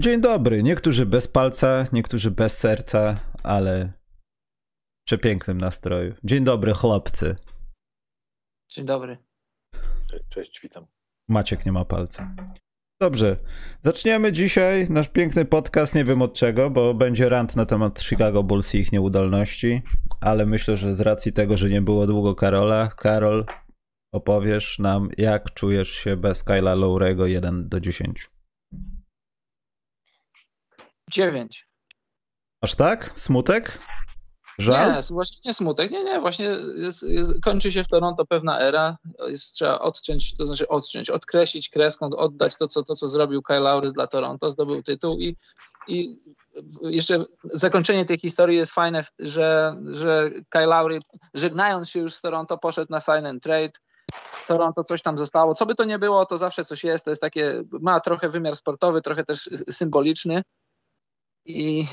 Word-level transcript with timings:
Dzień 0.00 0.20
dobry. 0.20 0.62
Niektórzy 0.62 1.06
bez 1.06 1.28
palca, 1.28 1.84
niektórzy 1.92 2.30
bez 2.30 2.58
serca, 2.58 3.14
ale 3.42 3.92
w 5.00 5.04
przepięknym 5.06 5.58
nastroju. 5.58 6.14
Dzień 6.24 6.44
dobry, 6.44 6.72
chłopcy. 6.72 7.36
Dzień 8.70 8.86
dobry. 8.86 9.18
Cześć, 10.28 10.60
witam. 10.62 10.86
Maciek 11.28 11.66
nie 11.66 11.72
ma 11.72 11.84
palca. 11.84 12.34
Dobrze, 13.00 13.36
zaczniemy 13.82 14.32
dzisiaj 14.32 14.86
nasz 14.90 15.08
piękny 15.08 15.44
podcast, 15.44 15.94
nie 15.94 16.04
wiem 16.04 16.22
od 16.22 16.34
czego, 16.34 16.70
bo 16.70 16.94
będzie 16.94 17.28
rant 17.28 17.56
na 17.56 17.66
temat 17.66 18.00
Chicago 18.00 18.42
Bulls 18.42 18.74
i 18.74 18.78
ich 18.78 18.92
nieudolności, 18.92 19.82
ale 20.20 20.46
myślę, 20.46 20.76
że 20.76 20.94
z 20.94 21.00
racji 21.00 21.32
tego, 21.32 21.56
że 21.56 21.70
nie 21.70 21.82
było 21.82 22.06
długo 22.06 22.34
Karola, 22.34 22.88
Karol, 22.88 23.44
opowiesz 24.12 24.78
nam, 24.78 25.08
jak 25.16 25.54
czujesz 25.54 25.90
się 25.90 26.16
bez 26.16 26.44
Kyla 26.44 26.74
Lowrego 26.74 27.26
1 27.26 27.68
do 27.68 27.80
10. 27.80 28.37
9. 31.10 31.68
Aż 32.60 32.74
tak? 32.74 33.12
Smutek? 33.14 33.78
Żal? 34.58 34.94
Nie, 34.94 35.00
właśnie 35.10 35.40
nie 35.44 35.54
smutek. 35.54 35.90
Nie, 35.90 36.04
nie, 36.04 36.20
właśnie 36.20 36.46
jest, 36.76 37.02
jest, 37.02 37.40
kończy 37.42 37.72
się 37.72 37.84
w 37.84 37.88
Toronto 37.88 38.26
pewna 38.26 38.60
era. 38.60 38.96
Jest, 39.28 39.54
trzeba 39.54 39.78
odciąć, 39.78 40.36
to 40.36 40.46
znaczy 40.46 40.68
odciąć, 40.68 41.10
odkreślić 41.10 41.68
kreską, 41.68 42.06
oddać 42.06 42.56
to, 42.58 42.68
co, 42.68 42.82
to, 42.82 42.94
co 42.94 43.08
zrobił 43.08 43.42
Kyle 43.42 43.60
Lowry 43.60 43.92
dla 43.92 44.06
Toronto, 44.06 44.50
zdobył 44.50 44.82
tytuł 44.82 45.18
i, 45.18 45.36
i 45.88 46.18
jeszcze 46.82 47.24
zakończenie 47.44 48.04
tej 48.04 48.18
historii 48.18 48.56
jest 48.56 48.72
fajne, 48.72 49.04
że, 49.18 49.76
że 49.86 50.30
Kyle 50.48 50.66
Lowry 50.66 51.00
żegnając 51.34 51.88
się 51.90 52.00
już 52.00 52.14
z 52.14 52.20
Toronto 52.20 52.58
poszedł 52.58 52.92
na 52.92 53.00
sign 53.00 53.26
and 53.26 53.42
trade. 53.42 53.72
Toronto 54.46 54.84
coś 54.84 55.02
tam 55.02 55.18
zostało. 55.18 55.54
Co 55.54 55.66
by 55.66 55.74
to 55.74 55.84
nie 55.84 55.98
było, 55.98 56.26
to 56.26 56.38
zawsze 56.38 56.64
coś 56.64 56.84
jest. 56.84 57.04
To 57.04 57.10
jest 57.10 57.22
takie, 57.22 57.62
ma 57.80 58.00
trochę 58.00 58.28
wymiar 58.28 58.56
sportowy, 58.56 59.02
trochę 59.02 59.24
też 59.24 59.50
symboliczny 59.70 60.42
i 61.48 61.84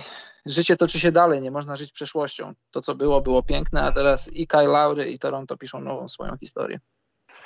życie 0.45 0.75
toczy 0.75 0.99
się 0.99 1.11
dalej, 1.11 1.41
nie 1.41 1.51
można 1.51 1.75
żyć 1.75 1.91
przeszłością. 1.91 2.53
To, 2.71 2.81
co 2.81 2.95
było, 2.95 3.21
było 3.21 3.43
piękne, 3.43 3.81
a 3.81 3.91
teraz 3.91 4.33
i 4.33 4.47
Kyle 4.47 4.63
Lowry, 4.67 5.11
i 5.11 5.19
Toronto 5.19 5.57
piszą 5.57 5.79
nową 5.81 6.07
swoją 6.07 6.37
historię. 6.37 6.79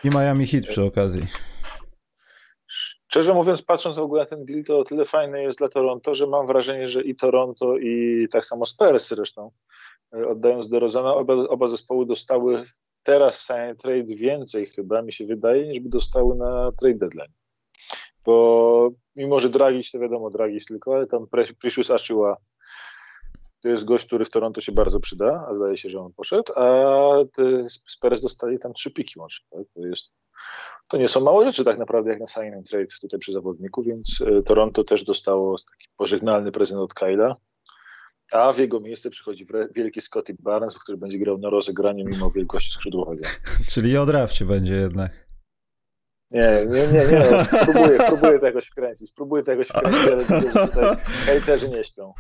I 0.04 0.10
Miami 0.10 0.48
Heat 0.48 0.66
przy 0.66 0.84
okazji. 0.84 1.26
Szczerze 2.68 3.34
mówiąc, 3.34 3.62
patrząc 3.62 3.98
w 3.98 4.02
ogóle 4.02 4.22
na 4.22 4.30
ten 4.30 4.46
deal, 4.46 4.64
to 4.64 4.80
o 4.80 4.84
tyle 4.84 5.06
fajny 5.06 5.44
jest 5.44 5.60
dla 5.60 5.70
Toronto, 5.70 6.16
że 6.16 6.28
mam 6.28 6.48
wrażenie, 6.48 6.90
że 6.90 7.02
i 7.02 7.16
Toronto, 7.16 7.78
i 7.78 8.28
tak 8.32 8.46
samo 8.46 8.66
Spurs 8.66 9.08
zresztą, 9.08 9.52
e, 10.14 10.28
oddając 10.28 10.70
do 10.70 10.80
Rozana, 10.80 11.14
oba, 11.14 11.34
oba 11.34 11.68
zespoły 11.68 12.06
dostały 12.06 12.64
teraz 13.04 13.38
w 13.38 13.42
sign 13.42 13.76
trade 13.78 14.16
więcej 14.16 14.66
chyba, 14.66 15.02
mi 15.02 15.14
się 15.14 15.26
wydaje, 15.26 15.68
niż 15.68 15.80
by 15.80 15.90
dostały 15.90 16.36
na 16.36 16.72
trade 16.80 16.98
deadline. 16.98 17.32
Bo 18.30 18.92
mimo, 19.16 19.40
że 19.40 19.50
Dragic, 19.50 19.92
to 19.92 20.00
wiadomo, 20.00 20.30
Dragic 20.30 20.66
tylko, 20.66 20.96
ale 20.96 21.08
tam 21.08 21.28
Precious 21.62 21.92
Achua 21.92 22.38
to 23.62 23.72
jest 23.72 23.86
gość, 23.86 24.06
który 24.06 24.26
w 24.26 24.30
Toronto 24.30 24.62
się 24.62 24.72
bardzo 24.72 25.00
przyda, 25.00 25.46
a 25.50 25.54
zdaje 25.54 25.78
się, 25.78 25.90
że 25.90 26.00
on 26.00 26.14
poszedł, 26.14 26.54
a 26.56 26.66
Spurs 27.88 28.22
dostali 28.22 28.60
tam 28.60 28.74
trzy 28.74 28.92
piki 28.92 29.20
łącznie. 29.20 29.48
Tak? 29.52 29.62
To, 29.76 29.86
jest, 29.86 30.14
to 30.90 30.98
nie 30.98 31.10
są 31.10 31.22
małe 31.22 31.46
rzeczy 31.46 31.64
tak 31.64 31.78
naprawdę 31.78 32.10
jak 32.10 32.20
na 32.20 32.28
sign 32.28 32.54
and 32.54 32.70
trade 32.70 32.86
tutaj 33.02 33.20
przy 33.20 33.34
zawodniku, 33.34 33.84
więc 33.84 34.24
e, 34.28 34.44
Toronto 34.44 34.84
też 34.84 35.04
dostało 35.04 35.58
taki 35.58 35.90
pożegnalny 35.98 36.52
prezent 36.52 36.82
od 36.82 36.94
Kyla, 36.94 37.36
a 38.34 38.54
w 38.54 38.58
jego 38.58 38.80
miejsce 38.80 39.10
przychodzi 39.10 39.46
wielki 39.76 40.02
Scotty 40.02 40.36
Barnes, 40.40 40.80
który 40.80 40.98
będzie 40.98 41.20
grał 41.20 41.38
na 41.38 41.50
rozegraniu 41.50 42.06
mimo 42.06 42.32
wielkości 42.32 42.72
skrzydłowego. 42.72 43.22
Czyli 43.72 43.98
o 43.98 44.06
drafcie 44.06 44.46
będzie 44.46 44.74
jednak. 44.74 45.29
Nie, 46.32 46.66
nie, 46.66 46.88
nie, 46.88 47.08
nie. 47.08 47.46
Próbuję, 47.66 48.00
próbuję 48.08 48.40
to 48.40 48.46
jakoś 48.46 48.66
wkręcić. 48.66 49.12
Próbuję 49.16 49.44
to 49.44 49.52
jakoś 49.52 49.68
wkręcić, 49.68 50.08
ale 50.08 50.18
widzę, 50.18 50.42
że 50.42 50.68
tutaj 50.68 50.96
hejterzy 51.26 51.70
nie 51.70 51.84
śpią. 51.84 52.14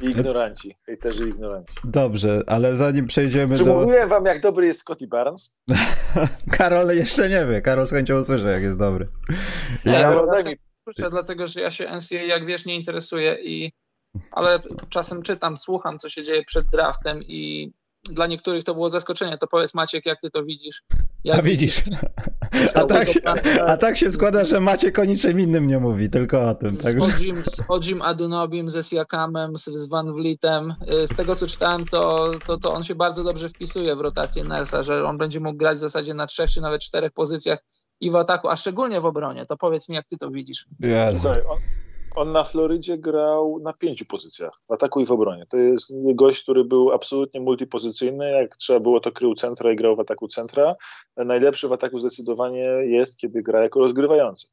I 0.00 0.04
ignoranci. 0.04 0.76
Hejterzy 0.86 1.28
ignoranci. 1.28 1.74
Dobrze, 1.84 2.42
ale 2.46 2.76
zanim 2.76 3.06
przejdziemy 3.06 3.58
Czy 3.58 3.64
do... 3.64 3.74
mówiłem 3.74 4.08
wam, 4.08 4.24
jak 4.24 4.40
dobry 4.40 4.66
jest 4.66 4.80
Scotty 4.80 5.06
Barnes? 5.06 5.56
Karol 6.58 6.88
jeszcze 6.88 7.28
nie 7.28 7.46
wie. 7.46 7.62
Karol 7.62 7.86
z 7.86 7.90
chęcią 7.90 8.20
usłyszy, 8.20 8.44
jak 8.44 8.62
jest 8.62 8.78
dobry. 8.78 9.08
Ja, 9.84 10.00
ja, 10.00 10.10
mi... 10.10 10.56
słyszę, 10.82 11.10
dlatego 11.10 11.46
że 11.46 11.60
ja 11.60 11.70
się 11.70 11.84
NCAA, 11.84 12.22
jak 12.22 12.46
wiesz, 12.46 12.66
nie 12.66 12.76
interesuję 12.76 13.38
i 13.42 13.72
ale 14.30 14.62
czasem 14.88 15.22
czytam, 15.22 15.56
słucham, 15.56 15.98
co 15.98 16.08
się 16.08 16.22
dzieje 16.22 16.44
przed 16.44 16.66
draftem 16.66 17.22
i 17.22 17.72
dla 18.12 18.26
niektórych 18.26 18.64
to 18.64 18.74
było 18.74 18.88
zaskoczenie. 18.88 19.38
To 19.38 19.46
powiedz 19.46 19.74
Maciek, 19.74 20.06
jak 20.06 20.20
ty 20.20 20.30
to 20.30 20.44
widzisz? 20.44 20.82
Jak 21.24 21.38
a 21.38 21.42
widzisz. 21.42 21.82
A 22.74 22.84
tak, 22.84 23.08
się, 23.08 23.20
a 23.66 23.76
tak 23.76 23.96
się 23.96 24.12
składa, 24.12 24.44
że 24.44 24.60
Maciek 24.60 24.98
o 24.98 25.04
niczym 25.04 25.40
innym 25.40 25.66
nie 25.66 25.78
mówi, 25.78 26.10
tylko 26.10 26.40
o 26.40 26.54
tym. 26.54 26.70
Tak? 26.70 26.94
Z, 26.94 27.02
Odzim, 27.02 27.42
z 27.46 27.62
Odzim 27.68 28.02
Adunobim, 28.02 28.70
ze 28.70 28.82
Siakamem, 28.82 29.52
z 29.56 29.88
Van 29.88 30.14
Vlietem. 30.14 30.74
Y, 31.02 31.06
z 31.06 31.16
tego, 31.16 31.36
co 31.36 31.46
czytałem, 31.46 31.86
to, 31.86 32.30
to, 32.46 32.58
to 32.58 32.72
on 32.72 32.82
się 32.82 32.94
bardzo 32.94 33.24
dobrze 33.24 33.48
wpisuje 33.48 33.96
w 33.96 34.00
rotację 34.00 34.44
Nersa, 34.44 34.82
że 34.82 35.04
on 35.04 35.18
będzie 35.18 35.40
mógł 35.40 35.58
grać 35.58 35.76
w 35.76 35.80
zasadzie 35.80 36.14
na 36.14 36.26
trzech 36.26 36.50
czy 36.50 36.60
nawet 36.60 36.82
czterech 36.82 37.12
pozycjach 37.12 37.58
i 38.00 38.10
w 38.10 38.16
ataku, 38.16 38.48
a 38.48 38.56
szczególnie 38.56 39.00
w 39.00 39.06
obronie. 39.06 39.46
To 39.46 39.56
powiedz 39.56 39.88
mi, 39.88 39.94
jak 39.94 40.06
ty 40.06 40.16
to 40.16 40.30
widzisz. 40.30 40.66
Jezu. 40.80 41.28
On, 41.28 41.58
on 42.16 42.32
na 42.32 42.44
Florydzie 42.44 42.98
grał 42.98 43.60
na 43.62 43.72
pięciu 43.72 44.04
pozycjach, 44.04 44.60
w 44.68 44.72
ataku 44.72 45.00
i 45.00 45.06
w 45.06 45.12
obronie. 45.12 45.46
To 45.48 45.56
jest 45.56 45.92
gość, 46.14 46.42
który 46.42 46.64
był 46.64 46.92
absolutnie 46.92 47.40
multipozycyjny, 47.40 48.30
jak 48.30 48.56
trzeba 48.56 48.80
było 48.80 49.00
to 49.00 49.12
krył 49.12 49.34
centra 49.34 49.72
i 49.72 49.76
grał 49.76 49.96
w 49.96 50.00
ataku 50.00 50.28
centra. 50.28 50.74
Najlepszy 51.16 51.68
w 51.68 51.72
ataku 51.72 51.98
zdecydowanie 51.98 52.64
jest, 52.84 53.18
kiedy 53.18 53.42
gra 53.42 53.62
jako 53.62 53.80
rozgrywający. 53.80 54.46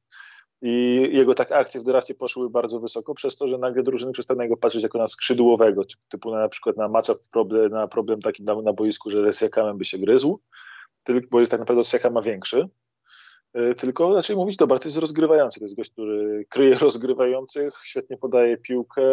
I 0.62 1.04
jego 1.12 1.34
tak 1.34 1.52
akcje 1.52 1.82
w 1.82 1.84
drafcie 1.84 2.16
poszły 2.16 2.50
bardzo 2.50 2.80
wysoko, 2.80 3.14
przez 3.14 3.36
to, 3.36 3.48
że 3.48 3.58
nagle 3.58 3.84
drużyny 3.84 4.12
przestały 4.12 4.38
na 4.38 4.44
niego 4.44 4.58
patrzeć 4.58 4.84
jako 4.84 4.98
na 4.98 5.08
skrzydłowego, 5.08 5.82
typu 6.10 6.32
na, 6.32 6.50
przykład 6.50 6.78
na 6.78 6.88
matchup 6.88 7.18
problem, 7.32 7.72
na 7.72 7.88
problem 7.88 8.22
taki 8.22 8.44
na, 8.44 8.62
na 8.62 8.74
boisku, 8.74 9.12
że 9.12 9.34
Siakamem 9.34 9.78
by 9.78 9.86
się 9.86 9.98
gryzł, 9.98 10.40
tylko, 11.04 11.28
bo 11.32 11.40
jest 11.40 11.52
tak 11.52 11.60
naprawdę 11.60 11.82
od 11.82 11.88
Siakama 11.88 12.14
ma 12.14 12.22
większy, 12.22 12.70
tylko 13.78 14.16
raczej 14.16 14.36
mówić, 14.36 14.58
dobra, 14.58 14.78
to 14.78 14.88
jest 14.88 14.98
rozgrywający, 14.98 15.60
to 15.60 15.66
jest 15.66 15.76
gość, 15.76 15.92
który 15.92 16.46
kryje 16.50 16.76
rozgrywających, 16.88 17.74
świetnie 17.84 18.18
podaje 18.18 18.58
piłkę, 18.58 19.04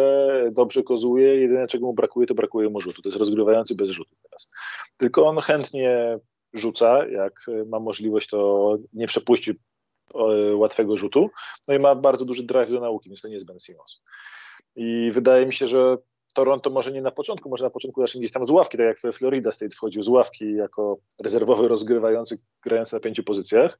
dobrze 0.51 0.83
kozuje, 0.83 1.35
jedyne 1.35 1.67
czego 1.67 1.85
mu 1.85 1.93
brakuje, 1.93 2.27
to 2.27 2.35
brakuje 2.35 2.69
mu 2.69 2.81
rzutu, 2.81 3.01
to 3.01 3.09
jest 3.09 3.19
rozgrywający 3.19 3.75
bez 3.75 3.89
rzutu 3.89 4.15
teraz. 4.23 4.49
Tylko 4.97 5.25
on 5.25 5.37
chętnie 5.37 6.19
rzuca, 6.53 7.07
jak 7.07 7.45
ma 7.65 7.79
możliwość, 7.79 8.29
to 8.29 8.77
nie 8.93 9.07
przepuści 9.07 9.59
łatwego 10.53 10.97
rzutu, 10.97 11.29
no 11.67 11.75
i 11.75 11.79
ma 11.79 11.95
bardzo 11.95 12.25
duży 12.25 12.43
drive 12.43 12.71
do 12.71 12.79
nauki, 12.79 13.09
więc 13.09 13.21
to 13.21 13.27
nie 13.27 13.33
jest 13.33 13.45
Ben 13.45 13.59
Simmons. 13.59 14.01
I 14.75 15.09
wydaje 15.11 15.45
mi 15.45 15.53
się, 15.53 15.67
że 15.67 15.97
Toronto 16.33 16.69
może 16.69 16.91
nie 16.91 17.01
na 17.01 17.11
początku, 17.11 17.49
może 17.49 17.63
na 17.63 17.69
początku 17.69 18.01
zacznie 18.01 18.19
gdzieś 18.21 18.31
tam 18.31 18.45
z 18.45 18.49
ławki, 18.49 18.77
tak 18.77 18.85
jak 18.85 19.15
Florida 19.15 19.51
State 19.51 19.75
wchodził 19.75 20.03
z 20.03 20.07
ławki 20.07 20.53
jako 20.53 20.97
rezerwowy 21.23 21.67
rozgrywający, 21.67 22.37
grający 22.63 22.95
na 22.95 22.99
pięciu 22.99 23.23
pozycjach, 23.23 23.79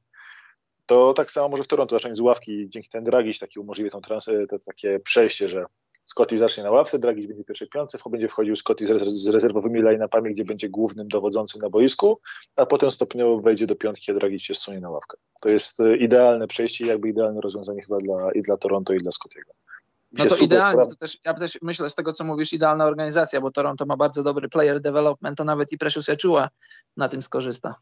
to 0.86 1.14
tak 1.14 1.30
samo 1.32 1.48
może 1.48 1.62
w 1.62 1.68
Toronto 1.68 1.96
zacząć 1.96 2.18
z 2.18 2.20
ławki, 2.20 2.68
dzięki 2.68 2.88
ten 2.88 3.04
Dragiś 3.04 3.38
taki 3.38 3.60
umożliwi 3.60 3.90
tą 3.90 4.00
trans, 4.00 4.26
to 4.48 4.58
takie 4.58 5.00
przejście, 5.00 5.48
że 5.48 5.64
Scotty 6.06 6.38
zacznie 6.38 6.62
na 6.62 6.70
ławce, 6.70 6.98
Dragiś 6.98 7.26
będzie 7.26 7.42
w 7.42 7.46
pierwszej 7.46 7.68
piątce, 7.68 7.98
będzie 8.10 8.28
wchodził 8.28 8.56
Scotty 8.56 8.86
z, 9.06 9.26
rezerwowymi 9.26 9.82
line-upami, 9.82 10.30
gdzie 10.30 10.44
będzie 10.44 10.68
głównym 10.68 11.08
dowodzącym 11.08 11.60
na 11.60 11.70
boisku, 11.70 12.20
a 12.56 12.66
potem 12.66 12.90
stopniowo 12.90 13.40
wejdzie 13.40 13.66
do 13.66 13.76
piątki, 13.76 14.12
a 14.12 14.14
Dragic 14.14 14.42
się 14.42 14.54
zsunie 14.54 14.80
na 14.80 14.90
ławkę. 14.90 15.16
To 15.42 15.48
jest 15.48 15.80
e, 15.80 15.96
idealne 15.96 16.46
przejście 16.46 16.84
i 16.84 16.88
jakby 16.88 17.08
idealne 17.08 17.40
rozwiązanie 17.40 17.82
chyba 17.82 17.98
dla, 17.98 18.32
i 18.32 18.42
dla 18.42 18.56
Toronto, 18.56 18.92
i 18.94 18.98
dla 18.98 19.12
Scottiego. 19.12 19.50
No 20.12 20.26
to 20.26 20.36
idealnie, 20.36 20.86
to 20.86 20.96
też, 20.96 21.18
ja 21.24 21.34
też 21.34 21.58
myślę 21.62 21.88
z 21.88 21.94
tego, 21.94 22.12
co 22.12 22.24
mówisz, 22.24 22.52
idealna 22.52 22.86
organizacja, 22.86 23.40
bo 23.40 23.50
Toronto 23.50 23.86
ma 23.86 23.96
bardzo 23.96 24.22
dobry 24.22 24.48
player 24.48 24.80
development, 24.80 25.38
to 25.38 25.44
nawet 25.44 25.72
i 25.72 25.78
Precious 25.78 26.08
Echua 26.08 26.48
na 26.96 27.08
tym 27.08 27.22
skorzysta. 27.22 27.74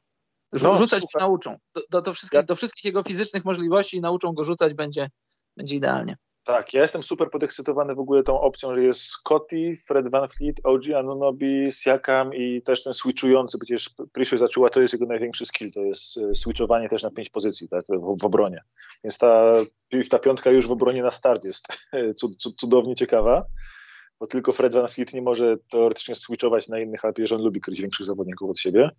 No, 0.62 0.76
rzucać 0.76 1.00
super. 1.00 1.22
nauczą. 1.22 1.56
Do, 1.74 1.82
do, 1.90 2.02
do, 2.02 2.12
wszystkich, 2.12 2.44
do 2.44 2.56
wszystkich 2.56 2.84
jego 2.84 3.02
fizycznych 3.02 3.44
możliwości 3.44 4.00
nauczą 4.00 4.32
go 4.32 4.44
rzucać, 4.44 4.74
będzie, 4.74 5.10
będzie 5.56 5.76
idealnie. 5.76 6.14
Tak, 6.44 6.74
ja 6.74 6.82
jestem 6.82 7.02
super 7.02 7.30
podekscytowany 7.30 7.94
w 7.94 7.98
ogóle 7.98 8.22
tą 8.22 8.40
opcją, 8.40 8.74
że 8.74 8.82
jest 8.82 9.00
Scotty, 9.00 9.72
Fred 9.86 10.10
Van 10.10 10.28
Fleet, 10.28 10.56
OG 10.64 10.82
Anunobi, 10.98 11.72
Siakam 11.72 12.34
i 12.34 12.62
też 12.62 12.82
ten 12.82 12.94
switchujący, 12.94 13.58
przecież 13.58 13.90
Precious 14.12 14.40
zaczęła, 14.40 14.70
to 14.70 14.80
jest 14.80 14.94
jego 14.94 15.06
największy 15.06 15.46
skill, 15.46 15.72
to 15.72 15.80
jest 15.80 16.16
e, 16.16 16.34
switchowanie 16.34 16.88
też 16.88 17.02
na 17.02 17.10
pięć 17.10 17.30
pozycji 17.30 17.68
tak, 17.68 17.84
w, 17.88 18.18
w 18.20 18.24
obronie. 18.24 18.62
Więc 19.04 19.18
ta, 19.18 19.52
ta 20.10 20.18
piątka 20.18 20.50
już 20.50 20.66
w 20.66 20.72
obronie 20.72 21.02
na 21.02 21.10
start 21.10 21.44
jest 21.44 21.88
cudownie 22.60 22.94
ciekawa, 22.94 23.44
bo 24.20 24.26
tylko 24.26 24.52
Fred 24.52 24.74
Van 24.74 24.88
Fleet 24.88 25.14
nie 25.14 25.22
może 25.22 25.56
teoretycznie 25.70 26.14
switchować 26.14 26.68
na 26.68 26.80
innych, 26.80 27.04
ale 27.04 27.14
że 27.18 27.34
on 27.34 27.42
lubi 27.42 27.60
kryć 27.60 27.80
większych 27.80 28.06
zawodników 28.06 28.50
od 28.50 28.58
siebie. 28.58 28.90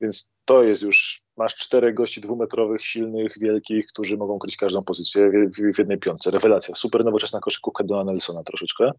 Więc 0.00 0.32
to 0.44 0.64
jest 0.64 0.82
już, 0.82 1.22
masz 1.36 1.56
czterech 1.56 1.94
gości 1.94 2.20
dwumetrowych, 2.20 2.84
silnych, 2.84 3.38
wielkich, 3.40 3.86
którzy 3.86 4.16
mogą 4.16 4.38
kryć 4.38 4.56
każdą 4.56 4.84
pozycję 4.84 5.30
w, 5.30 5.74
w, 5.74 5.78
jednej 5.78 5.98
piątce. 5.98 6.30
Rewelacja. 6.30 6.74
Super 6.74 7.04
nowoczesna 7.04 7.40
koszykówka 7.40 7.84
Dona 7.84 8.04
Nelsona 8.04 8.42
troszeczkę. 8.42 8.92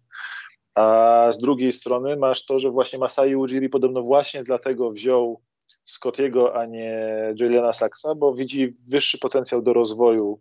A 0.75 1.27
z 1.31 1.39
drugiej 1.39 1.71
strony 1.71 2.17
masz 2.17 2.45
to, 2.45 2.59
że 2.59 2.69
właśnie 2.69 2.99
Masai 2.99 3.35
Ujiri 3.35 3.69
podobno 3.69 4.01
właśnie 4.01 4.43
dlatego 4.43 4.89
wziął 4.89 5.41
Scottiego, 5.85 6.55
a 6.55 6.65
nie 6.65 7.09
Juliana 7.39 7.73
Saxa, 7.73 8.15
bo 8.17 8.33
widzi 8.33 8.73
wyższy 8.91 9.19
potencjał 9.19 9.61
do 9.61 9.73
rozwoju 9.73 10.39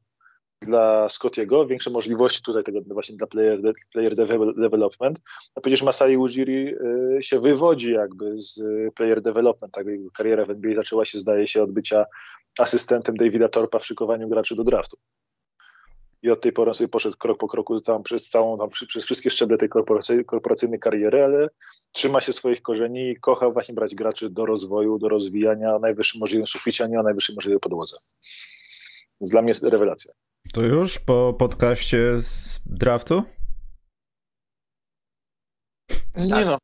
dla 0.69 1.09
Scottiego, 1.09 1.67
większe 1.67 1.91
możliwości 1.91 2.43
tutaj 2.43 2.65
tego 2.65 2.81
właśnie 2.87 3.17
dla 3.17 3.27
player, 3.27 3.61
player 3.93 4.17
development. 4.57 5.21
A 5.55 5.61
przecież 5.61 5.83
Masai 5.83 6.17
Ujiri 6.17 6.75
y, 7.19 7.23
się 7.23 7.41
wywodzi 7.41 7.93
jakby 7.93 8.43
z 8.43 8.61
player 8.95 9.23
development, 9.23 9.75
tak 9.75 9.87
jego 9.87 10.11
kariera 10.11 10.45
w 10.45 10.51
NBA 10.51 10.75
zaczęła 10.75 11.05
się 11.05 11.19
zdaje 11.19 11.49
się 11.49 11.63
od 11.63 11.73
bycia 11.73 12.05
asystentem 12.59 13.17
Davida 13.17 13.49
Torpa 13.49 13.79
w 13.79 13.87
szykowaniu 13.87 14.29
graczy 14.29 14.57
do 14.57 14.65
draftu. 14.65 14.97
I 16.23 16.31
od 16.31 16.41
tej 16.41 16.53
pory 16.53 16.75
sobie 16.75 16.89
poszedł 16.89 17.17
krok 17.17 17.39
po 17.39 17.49
kroku 17.49 17.81
tam 17.81 18.03
przez 18.03 18.29
całą, 18.29 18.59
tam, 18.59 18.69
przez 18.69 19.05
wszystkie 19.05 19.31
szczeble 19.31 19.57
tej 19.57 19.69
korporacyjnej, 20.27 20.81
kariery, 20.81 21.25
ale 21.25 21.49
trzyma 21.93 22.21
się 22.21 22.33
swoich 22.33 22.63
korzeni 22.63 23.11
i 23.11 23.17
kocha 23.17 23.51
właśnie 23.51 23.75
brać 23.75 23.95
graczy 23.95 24.31
do 24.31 24.47
rozwoju, 24.47 24.99
do 24.99 25.09
rozwijania 25.09 25.73
na 25.73 25.79
najwyższym 25.79 26.21
możliwym 26.21 26.47
suficie, 26.47 26.85
a 26.85 26.87
nie 26.87 26.97
na 26.97 27.03
najwyższej 27.03 27.35
możliwej 27.37 27.61
podłodze. 27.61 27.97
Dla 29.21 29.43
mnie 29.43 29.53
rewelacja. 29.63 30.13
To 30.53 30.63
już 30.63 30.99
po 30.99 31.35
podcaście 31.39 32.23
z 32.23 32.61
draftu? 32.67 33.23
Nie 36.17 36.29
tak. 36.29 36.47
no. 36.47 36.59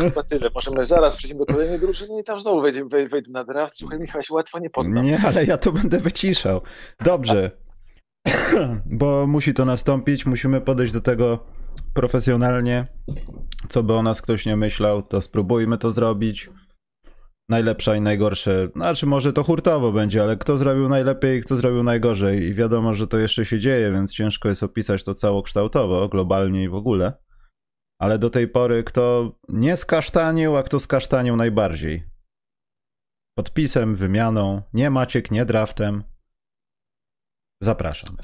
Chyba 0.00 0.22
tyle. 0.22 0.50
Możemy 0.54 0.84
zaraz 0.84 1.16
przejść 1.16 1.36
do 1.36 1.46
kolejnej 1.46 1.78
drużyny 1.78 2.20
i 2.20 2.24
tam 2.24 2.40
znowu 2.40 2.60
wejdę, 2.60 2.84
wejdę 2.88 3.30
na 3.30 3.44
draft. 3.44 3.78
Słuchaj, 3.78 3.98
Michał, 3.98 4.22
się 4.22 4.34
łatwo 4.34 4.58
nie 4.58 4.70
poddam. 4.70 5.04
Nie, 5.04 5.20
ale 5.26 5.44
ja 5.44 5.58
to 5.58 5.72
będę 5.72 5.98
wyciszał. 5.98 6.60
Dobrze. 7.04 7.50
Bo 8.86 9.26
musi 9.26 9.54
to 9.54 9.64
nastąpić, 9.64 10.26
musimy 10.26 10.60
podejść 10.60 10.92
do 10.92 11.00
tego 11.00 11.38
profesjonalnie. 11.94 12.86
Co 13.68 13.82
by 13.82 13.94
o 13.94 14.02
nas 14.02 14.22
ktoś 14.22 14.46
nie 14.46 14.56
myślał, 14.56 15.02
to 15.02 15.20
spróbujmy 15.20 15.78
to 15.78 15.92
zrobić 15.92 16.50
najlepsza 17.52 17.96
i 17.96 18.00
najgorsze. 18.00 18.68
Znaczy, 18.76 19.06
może 19.06 19.32
to 19.32 19.44
hurtowo 19.44 19.92
będzie, 19.92 20.22
ale 20.22 20.36
kto 20.36 20.58
zrobił 20.58 20.88
najlepiej, 20.88 21.42
kto 21.42 21.56
zrobił 21.56 21.82
najgorzej. 21.82 22.42
I 22.42 22.54
wiadomo, 22.54 22.94
że 22.94 23.06
to 23.06 23.18
jeszcze 23.18 23.44
się 23.44 23.58
dzieje, 23.58 23.92
więc 23.92 24.12
ciężko 24.12 24.48
jest 24.48 24.62
opisać 24.62 25.04
to 25.04 25.14
całokształtowo, 25.14 26.08
globalnie 26.08 26.62
i 26.64 26.68
w 26.68 26.74
ogóle. 26.74 27.12
Ale 27.98 28.18
do 28.18 28.30
tej 28.30 28.48
pory, 28.48 28.84
kto 28.84 29.32
nie 29.48 29.76
skasztanił, 29.76 30.56
a 30.56 30.62
kto 30.62 30.80
skasztanił 30.80 31.36
najbardziej. 31.36 32.06
Podpisem, 33.38 33.94
wymianą, 33.94 34.62
nie 34.74 34.90
Maciek, 34.90 35.30
nie 35.30 35.44
draftem. 35.44 36.04
Zapraszam. 37.62 38.16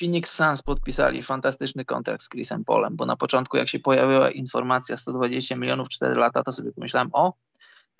Phoenix 0.00 0.32
Suns 0.32 0.62
podpisali 0.62 1.22
fantastyczny 1.22 1.84
kontrakt 1.84 2.22
z 2.22 2.28
Chrisem 2.28 2.64
Polem, 2.64 2.96
bo 2.96 3.06
na 3.06 3.16
początku 3.16 3.56
jak 3.56 3.68
się 3.68 3.78
pojawiła 3.78 4.30
informacja 4.30 4.96
120 4.96 5.56
milionów 5.56 5.88
4 5.88 6.14
lata, 6.14 6.42
to 6.42 6.52
sobie 6.52 6.72
pomyślałem, 6.72 7.10
o, 7.12 7.32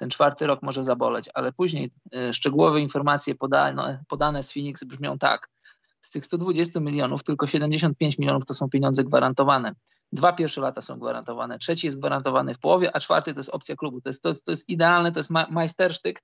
ten 0.03 0.11
czwarty 0.11 0.47
rok 0.47 0.63
może 0.63 0.83
zaboleć, 0.83 1.31
ale 1.35 1.53
później 1.53 1.91
y, 2.15 2.35
szczegółowe 2.35 2.81
informacje 2.81 3.35
podane, 3.35 4.05
podane 4.09 4.43
z 4.43 4.53
Phoenix 4.53 4.85
brzmią 4.85 5.19
tak. 5.19 5.49
Z 6.01 6.11
tych 6.11 6.27
120 6.27 6.81
milionów 6.81 7.25
tylko 7.25 7.47
75 7.47 8.19
milionów 8.19 8.47
to 8.47 8.55
są 8.55 8.69
pieniądze 8.69 9.05
gwarantowane. 9.05 9.75
Dwa 10.13 10.33
pierwsze 10.33 10.61
lata 10.61 10.81
są 10.83 10.99
gwarantowane, 10.99 11.59
trzeci 11.59 11.87
jest 11.87 11.99
gwarantowany 11.99 12.55
w 12.55 12.59
połowie, 12.59 12.97
a 12.97 13.01
czwarty 13.01 13.35
to 13.35 13.41
jest 13.41 13.51
opcja 13.51 13.77
klubu. 13.77 14.01
To 14.01 14.09
jest, 14.09 14.23
to, 14.23 14.35
to 14.35 14.51
jest 14.51 14.69
idealne, 14.69 15.13
to 15.13 15.19
jest 15.19 15.31
ma, 15.31 15.47
majstersztyk, 15.51 16.23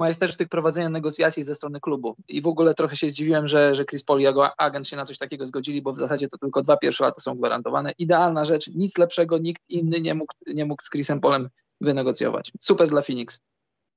majstersztyk 0.00 0.48
prowadzenia 0.48 0.88
negocjacji 0.88 1.42
ze 1.42 1.54
strony 1.54 1.80
klubu. 1.80 2.16
I 2.28 2.42
w 2.42 2.46
ogóle 2.46 2.74
trochę 2.74 2.96
się 2.96 3.10
zdziwiłem, 3.10 3.48
że, 3.48 3.74
że 3.74 3.84
Chris 3.84 4.04
Paul 4.04 4.20
i 4.20 4.22
jego 4.22 4.60
agent 4.60 4.88
się 4.88 4.96
na 4.96 5.04
coś 5.04 5.18
takiego 5.18 5.46
zgodzili, 5.46 5.82
bo 5.82 5.92
w 5.92 5.98
zasadzie 5.98 6.28
to 6.28 6.38
tylko 6.38 6.62
dwa 6.62 6.76
pierwsze 6.76 7.04
lata 7.04 7.20
są 7.20 7.34
gwarantowane. 7.34 7.92
Idealna 7.98 8.44
rzecz, 8.44 8.68
nic 8.74 8.98
lepszego 8.98 9.38
nikt 9.38 9.62
inny 9.68 10.00
nie 10.00 10.14
mógł, 10.14 10.32
nie 10.46 10.64
mógł 10.64 10.82
z 10.82 10.90
Chrisem 10.90 11.20
Polem 11.20 11.48
wynegocjować. 11.80 12.52
Super 12.60 12.88
dla 12.88 13.02
Phoenix. 13.02 13.40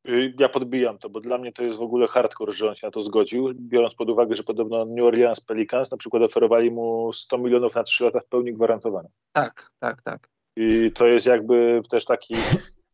Y, 0.08 0.34
ja 0.40 0.50
podbijam 0.50 0.98
to, 0.98 1.10
bo 1.10 1.20
dla 1.20 1.38
mnie 1.38 1.52
to 1.52 1.64
jest 1.64 1.80
w 1.80 1.82
ogóle 1.82 2.08
hardcore, 2.08 2.52
że 2.52 2.70
on 2.70 2.76
się 2.76 2.88
na 2.88 2.92
to 2.92 3.02
zgodził, 3.02 3.54
biorąc 3.56 3.96
pod 3.96 4.10
uwagę, 4.10 4.36
że 4.36 4.44
podobno 4.44 4.86
New 4.86 5.06
Orleans 5.06 5.42
Pelicans 5.42 5.92
na 5.92 5.98
przykład 5.98 6.24
oferowali 6.24 6.72
mu 6.72 7.14
100 7.14 7.38
milionów 7.38 7.76
na 7.76 7.84
3 7.84 8.04
lata 8.04 8.20
w 8.20 8.26
pełni 8.26 8.54
gwarantowane. 8.54 9.10
Tak, 9.32 9.72
tak, 9.80 10.02
tak. 10.02 10.30
I 10.58 10.92
to 10.92 11.08
jest 11.08 11.28
jakby 11.28 11.82
też 11.90 12.06
taki, 12.06 12.36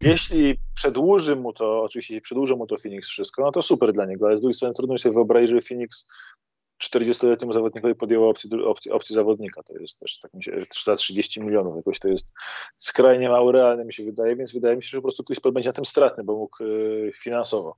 jeśli 0.02 0.56
przedłuży 0.76 1.36
mu 1.36 1.54
to, 1.54 1.84
oczywiście 1.84 2.22
przedłuży 2.22 2.56
mu 2.56 2.68
to 2.68 2.78
Phoenix 2.78 3.08
wszystko, 3.08 3.42
no 3.42 3.52
to 3.52 3.62
super 3.62 3.94
dla 3.94 4.06
niego, 4.06 4.28
ale 4.28 4.38
z 4.38 4.42
drugiej 4.42 4.56
strony 4.56 4.74
trudno 4.74 4.98
sobie 4.98 5.14
wyobrazić, 5.14 5.50
że 5.50 5.62
Phoenix 5.62 6.08
40-letniemu 6.84 7.54
zawodnikowi 7.54 7.96
podjęła 7.96 8.30
opcję, 8.30 8.66
opcję, 8.66 8.94
opcję 8.94 9.16
zawodnika. 9.16 9.64
To 9.64 9.74
jest 9.78 10.00
też, 10.00 10.20
tak 10.20 10.34
mi 10.34 10.44
się, 10.44 10.58
330 10.70 11.42
milionów, 11.42 11.76
jakoś 11.76 12.00
to 12.00 12.08
jest 12.08 12.32
skrajnie 12.78 13.30
mało 13.30 13.52
realne, 13.52 13.86
mi 13.86 13.94
się 13.94 14.04
wydaje, 14.04 14.36
więc 14.36 14.54
wydaje 14.54 14.76
mi 14.78 14.84
się, 14.84 14.90
że 14.90 14.98
po 14.98 15.02
prostu 15.02 15.24
Paul 15.44 15.54
będzie 15.54 15.70
na 15.70 15.74
tym 15.74 15.86
stratny, 15.86 16.24
bo 16.24 16.36
mógł 16.36 16.64
y, 16.64 17.12
finansowo. 17.16 17.76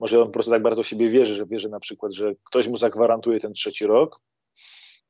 Może 0.00 0.20
on 0.20 0.26
po 0.26 0.32
prostu 0.32 0.52
tak 0.52 0.62
bardzo 0.62 0.82
w 0.82 0.88
siebie 0.88 1.08
wierzy, 1.08 1.34
że 1.34 1.46
wierzy 1.46 1.68
na 1.68 1.80
przykład, 1.80 2.12
że 2.12 2.34
ktoś 2.44 2.68
mu 2.68 2.76
zagwarantuje 2.76 3.40
ten 3.40 3.52
trzeci 3.52 3.86
rok 3.86 4.20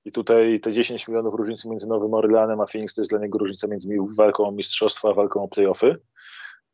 i 0.05 0.13
tutaj 0.13 0.61
te 0.61 0.73
10 0.73 1.09
milionów 1.09 1.35
różnicy 1.35 1.69
między 1.69 1.87
Nowym 1.87 2.15
Orleanem 2.15 2.61
a 2.61 2.67
Phoenix 2.67 2.95
to 2.95 3.01
jest 3.01 3.11
dla 3.11 3.21
niego 3.21 3.39
różnica 3.39 3.67
między 3.67 3.89
walką 4.17 4.49
o 4.49 4.53
mistrzostwa 4.53 5.11
a 5.11 5.15
walką 5.15 5.43
o 5.43 5.49
playoffy, 5.49 5.97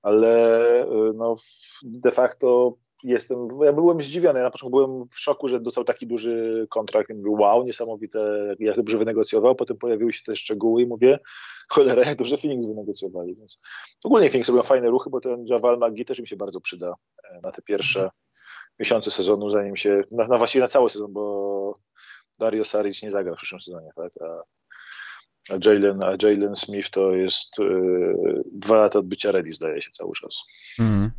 ale 0.02 0.84
y, 0.84 1.12
no, 1.14 1.34
de 1.82 2.10
facto 2.10 2.76
jestem, 3.04 3.48
ja 3.64 3.72
byłem 3.72 4.02
zdziwiony, 4.02 4.38
ja 4.38 4.44
na 4.44 4.50
początku 4.50 4.76
byłem 4.76 5.08
w 5.08 5.18
szoku, 5.18 5.48
że 5.48 5.60
dostał 5.60 5.84
taki 5.84 6.06
duży 6.06 6.66
kontrakt. 6.70 7.10
I 7.10 7.14
mówię, 7.14 7.30
wow, 7.30 7.64
niesamowite, 7.64 8.54
jak 8.58 8.76
dobrze 8.76 8.98
wynegocjował, 8.98 9.54
potem 9.54 9.76
pojawiły 9.76 10.12
się 10.12 10.22
te 10.24 10.36
szczegóły 10.36 10.82
i 10.82 10.86
mówię, 10.86 11.18
cholera, 11.68 12.02
jak 12.02 12.18
dobrze 12.18 12.36
Phoenix 12.36 12.66
wynegocjowali, 12.66 13.34
więc 13.34 13.62
ogólnie 14.04 14.30
Phoenix 14.30 14.48
robią 14.48 14.62
fajne 14.62 14.88
ruchy, 14.88 15.10
bo 15.10 15.20
ten 15.20 15.46
Javal 15.46 15.78
Maggi 15.78 16.04
też 16.04 16.20
mi 16.20 16.28
się 16.28 16.36
bardzo 16.36 16.60
przyda 16.60 16.94
e, 17.24 17.40
na 17.42 17.52
te 17.52 17.62
pierwsze 17.62 18.10
miesiące 18.78 19.10
sezonu, 19.10 19.50
zanim 19.50 19.76
się, 19.76 20.02
na, 20.10 20.26
na 20.26 20.38
właściwie 20.38 20.62
na 20.62 20.68
cały 20.68 20.90
sezon, 20.90 21.12
bo 21.12 21.74
Dario 22.38 22.64
Saric 22.64 23.02
nie 23.02 23.10
zagra 23.10 23.34
w 23.34 23.36
przyszłym 23.36 23.60
sezonie, 23.60 23.90
tak, 23.96 24.12
a 24.20 24.42
a 25.50 25.54
Jalen, 25.64 26.04
a 26.04 26.16
Jalen 26.22 26.56
Smith 26.56 26.90
to 26.90 27.12
jest 27.12 27.58
yy, 27.58 28.42
dwa 28.52 28.76
lata 28.76 28.98
odbycia 28.98 29.32
ready, 29.32 29.52
zdaje 29.52 29.82
się 29.82 29.90
cały 29.90 30.12
czas. 30.12 30.36
Mm. 30.78 31.10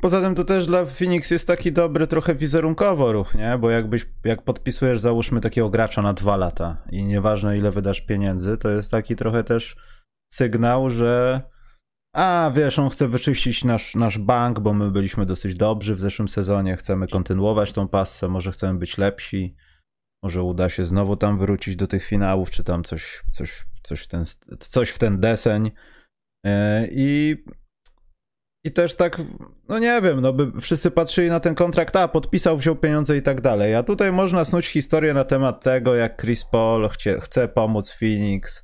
Poza 0.00 0.20
tym 0.20 0.34
to 0.34 0.44
też 0.44 0.66
dla 0.66 0.84
Phoenix 0.84 1.30
jest 1.30 1.46
taki 1.46 1.72
dobry 1.72 2.06
trochę 2.06 2.34
wizerunkowo 2.34 3.12
ruch, 3.12 3.34
nie? 3.34 3.58
Bo 3.58 3.70
jakbyś, 3.70 4.06
jak 4.24 4.42
podpisujesz 4.42 5.00
załóżmy 5.00 5.40
takiego 5.40 5.70
gracza 5.70 6.02
na 6.02 6.12
dwa 6.12 6.36
lata 6.36 6.82
i 6.90 7.04
nieważne 7.04 7.58
ile 7.58 7.70
wydasz 7.70 8.00
pieniędzy, 8.00 8.58
to 8.58 8.70
jest 8.70 8.90
taki 8.90 9.16
trochę 9.16 9.44
też 9.44 9.76
sygnał, 10.34 10.90
że 10.90 11.42
a 12.16 12.52
wiesz, 12.54 12.78
on 12.78 12.90
chce 12.90 13.08
wyczyścić 13.08 13.64
nasz, 13.64 13.94
nasz 13.94 14.18
bank, 14.18 14.60
bo 14.60 14.72
my 14.72 14.90
byliśmy 14.90 15.26
dosyć 15.26 15.54
dobrzy 15.54 15.94
w 15.94 16.00
zeszłym 16.00 16.28
sezonie, 16.28 16.76
chcemy 16.76 17.06
kontynuować 17.06 17.72
tą 17.72 17.88
pasę, 17.88 18.28
może 18.28 18.52
chcemy 18.52 18.78
być 18.78 18.98
lepsi, 18.98 19.56
może 20.22 20.42
uda 20.42 20.68
się 20.68 20.84
znowu 20.84 21.16
tam 21.16 21.38
wrócić 21.38 21.76
do 21.76 21.86
tych 21.86 22.04
finałów, 22.04 22.50
czy 22.50 22.64
tam 22.64 22.84
coś, 22.84 23.22
coś, 23.32 23.64
coś, 23.82 24.00
w, 24.00 24.08
ten, 24.08 24.24
coś 24.60 24.90
w 24.90 24.98
ten 24.98 25.20
deseń. 25.20 25.70
E, 26.46 26.86
I 26.90 27.36
i 28.66 28.70
też 28.70 28.94
tak, 28.94 29.22
no 29.68 29.78
nie 29.78 30.00
wiem, 30.02 30.20
no 30.20 30.32
by 30.32 30.60
wszyscy 30.60 30.90
patrzyli 30.90 31.28
na 31.28 31.40
ten 31.40 31.54
kontrakt, 31.54 31.96
a 31.96 32.08
podpisał, 32.08 32.58
wziął 32.58 32.76
pieniądze 32.76 33.16
i 33.16 33.22
tak 33.22 33.40
dalej. 33.40 33.74
A 33.74 33.82
tutaj 33.82 34.12
można 34.12 34.44
snuć 34.44 34.66
historię 34.66 35.14
na 35.14 35.24
temat 35.24 35.62
tego, 35.62 35.94
jak 35.94 36.20
Chris 36.20 36.44
Paul 36.44 36.88
chcie, 36.88 37.20
chce 37.20 37.48
pomóc 37.48 37.92
Phoenix, 37.92 38.62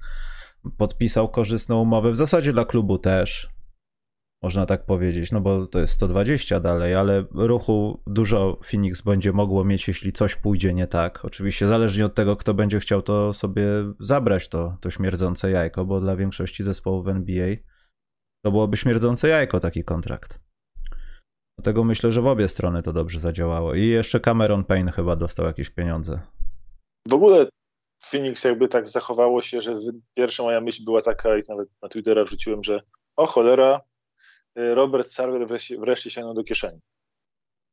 podpisał 0.78 1.28
korzystną 1.28 1.80
umowę, 1.80 2.12
w 2.12 2.16
zasadzie 2.16 2.52
dla 2.52 2.64
klubu 2.64 2.98
też, 2.98 3.48
można 4.42 4.66
tak 4.66 4.86
powiedzieć, 4.86 5.32
no 5.32 5.40
bo 5.40 5.66
to 5.66 5.78
jest 5.78 5.92
120 5.92 6.60
dalej, 6.60 6.94
ale 6.94 7.24
ruchu 7.34 8.02
dużo 8.06 8.60
Phoenix 8.70 9.00
będzie 9.00 9.32
mogło 9.32 9.64
mieć, 9.64 9.88
jeśli 9.88 10.12
coś 10.12 10.36
pójdzie 10.36 10.74
nie 10.74 10.86
tak. 10.86 11.24
Oczywiście 11.24 11.66
zależnie 11.66 12.04
od 12.04 12.14
tego, 12.14 12.36
kto 12.36 12.54
będzie 12.54 12.80
chciał 12.80 13.02
to 13.02 13.34
sobie 13.34 13.66
zabrać, 14.00 14.48
to, 14.48 14.76
to 14.80 14.90
śmierdzące 14.90 15.50
jajko, 15.50 15.84
bo 15.84 16.00
dla 16.00 16.16
większości 16.16 16.64
zespołów 16.64 17.08
NBA 17.08 17.71
to 18.44 18.50
byłoby 18.50 18.76
śmierdzące 18.76 19.28
jajko 19.28 19.60
taki 19.60 19.84
kontrakt. 19.84 20.38
Dlatego 21.58 21.84
myślę, 21.84 22.12
że 22.12 22.22
w 22.22 22.26
obie 22.26 22.48
strony 22.48 22.82
to 22.82 22.92
dobrze 22.92 23.20
zadziałało. 23.20 23.74
I 23.74 23.86
jeszcze 23.86 24.20
Cameron 24.20 24.64
Payne 24.64 24.92
chyba 24.92 25.16
dostał 25.16 25.46
jakieś 25.46 25.70
pieniądze. 25.70 26.20
W 27.08 27.14
ogóle 27.14 27.46
Phoenix 28.10 28.44
jakby 28.44 28.68
tak 28.68 28.88
zachowało 28.88 29.42
się, 29.42 29.60
że 29.60 29.76
pierwsza 30.14 30.42
moja 30.42 30.60
myśl 30.60 30.84
była 30.84 31.02
taka, 31.02 31.38
i 31.38 31.42
nawet 31.48 31.68
na 31.82 31.88
Twittera 31.88 32.24
wrzuciłem, 32.24 32.64
że 32.64 32.82
o 33.16 33.26
cholera, 33.26 33.80
y, 34.58 34.74
Robert 34.74 35.12
Sarver 35.12 35.46
wreszcie, 35.46 35.78
wreszcie 35.78 36.10
sięgnął 36.10 36.34
do 36.34 36.44
kieszeni. 36.44 36.80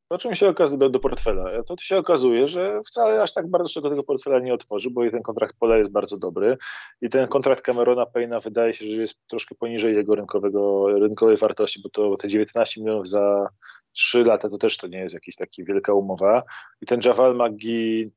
To 0.09 0.17
czym 0.17 0.35
się 0.35 0.49
okazuje 0.49 0.79
do, 0.79 0.89
do 0.89 0.99
portfela? 0.99 1.63
To 1.67 1.75
się 1.79 1.97
okazuje, 1.97 2.47
że 2.47 2.81
wcale 2.87 3.21
aż 3.21 3.33
tak 3.33 3.49
bardzo 3.49 3.69
czego 3.69 3.89
tego 3.89 4.03
portfela 4.03 4.39
nie 4.39 4.53
otworzy, 4.53 4.89
bo 4.89 5.05
i 5.05 5.11
ten 5.11 5.23
kontrakt 5.23 5.55
Pola 5.59 5.77
jest 5.77 5.91
bardzo 5.91 6.17
dobry 6.17 6.57
i 7.01 7.09
ten 7.09 7.27
kontrakt 7.27 7.65
Camerona 7.65 8.05
Payna 8.05 8.39
wydaje 8.39 8.73
się, 8.73 8.87
że 8.87 9.01
jest 9.01 9.17
troszkę 9.27 9.55
poniżej 9.55 9.95
jego 9.95 10.15
rynkowego, 10.15 10.87
rynkowej 10.99 11.37
wartości, 11.37 11.81
bo 11.83 11.89
to 11.89 12.15
te 12.15 12.27
19 12.27 12.81
milionów 12.81 13.09
za 13.09 13.49
3 13.91 14.23
lata 14.23 14.49
to 14.49 14.57
też 14.57 14.77
to 14.77 14.87
nie 14.87 14.99
jest 14.99 15.13
jakaś 15.13 15.35
taka 15.35 15.51
wielka 15.57 15.93
umowa. 15.93 16.43
I 16.81 16.85
ten 16.85 16.99
Javal 17.05 17.35
McGee 17.35 18.11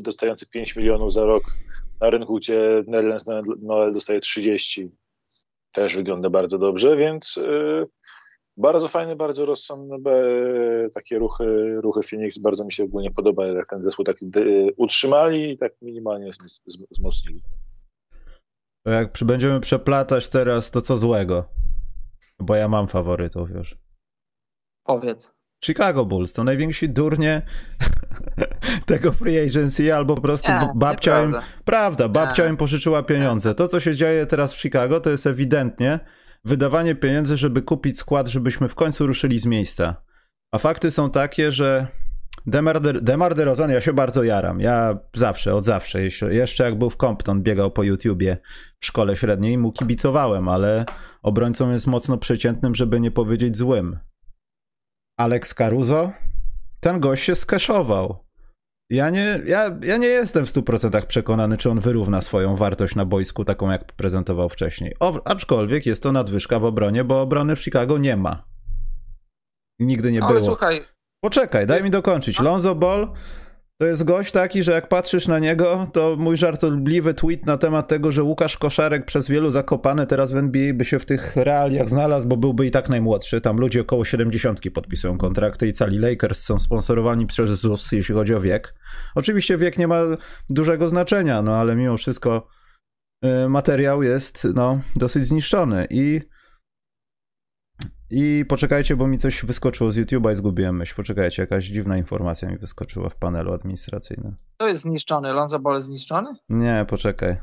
dostający 0.00 0.46
5 0.46 0.76
milionów 0.76 1.12
za 1.12 1.24
rok 1.24 1.42
na 2.00 2.10
rynku, 2.10 2.36
gdzie 2.36 2.84
Netherlands 2.86 3.26
Noel 3.62 3.92
dostaje 3.92 4.20
30, 4.20 4.90
też 5.72 5.96
wygląda 5.96 6.30
bardzo 6.30 6.58
dobrze, 6.58 6.96
więc 6.96 7.36
yy, 7.36 7.84
Bardzo 8.58 8.88
fajne, 8.88 9.16
bardzo 9.16 9.46
rozsądne 9.46 9.96
takie 10.94 11.18
ruchy, 11.18 11.74
ruchy 11.74 12.00
Phoenix. 12.02 12.38
Bardzo 12.38 12.64
mi 12.64 12.72
się 12.72 12.84
ogólnie 12.84 13.10
podoba, 13.10 13.46
jak 13.46 13.68
ten 13.68 13.82
zespół 13.82 14.04
tak 14.04 14.16
utrzymali 14.76 15.52
i 15.52 15.58
tak 15.58 15.72
minimalnie 15.82 16.30
wzmocnili. 16.90 17.40
Jak 18.86 19.12
będziemy 19.24 19.60
przeplatać 19.60 20.28
teraz, 20.28 20.70
to 20.70 20.82
co 20.82 20.98
złego? 20.98 21.44
Bo 22.38 22.54
ja 22.54 22.68
mam 22.68 22.88
faworytów 22.88 23.50
już. 23.50 23.76
Powiedz. 24.86 25.34
Chicago 25.64 26.04
Bulls 26.04 26.32
to 26.32 26.44
najwięksi 26.44 26.88
durnie 26.88 27.42
tego 28.86 29.12
free 29.12 29.38
agency, 29.38 29.94
albo 29.94 30.14
po 30.14 30.22
prostu 30.22 30.52
nie, 30.52 30.72
babcia 30.74 31.24
im. 31.24 31.34
Prawda, 31.64 32.08
babcia 32.08 32.44
nie. 32.44 32.50
im 32.50 32.56
pożyczyła 32.56 33.02
pieniądze. 33.02 33.54
To, 33.54 33.68
co 33.68 33.80
się 33.80 33.94
dzieje 33.94 34.26
teraz 34.26 34.52
w 34.52 34.60
Chicago, 34.60 35.00
to 35.00 35.10
jest 35.10 35.26
ewidentnie 35.26 36.00
wydawanie 36.44 36.94
pieniędzy, 36.94 37.36
żeby 37.36 37.62
kupić 37.62 37.98
skład, 37.98 38.28
żebyśmy 38.28 38.68
w 38.68 38.74
końcu 38.74 39.06
ruszyli 39.06 39.38
z 39.38 39.46
miejsca. 39.46 40.02
A 40.52 40.58
fakty 40.58 40.90
są 40.90 41.10
takie, 41.10 41.52
że 41.52 41.86
Demar, 42.46 42.80
de, 42.80 42.92
Demar 42.92 43.34
DeRozan, 43.34 43.70
ja 43.70 43.80
się 43.80 43.92
bardzo 43.92 44.22
jaram. 44.22 44.60
Ja 44.60 44.98
zawsze, 45.14 45.54
od 45.54 45.64
zawsze, 45.64 46.00
jeszcze 46.30 46.64
jak 46.64 46.78
był 46.78 46.90
w 46.90 46.96
Compton, 46.96 47.42
biegał 47.42 47.70
po 47.70 47.82
YouTubie 47.82 48.38
w 48.80 48.86
szkole 48.86 49.16
średniej, 49.16 49.58
mu 49.58 49.72
kibicowałem, 49.72 50.48
ale 50.48 50.84
obrońcą 51.22 51.72
jest 51.72 51.86
mocno 51.86 52.18
przeciętnym, 52.18 52.74
żeby 52.74 53.00
nie 53.00 53.10
powiedzieć 53.10 53.56
złym. 53.56 53.98
Alex 55.18 55.54
Caruso? 55.54 56.12
Ten 56.80 57.00
gość 57.00 57.24
się 57.24 57.34
skeszował. 57.34 58.27
Ja 58.90 59.10
nie, 59.10 59.40
ja, 59.46 59.78
ja 59.82 59.96
nie 59.96 60.06
jestem 60.06 60.46
w 60.46 60.52
100% 60.52 61.06
przekonany, 61.06 61.56
czy 61.56 61.70
on 61.70 61.80
wyrówna 61.80 62.20
swoją 62.20 62.56
wartość 62.56 62.94
na 62.94 63.04
boisku, 63.04 63.44
taką 63.44 63.70
jak 63.70 63.84
prezentował 63.84 64.48
wcześniej. 64.48 64.94
O, 65.00 65.20
aczkolwiek 65.24 65.86
jest 65.86 66.02
to 66.02 66.12
nadwyżka 66.12 66.58
w 66.58 66.64
obronie, 66.64 67.04
bo 67.04 67.20
obrony 67.22 67.56
w 67.56 67.60
Chicago 67.60 67.98
nie 67.98 68.16
ma. 68.16 68.44
Nigdy 69.78 70.12
nie 70.12 70.22
Ale 70.22 70.34
było. 70.34 70.46
słuchaj. 70.46 70.84
Poczekaj, 71.24 71.66
daj 71.66 71.82
mi 71.82 71.90
dokończyć. 71.90 72.40
Lonzo 72.40 72.74
Ball 72.74 73.12
to 73.78 73.86
jest 73.86 74.04
gość 74.04 74.32
taki, 74.32 74.62
że 74.62 74.72
jak 74.72 74.88
patrzysz 74.88 75.28
na 75.28 75.38
niego, 75.38 75.86
to 75.92 76.16
mój 76.18 76.36
żartobliwy 76.36 77.14
tweet 77.14 77.46
na 77.46 77.56
temat 77.56 77.88
tego, 77.88 78.10
że 78.10 78.22
Łukasz 78.22 78.58
Koszarek 78.58 79.04
przez 79.04 79.28
wielu 79.28 79.50
zakopany 79.50 80.06
teraz 80.06 80.32
w 80.32 80.36
NBA 80.36 80.74
by 80.74 80.84
się 80.84 80.98
w 80.98 81.04
tych 81.04 81.36
realiach 81.36 81.88
znalazł, 81.88 82.28
bo 82.28 82.36
byłby 82.36 82.66
i 82.66 82.70
tak 82.70 82.88
najmłodszy. 82.88 83.40
Tam 83.40 83.56
ludzie 83.56 83.80
około 83.80 84.04
70 84.04 84.60
podpisują 84.74 85.18
kontrakty 85.18 85.66
i 85.66 85.72
cali 85.72 85.98
Lakers 85.98 86.44
są 86.44 86.58
sponsorowani 86.58 87.26
przez 87.26 87.50
ZUS, 87.50 87.92
jeśli 87.92 88.14
chodzi 88.14 88.34
o 88.34 88.40
wiek. 88.40 88.74
Oczywiście 89.14 89.56
wiek 89.56 89.78
nie 89.78 89.88
ma 89.88 90.02
dużego 90.50 90.88
znaczenia, 90.88 91.42
no 91.42 91.56
ale 91.56 91.76
mimo 91.76 91.96
wszystko 91.96 92.48
y, 93.24 93.48
materiał 93.48 94.02
jest 94.02 94.48
no, 94.54 94.80
dosyć 94.96 95.24
zniszczony 95.24 95.86
i 95.90 96.20
i 98.10 98.44
poczekajcie, 98.48 98.96
bo 98.96 99.06
mi 99.06 99.18
coś 99.18 99.44
wyskoczyło 99.44 99.92
z 99.92 99.96
YouTube'a 99.96 100.32
i 100.32 100.34
zgubiłem 100.34 100.76
myśl. 100.76 100.94
Poczekajcie, 100.96 101.42
jakaś 101.42 101.66
dziwna 101.66 101.96
informacja 101.96 102.50
mi 102.50 102.58
wyskoczyła 102.58 103.08
w 103.08 103.16
panelu 103.16 103.52
administracyjnym. 103.52 104.36
To 104.56 104.68
jest 104.68 104.82
zniszczony. 104.82 105.32
Lonzo 105.32 105.58
Ball 105.58 105.74
jest 105.74 105.88
zniszczony? 105.88 106.34
Nie, 106.48 106.86
poczekaj. 106.88 107.36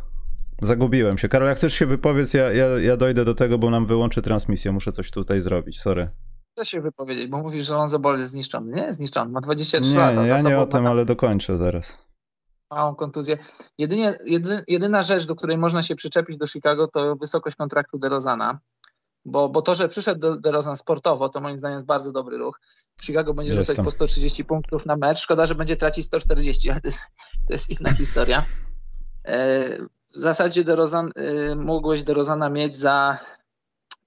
Zagubiłem 0.61 1.17
się. 1.17 1.29
Karol, 1.29 1.47
jak 1.47 1.57
chcesz 1.57 1.73
się 1.73 1.85
wypowiedz, 1.85 2.33
ja, 2.33 2.53
ja, 2.53 2.65
ja 2.65 2.97
dojdę 2.97 3.25
do 3.25 3.35
tego, 3.35 3.57
bo 3.57 3.69
nam 3.69 3.85
wyłączy 3.85 4.21
transmisję. 4.21 4.71
Muszę 4.71 4.91
coś 4.91 5.11
tutaj 5.11 5.41
zrobić, 5.41 5.81
sorry. 5.81 6.09
Chcę 6.51 6.65
się 6.65 6.81
wypowiedzieć, 6.81 7.27
bo 7.27 7.37
mówisz, 7.37 7.65
że 7.65 7.73
Lonzo 7.73 7.99
Ball 7.99 8.19
jest 8.19 8.31
zniszczony. 8.31 8.71
Nie 8.71 8.81
jest 8.81 8.99
zniszczony, 8.99 9.31
ma 9.31 9.41
23 9.41 9.91
nie, 9.91 9.97
lata. 9.97 10.23
Nie, 10.23 10.29
ja 10.29 10.41
nie 10.41 10.59
o 10.59 10.65
tym, 10.65 10.87
ale 10.87 11.05
dokończę 11.05 11.57
zaraz. 11.57 11.97
Małą 12.71 12.95
kontuzję. 12.95 13.37
Jedynie, 13.77 14.17
jedy, 14.25 14.63
jedyna 14.67 15.01
rzecz, 15.01 15.25
do 15.27 15.35
której 15.35 15.57
można 15.57 15.83
się 15.83 15.95
przyczepić 15.95 16.37
do 16.37 16.47
Chicago, 16.47 16.87
to 16.87 17.15
wysokość 17.15 17.55
kontraktu 17.55 17.97
DeRozana 17.97 18.59
bo, 19.25 19.49
bo 19.49 19.61
to, 19.61 19.75
że 19.75 19.87
przyszedł 19.87 20.21
do, 20.21 20.39
do 20.39 20.51
Rozan 20.51 20.75
sportowo, 20.75 21.29
to 21.29 21.41
moim 21.41 21.59
zdaniem 21.59 21.75
jest 21.75 21.85
bardzo 21.85 22.11
dobry 22.11 22.37
ruch. 22.37 22.59
Chicago 23.01 23.33
będzie 23.33 23.53
Jestem. 23.53 23.65
rzucać 23.65 23.85
po 23.85 23.91
130 23.91 24.45
punktów 24.45 24.85
na 24.85 24.95
mecz. 24.95 25.19
Szkoda, 25.19 25.45
że 25.45 25.55
będzie 25.55 25.75
tracić 25.75 26.05
140, 26.05 26.69
ale 26.69 26.81
to 26.81 26.87
jest, 26.93 26.99
to 27.47 27.53
jest 27.53 27.69
inna 27.69 27.93
historia. 27.93 28.45
E, 29.25 29.77
w 30.13 30.17
zasadzie 30.17 30.63
DeRozan, 30.63 31.11
e, 31.15 31.55
mógłbyś 31.55 32.03
DeRozana 32.03 32.49
mieć 32.49 32.75
za 32.75 33.17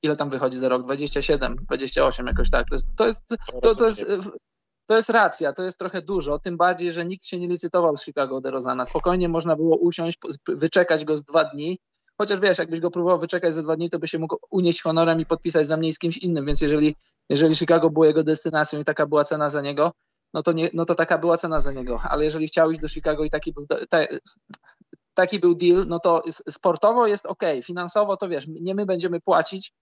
ile 0.02 0.16
tam 0.16 0.30
wychodzi 0.30 0.58
za 0.58 0.68
rok? 0.68 0.82
27, 0.82 1.56
28 1.56 2.26
jakoś 2.26 2.50
tak. 2.50 2.68
To 2.68 2.75
jest, 2.75 2.87
to 2.96 3.06
jest, 3.06 3.22
to, 3.62 3.75
to 3.75 3.87
jest, 3.87 4.06
to 4.87 4.96
jest 4.96 5.10
racja, 5.10 5.52
to 5.52 5.64
jest 5.64 5.78
trochę 5.78 6.02
dużo, 6.02 6.38
tym 6.38 6.56
bardziej, 6.56 6.92
że 6.92 7.04
nikt 7.04 7.26
się 7.26 7.40
nie 7.40 7.48
licytował 7.48 7.96
z 7.96 8.04
Chicago 8.04 8.40
DeRozana. 8.40 8.84
Spokojnie 8.84 9.28
można 9.28 9.56
było 9.56 9.76
usiąść, 9.76 10.18
wyczekać 10.48 11.04
go 11.04 11.18
z 11.18 11.25
dwa 11.25 11.44
dni 11.44 11.78
Chociaż 12.18 12.40
wiesz, 12.40 12.58
jakbyś 12.58 12.80
go 12.80 12.90
próbował 12.90 13.18
wyczekać 13.18 13.54
za 13.54 13.62
dwa 13.62 13.76
dni, 13.76 13.90
to 13.90 13.98
by 13.98 14.08
się 14.08 14.18
mógł 14.18 14.37
unieść 14.50 14.82
honorem 14.82 15.20
i 15.20 15.26
podpisać 15.26 15.66
za 15.66 15.76
mnie 15.76 15.92
z 15.92 15.98
kimś 15.98 16.16
innym. 16.16 16.46
Więc 16.46 16.60
jeżeli, 16.60 16.96
jeżeli 17.28 17.56
Chicago 17.56 17.90
było 17.90 18.04
jego 18.04 18.25
destynacją 18.25 18.80
i 18.80 18.84
taka 18.84 19.06
była 19.06 19.25
cena 19.25 19.50
za 19.50 19.60
niego, 19.60 19.92
no 20.34 20.42
to, 20.42 20.52
nie, 20.52 20.70
no 20.75 20.84
to 20.84 20.94
taka 20.94 21.18
była 21.18 21.37
cena 21.37 21.60
za 21.60 21.72
niego. 21.72 22.00
Ale 22.04 22.25
jeżeli 22.25 22.46
chciał 22.46 22.70
iść 22.70 22.80
do 22.80 22.88
Chicago 22.88 23.25
i 23.25 23.30
taki 23.30 23.52
był, 23.52 23.66
ta, 23.66 23.98
taki 25.14 25.38
był 25.38 25.54
deal, 25.54 25.84
no 25.87 26.00
to 26.00 26.22
sportowo 26.50 27.06
jest 27.06 27.26
ok, 27.26 27.42
finansowo 27.62 28.16
to 28.16 28.28
wiesz, 28.28 28.46
nie 28.48 28.75
my 28.75 28.87
będziemy 28.87 29.20
płacić, 29.20 29.72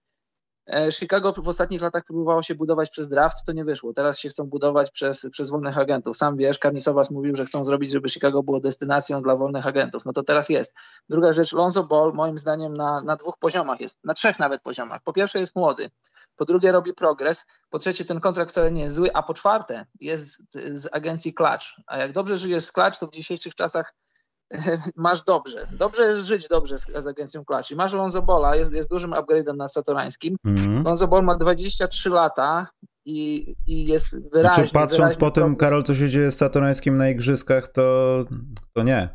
Chicago 0.91 1.33
w 1.33 1.47
ostatnich 1.47 1.81
latach 1.81 2.03
próbowało 2.03 2.41
się 2.41 2.55
budować 2.55 2.89
przez 2.89 3.07
draft, 3.07 3.45
to 3.45 3.51
nie 3.51 3.65
wyszło. 3.65 3.93
Teraz 3.93 4.19
się 4.19 4.29
chcą 4.29 4.43
budować 4.43 4.91
przez, 4.91 5.27
przez 5.31 5.49
wolnych 5.49 5.77
agentów. 5.77 6.17
Sam 6.17 6.37
wiesz, 6.37 6.59
Karnisowas 6.59 7.11
mówił, 7.11 7.35
że 7.35 7.45
chcą 7.45 7.63
zrobić, 7.63 7.91
żeby 7.91 8.09
Chicago 8.09 8.43
było 8.43 8.59
destynacją 8.59 9.21
dla 9.21 9.35
wolnych 9.35 9.67
agentów. 9.67 10.05
No 10.05 10.13
to 10.13 10.23
teraz 10.23 10.49
jest. 10.49 10.75
Druga 11.09 11.33
rzecz, 11.33 11.53
Lonzo 11.53 11.83
Ball 11.83 12.13
moim 12.13 12.37
zdaniem 12.37 12.73
na, 12.73 13.01
na 13.01 13.15
dwóch 13.15 13.37
poziomach 13.39 13.81
jest, 13.81 13.99
na 14.03 14.13
trzech 14.13 14.39
nawet 14.39 14.61
poziomach. 14.61 15.01
Po 15.03 15.13
pierwsze 15.13 15.39
jest 15.39 15.55
młody, 15.55 15.89
po 16.35 16.45
drugie 16.45 16.71
robi 16.71 16.93
progres, 16.93 17.45
po 17.69 17.79
trzecie 17.79 18.05
ten 18.05 18.19
kontrakt 18.19 18.51
wcale 18.51 18.71
nie 18.71 18.81
jest 18.81 18.95
zły, 18.95 19.09
a 19.13 19.23
po 19.23 19.33
czwarte 19.33 19.85
jest 19.99 20.57
z 20.73 20.89
agencji 20.91 21.33
Clutch. 21.33 21.65
A 21.87 21.97
jak 21.97 22.13
dobrze 22.13 22.37
żyjesz 22.37 22.65
z 22.65 22.71
Clutch, 22.71 22.99
to 22.99 23.07
w 23.07 23.11
dzisiejszych 23.11 23.55
czasach 23.55 23.93
masz 24.95 25.23
dobrze. 25.23 25.67
Dobrze 25.71 26.03
jest 26.03 26.27
żyć 26.27 26.47
dobrze 26.47 26.77
z, 26.77 26.85
z 26.97 27.07
agencją. 27.07 27.43
I 27.71 27.75
masz 27.75 27.93
Lonzo 27.93 28.21
Bola, 28.21 28.55
jest, 28.55 28.73
jest 28.73 28.89
dużym 28.89 29.11
upgrade'em 29.11 29.55
na 29.55 29.67
Satorańskim. 29.67 30.35
Mm. 30.45 30.83
Lonzo 30.83 31.07
Ball 31.07 31.23
ma 31.23 31.37
23 31.37 32.09
lata 32.09 32.67
i, 33.05 33.55
i 33.67 33.85
jest 33.85 34.31
wyraźnie... 34.31 34.63
Znaczy, 34.63 34.73
patrząc 34.73 34.97
wyraźnie 34.97 35.19
po 35.19 35.31
tym, 35.31 35.55
Karol, 35.55 35.83
co 35.83 35.95
się 35.95 36.09
dzieje 36.09 36.31
z 36.31 36.37
Satorańskim 36.37 36.97
na 36.97 37.09
igrzyskach, 37.09 37.67
to, 37.67 38.25
to 38.73 38.83
nie. 38.83 39.09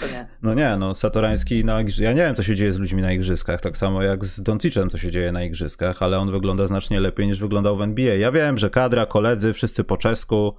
To 0.00 0.06
nie. 0.06 0.28
No 0.42 0.54
nie, 0.54 0.76
no 0.76 0.94
Satorański 0.94 1.64
na. 1.64 1.80
Ja 1.98 2.12
nie 2.12 2.22
wiem, 2.22 2.34
co 2.34 2.42
się 2.42 2.54
dzieje 2.54 2.72
z 2.72 2.78
ludźmi 2.78 3.02
na 3.02 3.12
igrzyskach, 3.12 3.60
tak 3.60 3.76
samo 3.76 4.02
jak 4.02 4.24
z 4.24 4.42
Doncicem, 4.42 4.90
co 4.90 4.98
się 4.98 5.10
dzieje 5.10 5.32
na 5.32 5.44
igrzyskach, 5.44 6.02
ale 6.02 6.18
on 6.18 6.30
wygląda 6.30 6.66
znacznie 6.66 7.00
lepiej 7.00 7.26
niż 7.26 7.40
wyglądał 7.40 7.76
w 7.76 7.82
NBA. 7.82 8.14
Ja 8.14 8.32
wiem, 8.32 8.58
że 8.58 8.70
kadra, 8.70 9.06
koledzy, 9.06 9.52
wszyscy 9.52 9.84
po 9.84 9.96
czesku, 9.96 10.54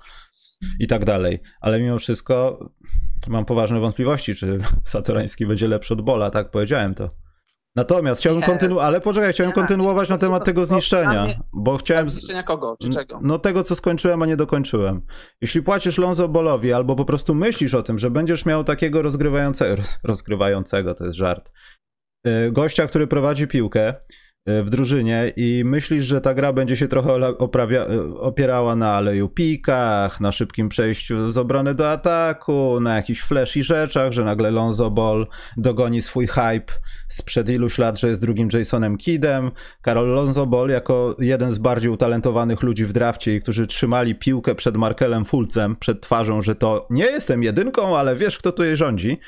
i 0.79 0.87
tak 0.87 1.05
dalej. 1.05 1.39
Ale 1.61 1.81
mimo 1.81 1.97
wszystko 1.97 2.59
mam 3.27 3.45
poważne 3.45 3.79
wątpliwości, 3.79 4.35
czy 4.35 4.59
Satorański 4.83 5.45
będzie 5.45 5.67
lepszy 5.67 5.93
od 5.93 6.01
Bola, 6.01 6.29
tak 6.29 6.51
powiedziałem 6.51 6.95
to. 6.95 7.09
Natomiast 7.75 8.21
chciałbym 8.21 8.43
kontynuować, 8.43 8.87
ale 8.87 9.01
poczekaj, 9.01 9.33
chciałem 9.33 9.51
kontynuować 9.51 10.09
na 10.09 10.17
temat 10.17 10.45
tego 10.45 10.65
zniszczenia, 10.65 11.39
bo 11.53 11.77
chciałem... 11.77 12.09
Zniszczenia 12.09 12.43
kogo, 12.43 12.77
czy 12.81 12.89
czego? 12.89 13.19
No 13.23 13.39
tego, 13.39 13.63
co 13.63 13.75
skończyłem, 13.75 14.21
a 14.21 14.25
nie 14.25 14.37
dokończyłem. 14.37 15.01
Jeśli 15.41 15.61
płacisz 15.61 15.97
Lonzo 15.97 16.27
Bolowi, 16.27 16.73
albo 16.73 16.95
po 16.95 17.05
prostu 17.05 17.35
myślisz 17.35 17.73
o 17.73 17.83
tym, 17.83 17.99
że 17.99 18.11
będziesz 18.11 18.45
miał 18.45 18.63
takiego 18.63 19.01
rozgrywającego, 19.01 19.81
rozgrywającego, 20.03 20.93
to 20.93 21.05
jest 21.05 21.17
żart, 21.17 21.51
y, 22.27 22.51
gościa, 22.51 22.87
który 22.87 23.07
prowadzi 23.07 23.47
piłkę, 23.47 23.93
w 24.45 24.69
drużynie 24.69 25.33
i 25.35 25.63
myślisz, 25.65 26.05
że 26.05 26.21
ta 26.21 26.33
gra 26.33 26.53
będzie 26.53 26.77
się 26.77 26.87
trochę 26.87 27.37
oprawia, 27.37 27.81
e, 27.81 28.15
opierała 28.15 28.75
na 28.75 28.91
aleju 28.93 29.29
pikach, 29.29 30.21
na 30.21 30.31
szybkim 30.31 30.69
przejściu 30.69 31.31
z 31.31 31.37
obrony 31.37 31.75
do 31.75 31.91
ataku, 31.91 32.79
na 32.79 32.95
jakichś 32.95 33.21
flash 33.21 33.57
i 33.57 33.63
rzeczach, 33.63 34.11
że 34.11 34.23
nagle 34.23 34.51
Lonzo 34.51 34.91
Ball 34.91 35.27
dogoni 35.57 36.01
swój 36.01 36.27
hype 36.27 36.73
sprzed 37.07 37.49
iluś 37.49 37.77
lat, 37.77 37.99
że 37.99 38.07
jest 38.07 38.21
drugim 38.21 38.49
Jasonem 38.53 38.97
Kidem. 38.97 39.51
Karol 39.81 40.07
Lonzo 40.07 40.45
Ball 40.45 40.69
jako 40.69 41.15
jeden 41.19 41.53
z 41.53 41.57
bardziej 41.57 41.91
utalentowanych 41.91 42.63
ludzi 42.63 42.85
w 42.85 42.93
drafcie 42.93 43.35
i 43.35 43.41
którzy 43.41 43.67
trzymali 43.67 44.15
piłkę 44.15 44.55
przed 44.55 44.77
Markelem 44.77 45.25
Fulcem, 45.25 45.75
przed 45.75 46.01
twarzą, 46.01 46.41
że 46.41 46.55
to 46.55 46.87
nie 46.89 47.03
jestem 47.03 47.43
jedynką, 47.43 47.97
ale 47.97 48.15
wiesz 48.15 48.37
kto 48.37 48.51
tu 48.51 48.63
jej 48.63 48.77
rządzi. 48.77 49.19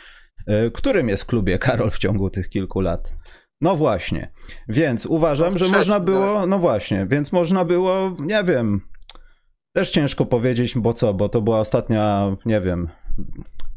E, 0.47 0.71
którym 0.71 1.09
jest 1.09 1.25
klubie 1.25 1.59
Karol 1.59 1.91
w 1.91 1.97
ciągu 1.97 2.29
tych 2.29 2.49
kilku 2.49 2.81
lat? 2.81 3.13
No 3.61 3.75
właśnie. 3.75 4.31
Więc 4.67 5.05
uważam, 5.05 5.53
no, 5.53 5.59
że 5.59 5.67
można 5.67 5.99
było. 5.99 6.47
No 6.47 6.59
właśnie, 6.59 7.07
więc 7.09 7.31
można 7.31 7.65
było, 7.65 8.15
nie 8.19 8.43
wiem. 8.43 8.81
Też 9.75 9.91
ciężko 9.91 10.25
powiedzieć, 10.25 10.77
bo 10.77 10.93
co, 10.93 11.13
bo 11.13 11.29
to 11.29 11.41
była 11.41 11.59
ostatnia, 11.59 12.35
nie 12.45 12.61
wiem, 12.61 12.89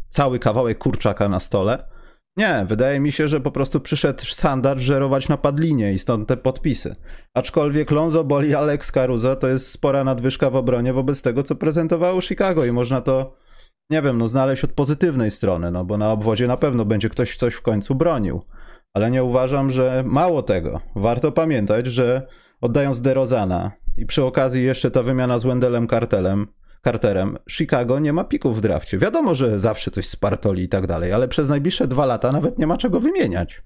cały 0.08 0.38
kawałek 0.38 0.78
kurczaka 0.78 1.28
na 1.28 1.40
stole. 1.40 1.84
Nie, 2.36 2.64
wydaje 2.68 3.00
mi 3.00 3.12
się, 3.12 3.28
że 3.28 3.40
po 3.40 3.50
prostu 3.50 3.80
przyszedł 3.80 4.24
standard 4.24 4.80
żerować 4.80 5.28
na 5.28 5.36
padlinie 5.36 5.92
i 5.92 5.98
stąd 5.98 6.28
te 6.28 6.36
podpisy. 6.36 6.96
Aczkolwiek 7.34 7.90
Lonzo 7.90 8.24
Boli 8.24 8.54
Alex 8.54 8.92
Caruso 8.92 9.36
to 9.36 9.48
jest 9.48 9.68
spora 9.70 10.04
nadwyżka 10.04 10.50
w 10.50 10.56
obronie 10.56 10.92
wobec 10.92 11.22
tego, 11.22 11.42
co 11.42 11.54
prezentowało 11.54 12.20
Chicago 12.20 12.64
i 12.64 12.72
można 12.72 13.00
to, 13.00 13.36
nie 13.90 14.02
wiem, 14.02 14.18
no 14.18 14.28
znaleźć 14.28 14.64
od 14.64 14.72
pozytywnej 14.72 15.30
strony, 15.30 15.70
no 15.70 15.84
bo 15.84 15.98
na 15.98 16.12
obwodzie 16.12 16.46
na 16.46 16.56
pewno 16.56 16.84
będzie 16.84 17.08
ktoś 17.08 17.36
coś 17.36 17.54
w 17.54 17.62
końcu 17.62 17.94
bronił 17.94 18.42
ale 18.94 19.10
nie 19.10 19.24
uważam, 19.24 19.70
że 19.70 20.04
mało 20.06 20.42
tego. 20.42 20.80
Warto 20.96 21.32
pamiętać, 21.32 21.86
że 21.86 22.26
oddając 22.60 23.00
DeRozana 23.00 23.72
i 23.96 24.06
przy 24.06 24.24
okazji 24.24 24.64
jeszcze 24.64 24.90
ta 24.90 25.02
wymiana 25.02 25.38
z 25.38 25.44
Wendelem 25.44 25.88
Cartelem, 25.88 26.46
Carterem, 26.84 27.38
Chicago 27.50 27.98
nie 27.98 28.12
ma 28.12 28.24
pików 28.24 28.58
w 28.58 28.60
drafcie. 28.60 28.98
Wiadomo, 28.98 29.34
że 29.34 29.60
zawsze 29.60 29.90
coś 29.90 30.08
spartoli 30.08 30.62
i 30.62 30.68
tak 30.68 30.86
dalej, 30.86 31.12
ale 31.12 31.28
przez 31.28 31.48
najbliższe 31.48 31.86
dwa 31.88 32.06
lata 32.06 32.32
nawet 32.32 32.58
nie 32.58 32.66
ma 32.66 32.76
czego 32.76 33.00
wymieniać. 33.00 33.62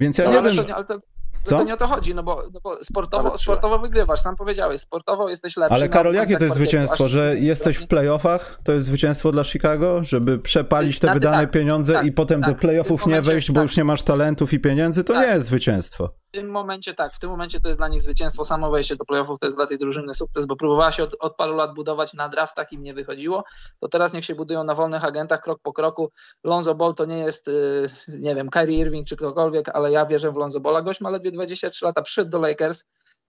Więc 0.00 0.18
ja 0.18 0.24
No, 0.24 0.30
nie 0.30 0.38
ale 0.38 0.52
wiem... 0.52 0.64
to, 0.64 0.74
ale 0.74 0.84
to, 0.84 0.98
Co? 1.44 1.58
to 1.58 1.64
nie 1.64 1.74
o 1.74 1.76
to 1.76 1.86
chodzi, 1.86 2.14
no 2.14 2.22
bo, 2.22 2.42
no 2.54 2.60
bo 2.64 2.84
sportowo, 2.84 3.28
Ale 3.28 3.38
sportowo 3.38 3.78
wygrywasz, 3.78 4.20
sam 4.20 4.36
powiedziałeś, 4.36 4.80
sportowo 4.80 5.28
jesteś 5.28 5.56
lepszy. 5.56 5.74
Ale 5.74 5.84
na 5.84 5.88
Karol, 5.92 6.14
jakie 6.14 6.26
to 6.26 6.30
końcach 6.38 6.46
jest 6.46 6.56
zwycięstwo, 6.56 7.08
że 7.08 7.36
jesteś 7.38 7.76
w 7.76 7.86
playoffach? 7.86 8.60
To 8.64 8.72
jest 8.72 8.86
zwycięstwo 8.86 9.32
dla 9.32 9.44
Chicago? 9.44 10.04
Żeby 10.04 10.38
przepalić 10.38 10.98
te 10.98 11.14
wydane 11.14 11.36
tak, 11.36 11.50
pieniądze 11.50 11.92
tak, 11.92 12.06
i 12.06 12.12
potem 12.12 12.40
tak. 12.40 12.50
do 12.50 12.56
playoffów 12.56 13.06
nie 13.06 13.10
momencie- 13.10 13.30
wejść, 13.30 13.50
bo 13.50 13.54
tak. 13.54 13.62
już 13.62 13.76
nie 13.76 13.84
masz 13.84 14.02
talentów 14.02 14.52
i 14.52 14.60
pieniędzy? 14.60 15.04
To 15.04 15.12
Tak. 15.12 15.28
nie 15.28 15.34
jest 15.34 15.46
zwycięstwo. 15.46 16.21
W 16.32 16.34
tym 16.34 16.50
momencie 16.50 16.94
tak, 16.94 17.14
w 17.14 17.18
tym 17.18 17.30
momencie 17.30 17.60
to 17.60 17.68
jest 17.68 17.80
dla 17.80 17.88
nich 17.88 18.02
zwycięstwo, 18.02 18.44
samo 18.44 18.70
wejście 18.70 18.96
do 18.96 19.04
playoffów 19.04 19.40
to 19.40 19.46
jest 19.46 19.56
dla 19.56 19.66
tej 19.66 19.78
drużyny 19.78 20.14
sukces, 20.14 20.46
bo 20.46 20.56
próbowała 20.56 20.92
się 20.92 21.02
od, 21.02 21.16
od 21.20 21.36
paru 21.36 21.56
lat 21.56 21.74
budować 21.74 22.14
na 22.14 22.28
draftach, 22.28 22.72
im 22.72 22.82
nie 22.82 22.94
wychodziło, 22.94 23.44
to 23.80 23.88
teraz 23.88 24.12
niech 24.12 24.24
się 24.24 24.34
budują 24.34 24.64
na 24.64 24.74
wolnych 24.74 25.04
agentach 25.04 25.40
krok 25.40 25.60
po 25.62 25.72
kroku. 25.72 26.10
Lonzo 26.44 26.74
Ball 26.74 26.94
to 26.94 27.04
nie 27.04 27.18
jest, 27.18 27.48
y, 27.48 27.86
nie 28.08 28.34
wiem, 28.34 28.50
Kyrie 28.50 28.78
Irving 28.78 29.06
czy 29.06 29.16
ktokolwiek, 29.16 29.68
ale 29.68 29.92
ja 29.92 30.06
wierzę 30.06 30.32
w 30.32 30.36
Lonzo 30.36 30.60
Balla. 30.60 30.82
Gość 30.82 31.00
ma 31.00 31.10
ledwie 31.10 31.32
23 31.32 31.84
lata, 31.84 32.02
przyszedł 32.02 32.30
do 32.30 32.38
Lakers, 32.38 32.84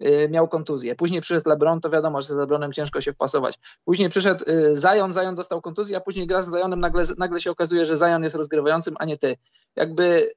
y, 0.06 0.30
miał 0.32 0.48
kontuzję. 0.48 0.96
Później 0.96 1.22
przyszedł 1.22 1.50
LeBron, 1.50 1.82
to 1.82 1.90
wiadomo, 1.90 2.22
że 2.22 2.28
z 2.28 2.38
LeBronem 2.38 2.74
ciężko 2.74 3.02
się 3.02 3.14
wpasować. 3.14 3.60
Później 3.86 4.10
przyszedł 4.10 4.46
y, 4.50 4.76
Zion, 4.76 5.14
Zion 5.14 5.36
dostał 5.36 5.62
kontuzję, 5.62 5.98
a 5.98 6.02
później 6.02 6.28
gra 6.28 6.42
z 6.42 6.52
Zionem, 6.52 6.80
nagle, 6.80 7.04
nagle 7.18 7.42
się 7.42 7.52
okazuje, 7.52 7.86
że 7.86 7.98
Zion 7.98 8.24
jest 8.24 8.36
rozgrywającym, 8.36 8.96
a 9.00 9.06
nie 9.06 9.18
ty. 9.18 9.36
Jakby 9.76 10.34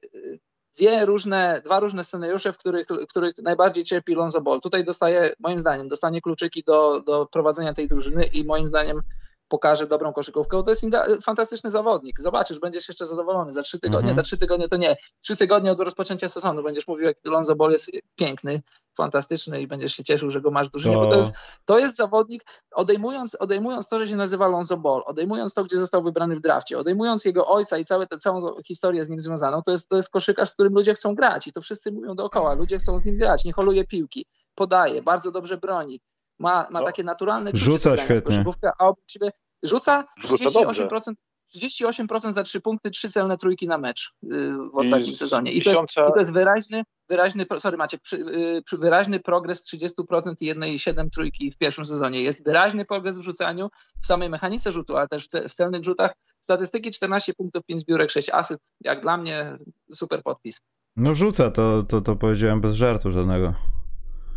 dwie 0.77 1.05
różne, 1.05 1.61
dwa 1.65 1.79
różne 1.79 2.03
scenariusze, 2.03 2.53
w 2.53 2.57
których, 2.57 2.87
w 2.87 3.07
których 3.07 3.37
najbardziej 3.37 3.83
cierpi 3.83 4.15
Lonzo 4.15 4.41
Ball. 4.41 4.61
Tutaj 4.61 4.85
dostaje, 4.85 5.33
moim 5.39 5.59
zdaniem, 5.59 5.87
dostanie 5.87 6.21
kluczyki 6.21 6.63
do, 6.63 7.01
do 7.01 7.25
prowadzenia 7.25 7.73
tej 7.73 7.87
drużyny 7.87 8.23
i 8.23 8.45
moim 8.45 8.67
zdaniem 8.67 9.01
pokaże 9.47 9.87
dobrą 9.87 10.13
koszykówkę, 10.13 10.63
to 10.63 10.69
jest 10.69 10.85
fantastyczny 11.23 11.69
zawodnik. 11.69 12.21
Zobaczysz, 12.21 12.59
będziesz 12.59 12.87
jeszcze 12.87 13.07
zadowolony. 13.07 13.51
Za 13.51 13.61
trzy 13.61 13.79
tygodnie, 13.79 14.09
Mhm. 14.09 14.13
za 14.15 14.21
trzy 14.23 14.37
tygodnie 14.37 14.69
to 14.69 14.77
nie. 14.77 14.97
Trzy 15.21 15.37
tygodnie 15.37 15.71
od 15.71 15.79
rozpoczęcia 15.79 16.29
sezonu 16.29 16.63
będziesz 16.63 16.87
mówił, 16.87 17.05
jak 17.05 17.17
Lonzo 17.25 17.55
Ball 17.55 17.71
jest 17.71 17.91
piękny, 18.15 18.61
fantastyczny 18.97 19.61
i 19.61 19.67
będziesz 19.67 19.93
się 19.93 20.03
cieszył, 20.03 20.29
że 20.29 20.41
go 20.41 20.51
masz 20.51 20.67
w 20.67 20.71
drużynie, 20.71 20.95
To- 20.95 21.01
bo 21.01 21.09
to 21.09 21.17
jest, 21.17 21.35
to 21.65 21.79
jest 21.79 21.95
zawodnik, 21.95 22.43
odejmując, 22.71 23.35
odejmując 23.35 23.87
to, 23.87 23.99
że 23.99 24.07
się 24.07 24.15
nazywa 24.15 24.47
Lonzo 24.47 24.77
Ball, 24.77 25.01
odejmując 25.05 25.53
to, 25.53 25.63
gdzie 25.63 25.77
został 25.77 26.03
wybrany 26.03 26.35
w 26.35 26.39
drafcie, 26.39 26.77
odejmując 26.79 27.25
jego 27.25 27.47
ojca 27.47 27.77
i 27.77 27.85
całe, 27.85 28.07
tę 28.07 28.17
całą 28.17 28.61
historię 28.67 29.05
z 29.05 29.09
nim 29.09 29.19
związaną, 29.19 29.61
to 29.63 29.71
jest, 29.71 29.89
to 29.89 29.95
jest 29.95 30.09
koszykarz, 30.09 30.49
z 30.49 30.53
którym 30.53 30.73
ludzie 30.73 30.93
chcą 30.93 31.15
grać 31.15 31.47
i 31.47 31.51
to 31.53 31.61
wszyscy 31.61 31.91
mówią 31.91 32.15
dookoła, 32.15 32.53
ludzie 32.53 32.77
chcą 32.77 32.99
z 32.99 33.05
nim 33.05 33.17
grać, 33.17 33.45
nie 33.45 33.53
holuje 33.53 33.85
piłki, 33.87 34.25
podaje, 34.55 35.01
bardzo 35.01 35.31
dobrze 35.31 35.57
broni, 35.57 36.01
ma, 36.39 36.67
ma 36.71 36.79
No. 36.79 36.85
takie 36.85 37.03
naturalne 37.03 37.51
Rzuca 37.53 37.97
świetnie. 37.97 38.43
a 38.79 38.85
obok 38.87 38.99
siebie 39.07 39.31
rzuca 39.63 40.05
Rzuca 40.17 40.49
38%, 40.49 41.13
38% 41.55 42.33
za 42.33 42.43
3 42.43 42.61
punkty, 42.61 42.89
3 42.89 43.09
celne 43.11 43.37
trójki 43.37 43.67
na 43.67 43.77
mecz 43.77 44.13
yy, 44.23 44.57
w 44.73 44.77
ostatnim 44.77 45.15
z 45.15 45.19
sezonie. 45.19 45.51
I 45.51 45.61
to, 45.61 45.69
jest, 45.69 45.81
tysiąca- 45.81 46.09
I 46.09 46.13
to 46.13 46.19
jest 46.19 46.33
wyraźny, 46.33 46.83
wyraźny, 47.09 47.45
sorry 47.59 47.77
Maciek, 47.77 48.01
przy, 48.01 48.17
yy, 48.17 48.61
przy- 48.65 48.77
wyraźny 48.77 49.19
progres 49.19 49.63
30% 49.63 50.33
i 50.41 50.45
jednej 50.45 50.79
7 50.79 51.09
trójki 51.09 51.51
w 51.51 51.57
pierwszym 51.57 51.85
sezonie. 51.85 52.21
Jest 52.21 52.45
wyraźny 52.45 52.85
progres 52.85 53.17
w 53.17 53.21
rzucaniu, 53.21 53.69
w 54.01 54.05
samej 54.05 54.29
mechanice 54.29 54.71
rzutu, 54.71 54.97
ale 54.97 55.07
też 55.07 55.25
w, 55.25 55.27
ce, 55.27 55.49
w 55.49 55.53
celnych 55.53 55.83
rzutach. 55.83 56.13
Statystyki 56.39 56.91
14 56.91 57.33
punktów, 57.33 57.63
5 57.65 57.81
zbiórek, 57.81 58.11
6 58.11 58.29
asyst. 58.29 58.73
Jak 58.81 59.01
dla 59.01 59.17
mnie 59.17 59.57
super 59.93 60.23
podpis. 60.23 60.61
No 60.95 61.15
rzuca, 61.15 61.51
to, 61.51 61.83
to, 61.83 62.01
to 62.01 62.15
powiedziałem 62.15 62.61
bez 62.61 62.75
żartu 62.75 63.11
żadnego. 63.11 63.53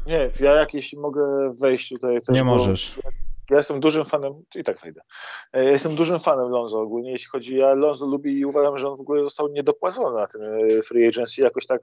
Nie, 0.06 0.30
ja 0.40 0.54
jak 0.54 0.74
jeśli 0.74 0.98
mogę 0.98 1.52
wejść 1.60 1.88
tutaj... 1.88 2.20
Też, 2.20 2.28
Nie 2.28 2.44
możesz. 2.44 3.00
Ja 3.50 3.56
jestem 3.56 3.80
dużym 3.80 4.04
fanem, 4.04 4.32
i 4.54 4.64
tak 4.64 4.80
wejdę. 4.80 5.00
E, 5.52 5.64
Ja 5.64 5.70
jestem 5.70 5.94
dużym 5.94 6.18
fanem 6.18 6.48
Lonzo 6.48 6.80
ogólnie, 6.80 7.12
jeśli 7.12 7.28
chodzi, 7.28 7.56
ja 7.56 7.74
Lonzo 7.74 8.06
lubię 8.06 8.32
i 8.32 8.44
uważam, 8.44 8.78
że 8.78 8.88
on 8.88 8.96
w 8.96 9.00
ogóle 9.00 9.22
został 9.22 9.48
niedopłacony 9.48 10.16
na 10.16 10.26
tym 10.26 10.40
e, 10.42 10.82
free 10.82 11.08
agency, 11.08 11.42
jakoś 11.42 11.66
tak 11.66 11.80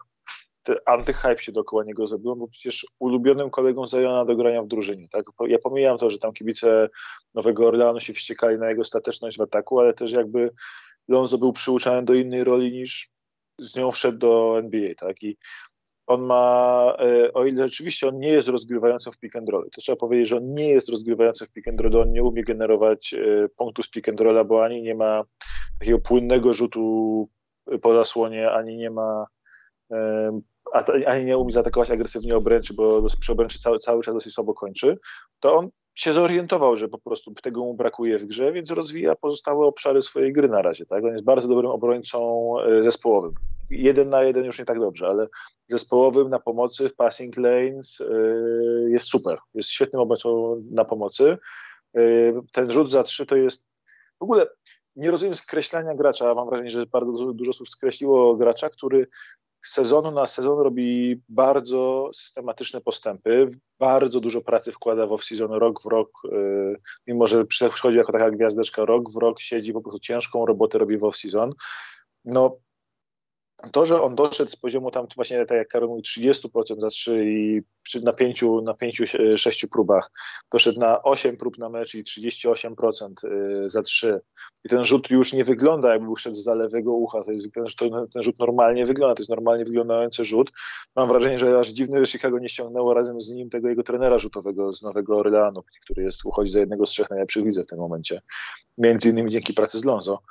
antyhype 0.85 1.41
się 1.41 1.51
dookoła 1.51 1.83
niego 1.83 2.07
zrobiło, 2.07 2.35
bo 2.35 2.47
przecież 2.47 2.85
ulubionym 2.99 3.49
kolegą 3.49 3.87
Zajona 3.87 4.25
do 4.25 4.35
grania 4.35 4.63
w 4.63 4.67
drużynie, 4.67 5.07
tak? 5.09 5.25
Ja 5.47 5.59
pomijam 5.59 5.97
to, 5.97 6.09
że 6.09 6.17
tam 6.17 6.33
kibice 6.33 6.89
Nowego 7.33 7.67
Orleanu 7.67 7.99
się 7.99 8.13
wściekali 8.13 8.57
na 8.57 8.69
jego 8.69 8.83
stateczność 8.83 9.37
w 9.37 9.41
ataku, 9.41 9.79
ale 9.79 9.93
też 9.93 10.11
jakby 10.11 10.51
Lonzo 11.07 11.37
był 11.37 11.53
przyuczany 11.53 12.03
do 12.05 12.13
innej 12.13 12.43
roli 12.43 12.71
niż 12.71 13.09
z 13.59 13.75
nią 13.75 13.91
wszedł 13.91 14.17
do 14.17 14.55
NBA, 14.59 14.95
tak? 14.95 15.23
I 15.23 15.37
on 16.07 16.21
ma, 16.21 16.93
e, 16.99 17.33
o 17.33 17.45
ile 17.45 17.67
rzeczywiście 17.67 18.07
on 18.07 18.19
nie 18.19 18.29
jest 18.29 18.47
rozgrywającym 18.47 19.13
w 19.13 19.17
pick 19.17 19.35
and 19.35 19.49
roll, 19.49 19.69
to 19.69 19.81
trzeba 19.81 19.95
powiedzieć, 19.95 20.27
że 20.27 20.37
on 20.37 20.51
nie 20.51 20.69
jest 20.69 20.89
rozgrywającym 20.89 21.47
w 21.47 21.51
pick 21.51 21.67
and 21.67 21.81
roll, 21.81 22.01
on 22.01 22.11
nie 22.11 22.23
umie 22.23 22.43
generować 22.43 23.13
e, 23.13 23.49
punktów 23.49 23.85
z 23.85 23.89
pick 23.89 24.09
and 24.09 24.21
rolla, 24.21 24.43
bo 24.43 24.63
ani 24.63 24.81
nie 24.81 24.95
ma 24.95 25.23
takiego 25.79 25.99
płynnego 25.99 26.53
rzutu 26.53 27.29
po 27.81 27.93
zasłonie, 27.93 28.51
ani 28.51 28.77
nie 28.77 28.89
ma 28.89 29.25
e, 29.91 30.39
ani 31.05 31.25
nie 31.25 31.37
umie 31.37 31.53
zaatakować 31.53 31.91
agresywnie 31.91 32.37
obręczy, 32.37 32.73
bo 32.73 33.03
przy 33.19 33.31
obręczy 33.31 33.59
cały, 33.59 33.79
cały 33.79 34.03
czas 34.03 34.13
dosyć 34.13 34.33
słabo 34.33 34.53
kończy, 34.53 34.97
to 35.39 35.55
on 35.55 35.69
się 35.95 36.13
zorientował, 36.13 36.75
że 36.75 36.87
po 36.87 36.97
prostu 36.97 37.33
tego 37.33 37.61
mu 37.61 37.73
brakuje 37.73 38.17
w 38.17 38.25
grze, 38.25 38.51
więc 38.51 38.71
rozwija 38.71 39.15
pozostałe 39.15 39.65
obszary 39.65 40.01
swojej 40.01 40.33
gry 40.33 40.47
na 40.47 40.61
razie. 40.61 40.85
Tak? 40.85 41.03
On 41.03 41.11
jest 41.11 41.25
bardzo 41.25 41.47
dobrym 41.47 41.71
obrońcą 41.71 42.51
e, 42.59 42.83
zespołowym. 42.83 43.33
Jeden 43.69 44.09
na 44.09 44.23
jeden 44.23 44.45
już 44.45 44.59
nie 44.59 44.65
tak 44.65 44.79
dobrze, 44.79 45.07
ale 45.07 45.27
zespołowym 45.69 46.29
na 46.29 46.39
pomocy 46.39 46.89
w 46.89 46.95
passing 46.95 47.37
lanes 47.37 47.99
yy, 47.99 48.89
jest 48.91 49.05
super. 49.05 49.37
Jest 49.53 49.69
świetnym 49.69 50.01
obrońcą 50.01 50.61
na 50.71 50.85
pomocy. 50.85 51.37
Yy, 51.93 52.41
ten 52.51 52.71
rzut 52.71 52.91
za 52.91 53.03
trzy 53.03 53.25
to 53.25 53.35
jest 53.35 53.67
w 54.19 54.23
ogóle 54.23 54.47
nie 54.95 55.11
rozumiem 55.11 55.35
skreślania 55.35 55.95
gracza. 55.95 56.35
Mam 56.35 56.49
wrażenie, 56.49 56.69
że 56.69 56.85
bardzo 56.85 57.33
dużo, 57.33 57.53
słów 57.53 57.69
skreśliło 57.69 58.35
gracza, 58.35 58.69
który 58.69 59.07
sezonu 59.65 60.11
na 60.11 60.25
sezon 60.25 60.59
robi 60.59 61.21
bardzo 61.29 62.09
systematyczne 62.15 62.81
postępy, 62.81 63.49
bardzo 63.79 64.19
dużo 64.19 64.41
pracy 64.41 64.71
wkłada 64.71 65.07
w 65.07 65.09
off-season 65.09 65.51
rok 65.51 65.81
w 65.81 65.85
rok, 65.85 66.09
yy, 66.23 66.79
mimo 67.07 67.27
że 67.27 67.45
przychodzi 67.45 67.97
jako 67.97 68.11
taka 68.11 68.31
gwiazdeczka, 68.31 68.85
rok 68.85 69.11
w 69.11 69.15
rok 69.17 69.39
siedzi, 69.39 69.73
po 69.73 69.81
prostu 69.81 69.99
ciężką 69.99 70.45
robotę 70.45 70.77
robi 70.77 70.97
w 70.97 71.01
off-season. 71.01 71.49
No, 72.25 72.57
to, 73.71 73.85
że 73.85 74.01
on 74.01 74.15
doszedł 74.15 74.51
z 74.51 74.55
poziomu 74.55 74.91
tam 74.91 75.07
właśnie, 75.15 75.45
tak 75.45 75.57
jak 75.57 75.67
Karol 75.67 75.89
mówi, 75.89 76.03
30% 76.03 76.79
za 76.79 76.87
3 76.87 77.25
i 77.25 77.61
na 78.03 78.13
5, 78.13 78.43
na 78.63 78.73
5 78.73 79.01
6 79.37 79.65
próbach, 79.65 80.11
doszedł 80.51 80.79
na 80.79 81.03
8 81.03 81.37
prób 81.37 81.57
na 81.57 81.69
mecz 81.69 81.95
i 81.95 82.03
38% 82.03 83.11
y, 83.65 83.69
za 83.69 83.83
3. 83.83 84.19
I 84.65 84.69
ten 84.69 84.85
rzut 84.85 85.09
już 85.09 85.33
nie 85.33 85.43
wygląda, 85.43 85.93
jakby 85.93 86.07
szedł 86.17 86.35
z 86.35 86.45
lewego 86.45 86.93
ucha. 86.93 87.23
To 87.23 87.31
jest, 87.31 87.47
ten, 87.79 87.89
ten, 88.13 88.23
rzut 88.23 88.39
normalnie 88.39 88.85
wygląda, 88.85 89.15
to 89.15 89.21
jest 89.21 89.29
normalnie 89.29 89.65
wyglądający 89.65 90.25
rzut. 90.25 90.51
Mam 90.95 91.07
wrażenie, 91.07 91.39
że 91.39 91.59
aż 91.59 91.67
dziwne, 91.67 91.99
że 91.99 92.11
Chicago 92.11 92.39
nie 92.39 92.49
ściągnęło 92.49 92.93
razem 92.93 93.21
z 93.21 93.29
nim 93.29 93.49
tego 93.49 93.69
jego 93.69 93.83
trenera 93.83 94.19
rzutowego 94.19 94.73
z 94.73 94.81
Nowego 94.81 95.17
Orleanu, 95.17 95.63
który 95.83 96.03
jest, 96.03 96.25
uchodzi 96.25 96.51
za 96.51 96.59
jednego 96.59 96.85
z 96.85 96.89
trzech 96.89 97.09
najlepszych 97.09 97.43
widzów 97.43 97.63
w 97.63 97.67
tym 97.67 97.79
momencie. 97.79 98.21
Między 98.77 99.09
innymi 99.09 99.31
dzięki 99.31 99.53
pracy 99.53 99.79
z 99.79 99.85
Lonzo. 99.85 100.21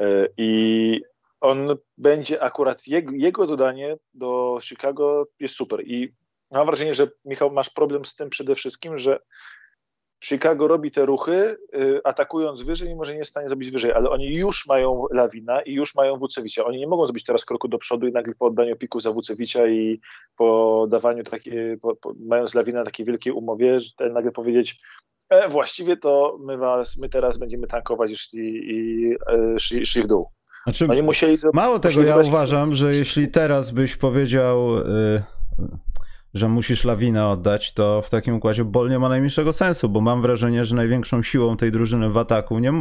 Y, 0.00 0.28
I 0.36 1.00
on 1.46 1.76
będzie 1.98 2.42
akurat, 2.42 2.86
jego, 2.86 3.12
jego 3.14 3.46
dodanie 3.46 3.96
do 4.14 4.58
Chicago 4.62 5.26
jest 5.40 5.54
super 5.54 5.86
i 5.86 6.08
mam 6.52 6.66
wrażenie, 6.66 6.94
że 6.94 7.08
Michał, 7.24 7.50
masz 7.50 7.70
problem 7.70 8.04
z 8.04 8.16
tym 8.16 8.30
przede 8.30 8.54
wszystkim, 8.54 8.98
że 8.98 9.18
Chicago 10.24 10.68
robi 10.68 10.90
te 10.90 11.06
ruchy, 11.06 11.56
y, 11.76 12.00
atakując 12.04 12.62
wyżej, 12.62 12.88
mimo 12.88 13.04
że 13.04 13.12
nie 13.12 13.18
jest 13.18 13.28
w 13.28 13.30
stanie 13.30 13.48
zrobić 13.48 13.70
wyżej, 13.70 13.92
ale 13.92 14.10
oni 14.10 14.34
już 14.34 14.66
mają 14.66 15.04
Lawina 15.10 15.60
i 15.60 15.72
już 15.72 15.94
mają 15.94 16.18
Wucewicza. 16.18 16.64
Oni 16.64 16.78
nie 16.78 16.86
mogą 16.86 17.06
zrobić 17.06 17.24
teraz 17.24 17.44
kroku 17.44 17.68
do 17.68 17.78
przodu 17.78 18.06
i 18.06 18.12
nagle 18.12 18.34
po 18.38 18.46
oddaniu 18.46 18.76
piku 18.76 19.00
za 19.00 19.12
Wucewicza 19.12 19.66
i 19.66 20.00
po 20.36 20.86
dawaniu 20.90 21.24
takiej, 21.24 21.78
po, 21.78 21.96
po, 21.96 22.14
mając 22.18 22.54
Lawina 22.54 22.78
na 22.78 22.84
takiej 22.84 23.06
wielkiej 23.06 23.32
umowie, 23.32 23.78
nagle 24.12 24.32
powiedzieć, 24.32 24.78
e, 25.28 25.48
właściwie 25.48 25.96
to 25.96 26.38
my, 26.40 26.56
was, 26.56 26.98
my 26.98 27.08
teraz 27.08 27.38
będziemy 27.38 27.66
tankować 27.66 28.10
i 28.10 28.16
szli, 28.16 28.70
i, 28.70 29.14
e, 29.96 30.02
w 30.02 30.06
dół. 30.06 30.35
Znaczy, 30.66 30.86
Oni 30.88 31.02
musieli 31.02 31.38
mało 31.52 31.78
tego, 31.78 32.02
ja 32.02 32.16
uważam, 32.16 32.74
że 32.74 32.94
jeśli 32.94 33.28
teraz 33.28 33.70
byś 33.70 33.96
powiedział, 33.96 34.78
y, 34.78 35.22
że 36.34 36.48
musisz 36.48 36.84
lawinę 36.84 37.28
oddać, 37.28 37.72
to 37.72 38.02
w 38.02 38.10
takim 38.10 38.34
układzie 38.34 38.64
Bol 38.64 38.90
nie 38.90 38.98
ma 38.98 39.08
najmniejszego 39.08 39.52
sensu, 39.52 39.88
bo 39.88 40.00
mam 40.00 40.22
wrażenie, 40.22 40.64
że 40.64 40.76
największą 40.76 41.22
siłą 41.22 41.56
tej 41.56 41.72
drużyny 41.72 42.10
w 42.10 42.18
ataku 42.18 42.58
nie... 42.58 42.72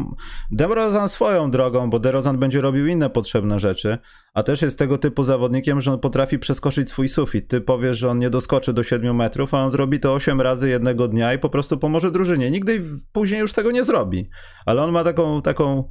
DeRozan 0.51 1.09
swoją 1.09 1.51
drogą, 1.51 1.89
bo 1.89 1.99
DeRozan 1.99 2.37
będzie 2.37 2.61
robił 2.61 2.87
inne 2.87 3.09
potrzebne 3.09 3.59
rzeczy, 3.59 3.97
a 4.33 4.43
też 4.43 4.61
jest 4.61 4.79
tego 4.79 4.97
typu 4.97 5.23
zawodnikiem, 5.23 5.81
że 5.81 5.93
on 5.93 5.99
potrafi 5.99 6.39
przeskoczyć 6.39 6.89
swój 6.89 7.09
sufit. 7.09 7.47
Ty 7.47 7.61
powiesz, 7.61 7.97
że 7.97 8.09
on 8.09 8.19
nie 8.19 8.29
doskoczy 8.29 8.73
do 8.73 8.83
7 8.83 9.15
metrów, 9.15 9.53
a 9.53 9.63
on 9.63 9.71
zrobi 9.71 9.99
to 9.99 10.13
8 10.13 10.41
razy 10.41 10.69
jednego 10.69 11.07
dnia 11.07 11.33
i 11.33 11.39
po 11.39 11.49
prostu 11.49 11.77
pomoże 11.77 12.11
drużynie. 12.11 12.51
Nigdy 12.51 12.83
później 13.11 13.39
już 13.39 13.53
tego 13.53 13.71
nie 13.71 13.83
zrobi. 13.83 14.29
Ale 14.65 14.83
on 14.83 14.91
ma 14.91 15.03
taką, 15.03 15.41
taką 15.41 15.89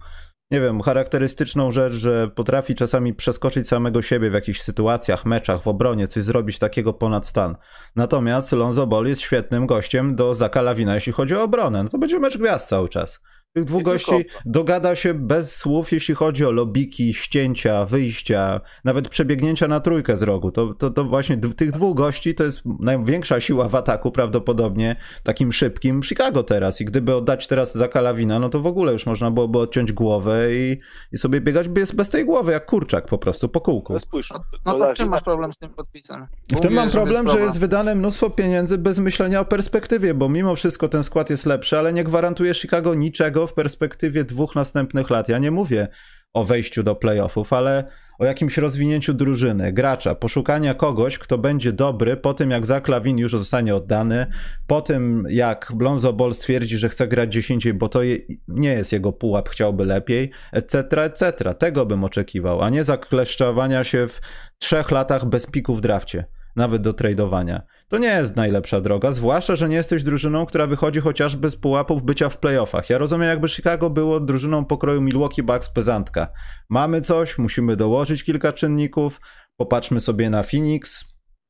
nie 0.50 0.60
wiem, 0.60 0.80
charakterystyczną 0.80 1.70
rzecz, 1.70 1.92
że 1.92 2.28
potrafi 2.28 2.74
czasami 2.74 3.14
przeskoczyć 3.14 3.68
samego 3.68 4.02
siebie 4.02 4.30
w 4.30 4.34
jakichś 4.34 4.60
sytuacjach, 4.60 5.26
meczach, 5.26 5.62
w 5.62 5.68
obronie, 5.68 6.08
coś 6.08 6.22
zrobić 6.22 6.58
takiego 6.58 6.92
ponad 6.92 7.26
stan. 7.26 7.56
Natomiast 7.96 8.52
Lonzo 8.52 8.86
Ball 8.86 9.06
jest 9.06 9.20
świetnym 9.20 9.66
gościem 9.66 10.16
do 10.16 10.34
Zakalawina, 10.34 10.94
jeśli 10.94 11.12
chodzi 11.12 11.34
o 11.34 11.42
obronę. 11.42 11.82
No 11.82 11.88
to 11.88 11.98
będzie 11.98 12.18
mecz 12.18 12.38
gwiazd 12.38 12.68
cały 12.68 12.88
czas. 12.88 13.20
Tych 13.54 13.64
dwóch 13.64 13.82
gości 13.82 14.24
dogada 14.44 14.96
się 14.96 15.14
bez 15.14 15.56
słów, 15.56 15.92
jeśli 15.92 16.14
chodzi 16.14 16.44
o 16.46 16.50
lobiki, 16.50 17.14
ścięcia, 17.14 17.84
wyjścia, 17.84 18.60
nawet 18.84 19.08
przebiegnięcia 19.08 19.68
na 19.68 19.80
trójkę 19.80 20.16
z 20.16 20.22
rogu. 20.22 20.50
To, 20.50 20.74
to, 20.74 20.90
to 20.90 21.04
właśnie 21.04 21.36
tych 21.36 21.70
dwóch 21.70 21.96
gości 21.96 22.34
to 22.34 22.44
jest 22.44 22.62
największa 22.80 23.40
siła 23.40 23.68
w 23.68 23.74
ataku 23.74 24.12
prawdopodobnie 24.12 24.96
takim 25.22 25.52
szybkim 25.52 26.02
Chicago 26.02 26.42
teraz. 26.42 26.80
I 26.80 26.84
gdyby 26.84 27.14
oddać 27.14 27.46
teraz 27.46 27.74
za 27.74 27.88
Kalawina, 27.88 28.38
no 28.38 28.48
to 28.48 28.60
w 28.60 28.66
ogóle 28.66 28.92
już 28.92 29.06
można 29.06 29.30
byłoby 29.30 29.58
odciąć 29.58 29.92
głowę 29.92 30.54
i, 30.54 30.80
i 31.12 31.18
sobie 31.18 31.40
biegać 31.40 31.68
bez, 31.68 31.92
bez 31.92 32.10
tej 32.10 32.24
głowy, 32.24 32.52
jak 32.52 32.66
kurczak 32.66 33.06
po 33.06 33.18
prostu 33.18 33.48
po 33.48 33.60
kółku. 33.60 33.92
No, 33.92 34.00
spójrz, 34.00 34.30
no, 34.30 34.40
no 34.64 34.78
to 34.78 34.90
w 34.90 34.94
czym 34.94 35.08
masz 35.08 35.22
problem 35.22 35.52
z 35.52 35.58
tym 35.58 35.70
podpisem? 35.70 36.26
W 36.52 36.60
tym 36.60 36.72
mam 36.72 36.90
problem, 36.90 37.28
że 37.28 37.40
jest 37.40 37.58
wydane 37.58 37.94
mnóstwo 37.94 38.30
pieniędzy 38.30 38.78
bez 38.78 38.98
myślenia 38.98 39.40
o 39.40 39.44
perspektywie, 39.44 40.14
bo 40.14 40.28
mimo 40.28 40.56
wszystko 40.56 40.88
ten 40.88 41.04
skład 41.04 41.30
jest 41.30 41.46
lepszy, 41.46 41.78
ale 41.78 41.92
nie 41.92 42.04
gwarantuje 42.04 42.54
Chicago 42.54 42.94
niczego 42.94 43.43
w 43.46 43.54
perspektywie 43.54 44.24
dwóch 44.24 44.54
następnych 44.54 45.10
lat. 45.10 45.28
Ja 45.28 45.38
nie 45.38 45.50
mówię 45.50 45.88
o 46.32 46.44
wejściu 46.44 46.82
do 46.82 46.94
playoffów, 46.94 47.52
ale 47.52 47.84
o 48.18 48.24
jakimś 48.24 48.58
rozwinięciu 48.58 49.14
drużyny, 49.14 49.72
gracza, 49.72 50.14
poszukania 50.14 50.74
kogoś, 50.74 51.18
kto 51.18 51.38
będzie 51.38 51.72
dobry 51.72 52.16
po 52.16 52.34
tym, 52.34 52.50
jak 52.50 52.66
Zach 52.66 52.88
Lawin 52.88 53.18
już 53.18 53.32
zostanie 53.32 53.74
oddany, 53.74 54.26
po 54.66 54.82
tym, 54.82 55.26
jak 55.28 55.72
Blonzo 55.74 56.12
Ball 56.12 56.34
stwierdzi, 56.34 56.78
że 56.78 56.88
chce 56.88 57.08
grać 57.08 57.32
10, 57.32 57.72
bo 57.72 57.88
to 57.88 58.02
je, 58.02 58.16
nie 58.48 58.68
jest 58.68 58.92
jego 58.92 59.12
pułap, 59.12 59.48
chciałby 59.48 59.84
lepiej, 59.84 60.30
etc., 60.52 61.02
etc. 61.02 61.54
Tego 61.54 61.86
bym 61.86 62.04
oczekiwał, 62.04 62.62
a 62.62 62.70
nie 62.70 62.84
zakleszczowania 62.84 63.84
się 63.84 64.08
w 64.08 64.20
trzech 64.58 64.90
latach 64.90 65.24
bez 65.24 65.50
piku 65.50 65.74
w 65.74 65.80
drafcie 65.80 66.24
nawet 66.56 66.82
do 66.82 66.92
tradowania. 66.92 67.62
To 67.88 67.98
nie 67.98 68.08
jest 68.08 68.36
najlepsza 68.36 68.80
droga, 68.80 69.12
zwłaszcza, 69.12 69.56
że 69.56 69.68
nie 69.68 69.76
jesteś 69.76 70.02
drużyną, 70.02 70.46
która 70.46 70.66
wychodzi 70.66 71.00
chociażby 71.00 71.50
z 71.50 71.56
pułapów 71.56 72.02
bycia 72.02 72.28
w 72.28 72.38
playoffach. 72.38 72.90
Ja 72.90 72.98
rozumiem, 72.98 73.28
jakby 73.28 73.48
Chicago 73.48 73.90
było 73.90 74.20
drużyną 74.20 74.64
pokroju 74.64 75.00
Milwaukee 75.00 75.42
Bucks 75.42 75.68
pezantka. 75.68 76.28
Mamy 76.68 77.00
coś, 77.00 77.38
musimy 77.38 77.76
dołożyć 77.76 78.24
kilka 78.24 78.52
czynników, 78.52 79.20
popatrzmy 79.56 80.00
sobie 80.00 80.30
na 80.30 80.42
Phoenix, 80.42 81.04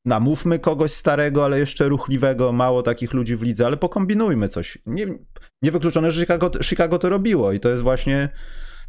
namówmy 0.05 0.59
kogoś 0.59 0.91
starego, 0.91 1.45
ale 1.45 1.59
jeszcze 1.59 1.89
ruchliwego, 1.89 2.51
mało 2.51 2.83
takich 2.83 3.13
ludzi 3.13 3.35
w 3.35 3.41
lidze, 3.41 3.65
ale 3.65 3.77
pokombinujmy 3.77 4.49
coś. 4.49 4.77
Nie, 4.85 5.07
niewykluczone, 5.61 6.11
że 6.11 6.21
Chicago, 6.21 6.51
Chicago 6.63 6.99
to 6.99 7.09
robiło 7.09 7.51
i 7.51 7.59
to 7.59 7.69
jest 7.69 7.81
właśnie 7.81 8.29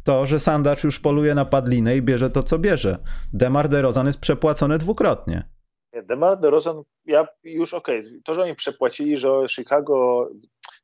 to, 0.03 0.25
że 0.25 0.39
Sandacz 0.39 0.83
już 0.83 0.99
poluje 0.99 1.35
na 1.35 1.45
padlinę 1.45 1.97
i 1.97 2.01
bierze 2.01 2.29
to, 2.29 2.43
co 2.43 2.59
bierze. 2.59 2.97
Demar 3.33 3.69
DeRozan 3.69 4.07
jest 4.07 4.19
przepłacony 4.19 4.77
dwukrotnie. 4.77 5.56
DeMar 6.03 6.39
DeRozan, 6.39 6.81
ja 7.05 7.27
już 7.43 7.73
okej, 7.73 7.99
okay, 7.99 8.21
to, 8.23 8.33
że 8.33 8.43
oni 8.43 8.55
przepłacili, 8.55 9.17
że 9.17 9.29
Chicago, 9.49 10.29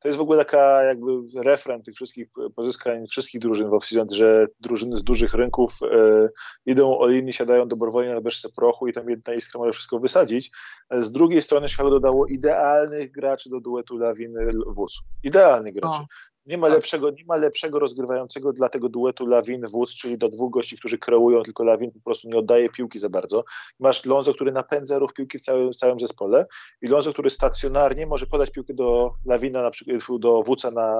to 0.02 0.08
jest 0.08 0.18
w 0.18 0.22
ogóle 0.22 0.38
taka 0.38 0.84
jakby 0.84 1.12
refren 1.36 1.84
tych 1.84 1.96
wszystkich 1.96 2.28
pozyskań 2.56 3.08
wszystkich 3.08 3.42
drużyn 3.42 3.70
w 3.70 3.74
off-season, 3.74 4.12
że 4.12 4.48
drużyny 4.60 4.96
z 4.96 5.04
dużych 5.04 5.34
rynków 5.34 5.80
e, 5.84 6.30
idą 6.66 6.98
o 6.98 7.08
linii, 7.08 7.34
siadają 7.34 7.68
dobrowolnie 7.68 8.14
na 8.14 8.22
beczce 8.22 8.50
prochu 8.56 8.88
i 8.88 8.94
tam 8.94 9.10
jedna 9.10 9.34
iskra 9.34 9.60
może 9.60 9.72
wszystko 9.72 10.00
wysadzić. 10.00 10.52
Z 10.92 11.12
drugiej 11.12 11.42
strony 11.42 11.70
Chicago 11.70 11.90
dodało 11.90 12.28
idealnych 12.28 13.12
graczy 13.12 13.50
do 13.50 13.60
duetu 13.60 13.98
Lawiny 13.98 14.52
Wóz. 14.68 15.00
Idealnych 15.24 15.74
graczy. 15.74 16.00
No. 16.00 16.06
Nie 16.46 16.58
ma, 16.58 16.68
tak. 16.68 16.76
lepszego, 16.76 17.10
nie 17.10 17.26
ma 17.26 17.36
lepszego 17.36 17.80
rozgrywającego 17.80 18.54
dla 18.54 18.70
tego 18.70 18.90
duetu 18.90 19.26
Lawin 19.26 19.66
wóz, 19.72 19.96
czyli 19.96 20.18
do 20.18 20.30
dwóch 20.30 20.52
gości, 20.52 20.78
którzy 20.78 20.98
kreują, 20.98 21.44
tylko 21.44 21.64
Lawin 21.64 21.92
po 21.92 22.00
prostu 22.00 22.30
nie 22.30 22.38
oddaje 22.38 22.70
piłki 22.70 23.00
za 23.00 23.10
bardzo. 23.10 23.44
Masz 23.80 24.06
Lonzo, 24.06 24.34
który 24.34 24.52
napędza 24.52 25.00
ruch 25.00 25.14
piłki 25.14 25.38
w 25.38 25.42
całym, 25.42 25.72
w 25.72 25.76
całym 25.76 26.00
zespole 26.00 26.46
i 26.82 26.88
Lonzo, 26.88 27.14
który 27.14 27.30
stacjonarnie 27.30 28.08
może 28.08 28.26
podać 28.26 28.52
piłkę 28.52 28.74
do 28.74 29.12
Lawina, 29.26 29.62
na 29.62 29.72
przykład 29.72 30.20
do 30.20 30.44
Wuca 30.44 30.72
na 30.72 30.96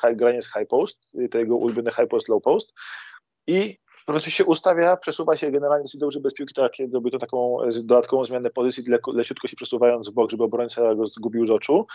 high, 0.00 0.16
granie 0.16 0.42
z 0.42 0.52
high 0.52 0.68
post, 0.68 1.12
tego 1.30 1.56
ulubiony 1.56 1.90
high 1.90 2.08
post, 2.08 2.28
low 2.28 2.42
post 2.42 2.72
i 3.46 3.78
po 4.04 4.12
prostu 4.12 4.30
się 4.30 4.44
ustawia, 4.44 4.96
przesuwa 4.96 5.36
się 5.36 5.50
generalnie 5.50 5.82
dosyć 5.82 6.00
dobrze 6.00 6.20
bez 6.20 6.34
piłki, 6.34 6.54
tak, 6.54 6.72
robi 6.92 7.10
to 7.10 7.18
taką 7.18 7.58
dodatkową 7.84 8.24
zmianę 8.24 8.50
pozycji, 8.50 8.84
le, 8.88 8.98
leciutko 9.06 9.48
się 9.48 9.56
przesuwając 9.56 10.10
w 10.10 10.12
bok, 10.12 10.30
żeby 10.30 10.44
obrońca 10.44 10.94
go 10.94 11.06
zgubił 11.06 11.46
z 11.46 11.50
oczu 11.50 11.86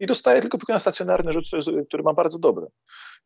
i 0.00 0.06
dostaje 0.06 0.40
tylko 0.40 0.58
piłkę 0.58 0.72
na 0.72 0.78
stacjonarny 0.78 1.32
rzut, 1.32 1.44
który 1.88 2.02
ma 2.02 2.14
bardzo 2.14 2.38
dobry. 2.38 2.66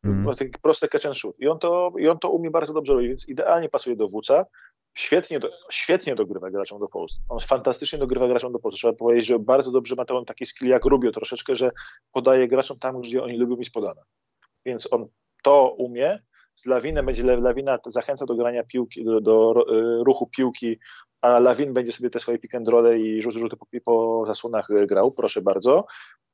Mm. 0.03 0.35
Taki 0.35 0.59
prosty 0.61 0.87
catch 0.87 1.05
and 1.05 1.17
shoot. 1.17 1.35
I 1.39 1.47
on, 1.47 1.59
to, 1.59 1.93
I 1.99 2.07
on 2.07 2.19
to 2.19 2.29
umie 2.29 2.51
bardzo 2.51 2.73
dobrze 2.73 2.93
robić, 2.93 3.07
więc 3.07 3.29
idealnie 3.29 3.69
pasuje 3.69 3.95
do 3.95 4.07
WC. 4.07 4.45
Świetnie, 4.97 5.39
do, 5.39 5.49
świetnie 5.71 6.15
dogrywa 6.15 6.51
graczom 6.51 6.79
do 6.79 6.87
post. 6.87 7.19
On 7.29 7.39
fantastycznie 7.39 7.99
dogrywa 7.99 8.27
graczom 8.27 8.53
do 8.53 8.59
post. 8.59 8.77
Trzeba 8.77 8.93
powiedzieć, 8.93 9.25
że 9.25 9.39
bardzo 9.39 9.71
dobrze 9.71 9.95
ma 9.95 10.05
to 10.05 10.25
taki 10.25 10.45
skill 10.45 10.67
jak 10.67 10.85
Rubio 10.85 11.11
troszeczkę, 11.11 11.55
że 11.55 11.71
podaje 12.11 12.47
graczom 12.47 12.79
tam, 12.79 13.01
gdzie 13.01 13.23
oni 13.23 13.37
lubią 13.37 13.57
mieć 13.57 13.69
podane. 13.69 14.01
Więc 14.65 14.93
on 14.93 15.07
to 15.43 15.75
umie, 15.77 16.19
z 16.55 16.65
Lawinem 16.65 17.05
będzie 17.05 17.23
Lawina 17.23 17.79
zachęca 17.85 18.25
do 18.25 18.35
grania 18.35 18.63
piłki, 18.63 19.05
do, 19.05 19.21
do 19.21 19.65
y, 20.01 20.03
ruchu 20.03 20.27
piłki, 20.27 20.79
a 21.21 21.39
Lawin 21.39 21.73
będzie 21.73 21.91
sobie 21.91 22.09
te 22.09 22.19
swoje 22.19 22.39
pick 22.39 22.55
and 22.55 22.67
roll 22.67 22.99
i 22.99 23.21
rzuty, 23.21 23.39
rzuty 23.39 23.57
po, 23.57 23.65
po 23.85 24.23
zasłonach 24.27 24.69
y, 24.69 24.87
grał, 24.87 25.11
proszę 25.17 25.41
bardzo. 25.41 25.85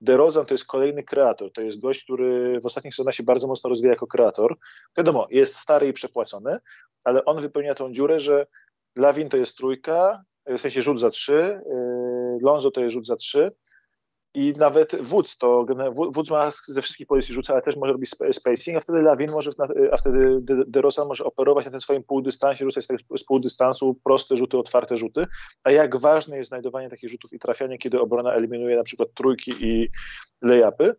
DeRozan 0.02 0.46
to 0.46 0.54
jest 0.54 0.66
kolejny 0.66 1.04
kreator, 1.04 1.52
to 1.52 1.62
jest 1.62 1.80
gość, 1.80 2.04
który 2.04 2.60
w 2.62 2.66
ostatnich 2.66 2.96
sezonach 2.96 3.16
się 3.16 3.24
bardzo 3.24 3.48
mocno 3.48 3.70
rozwija 3.70 3.94
jako 3.94 4.08
kreator. 4.08 4.58
Wiadomo, 4.98 5.28
jest 5.32 5.56
stary 5.56 5.88
i 5.88 5.94
przepłacony, 5.94 6.58
ale 7.04 7.26
on 7.26 7.42
wypełnia 7.42 7.76
tą 7.76 7.94
dziurę, 7.94 8.20
że 8.20 8.48
Lawin 8.96 9.30
to 9.30 9.38
jest 9.38 9.58
trójka, 9.58 10.24
w 10.46 10.58
sensie 10.58 10.82
rzut 10.82 11.00
za 11.00 11.10
trzy, 11.10 11.62
Lonzo 12.42 12.72
to 12.72 12.82
jest 12.82 12.94
rzut 12.94 13.08
za 13.08 13.16
trzy, 13.16 13.52
i 14.34 14.54
nawet 14.58 14.96
Woods, 15.02 15.38
to 15.38 15.66
Woods 15.96 16.30
ma 16.30 16.52
ze 16.52 16.82
wszystkich 16.82 17.08
pozycji 17.08 17.34
rzuca, 17.34 17.54
ale 17.54 17.62
też 17.62 17.76
może 17.76 17.94
robić 17.94 18.12
spacing, 18.32 18.78
a 18.78 18.80
wtedy 18.80 19.02
Lawin 19.02 19.32
może, 19.32 19.52
a 19.92 19.98
wtedy 19.98 20.40
DeRozan 20.68 21.08
może 21.08 21.24
operować 21.24 21.66
na 21.66 21.72
tym 21.72 21.82
swoim 21.82 22.04
półdystansie, 22.04 22.66
rzucać 22.66 22.86
z 23.18 23.24
półdystansu 23.24 24.00
proste 24.04 24.38
rzuty, 24.38 24.58
otwarte 24.58 24.98
rzuty, 24.98 25.26
a 25.64 25.72
jak 25.72 25.98
ważne 25.98 26.38
jest 26.38 26.50
znajdowanie 26.50 26.90
takich 26.90 27.10
rzutów 27.10 27.34
i 27.34 27.40
trafianie, 27.40 27.78
kiedy 27.78 28.02
obrona 28.02 28.34
eliminuje 28.34 28.78
na 28.78 28.84
przykład 28.84 29.10
trójki 29.16 29.52
i 29.60 29.90
layupy, 30.42 30.96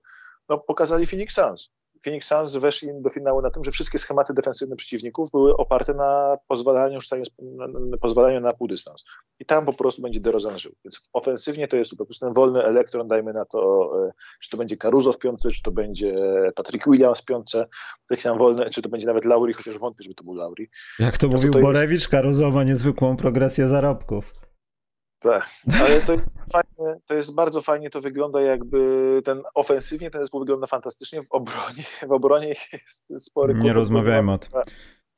no 0.49 0.59
pokazali 0.59 1.07
Phoenix 1.07 1.35
Suns. 1.35 1.71
Phoenix 2.05 2.27
Suns 2.27 2.57
weszli 2.57 2.89
do 3.01 3.11
finału 3.11 3.43
na 3.43 3.51
tym, 3.51 3.65
że 3.65 3.71
wszystkie 3.71 3.99
schematy 3.99 4.35
defensywne 4.35 4.77
przeciwników 4.77 5.31
były 5.31 5.57
oparte 5.57 5.95
na 5.95 6.37
pozwalaniu, 6.49 6.99
na, 7.43 7.67
na, 7.67 7.97
pozwalaniu 7.99 8.41
na 8.41 8.53
półdystans. 8.53 9.05
I 9.39 9.45
tam 9.45 9.67
po 9.67 9.73
prostu 9.73 10.03
będzie 10.03 10.21
DeRozan 10.21 10.59
żył. 10.59 10.73
Więc 10.85 11.11
ofensywnie 11.13 11.69
to 11.69 11.77
jest. 11.77 11.97
Po 11.99 12.05
prostu 12.05 12.27
ten 12.27 12.35
wolny 12.35 12.65
elektron, 12.65 13.09
dajmy 13.09 13.33
na 13.33 13.45
to, 13.45 13.91
e, 14.09 14.13
czy 14.41 14.51
to 14.51 14.57
będzie 14.57 14.77
Caruso 14.77 15.13
w 15.13 15.19
piątce, 15.19 15.51
czy 15.51 15.63
to 15.63 15.73
będzie 15.73 16.15
Patrick 16.55 16.91
Williams 16.91 17.21
w 17.21 17.25
piątce, 17.25 17.67
taki 18.09 18.23
tam 18.23 18.39
wolny, 18.39 18.71
czy 18.71 18.83
to 18.83 18.89
będzie 18.89 19.07
nawet 19.07 19.25
Lauri, 19.25 19.53
chociaż 19.53 19.79
wątpię, 19.79 20.03
żeby 20.03 20.15
to 20.15 20.25
był 20.25 20.35
Lauri. 20.35 20.71
Jak 20.99 21.19
to 21.19 21.29
no 21.29 21.37
mówił 21.37 21.53
to 21.53 21.59
Borewicz, 21.59 22.01
jest... 22.01 22.11
Caruso 22.11 22.51
ma 22.51 22.65
niezwykłą 22.65 23.17
progresję 23.17 23.69
zarobków. 23.69 24.33
Tak, 25.21 25.51
ale 25.81 26.01
to 26.01 26.13
jest, 26.13 26.25
fajnie, 26.53 27.01
to 27.07 27.15
jest 27.15 27.35
bardzo 27.35 27.61
fajnie, 27.61 27.91
to 27.91 28.01
wygląda 28.01 28.41
jakby 28.41 29.21
ten 29.25 29.43
ofensywnie 29.55 30.11
ten 30.11 30.21
zespół 30.21 30.41
wygląda 30.41 30.67
fantastycznie, 30.67 31.23
w 31.23 31.33
obronie, 31.33 31.85
w 32.09 32.13
obronie 32.13 32.49
jest 32.73 33.25
spory 33.25 33.55
Nie 33.55 33.73
rozmawiajmy 33.73 34.33
o 34.33 34.39
tym. 34.39 34.51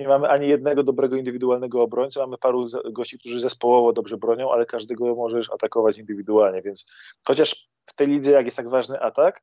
Nie 0.00 0.08
mamy 0.08 0.28
ani 0.28 0.48
jednego 0.48 0.82
dobrego 0.82 1.16
indywidualnego 1.16 1.82
obrońca, 1.82 2.20
mamy 2.20 2.38
paru 2.38 2.66
gości, 2.92 3.18
którzy 3.18 3.40
zespołowo 3.40 3.92
dobrze 3.92 4.16
bronią, 4.16 4.52
ale 4.52 4.66
każdego 4.66 5.14
możesz 5.14 5.50
atakować 5.50 5.98
indywidualnie, 5.98 6.62
więc 6.62 6.90
chociaż 7.26 7.68
w 7.86 7.94
tej 7.94 8.06
lidze, 8.06 8.32
jak 8.32 8.44
jest 8.44 8.56
tak 8.56 8.68
ważny 8.68 9.00
atak, 9.00 9.42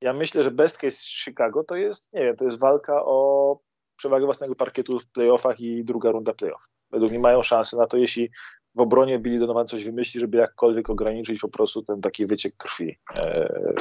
ja 0.00 0.12
myślę, 0.12 0.42
że 0.42 0.50
best 0.50 0.78
case 0.78 0.96
Chicago 0.96 1.64
to 1.64 1.76
jest, 1.76 2.12
nie 2.12 2.20
wiem, 2.20 2.36
to 2.36 2.44
jest 2.44 2.60
walka 2.60 3.04
o 3.04 3.58
przewagę 3.96 4.24
własnego 4.24 4.54
parkietu 4.54 5.00
w 5.00 5.10
playoffach 5.10 5.60
i 5.60 5.84
druga 5.84 6.10
runda 6.10 6.32
playoff. 6.32 6.68
Według 6.90 7.10
mnie 7.10 7.20
mają 7.20 7.42
szansę 7.42 7.76
na 7.76 7.86
to, 7.86 7.96
jeśli 7.96 8.30
w 8.74 8.80
obronie 8.80 9.18
Billy 9.18 9.38
Donovan 9.38 9.66
coś 9.66 9.84
wymyśli, 9.84 10.20
żeby 10.20 10.38
jakkolwiek 10.38 10.90
ograniczyć 10.90 11.40
po 11.40 11.48
prostu 11.48 11.82
ten 11.82 12.00
taki 12.00 12.26
wyciek 12.26 12.56
krwi. 12.56 12.98
E. 13.16 13.74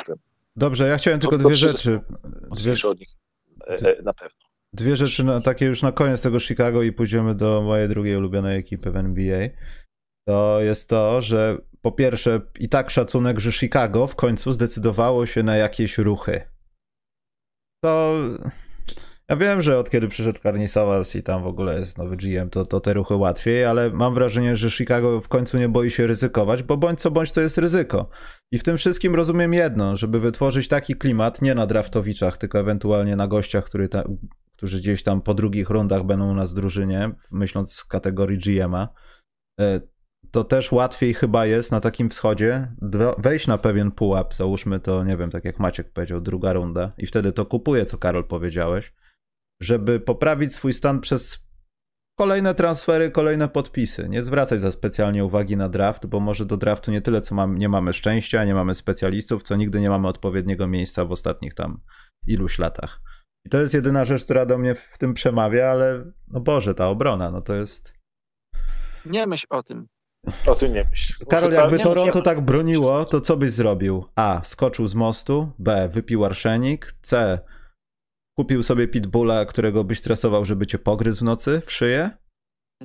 Dobrze, 0.55 0.87
ja 0.87 0.97
chciałem 0.97 1.19
tylko 1.19 1.37
dwie 1.37 1.55
rzeczy. 1.55 1.99
Dwie, 2.51 2.89
od 2.89 2.99
nich, 2.99 3.09
e, 3.67 4.01
na 4.03 4.13
pewno. 4.13 4.39
Dwie 4.73 4.95
rzeczy, 4.95 5.23
na, 5.23 5.41
takie 5.41 5.65
już 5.65 5.81
na 5.81 5.91
koniec 5.91 6.21
tego 6.21 6.39
Chicago 6.39 6.83
i 6.83 6.91
pójdziemy 6.91 7.35
do 7.35 7.61
mojej 7.61 7.89
drugiej 7.89 8.17
ulubionej 8.17 8.59
ekipy 8.59 8.91
w 8.91 8.95
NBA. 8.97 9.49
To 10.27 10.61
jest 10.61 10.89
to, 10.89 11.21
że 11.21 11.57
po 11.81 11.91
pierwsze 11.91 12.41
i 12.59 12.69
tak 12.69 12.89
szacunek, 12.89 13.39
że 13.39 13.51
Chicago 13.51 14.07
w 14.07 14.15
końcu 14.15 14.53
zdecydowało 14.53 15.25
się 15.25 15.43
na 15.43 15.55
jakieś 15.55 15.97
ruchy. 15.97 16.41
To 17.83 18.13
ja 19.29 19.35
wiem, 19.35 19.61
że 19.61 19.79
od 19.79 19.89
kiedy 19.89 20.07
przyszedł 20.07 20.39
Karnisawas 20.39 21.15
i 21.15 21.23
tam 21.23 21.43
w 21.43 21.47
ogóle 21.47 21.79
jest 21.79 21.97
nowy 21.97 22.17
GM, 22.17 22.49
to, 22.49 22.65
to 22.65 22.79
te 22.79 22.93
ruchy 22.93 23.15
łatwiej, 23.15 23.65
ale 23.65 23.89
mam 23.89 24.13
wrażenie, 24.13 24.55
że 24.55 24.71
Chicago 24.71 25.21
w 25.21 25.27
końcu 25.27 25.57
nie 25.57 25.69
boi 25.69 25.91
się 25.91 26.07
ryzykować, 26.07 26.63
bo 26.63 26.77
bądź 26.77 27.01
co 27.01 27.11
bądź 27.11 27.31
to 27.31 27.41
jest 27.41 27.57
ryzyko. 27.57 28.09
I 28.51 28.59
w 28.59 28.63
tym 28.63 28.77
wszystkim 28.77 29.15
rozumiem 29.15 29.53
jedno, 29.53 29.97
żeby 29.97 30.19
wytworzyć 30.19 30.67
taki 30.67 30.95
klimat, 30.95 31.41
nie 31.41 31.55
na 31.55 31.67
draftowiczach, 31.67 32.37
tylko 32.37 32.59
ewentualnie 32.59 33.15
na 33.15 33.27
gościach, 33.27 33.65
który 33.65 33.89
ta, 33.89 34.03
którzy 34.57 34.77
gdzieś 34.77 35.03
tam 35.03 35.21
po 35.21 35.33
drugich 35.33 35.69
rundach 35.69 36.03
będą 36.03 36.31
u 36.31 36.33
nas 36.33 36.51
w 36.51 36.55
drużynie, 36.55 37.11
myśląc 37.31 37.73
z 37.73 37.85
kategorii 37.85 38.37
GM-a, 38.37 38.89
e, 39.59 39.81
to 40.31 40.43
też 40.43 40.71
łatwiej 40.71 41.13
chyba 41.13 41.45
jest 41.45 41.71
na 41.71 41.79
takim 41.79 42.09
wschodzie 42.09 42.71
wejść 43.17 43.47
na 43.47 43.57
pewien 43.57 43.91
pułap, 43.91 44.35
załóżmy 44.35 44.79
to, 44.79 45.03
nie 45.03 45.17
wiem, 45.17 45.31
tak 45.31 45.45
jak 45.45 45.59
Maciek 45.59 45.91
powiedział, 45.91 46.21
druga 46.21 46.53
runda 46.53 46.91
i 46.97 47.05
wtedy 47.05 47.31
to 47.31 47.45
kupuje, 47.45 47.85
co 47.85 47.97
Karol 47.97 48.23
powiedziałeś, 48.23 48.93
żeby 49.63 49.99
poprawić 49.99 50.53
swój 50.53 50.73
stan 50.73 51.01
przez 51.01 51.43
kolejne 52.19 52.55
transfery, 52.55 53.11
kolejne 53.11 53.49
podpisy. 53.49 54.09
Nie 54.09 54.23
zwracać 54.23 54.61
za 54.61 54.71
specjalnie 54.71 55.25
uwagi 55.25 55.57
na 55.57 55.69
draft, 55.69 56.05
bo 56.05 56.19
może 56.19 56.45
do 56.45 56.57
draftu 56.57 56.91
nie 56.91 57.01
tyle, 57.01 57.21
co 57.21 57.35
mam, 57.35 57.57
nie 57.57 57.69
mamy 57.69 57.93
szczęścia, 57.93 58.45
nie 58.45 58.53
mamy 58.53 58.75
specjalistów, 58.75 59.43
co 59.43 59.55
nigdy 59.55 59.81
nie 59.81 59.89
mamy 59.89 60.07
odpowiedniego 60.07 60.67
miejsca 60.67 61.05
w 61.05 61.11
ostatnich 61.11 61.53
tam 61.53 61.81
iluś 62.27 62.59
latach. 62.59 63.01
I 63.45 63.49
to 63.49 63.61
jest 63.61 63.73
jedyna 63.73 64.05
rzecz, 64.05 64.23
która 64.23 64.45
do 64.45 64.57
mnie 64.57 64.75
w 64.75 64.97
tym 64.97 65.13
przemawia, 65.13 65.71
ale 65.71 66.11
no 66.27 66.39
Boże, 66.39 66.75
ta 66.75 66.87
obrona, 66.87 67.31
no 67.31 67.41
to 67.41 67.53
jest... 67.55 67.93
Nie 69.05 69.27
myśl 69.27 69.45
o 69.49 69.63
tym. 69.63 69.87
O 70.47 70.55
tym 70.55 70.73
nie 70.73 70.83
myśl. 70.89 71.25
Karol, 71.25 71.51
jakby 71.51 71.79
Toronto 71.79 72.21
tak 72.21 72.41
broniło, 72.41 73.05
to 73.05 73.21
co 73.21 73.37
byś 73.37 73.51
zrobił? 73.51 74.05
A. 74.15 74.41
Skoczył 74.43 74.87
z 74.87 74.95
mostu. 74.95 75.51
B. 75.59 75.89
Wypił 75.89 76.25
arszenik. 76.25 76.93
C. 77.01 77.39
Kupił 78.35 78.63
sobie 78.63 78.87
pitbulla, 78.87 79.45
którego 79.45 79.83
byś 79.83 79.99
stresował, 79.99 80.45
żeby 80.45 80.67
cię 80.67 80.79
pogryzł 80.79 81.19
w 81.19 81.23
nocy 81.23 81.61
w 81.65 81.71
szyję? 81.71 82.17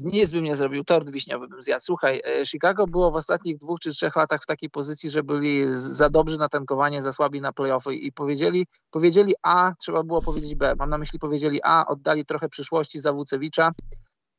Nic 0.02 0.30
bym 0.30 0.44
nie 0.44 0.56
zrobił, 0.56 0.84
tort 0.84 1.10
wiśniowy 1.10 1.48
bym 1.48 1.62
zjadł. 1.62 1.84
Słuchaj, 1.84 2.20
e, 2.24 2.46
Chicago 2.46 2.86
było 2.86 3.10
w 3.10 3.16
ostatnich 3.16 3.58
dwóch 3.58 3.80
czy 3.80 3.90
trzech 3.90 4.16
latach 4.16 4.42
w 4.42 4.46
takiej 4.46 4.70
pozycji, 4.70 5.10
że 5.10 5.22
byli 5.22 5.64
za 5.72 6.10
dobrzy 6.10 6.38
na 6.38 6.48
tankowanie, 6.48 7.02
za 7.02 7.12
słabi 7.12 7.40
na 7.40 7.52
playoffy 7.52 7.94
i 7.94 8.12
powiedzieli, 8.12 8.66
powiedzieli 8.90 9.34
A, 9.42 9.72
trzeba 9.80 10.02
było 10.02 10.22
powiedzieć 10.22 10.54
B. 10.54 10.74
Mam 10.78 10.90
na 10.90 10.98
myśli 10.98 11.18
powiedzieli 11.18 11.60
A, 11.64 11.86
oddali 11.86 12.24
trochę 12.24 12.48
przyszłości 12.48 13.00
za 13.00 13.12
Wucewicza. 13.12 13.72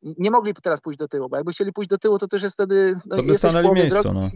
Nie 0.01 0.31
mogli 0.31 0.53
teraz 0.63 0.81
pójść 0.81 0.99
do 0.99 1.07
tyłu, 1.07 1.29
bo 1.29 1.35
jakby 1.35 1.51
chcieli 1.51 1.73
pójść 1.73 1.89
do 1.89 1.97
tyłu, 1.97 2.19
to 2.19 2.27
też 2.27 2.43
jest 2.43 2.53
wtedy... 2.53 2.95
No, 3.05 3.17
to 3.17 3.23
by 3.23 3.37
stanęli 3.37 3.71
miejscu, 3.71 4.01
drogi, 4.03 4.19
no 4.19 4.29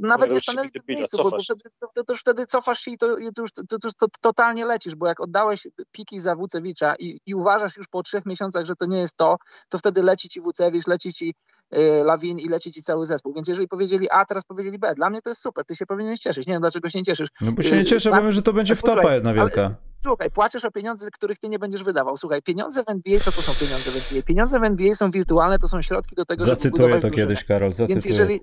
nawet 0.00 0.30
nie 0.30 0.40
stanęli 0.40 0.68
w 0.84 0.88
miejscu, 0.88 1.16
bo, 1.16 1.30
bo 1.30 1.38
wtedy, 1.42 1.70
to, 1.80 2.04
to, 2.04 2.12
już 2.12 2.20
wtedy 2.20 2.46
cofasz 2.46 2.80
się 2.80 2.90
i 2.90 2.98
to, 2.98 3.16
to 3.34 3.42
już 3.42 3.52
to, 3.52 3.62
to, 3.68 3.78
to, 3.98 4.06
totalnie 4.20 4.64
lecisz, 4.64 4.94
bo 4.94 5.06
jak 5.06 5.20
oddałeś 5.20 5.66
piki 5.92 6.20
za 6.20 6.34
Wucewicza 6.34 6.94
i, 6.98 7.20
i 7.26 7.34
uważasz 7.34 7.76
już 7.76 7.88
po 7.88 8.02
trzech 8.02 8.26
miesiącach, 8.26 8.66
że 8.66 8.76
to 8.76 8.86
nie 8.86 8.98
jest 8.98 9.16
to, 9.16 9.36
to 9.68 9.78
wtedy 9.78 10.02
leci 10.02 10.28
ci 10.28 10.40
Wucewicz, 10.40 10.86
leci 10.86 11.12
ci 11.12 11.34
y, 11.74 12.04
Lawin 12.04 12.38
i 12.38 12.48
leci 12.48 12.72
ci 12.72 12.82
cały 12.82 13.06
zespół. 13.06 13.34
Więc 13.34 13.48
jeżeli 13.48 13.68
powiedzieli 13.68 14.10
A, 14.10 14.24
teraz 14.24 14.44
powiedzieli 14.44 14.78
B, 14.78 14.94
dla 14.94 15.10
mnie 15.10 15.22
to 15.22 15.30
jest 15.30 15.42
super, 15.42 15.64
ty 15.64 15.76
się 15.76 15.86
powinieneś 15.86 16.18
cieszyć. 16.18 16.46
Nie 16.46 16.52
wiem, 16.52 16.60
dlaczego 16.60 16.90
się 16.90 16.98
nie 16.98 17.04
cieszysz. 17.04 17.28
No 17.40 17.52
bo 17.52 17.62
się 17.62 17.70
nie 17.70 17.82
y, 17.82 17.84
cieszę, 17.84 18.10
bo 18.10 18.22
wiem, 18.22 18.32
że 18.32 18.42
to 18.42 18.52
będzie 18.52 18.74
wtopa 18.74 19.14
jedna 19.14 19.34
wielka. 19.34 19.64
Ale, 19.64 19.74
słuchaj, 19.94 20.30
płaczesz 20.30 20.64
o 20.64 20.70
pieniądze, 20.70 21.06
których 21.12 21.38
ty 21.38 21.48
nie 21.48 21.58
będziesz 21.58 21.82
wydawał. 21.82 22.16
Słuchaj, 22.16 22.42
pieniądze 22.42 22.84
w 22.84 22.88
NBA, 22.88 23.20
co 23.20 23.32
to 23.32 23.42
są 23.42 23.66
pieniądze 23.66 23.90
w 23.90 23.96
NBA? 23.96 24.22
Pieniądze 24.22 24.60
w 24.60 24.64
NBA 24.64 24.94
są 24.94 25.10
wirtualne, 25.10 25.58
to 25.58 25.68
są 25.68 25.82
środki 25.82 26.16
do 26.16 26.24
tego, 26.24 26.44
zacytuję 26.44 26.88
żeby 26.88 27.00
to 27.02 27.10
kiedyś, 27.10 27.44
Karol, 27.44 27.72
zacytuję. 27.72 27.88
Więc 27.88 28.04
jeżeli, 28.04 28.40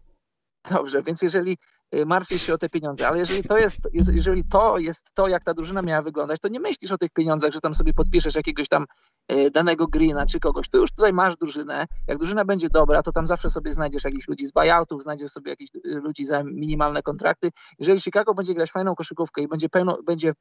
Dobrze, 0.71 1.03
więc 1.03 1.21
jeżeli 1.21 1.57
y, 1.95 2.05
martwisz 2.05 2.41
się 2.41 2.53
o 2.53 2.57
te 2.57 2.69
pieniądze, 2.69 3.07
ale 3.07 3.17
jeżeli 3.17 3.43
to 3.43 3.57
jest, 3.57 3.77
jeżeli 3.93 4.43
to 4.43 4.77
jest 4.77 5.11
to, 5.13 5.27
jak 5.27 5.43
ta 5.43 5.53
drużyna 5.53 5.81
miała 5.81 6.01
wyglądać, 6.01 6.39
to 6.39 6.47
nie 6.47 6.59
myślisz 6.59 6.91
o 6.91 6.97
tych 6.97 7.11
pieniądzach, 7.11 7.51
że 7.51 7.61
tam 7.61 7.75
sobie 7.75 7.93
podpiszesz 7.93 8.35
jakiegoś 8.35 8.67
tam 8.67 8.85
y, 9.31 9.51
danego 9.51 9.87
Greena 9.87 10.25
czy 10.25 10.39
kogoś. 10.39 10.69
To 10.69 10.77
już 10.77 10.91
tutaj 10.91 11.13
masz 11.13 11.35
drużynę. 11.35 11.85
Jak 12.07 12.17
drużyna 12.17 12.45
będzie 12.45 12.69
dobra, 12.69 13.03
to 13.03 13.11
tam 13.11 13.27
zawsze 13.27 13.49
sobie 13.49 13.73
znajdziesz 13.73 14.03
jakichś 14.03 14.27
ludzi 14.27 14.45
z 14.45 14.51
buyoutów, 14.51 15.03
znajdziesz 15.03 15.31
sobie 15.31 15.51
jakichś 15.51 15.71
y, 15.75 15.79
ludzi 15.85 16.25
za 16.25 16.43
minimalne 16.43 17.01
kontrakty. 17.01 17.49
Jeżeli 17.79 18.01
Chicago 18.01 18.33
będzie 18.33 18.53
grać 18.53 18.71
fajną 18.71 18.95
koszykówkę 18.95 19.41
i 19.41 19.47
będzie, 19.47 19.69
pełno, 19.69 19.97
będzie 20.05 20.33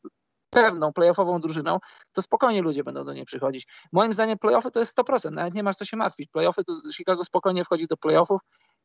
pewną 0.55 0.93
playoffową 0.93 1.41
drużyną, 1.41 1.79
to 2.13 2.23
spokojnie 2.23 2.63
ludzie 2.63 2.85
będą 2.85 3.05
do 3.05 3.13
niej 3.13 3.25
przychodzić. 3.25 3.67
Moim 3.93 4.13
zdaniem 4.13 4.39
playoffy 4.39 4.71
to 4.71 4.81
jest 4.81 4.99
100%, 4.99 5.33
nawet 5.33 5.55
nie 5.55 5.63
masz 5.63 5.77
co 5.77 5.85
się 5.85 5.97
martwić. 5.97 6.31
Playoffy 6.31 6.65
to 6.65 6.73
Chicago 6.97 7.25
spokojnie 7.25 7.65
wchodzi 7.65 7.87
do 7.87 7.97
playoffów. 7.97 8.41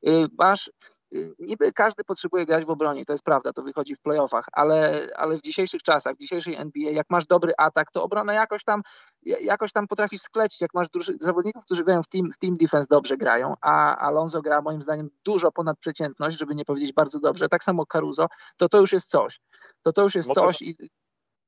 Y, 0.07 0.27
masz, 0.37 0.71
y, 1.13 1.33
niby 1.39 1.73
każdy 1.73 2.03
potrzebuje 2.03 2.45
grać 2.45 2.65
w 2.65 2.69
obronie, 2.69 3.05
to 3.05 3.13
jest 3.13 3.23
prawda, 3.23 3.53
to 3.53 3.61
wychodzi 3.61 3.95
w 3.95 3.99
playoffach, 3.99 4.45
ale, 4.51 5.07
ale 5.15 5.37
w 5.37 5.41
dzisiejszych 5.41 5.83
czasach, 5.83 6.15
w 6.15 6.19
dzisiejszej 6.19 6.55
NBA, 6.55 6.91
jak 6.91 7.05
masz 7.09 7.25
dobry 7.25 7.53
atak, 7.57 7.91
to 7.91 8.03
obrona 8.03 8.33
jakoś 8.33 8.63
tam, 8.63 8.81
jakoś 9.23 9.71
tam 9.71 9.87
potrafisz 9.87 10.21
sklecić, 10.21 10.61
jak 10.61 10.73
masz 10.73 10.87
zawodników, 11.19 11.65
którzy 11.65 11.83
grają 11.83 12.03
w 12.03 12.07
team, 12.07 12.31
w 12.33 12.37
team 12.37 12.57
defense 12.57 12.87
dobrze 12.89 13.17
grają, 13.17 13.53
a 13.61 13.97
Alonso 13.97 14.41
gra 14.41 14.61
moim 14.61 14.81
zdaniem 14.81 15.09
dużo 15.25 15.51
ponad 15.51 15.79
przeciętność, 15.79 16.39
żeby 16.39 16.55
nie 16.55 16.65
powiedzieć 16.65 16.93
bardzo 16.93 17.19
dobrze, 17.19 17.49
tak 17.49 17.63
samo 17.63 17.85
Caruso, 17.85 18.27
to 18.57 18.69
to 18.69 18.79
już 18.79 18.91
jest 18.91 19.09
coś. 19.09 19.39
To 19.81 19.93
to 19.93 20.03
już 20.03 20.15
jest 20.15 20.33
coś 20.33 20.61
i 20.61 20.75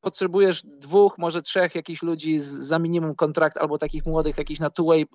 potrzebujesz 0.01 0.63
dwóch, 0.63 1.17
może 1.17 1.41
trzech 1.41 1.75
jakichś 1.75 2.01
ludzi 2.03 2.39
z, 2.39 2.45
za 2.45 2.79
minimum 2.79 3.15
kontrakt 3.15 3.57
albo 3.57 3.77
takich 3.77 4.05
młodych, 4.05 4.37
jakichś 4.37 4.59
na 4.59 4.69
two-way. 4.69 5.05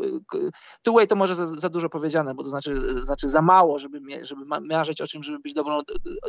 Two-way 0.83 1.07
to 1.07 1.17
może 1.17 1.35
za, 1.35 1.47
za, 1.47 1.69
dużo 1.69 1.89
powiedziane, 1.89 2.35
bo 2.35 2.43
to 2.43 2.49
znaczy, 2.49 3.05
znaczy 3.05 3.29
za 3.29 3.43
mało, 3.43 3.79
żeby, 3.79 4.01
żeby 4.23 4.45
marzyć 4.45 5.01
o 5.01 5.07
czym, 5.07 5.23
żeby 5.23 5.39
być 5.39 5.55
dobrą, 5.55 5.81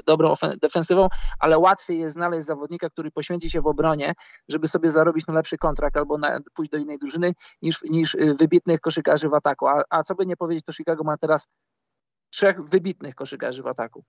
dobrą 0.06 0.34
defensywą, 0.62 1.08
ale 1.40 1.58
łatwiej 1.58 2.00
jest 2.00 2.14
znaleźć 2.14 2.48
zawodnika, 2.48 2.90
który 2.90 3.12
poświęci 3.12 3.50
się 3.50 3.62
w 3.62 3.68
obronie, 3.68 4.14
żeby 4.50 4.68
sobie 4.68 4.92
zarobić 4.92 5.28
na 5.28 5.34
lepszy 5.34 5.58
kontrakt 5.58 5.98
albo 5.98 6.18
na, 6.18 6.40
pójść 6.54 6.72
do 6.72 6.78
innej 6.78 6.98
drużyny, 7.00 7.34
niż, 7.62 7.82
niż 7.84 8.16
y, 8.16 8.36
wybitnych 8.40 8.80
koszykarzy 8.80 9.30
w 9.30 9.34
ataku. 9.34 9.68
A, 9.68 9.84
a 9.90 10.04
co 10.04 10.16
by 10.16 10.26
nie 10.26 10.38
powiedzieć, 10.38 10.66
to 10.66 10.74
Chicago 10.74 11.04
ma 11.04 11.18
teraz 11.18 11.48
trzech 12.30 12.62
wybitnych 12.62 13.16
koszykarzy 13.16 13.64
w 13.64 13.68
ataku. 13.68 14.04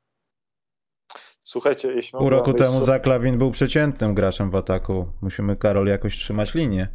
Słuchajcie, 1.48 1.92
jeśli 1.92 2.18
Pół 2.18 2.30
roku 2.30 2.54
temu 2.54 2.80
Zaklawin 2.80 3.38
był 3.38 3.50
przeciętnym 3.50 4.14
graczem 4.14 4.50
w 4.50 4.56
ataku. 4.56 5.06
Musimy, 5.20 5.56
Karol, 5.56 5.86
jakoś 5.86 6.16
trzymać 6.18 6.54
linię. 6.54 6.88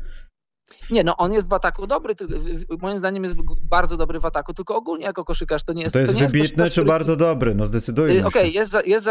Nie, 0.91 1.04
no 1.04 1.17
on 1.17 1.34
jest 1.34 1.49
w 1.49 1.54
ataku 1.54 1.88
dobry, 1.88 2.15
moim 2.82 2.97
zdaniem 2.97 3.23
jest 3.23 3.36
bardzo 3.62 3.97
dobry 3.97 4.19
w 4.19 4.26
ataku, 4.26 4.54
tylko 4.54 4.76
ogólnie 4.76 5.06
jako 5.06 5.26
koszykarz 5.26 5.63
to 5.63 5.73
nie 5.73 5.84
jest... 5.84 5.93
To 5.93 5.99
jest 5.99 6.13
to 6.13 6.19
wybitny 6.19 6.65
czy 6.65 6.71
który... 6.71 6.86
bardzo 6.86 7.15
dobry? 7.15 7.56
No 7.56 7.65
zdecydujmy 7.65 8.13
y, 8.13 8.26
Okej, 8.26 8.41
okay, 8.41 8.49
jest, 8.49 8.78
jest 8.86 9.06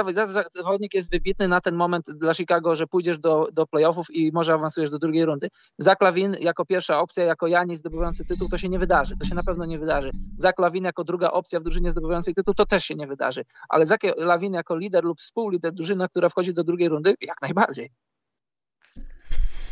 zawodnik 0.54 0.94
jest 0.94 1.10
wybitny 1.10 1.48
na 1.48 1.60
ten 1.60 1.74
moment 1.74 2.06
dla 2.10 2.34
Chicago, 2.34 2.76
że 2.76 2.86
pójdziesz 2.86 3.18
do, 3.18 3.48
do 3.52 3.66
playoffów 3.66 4.06
i 4.10 4.32
może 4.32 4.54
awansujesz 4.54 4.90
do 4.90 4.98
drugiej 4.98 5.24
rundy. 5.24 5.48
Zaklawin 5.78 6.36
jako 6.40 6.64
pierwsza 6.64 7.00
opcja, 7.00 7.24
jako 7.24 7.46
Janis 7.46 7.78
zdobywający 7.78 8.24
tytuł, 8.24 8.48
to 8.48 8.58
się 8.58 8.68
nie 8.68 8.78
wydarzy, 8.78 9.16
to 9.16 9.28
się 9.28 9.34
na 9.34 9.42
pewno 9.42 9.64
nie 9.64 9.78
wydarzy. 9.78 10.10
Zaklawin 10.38 10.84
jako 10.84 11.04
druga 11.04 11.30
opcja 11.30 11.60
w 11.60 11.62
drużynie 11.62 11.90
zdobywającej 11.90 12.34
tytuł, 12.34 12.54
to 12.54 12.66
też 12.66 12.84
się 12.84 12.94
nie 12.94 13.06
wydarzy. 13.06 13.44
Ale 13.68 13.86
Zaklawin 13.86 14.52
jako 14.52 14.76
lider 14.76 15.04
lub 15.04 15.20
współlider 15.20 15.72
drużyna, 15.72 16.08
która 16.08 16.28
wchodzi 16.28 16.54
do 16.54 16.64
drugiej 16.64 16.88
rundy, 16.88 17.14
jak 17.20 17.42
najbardziej. 17.42 17.90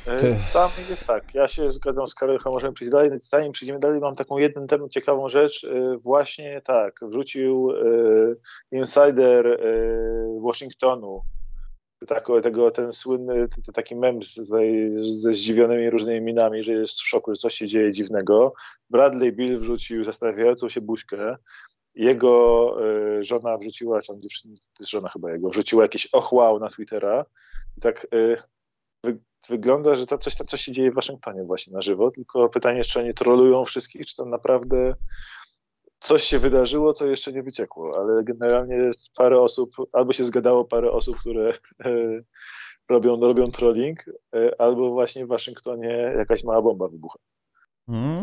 E, 0.07 0.37
tam 0.53 0.71
jest 0.91 1.07
tak, 1.07 1.35
ja 1.35 1.49
się 1.49 1.71
zgadzam 1.71 2.09
z 2.09 2.15
Karolem, 2.15 2.41
możemy 2.45 2.73
przejść 2.73 2.93
dalej. 2.93 3.11
Zanim 3.21 3.53
przejdziemy 3.53 3.79
dalej, 3.79 4.01
mam 4.01 4.15
taką 4.15 4.39
jedną 4.39 4.67
temat, 4.67 4.91
ciekawą 4.91 5.29
rzecz. 5.29 5.65
E, 5.65 5.97
właśnie 5.97 6.61
tak, 6.65 7.01
wrzucił 7.03 7.71
e, 7.71 7.77
insider 8.73 9.61
Washingtonu 10.43 11.23
tak, 12.07 12.27
tego, 12.43 12.71
ten 12.71 12.93
słynny, 12.93 13.49
ten, 13.49 13.75
taki 13.75 13.97
mem 13.97 14.23
z, 14.23 14.35
ze 15.21 15.35
zdziwionymi 15.35 15.91
różnymi 15.91 16.21
minami, 16.21 16.63
że 16.63 16.73
jest 16.73 17.01
w 17.01 17.09
szoku, 17.09 17.35
że 17.35 17.41
coś 17.41 17.55
się 17.55 17.69
dzieje 17.69 17.93
dziwnego. 17.93 18.53
Bradley 18.91 19.33
Bill 19.33 19.59
wrzucił 19.59 20.05
zastanawiającą 20.05 20.69
się 20.69 20.81
buźkę. 20.81 21.37
Jego 21.95 22.77
y, 23.19 23.25
żona 23.25 23.59
wrzuciła, 23.59 24.03
czy 24.03 24.13
on 24.13 24.23
dziewczyna, 24.23 24.55
to 24.57 24.83
jest 24.83 24.91
żona 24.91 25.09
chyba 25.09 25.33
jego, 25.33 25.49
wrzuciła 25.49 25.83
jakieś 25.83 26.07
ochłał 26.07 26.59
na 26.59 26.69
Twittera. 26.69 27.25
I 27.79 27.81
tak 27.81 28.07
y, 28.15 28.37
wygląda, 29.49 29.97
że 29.97 30.07
to 30.07 30.19
coś, 30.19 30.37
to 30.37 30.45
coś 30.45 30.61
się 30.61 30.73
dzieje 30.73 30.91
w 30.91 30.95
Waszyngtonie 30.95 31.45
właśnie 31.45 31.73
na 31.73 31.83
żywo, 31.83 32.11
tylko 32.11 32.49
pytanie, 32.49 32.85
czy 32.85 33.01
oni 33.01 33.15
trolują 33.15 33.65
wszystkich, 33.65 34.07
czy 34.07 34.17
tam 34.17 34.31
naprawdę 34.31 34.95
coś 35.99 36.25
się 36.25 36.39
wydarzyło, 36.39 36.93
co 36.93 37.07
jeszcze 37.07 37.33
nie 37.33 37.43
wyciekło, 37.43 37.93
ale 37.99 38.25
generalnie 38.25 38.91
parę 39.17 39.41
osób, 39.41 39.71
albo 39.93 40.13
się 40.13 40.25
zgadało 40.25 40.65
parę 40.65 40.93
osób, 40.93 41.17
które 41.21 41.53
robią, 42.91 43.21
robią 43.21 43.51
trolling, 43.51 44.05
e, 44.35 44.61
albo 44.61 44.91
właśnie 44.91 45.27
w 45.27 45.29
Waszyngtonie 45.29 46.13
jakaś 46.17 46.45
mała 46.45 46.63
bomba 46.63 46.89
wybucha. 46.89 47.19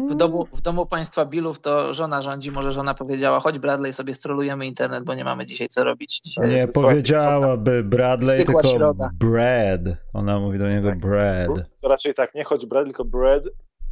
W 0.10 0.16
domu, 0.16 0.48
w 0.54 0.62
domu 0.62 0.86
państwa 0.86 1.26
Billów 1.26 1.60
to 1.60 1.94
żona 1.94 2.22
rządzi, 2.22 2.52
może 2.52 2.72
żona 2.72 2.94
powiedziała, 2.94 3.40
chodź 3.40 3.60
Bradley, 3.60 3.94
sobie 3.94 4.14
strolujemy 4.14 4.66
internet, 4.66 5.04
bo 5.04 5.14
nie 5.14 5.24
mamy 5.24 5.46
dzisiaj 5.46 5.68
co 5.68 5.84
robić. 5.84 6.22
Dzisiaj 6.22 6.50
nie 6.50 6.68
powiedziałaby 6.68 7.84
Bradley, 7.84 8.46
tylko 8.46 8.64
środa. 8.64 9.10
Brad. 9.14 9.82
Ona 10.14 10.40
mówi 10.40 10.60
do 10.60 10.70
niego 10.70 10.90
tak. 10.90 11.00
Brad. 11.00 11.48
To 11.82 11.90
raczej 11.90 12.14
tak, 12.14 12.36
nie 12.36 12.44
chodź 12.44 12.66
Brad, 12.66 12.86
tylko 12.86 13.06
Brad. 13.06 13.44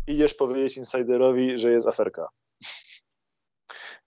Idziesz 0.08 0.34
powiedzieć 0.34 0.78
insiderowi, 0.78 1.60
że 1.60 1.72
jest 1.72 1.88
aferka. 1.88 2.28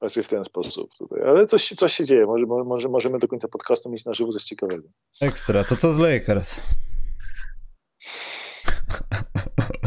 Raczej 0.00 0.24
w 0.24 0.28
ten 0.28 0.44
sposób 0.44 0.90
tutaj. 0.98 1.22
Ale 1.22 1.46
coś, 1.46 1.68
coś 1.68 1.94
się 1.94 2.04
dzieje. 2.04 2.26
Może, 2.26 2.46
może 2.46 2.88
możemy 2.88 3.18
do 3.18 3.28
końca 3.28 3.48
podcastu 3.48 3.90
mieć 3.90 4.04
na 4.04 4.14
żywo 4.14 4.32
coś 4.32 4.44
ciekawego. 4.44 4.88
Ekstra. 5.20 5.64
To 5.64 5.76
co 5.76 5.92
z 5.92 5.98
Lakers? 5.98 6.60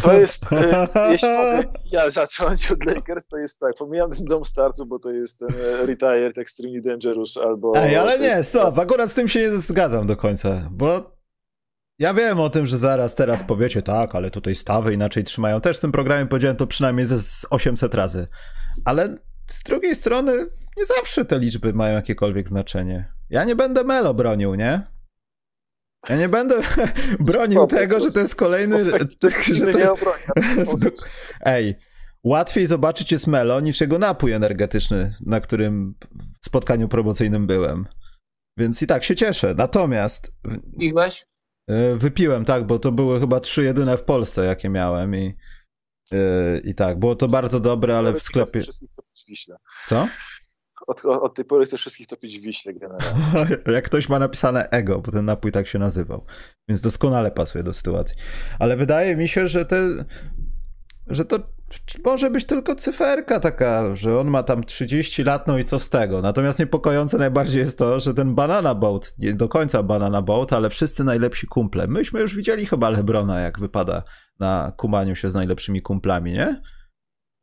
To 0.01 0.13
jest, 0.13 0.53
e, 0.53 0.87
jeśli 1.11 1.29
mogę 1.37 1.63
ja 1.91 2.09
zacząć 2.09 2.71
od 2.71 2.85
Lakers, 2.85 3.27
to 3.27 3.37
jest 3.37 3.59
tak, 3.59 3.75
pomijam 3.75 4.11
ten 4.11 4.25
dom 4.25 4.45
starców, 4.45 4.87
bo 4.87 4.99
to 4.99 5.11
jest 5.11 5.39
ten 5.39 5.49
e, 5.49 5.85
Retired 5.85 6.37
Extremely 6.37 6.81
Dangerous 6.81 7.37
albo... 7.37 7.73
Ej, 7.75 7.95
ale 7.95 8.19
nie, 8.19 8.43
stop, 8.43 8.79
akurat 8.79 9.11
z 9.11 9.13
tym 9.13 9.27
się 9.27 9.39
nie 9.39 9.57
zgadzam 9.57 10.07
do 10.07 10.15
końca, 10.15 10.69
bo 10.71 11.11
Ja 11.99 12.13
wiem 12.13 12.39
o 12.39 12.49
tym, 12.49 12.67
że 12.67 12.77
zaraz 12.77 13.15
teraz 13.15 13.43
powiecie, 13.43 13.81
tak, 13.81 14.15
ale 14.15 14.31
tutaj 14.31 14.55
stawy 14.55 14.93
inaczej 14.93 15.23
trzymają. 15.23 15.61
Też 15.61 15.77
w 15.77 15.79
tym 15.79 15.91
programie 15.91 16.25
powiedziałem 16.25 16.57
to 16.57 16.67
przynajmniej 16.67 17.05
ze 17.05 17.47
800 17.49 17.93
razy. 17.93 18.27
Ale 18.85 19.17
z 19.47 19.63
drugiej 19.63 19.95
strony 19.95 20.47
nie 20.77 20.85
zawsze 20.85 21.25
te 21.25 21.39
liczby 21.39 21.73
mają 21.73 21.95
jakiekolwiek 21.95 22.47
znaczenie. 22.47 23.13
Ja 23.29 23.43
nie 23.43 23.55
będę 23.55 23.83
Melo 23.83 24.13
bronił, 24.13 24.55
nie? 24.55 24.81
Ja 26.09 26.15
nie 26.15 26.29
będę 26.29 26.55
bronił 27.19 27.67
tego, 27.67 27.99
że 27.99 28.11
to 28.11 28.19
jest 28.19 28.35
kolejny... 28.35 28.85
Że 29.41 29.71
to 29.71 29.79
jest... 29.79 30.03
Ej, 31.41 31.75
łatwiej 32.23 32.67
zobaczyć 32.67 33.11
jest 33.11 33.27
Melo 33.27 33.59
niż 33.59 33.81
jego 33.81 33.99
napój 33.99 34.31
energetyczny, 34.31 35.15
na 35.25 35.41
którym 35.41 35.95
w 36.41 36.45
spotkaniu 36.45 36.87
promocyjnym 36.87 37.47
byłem. 37.47 37.87
Więc 38.57 38.81
i 38.81 38.87
tak 38.87 39.03
się 39.03 39.15
cieszę. 39.15 39.55
Natomiast... 39.57 40.31
Piłeś? 40.79 41.25
E, 41.67 41.95
wypiłem, 41.95 42.45
tak, 42.45 42.67
bo 42.67 42.79
to 42.79 42.91
były 42.91 43.19
chyba 43.19 43.39
trzy 43.39 43.63
jedyne 43.63 43.97
w 43.97 44.03
Polsce, 44.03 44.45
jakie 44.45 44.69
miałem 44.69 45.15
i, 45.15 45.37
e, 46.11 46.57
i 46.63 46.75
tak, 46.75 46.99
było 46.99 47.15
to 47.15 47.27
bardzo 47.27 47.59
dobre, 47.59 47.97
ale 47.97 48.13
w 48.13 48.23
sklepie... 48.23 48.61
Co? 49.85 50.07
Od, 50.91 51.05
od, 51.05 51.35
tej 51.35 51.45
pory 51.45 51.65
chcę 51.65 51.77
wszystkich 51.77 52.07
topić 52.07 52.39
w 52.39 52.43
Wiśle 52.43 52.73
generalnie. 52.73 53.57
Jak 53.75 53.85
ktoś 53.85 54.09
ma 54.09 54.19
napisane 54.19 54.69
ego, 54.69 54.99
bo 54.99 55.11
ten 55.11 55.25
napój 55.25 55.51
tak 55.51 55.67
się 55.67 55.79
nazywał. 55.79 56.25
Więc 56.67 56.81
doskonale 56.81 57.31
pasuje 57.31 57.63
do 57.63 57.73
sytuacji. 57.73 58.15
Ale 58.59 58.77
wydaje 58.77 59.15
mi 59.15 59.27
się, 59.27 59.47
że 59.47 59.65
te 59.65 60.05
że 61.07 61.25
to 61.25 61.39
może 62.05 62.29
być 62.29 62.45
tylko 62.45 62.75
cyferka 62.75 63.39
taka, 63.39 63.95
że 63.95 64.19
on 64.19 64.27
ma 64.27 64.43
tam 64.43 64.63
30 64.63 65.23
lat, 65.23 65.47
no 65.47 65.57
i 65.57 65.63
co 65.63 65.79
z 65.79 65.89
tego. 65.89 66.21
Natomiast 66.21 66.59
niepokojące 66.59 67.17
najbardziej 67.17 67.59
jest 67.59 67.77
to, 67.77 67.99
że 67.99 68.13
ten 68.13 68.35
Banana 68.35 68.75
Boat, 68.75 69.13
nie 69.19 69.33
do 69.33 69.49
końca 69.49 69.83
Banana 69.83 70.21
Boat, 70.21 70.53
ale 70.53 70.69
wszyscy 70.69 71.03
najlepsi 71.03 71.47
kumple. 71.47 71.87
Myśmy 71.87 72.21
już 72.21 72.35
widzieli 72.35 72.65
chyba 72.65 72.89
Lebrona, 72.89 73.39
jak 73.39 73.59
wypada 73.59 74.03
na 74.39 74.73
kumaniu 74.77 75.15
się 75.15 75.31
z 75.31 75.35
najlepszymi 75.35 75.81
kumplami, 75.81 76.33
nie? 76.33 76.61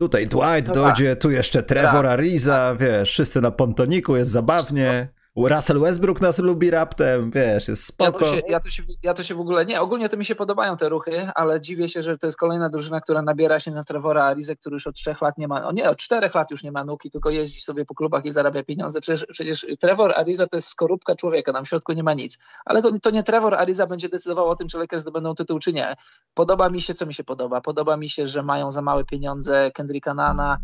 Tutaj 0.00 0.26
Dwight 0.26 0.68
no 0.68 0.74
dojdzie, 0.74 1.10
tak. 1.10 1.22
tu 1.22 1.30
jeszcze 1.30 1.62
Trevor 1.62 2.04
tak. 2.04 2.12
Ariza, 2.12 2.76
wiesz, 2.80 3.10
wszyscy 3.10 3.40
na 3.40 3.50
pontoniku, 3.50 4.16
jest 4.16 4.30
zabawnie. 4.30 5.08
Russell 5.46 5.80
Westbrook 5.80 6.20
nas 6.20 6.38
lubi 6.38 6.70
raptem, 6.70 7.30
wiesz, 7.30 7.68
jest 7.68 7.84
spoko. 7.84 8.24
Ja 8.24 8.30
to, 8.30 8.34
się, 8.34 8.42
ja, 8.48 8.60
to 8.60 8.70
się, 8.70 8.82
ja 9.02 9.14
to 9.14 9.22
się 9.22 9.34
w 9.34 9.40
ogóle, 9.40 9.66
nie, 9.66 9.80
ogólnie 9.80 10.08
to 10.08 10.16
mi 10.16 10.24
się 10.24 10.34
podobają 10.34 10.76
te 10.76 10.88
ruchy, 10.88 11.28
ale 11.34 11.60
dziwię 11.60 11.88
się, 11.88 12.02
że 12.02 12.18
to 12.18 12.26
jest 12.26 12.38
kolejna 12.38 12.68
drużyna, 12.68 13.00
która 13.00 13.22
nabiera 13.22 13.60
się 13.60 13.70
na 13.70 13.84
Trevora 13.84 14.24
Arizę, 14.24 14.56
który 14.56 14.74
już 14.74 14.86
od 14.86 14.94
trzech 14.94 15.22
lat 15.22 15.38
nie 15.38 15.48
ma, 15.48 15.68
o 15.68 15.72
nie, 15.72 15.90
od 15.90 15.98
czterech 15.98 16.34
lat 16.34 16.50
już 16.50 16.64
nie 16.64 16.72
ma 16.72 16.84
nuki, 16.84 17.10
tylko 17.10 17.30
jeździ 17.30 17.60
sobie 17.60 17.84
po 17.84 17.94
klubach 17.94 18.24
i 18.24 18.30
zarabia 18.30 18.62
pieniądze. 18.62 19.00
Przecież, 19.00 19.26
przecież 19.30 19.66
Trevor 19.80 20.12
Ariza 20.16 20.46
to 20.46 20.56
jest 20.56 20.68
skorupka 20.68 21.14
człowieka, 21.14 21.52
tam 21.52 21.64
w 21.64 21.68
środku 21.68 21.92
nie 21.92 22.02
ma 22.02 22.14
nic. 22.14 22.38
Ale 22.64 22.82
to, 22.82 22.98
to 23.02 23.10
nie 23.10 23.22
Trevor 23.22 23.54
Ariza 23.54 23.86
będzie 23.86 24.08
decydował 24.08 24.48
o 24.48 24.56
tym, 24.56 24.68
czy 24.68 24.78
Lakers 24.78 25.02
zdobędą 25.02 25.34
tytuł, 25.34 25.58
czy 25.58 25.72
nie. 25.72 25.96
Podoba 26.34 26.68
mi 26.68 26.80
się, 26.80 26.94
co 26.94 27.06
mi 27.06 27.14
się 27.14 27.24
podoba? 27.24 27.60
Podoba 27.60 27.96
mi 27.96 28.10
się, 28.10 28.26
że 28.26 28.42
mają 28.42 28.70
za 28.70 28.82
małe 28.82 29.04
pieniądze 29.04 29.70
Kendricka 29.74 30.14
Nana, 30.14 30.58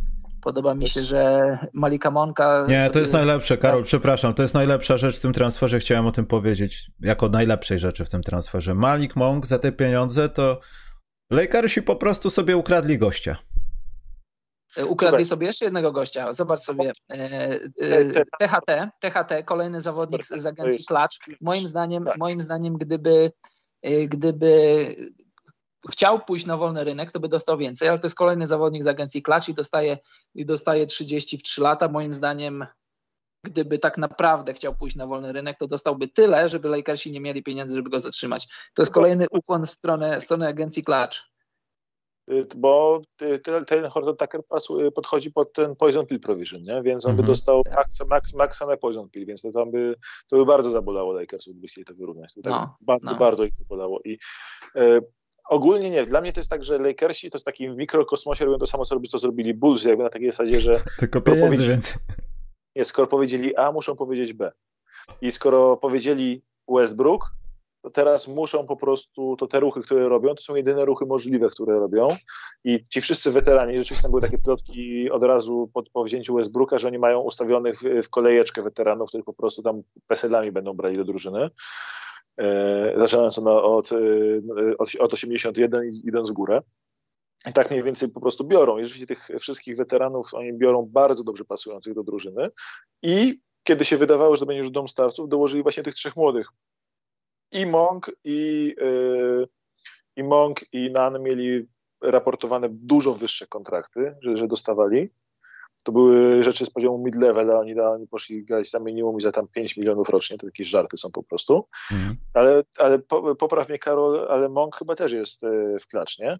Podoba 0.44 0.74
mi 0.74 0.88
się, 0.88 1.02
że 1.02 1.59
Malika 1.72 2.11
Monka. 2.11 2.66
Nie, 2.68 2.90
to 2.90 2.98
jest 2.98 3.12
najlepsze, 3.12 3.57
Karol, 3.57 3.85
przepraszam. 3.85 4.35
To 4.35 4.42
jest 4.42 4.54
najlepsza 4.54 4.96
rzecz 4.96 5.16
w 5.16 5.20
tym 5.20 5.33
transferze. 5.33 5.78
Chciałem 5.78 6.07
o 6.07 6.12
tym 6.12 6.26
powiedzieć 6.26 6.90
jako 7.00 7.28
najlepszej 7.28 7.78
rzeczy 7.78 8.04
w 8.04 8.11
tym 8.11 8.22
transferze. 8.22 8.74
Malik 8.74 9.16
Monk 9.16 9.46
za 9.46 9.59
te 9.59 9.72
pieniądze 9.72 10.28
to 10.28 10.61
Lakersi 11.30 11.83
po 11.83 11.96
prostu 11.96 12.30
sobie 12.30 12.57
ukradli 12.57 12.98
gościa. 12.98 13.37
Ukradli 14.88 15.24
sobie 15.24 15.46
jeszcze 15.46 15.64
jednego 15.64 15.92
gościa. 15.92 16.33
Zobacz 16.33 16.61
sobie. 16.61 16.92
THT, 18.38 18.68
e, 18.68 18.90
THT, 19.00 19.33
e, 19.33 19.44
kolejny 19.44 19.80
zawodnik 19.80 20.26
z 20.26 20.46
agencji 20.46 20.85
Clutch. 20.85 21.16
Moim 21.40 21.66
zdaniem, 21.66 22.04
tak. 22.04 22.18
moim 22.18 22.40
zdaniem, 22.40 22.74
gdyby, 22.74 23.33
e, 23.83 24.07
gdyby 24.07 24.87
chciał 25.90 26.20
pójść 26.20 26.47
na 26.47 26.57
wolny 26.57 26.85
rynek, 26.85 27.12
to 27.12 27.20
by 27.20 27.29
dostał 27.29 27.59
więcej, 27.59 27.88
ale 27.88 27.99
to 27.99 28.07
jest 28.07 28.16
kolejny 28.16 28.47
zawodnik 28.47 28.85
z 28.85 28.87
agencji 28.87 29.23
Klacz 29.23 29.49
i 29.49 29.55
dostaje, 29.55 29.99
i 30.35 30.47
dostaje 30.47 30.87
30 30.87 31.38
w 31.38 31.42
3 31.42 31.61
lata. 31.61 31.88
Moim 31.88 32.12
zdaniem, 32.12 32.66
gdyby 33.44 33.79
tak 33.79 33.99
naprawdę 33.99 34.55
chciał 34.55 34.75
pójść 34.75 34.97
na 34.97 35.07
wolny 35.07 35.33
rynek, 35.33 35.59
to 35.59 35.66
dostałby 35.66 36.09
tyle, 36.09 36.49
żeby 36.49 36.68
Lakersi 36.68 37.12
nie 37.12 37.20
mieli 37.20 37.42
pieniędzy, 37.42 37.77
żeby 37.77 37.90
go 37.90 38.01
zatrzymać. 38.01 38.49
To 38.75 38.83
jest 38.83 38.92
kolejny 38.92 39.27
ukłon 39.31 39.66
w 39.66 39.70
stronę, 39.70 40.20
w 40.20 40.25
stronę 40.25 40.49
agencji 40.49 40.85
Klacz. 40.85 41.35
Y, 42.31 42.47
bo 42.57 43.03
ten 43.66 43.85
Horton 43.85 44.16
Tucker 44.16 44.40
podchodzi 44.94 45.33
pod 45.33 45.53
ten 45.53 45.77
Poison 45.77 46.07
Pill 46.07 46.20
Provision, 46.20 46.62
nie? 46.62 46.83
więc 46.83 47.07
on 47.07 47.16
by 47.16 47.20
mhm. 47.20 47.27
dostał 47.27 47.62
max, 47.77 48.09
max, 48.09 48.35
maxa 48.35 48.66
na 48.66 48.77
Poison 48.77 49.11
Pill, 49.11 49.27
więc 49.27 49.42
to 49.42 49.51
tam 49.51 49.70
by, 49.70 49.94
to 50.29 50.37
by 50.37 50.47
bardzo 50.47 50.70
zabolało 50.70 51.12
Lakersów, 51.12 51.53
gdyby 51.53 51.68
chcieli 51.68 51.85
to 51.85 51.94
wyrównać. 51.94 52.35
To 52.35 52.42
tak 52.42 52.53
no, 52.53 52.77
bardzo, 52.81 53.07
no. 53.07 53.14
bardzo 53.14 53.44
ich 53.44 53.57
zabolało. 53.57 54.01
I 54.05 54.18
Ogólnie 55.48 55.90
nie. 55.90 56.07
Dla 56.07 56.20
mnie 56.20 56.33
to 56.33 56.40
jest 56.40 56.50
tak, 56.50 56.64
że 56.64 56.78
Lakersi 56.78 57.30
to 57.30 57.38
jest 57.38 57.46
taki 57.46 57.68
mikrokosmosie 57.68 58.44
robią 58.44 58.59
to 58.59 58.66
samo, 58.66 58.85
co, 58.85 58.94
robi, 58.94 59.09
co 59.09 59.18
zrobili 59.18 59.54
Bulls, 59.54 59.85
jakby 59.85 60.04
na 60.04 60.11
takiej 60.11 60.30
zasadzie, 60.30 60.61
że... 60.61 60.83
Tylko 61.00 61.20
pieniędzy 61.20 61.68
więcej. 61.68 61.96
Nie, 62.76 62.85
skoro 62.85 63.09
powiedzieli 63.09 63.57
A, 63.57 63.72
muszą 63.72 63.96
powiedzieć 63.96 64.33
B. 64.33 64.52
I 65.20 65.33
skoro 65.33 65.76
powiedzieli 65.76 66.42
Westbrook, 66.68 67.35
to 67.85 67.90
teraz 67.90 68.28
muszą 68.28 68.66
po 68.66 68.76
prostu, 68.76 69.37
to 69.37 69.46
te 69.46 69.61
ruchy, 69.61 69.80
które 69.80 70.09
robią, 70.09 70.35
to 70.35 70.42
są 70.42 70.54
jedyne 70.54 70.85
ruchy 70.85 71.07
możliwe, 71.07 71.48
które 71.48 71.78
robią. 71.78 72.09
I 72.64 72.85
ci 72.90 73.00
wszyscy 73.00 73.30
weterani, 73.30 73.78
rzeczywiście 73.78 74.09
były 74.09 74.20
takie 74.20 74.38
plotki 74.38 75.11
od 75.11 75.22
razu 75.22 75.70
po, 75.74 75.83
po 75.92 76.04
wzięciu 76.04 76.35
Westbrooka, 76.35 76.78
że 76.78 76.88
oni 76.88 76.98
mają 76.98 77.20
ustawionych 77.20 77.78
w, 77.78 77.83
w 78.02 78.11
kolejeczkę 78.11 78.62
weteranów, 78.62 79.09
których 79.09 79.24
po 79.24 79.33
prostu 79.33 79.62
tam 79.62 79.83
peselami 80.07 80.52
będą 80.52 80.72
brali 80.72 80.96
do 80.96 81.04
drużyny. 81.04 81.50
E, 82.38 82.94
zaczynając 82.99 83.38
e, 83.38 83.42
od, 84.79 84.94
od 84.99 85.12
81 85.12 85.85
i 85.85 86.09
idąc 86.09 86.31
w 86.31 86.35
górę. 86.35 86.62
I 87.51 87.53
tak 87.53 87.70
mniej 87.70 87.83
więcej 87.83 88.09
po 88.09 88.20
prostu 88.20 88.44
biorą. 88.44 88.77
Jeżeli 88.77 89.07
tych 89.07 89.29
wszystkich 89.40 89.77
weteranów 89.77 90.35
oni 90.35 90.53
biorą 90.53 90.88
bardzo 90.92 91.25
dobrze 91.25 91.44
pasujących 91.44 91.94
do 91.94 92.03
drużyny 92.03 92.49
i 93.03 93.40
kiedy 93.64 93.85
się 93.85 93.97
wydawało, 93.97 94.37
że 94.37 94.40
to 94.40 94.47
będzie 94.47 94.59
już 94.59 94.70
dom 94.70 94.88
starców, 94.88 95.29
dołożyli 95.29 95.62
właśnie 95.62 95.83
tych 95.83 95.94
trzech 95.94 96.16
młodych. 96.16 96.49
I 97.53 97.66
Monk, 97.66 98.11
i, 98.25 98.75
yy, 98.79 99.49
i 100.16 100.25
Monk, 100.25 100.61
i 100.73 100.90
Nan 100.90 101.23
mieli 101.23 101.66
raportowane 102.01 102.68
dużo 102.70 103.14
wyższe 103.14 103.47
kontrakty, 103.47 104.14
że, 104.23 104.37
że 104.37 104.49
dostawali 104.49 105.11
to 105.85 105.92
były 105.92 106.42
rzeczy 106.42 106.66
z 106.66 106.70
poziomu 106.70 107.05
mid-level, 107.05 107.51
a 107.53 107.59
oni, 107.59 107.81
oni 107.81 108.07
poszli 108.07 108.44
grać 108.44 108.70
za 108.70 108.79
minimum 108.79 109.18
i 109.18 109.23
za 109.23 109.33
tam 109.33 109.49
5 109.49 109.77
milionów 109.77 110.09
rocznie, 110.09 110.38
to 110.38 110.47
jakieś 110.47 110.68
żarty 110.68 110.97
są 110.97 111.11
po 111.11 111.23
prostu. 111.23 111.68
Mhm. 111.92 112.16
Ale, 112.35 112.62
ale 112.79 112.99
po, 112.99 113.35
popraw 113.35 113.68
mnie 113.68 113.79
Karol, 113.79 114.27
ale 114.31 114.49
Monk 114.49 114.77
chyba 114.77 114.94
też 114.94 115.12
jest 115.12 115.44
e, 115.44 115.79
w 115.81 115.87
klacz, 115.87 116.18
nie? 116.18 116.38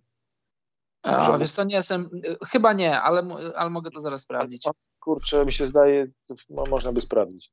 A, 1.03 1.25
Że... 1.25 1.39
wiesz 1.39 1.53
co, 1.53 1.65
nie 1.65 1.77
jestem, 1.77 2.11
chyba 2.47 2.73
nie, 2.73 3.01
ale, 3.01 3.23
ale 3.57 3.71
mogę 3.71 3.91
to 3.91 4.01
zaraz 4.01 4.21
sprawdzić. 4.21 4.69
Kurczę, 5.01 5.45
mi 5.45 5.53
się 5.53 5.67
zdaje, 5.67 6.07
to 6.27 6.35
można 6.49 6.93
by 6.93 7.01
sprawdzić. 7.01 7.53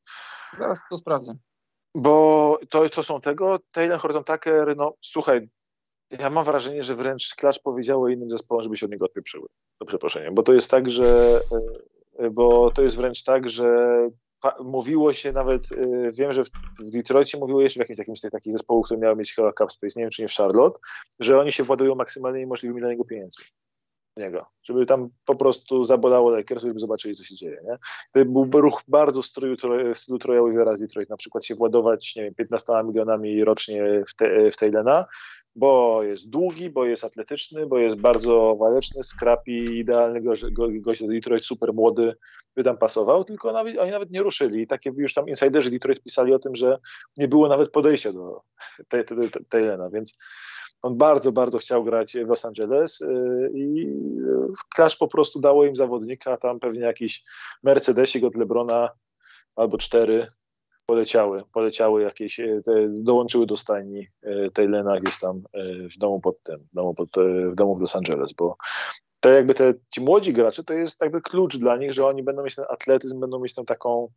Zaraz 0.58 0.82
to 0.90 0.98
sprawdzę. 0.98 1.36
Bo 1.96 2.60
to, 2.70 2.90
to 2.90 3.04
są 3.04 3.22
tego, 3.22 3.60
Taylor 3.74 4.00
Horton 4.00 4.24
Tucker, 4.24 4.78
no 4.78 4.94
słuchaj, 5.02 5.50
ja 6.20 6.30
mam 6.30 6.46
wrażenie, 6.46 6.84
że 6.84 6.96
wręcz 6.96 7.36
Klacz 7.36 7.60
powiedziało 7.60 8.10
innym 8.10 8.32
zespołom, 8.32 8.64
żeby 8.64 8.78
się 8.78 8.86
od 8.86 8.92
niego 8.92 9.06
odpieprzyły. 9.06 9.48
Do 9.80 9.86
przeproszenia. 9.86 10.32
Bo 10.32 10.44
to 10.44 10.54
jest 10.54 10.72
tak, 10.72 10.90
że 10.90 11.40
e, 12.18 12.30
bo 12.30 12.70
to 12.72 12.82
jest 12.82 12.98
wręcz 12.98 13.24
tak, 13.24 13.50
że 13.50 13.98
mówiło 14.60 15.14
się 15.14 15.32
nawet, 15.32 15.72
e, 15.72 16.12
wiem, 16.12 16.34
że 16.34 16.44
w, 16.44 16.50
Detroitie 16.94 17.38
mówiło 17.38 17.62
jeszcze 17.62 17.78
w 17.78 17.82
jakimś 17.82 17.98
takim 17.98 18.18
z 18.18 18.22
tych 18.22 18.32
takich 18.32 18.54
zespołów, 18.54 18.86
które 18.86 19.00
miały 19.00 19.16
mieć 19.16 19.34
chyba 19.34 19.54
Cup 19.54 19.72
Space, 19.72 20.00
nie 20.00 20.04
wiem 20.04 20.12
czy 20.12 20.22
nie 20.22 20.28
w 20.28 20.34
Charlotte, 20.34 20.80
że 21.20 21.40
oni 21.40 21.52
się 21.52 21.64
władują 21.64 21.96
maksymalnymi 21.96 22.46
możliwymi 22.46 22.82
dla 22.82 22.90
niego 22.90 23.06
pieniędzmi. 23.06 23.46
Niego, 24.18 24.46
żeby 24.64 24.86
tam 24.86 25.10
po 25.26 25.36
prostu 25.36 25.84
zabolało 25.84 26.30
Lakers, 26.30 26.64
żeby 26.64 26.80
zobaczyli, 26.80 27.16
co 27.16 27.24
się 27.24 27.36
dzieje. 27.36 27.62
Nie? 27.64 27.78
To 28.14 28.26
był 28.26 28.62
ruch 28.62 28.82
bardzo 28.88 29.22
w 29.22 29.26
stylu, 29.26 29.56
stylu 29.94 30.20
Troja 30.20 30.42
Weavera 30.44 30.76
z 30.76 30.80
Detroit, 30.80 31.10
na 31.10 31.18
przykład 31.18 31.46
się 31.46 31.56
władować, 31.56 32.16
nie 32.16 32.24
wiem, 32.24 32.36
15 32.36 32.74
milionami 32.84 33.44
rocznie 33.44 34.04
w, 34.08 34.16
te, 34.16 34.52
w 34.52 34.58
Taylena, 34.58 35.06
bo 35.56 36.04
jest 36.04 36.30
długi, 36.30 36.70
bo 36.70 36.86
jest 36.86 37.04
atletyczny, 37.04 37.68
bo 37.68 37.80
jest 37.80 37.98
bardzo 37.98 38.56
waleczny, 38.56 39.04
skrapi, 39.04 39.78
idealny 39.78 40.22
gość, 40.22 40.44
gość 40.82 41.04
Detroit, 41.04 41.46
super 41.46 41.74
młody, 41.74 42.16
by 42.56 42.64
tam 42.64 42.78
pasował, 42.78 43.24
tylko 43.24 43.52
nawet, 43.52 43.78
oni 43.78 43.92
nawet 43.92 44.12
nie 44.12 44.24
ruszyli. 44.24 44.62
I 44.62 44.68
takie 44.68 44.92
już 44.98 45.14
tam 45.14 45.30
insiderzy 45.30 45.72
Detroit 45.72 46.04
pisali 46.04 46.34
o 46.34 46.40
tym, 46.40 46.56
że 46.56 46.80
nie 47.18 47.28
było 47.28 47.48
nawet 47.48 47.72
podejścia 47.72 48.14
do 48.14 48.42
Taylena, 49.50 49.90
więc 49.90 50.18
on 50.82 50.98
bardzo, 50.98 51.32
bardzo 51.32 51.58
chciał 51.58 51.84
grać 51.84 52.14
w 52.14 52.28
Los 52.28 52.46
Angeles 52.46 53.02
y, 53.02 53.52
i 53.56 53.88
Clash 54.76 54.98
po 54.98 55.08
prostu 55.08 55.40
dało 55.40 55.66
im 55.66 55.76
zawodnika, 55.76 56.38
tam 56.38 56.60
pewnie 56.60 56.80
jakiś 56.80 57.24
Mercedesik 57.64 58.24
od 58.24 58.36
Lebrona 58.36 58.90
albo 59.56 59.78
cztery 59.78 60.28
poleciały, 60.92 61.44
poleciały 61.54 62.04
jakieś, 62.04 62.40
e, 62.40 62.62
te, 62.66 62.88
dołączyły 62.90 63.46
do 63.46 63.58
stajni 63.58 64.08
e, 64.24 64.52
Taylena 64.52 65.00
gdzieś 65.00 65.20
tam 65.20 65.44
e, 65.54 65.90
w 65.90 65.98
domu 65.98 66.22
pod 66.22 66.44
tym, 66.44 66.58
w 66.72 66.76
domu, 66.76 66.94
pod, 66.94 67.10
w 67.52 67.56
domu 67.56 67.76
w 67.76 67.82
Los 67.82 67.96
Angeles, 67.96 68.34
bo 68.34 68.58
to 69.20 69.30
jakby 69.30 69.54
te, 69.54 69.74
ci 69.90 70.02
młodzi 70.02 70.34
gracze, 70.34 70.64
to 70.64 70.74
jest 70.74 71.02
jakby 71.02 71.22
klucz 71.22 71.58
dla 71.58 71.78
nich, 71.78 71.94
że 71.94 72.06
oni 72.06 72.24
będą 72.24 72.44
mieć 72.44 72.56
ten 72.56 72.66
atletyzm, 72.70 73.20
będą 73.20 73.40
mieć 73.40 73.54
tą 73.56 73.66
taką 73.66 74.12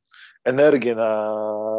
energię 0.45 0.95
na 0.95 1.35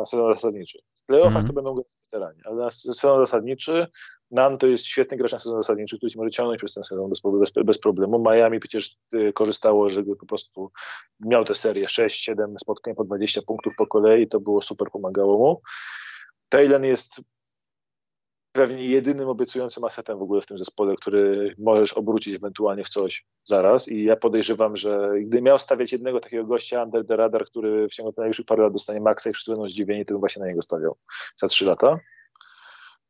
sezon 0.06 0.34
zasadniczy. 0.34 0.80
W 0.94 1.06
playoffach 1.06 1.36
mm. 1.36 1.48
to 1.48 1.54
będą 1.54 1.76
weterani. 2.04 2.40
Ale 2.46 2.56
na 2.56 2.72
sezon 2.72 3.26
zasadniczy 3.26 3.88
Nan 4.32 4.58
to 4.58 4.68
jest 4.68 4.86
świetny 4.86 5.18
gracz 5.18 5.32
na 5.32 5.40
sezon 5.40 5.62
zasadniczy, 5.62 5.98
który 5.98 6.12
ci 6.12 6.18
może 6.18 6.30
ciągnąć 6.30 6.60
przez 6.60 6.74
ten 6.74 6.84
sezon 6.84 7.10
bez, 7.10 7.22
bez, 7.40 7.66
bez 7.66 7.80
problemu. 7.80 8.24
Miami 8.30 8.60
przecież 8.60 8.98
y, 9.14 9.34
korzystało, 9.34 9.90
że 9.90 10.04
po 10.04 10.26
prostu 10.26 10.72
miał 11.20 11.46
tę 11.46 11.56
serię 11.56 11.86
6-7 11.86 12.56
spotkań 12.62 12.96
po 12.96 13.04
20 13.04 13.42
punktów 13.42 13.74
po 13.78 13.88
kolei, 13.88 14.28
to 14.28 14.40
było 14.40 14.62
super, 14.62 14.88
pomagało 14.92 15.38
mu. 15.38 15.62
Taylor 16.50 16.86
jest 16.86 17.22
pewnie 18.56 18.86
jedynym 18.86 19.30
obiecującym 19.30 19.84
asetem 19.84 20.20
w 20.20 20.22
ogóle 20.22 20.42
w 20.42 20.46
tym 20.46 20.58
zespole, 20.58 20.96
który 20.96 21.56
możesz 21.58 21.94
obrócić 21.94 22.36
ewentualnie 22.36 22.84
w 22.84 22.90
coś 22.90 23.26
zaraz 23.44 23.88
i 23.88 24.04
ja 24.04 24.16
podejrzewam, 24.16 24.78
że 24.78 25.12
gdy 25.22 25.42
miał 25.42 25.60
stawiać 25.60 25.92
jednego 25.92 26.20
takiego 26.20 26.46
gościa 26.46 26.84
under 26.84 27.08
the 27.08 27.16
radar, 27.16 27.46
który 27.46 27.88
w 27.88 27.94
ciągu 27.94 28.14
najbliższych 28.18 28.46
paru 28.46 28.64
lat 28.64 28.74
dostanie 28.74 29.02
maksa 29.02 29.30
i 29.30 29.34
wszyscy 29.34 29.52
będą 29.52 29.70
zdziwieni, 29.70 30.06
to 30.06 30.14
bym 30.14 30.20
właśnie 30.20 30.40
na 30.40 30.48
niego 30.48 30.62
stawiał 30.62 30.96
za 31.38 31.48
trzy 31.48 31.66
lata. 31.66 32.00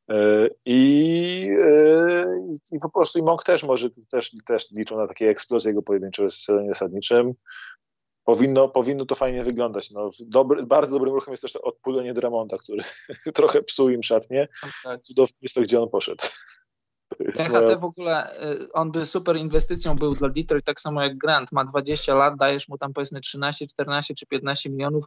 E, 0.09 0.49
I, 0.65 1.49
e, 1.63 2.25
i 2.71 2.79
po 2.79 2.89
prostu 2.89 3.19
i 3.19 3.21
Monk 3.21 3.43
też 3.43 3.63
może 3.63 3.89
też, 3.89 4.31
też 4.45 4.71
liczą 4.71 4.97
na 4.97 5.07
takie 5.07 5.29
eksplozje 5.29 5.69
jego 5.69 5.81
pojedyncze 5.81 6.27
w 6.27 6.33
sezonie 6.33 6.69
zasadniczym. 6.69 7.33
Powinno, 8.23 8.69
powinno 8.69 9.05
to 9.05 9.15
fajnie 9.15 9.43
wyglądać. 9.43 9.91
No, 9.91 10.11
dobry, 10.19 10.63
bardzo 10.63 10.91
dobrym 10.91 11.13
ruchem 11.13 11.31
jest 11.31 11.41
też 11.41 11.55
odpulenie 11.55 12.13
Dramonda, 12.13 12.57
który 12.57 12.83
trochę 13.35 13.63
psuł 13.63 13.89
im 13.89 14.03
szatnie. 14.03 14.47
Tak. 14.83 15.01
Cudownie 15.01 15.37
jest 15.41 15.55
to, 15.55 15.61
gdzie 15.61 15.81
on 15.81 15.89
poszedł. 15.89 16.23
THT 17.37 17.79
w 17.79 17.83
ogóle, 17.83 18.43
y, 18.43 18.73
on 18.73 18.91
by 18.91 19.05
super 19.05 19.35
inwestycją 19.35 19.95
był 19.95 20.13
dla 20.13 20.29
Detroit, 20.29 20.65
tak 20.65 20.81
samo 20.81 21.01
jak 21.01 21.17
Grant. 21.17 21.51
Ma 21.51 21.65
20 21.65 22.15
lat, 22.15 22.33
dajesz 22.37 22.67
mu 22.67 22.77
tam 22.77 22.93
powiedzmy 22.93 23.21
13, 23.21 23.67
14 23.67 24.13
czy 24.15 24.25
15 24.25 24.69
milionów 24.69 25.05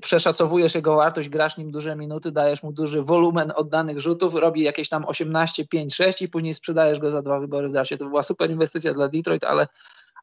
przeszacowujesz 0.00 0.74
jego 0.74 0.94
wartość, 0.94 1.28
grasz 1.28 1.56
nim 1.56 1.70
duże 1.70 1.96
minuty, 1.96 2.32
dajesz 2.32 2.62
mu 2.62 2.72
duży 2.72 3.02
wolumen 3.02 3.52
oddanych 3.56 4.00
rzutów, 4.00 4.34
robi 4.34 4.62
jakieś 4.62 4.88
tam 4.88 5.04
18, 5.04 5.66
5, 5.68 5.94
6 5.94 6.22
i 6.22 6.28
później 6.28 6.54
sprzedajesz 6.54 6.98
go 6.98 7.10
za 7.10 7.22
dwa 7.22 7.40
wybory 7.40 7.68
w 7.68 7.72
drafcie. 7.72 7.98
To 7.98 8.08
była 8.08 8.22
super 8.22 8.50
inwestycja 8.50 8.94
dla 8.94 9.08
Detroit, 9.08 9.44
ale, 9.44 9.68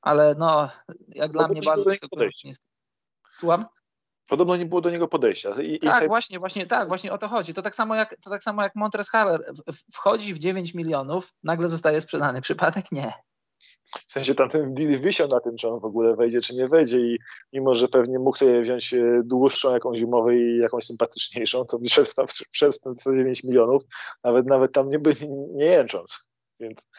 ale 0.02 0.36
no, 0.38 0.70
jak 1.08 1.32
dla 1.32 1.48
mnie 1.48 1.62
bardzo 1.62 1.92
nie 1.92 2.54
Słucham? 3.40 3.66
Podobno 4.30 4.56
nie 4.56 4.66
było 4.66 4.82
do 4.82 4.90
niego 4.90 5.08
podejścia. 5.08 5.62
I, 5.62 5.80
tak, 5.80 6.04
i... 6.04 6.08
właśnie, 6.08 6.40
właśnie, 6.40 6.66
tak, 6.66 6.88
właśnie 6.88 7.14
o 7.14 7.18
to 7.18 7.28
chodzi. 7.28 7.54
To 7.54 7.62
tak 7.62 7.76
samo 7.76 7.96
jak, 7.96 8.16
to 8.24 8.30
tak 8.30 8.44
samo 8.44 8.64
jak 8.64 8.76
Montres 8.76 9.10
Haller 9.10 9.54
wchodzi 9.94 10.34
w 10.34 10.40
9 10.40 10.74
milionów, 10.74 11.34
nagle 11.44 11.68
zostaje 11.68 12.02
sprzedany. 12.02 12.42
Przypadek 12.42 12.86
nie. 12.92 13.14
W 14.08 14.12
sensie 14.12 14.36
tamten 14.36 14.74
deal 14.74 14.98
wisiał 14.98 15.28
na 15.28 15.40
tym, 15.40 15.58
czy 15.58 15.70
on 15.70 15.80
w 15.80 15.86
ogóle 15.86 16.16
wejdzie, 16.16 16.42
czy 16.42 16.56
nie 16.56 16.68
wejdzie 16.68 17.00
i 17.00 17.20
mimo, 17.54 17.74
że 17.74 17.88
pewnie 17.88 18.20
mógł 18.20 18.38
sobie 18.38 18.62
wziąć 18.62 18.94
e, 18.94 19.22
dłuższą 19.24 19.74
jakąś 19.74 20.02
umowę 20.02 20.36
i 20.36 20.58
jakąś 20.58 20.86
sympatyczniejszą, 20.86 21.66
to 21.66 21.80
wszedł 21.90 22.12
tam 22.16 22.26
przez 22.52 22.76
109 22.76 23.44
milionów, 23.44 23.84
nawet 24.24 24.46
nawet 24.46 24.72
tam 24.72 24.90
nie, 24.90 25.00
nie 25.54 25.66
jęcząc. 25.66 26.32
Więc, 26.60 26.90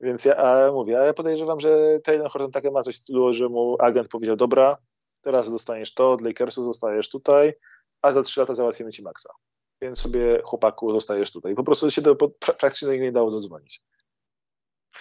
więc 0.00 0.24
ja 0.24 0.36
a 0.36 0.72
mówię, 0.72 0.96
ale 0.96 1.06
ja 1.06 1.14
podejrzewam, 1.14 1.60
że 1.60 2.00
Taylor 2.04 2.30
Horton 2.30 2.50
takie 2.50 2.70
ma 2.70 2.82
coś 2.82 2.96
w 2.96 2.98
stylu, 2.98 3.32
że 3.32 3.48
mu 3.48 3.76
agent 3.80 4.08
powiedział, 4.08 4.36
dobra, 4.36 4.76
teraz 5.22 5.50
dostaniesz 5.50 5.94
to, 5.94 6.12
od 6.12 6.20
Lakersu 6.20 6.64
zostajesz 6.64 7.10
tutaj, 7.10 7.54
a 8.02 8.12
za 8.12 8.22
trzy 8.22 8.40
lata 8.40 8.54
załatwimy 8.54 8.92
ci 8.92 9.02
maksa. 9.02 9.34
Więc 9.82 9.98
sobie 9.98 10.42
chłopaku 10.44 10.92
zostajesz 10.92 11.32
tutaj. 11.32 11.54
Po 11.54 11.64
prostu 11.64 11.90
się 11.90 12.02
do, 12.02 12.16
praktycznie 12.38 12.98
nie 12.98 13.12
dało 13.12 13.30
dodzwonić. 13.30 13.82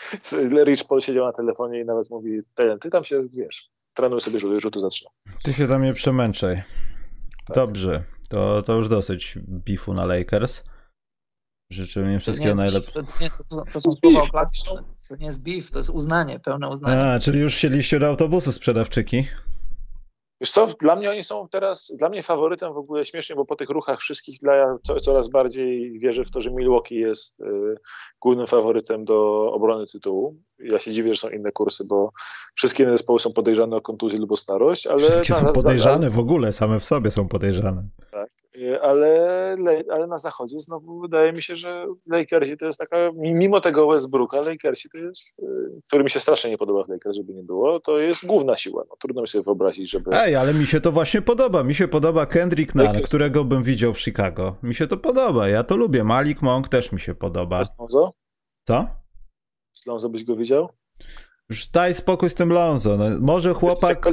Rich 0.65 0.83
Paul 0.89 1.01
siedział 1.01 1.25
na 1.25 1.33
telefonie 1.33 1.79
i 1.79 1.85
nawet 1.85 2.09
mówi, 2.09 2.41
ty 2.81 2.89
tam 2.89 3.03
się, 3.03 3.21
wiesz, 3.33 3.69
trenuj 3.93 4.21
sobie 4.21 4.39
rzuty, 4.39 4.59
rzutu 4.59 4.79
zaczyna. 4.79 5.09
Ty 5.43 5.53
się 5.53 5.67
tam 5.67 5.83
nie 5.83 5.93
przemęczaj. 5.93 6.55
Tak. 7.45 7.55
Dobrze, 7.55 8.03
to, 8.29 8.61
to 8.61 8.73
już 8.73 8.89
dosyć 8.89 9.37
bifu 9.47 9.93
na 9.93 10.05
Lakers. 10.05 10.63
Życzę 11.71 12.13
im 12.13 12.19
wszystkiego 12.19 12.55
najlepszego. 12.55 13.03
To, 13.03 13.55
to, 13.55 13.63
to, 13.73 13.81
są 13.81 13.91
słowa 13.91 14.21
oklasne. 14.21 14.83
To 15.09 15.15
nie 15.15 15.25
jest 15.25 15.43
beef, 15.43 15.71
to 15.71 15.79
jest 15.79 15.89
uznanie, 15.89 16.39
pełne 16.39 16.69
uznanie. 16.69 17.13
A, 17.13 17.19
czyli 17.19 17.39
już 17.39 17.55
siedliście 17.55 17.99
do 17.99 18.07
autobusu 18.07 18.51
sprzedawczyki? 18.51 19.27
Wiesz 20.41 20.51
co, 20.51 20.67
dla 20.81 20.95
mnie 20.95 21.11
oni 21.11 21.23
są 21.23 21.47
teraz, 21.47 21.91
dla 21.99 22.09
mnie 22.09 22.23
faworytem 22.23 22.73
w 22.73 22.77
ogóle 22.77 23.05
śmiesznie, 23.05 23.35
bo 23.35 23.45
po 23.45 23.55
tych 23.55 23.69
ruchach 23.69 23.99
wszystkich 23.99 24.39
dla 24.39 24.55
ja 24.55 24.77
coraz 25.01 25.29
bardziej 25.29 25.99
wierzę 25.99 26.25
w 26.25 26.31
to, 26.31 26.41
że 26.41 26.51
Milwaukee 26.51 26.95
jest 26.95 27.39
y, 27.39 27.43
głównym 28.21 28.47
faworytem 28.47 29.05
do 29.05 29.51
obrony 29.51 29.87
tytułu. 29.87 30.35
Ja 30.59 30.79
się 30.79 30.91
dziwię, 30.91 31.15
że 31.15 31.21
są 31.21 31.29
inne 31.29 31.51
kursy, 31.51 31.85
bo 31.87 32.11
wszystkie 32.55 32.83
inne 32.83 32.91
zespoły 32.91 33.19
są 33.19 33.33
podejrzane 33.33 33.75
o 33.75 33.81
kontuzję 33.81 34.19
lub 34.19 34.31
o 34.31 34.37
starość, 34.37 34.87
ale... 34.87 34.99
Wszystkie 34.99 35.33
są 35.33 35.53
podejrzane 35.53 36.09
w 36.09 36.19
ogóle, 36.19 36.51
same 36.51 36.79
w 36.79 36.85
sobie 36.85 37.11
są 37.11 37.27
podejrzane. 37.27 37.89
Tak, 38.11 38.29
ale, 38.81 39.55
ale 39.91 40.07
na 40.07 40.17
zachodzie 40.17 40.59
znowu 40.59 40.99
wydaje 40.99 41.33
mi 41.33 41.41
się, 41.41 41.55
że 41.55 41.85
Lakersi 42.09 42.57
to 42.57 42.65
jest 42.65 42.79
taka, 42.79 42.97
mimo 43.15 43.61
tego 43.61 43.87
Westbrooka, 43.87 44.41
Lakersi 44.41 44.89
to 44.89 44.97
jest, 44.97 45.39
y, 45.39 45.43
który 45.87 46.03
mi 46.03 46.09
się 46.09 46.19
strasznie 46.19 46.49
nie 46.49 46.57
podoba 46.57 46.83
w 46.83 46.89
Lakers, 46.89 47.17
żeby 47.17 47.33
nie 47.33 47.43
było, 47.43 47.79
to 47.79 47.99
jest 47.99 48.25
główna 48.25 48.57
siła. 48.57 48.83
No, 48.89 48.95
trudno 48.99 49.21
mi 49.21 49.27
sobie 49.27 49.43
wyobrazić, 49.43 49.91
żeby... 49.91 50.11
Ej, 50.13 50.35
ale 50.35 50.53
mi 50.53 50.67
się 50.67 50.81
to 50.81 50.91
właśnie 50.91 51.21
podoba. 51.21 51.63
Mi 51.63 51.75
się 51.75 51.87
podoba 51.87 52.25
Kendrick 52.25 52.75
Nunn, 52.75 52.87
Lakers. 52.87 53.07
którego 53.07 53.43
bym 53.45 53.63
widział 53.63 53.93
w 53.93 53.99
Chicago. 53.99 54.55
Mi 54.63 54.75
się 54.75 54.87
to 54.87 54.97
podoba, 54.97 55.49
ja 55.49 55.63
to 55.63 55.77
lubię. 55.77 56.03
Malik 56.03 56.41
Monk 56.41 56.69
też 56.69 56.91
mi 56.91 56.99
się 56.99 57.15
podoba. 57.15 57.63
Lonzo? 57.79 58.11
Co? 58.63 58.87
Z 59.73 59.85
Lonzo 59.85 60.09
byś 60.09 60.23
go 60.23 60.35
widział? 60.35 60.69
Już 61.49 61.67
daj 61.67 61.93
spokój 61.93 62.29
z 62.29 62.35
tym 62.35 62.49
Lonzo. 62.49 62.97
No, 62.97 63.05
może 63.21 63.53
chłopak, 63.53 64.05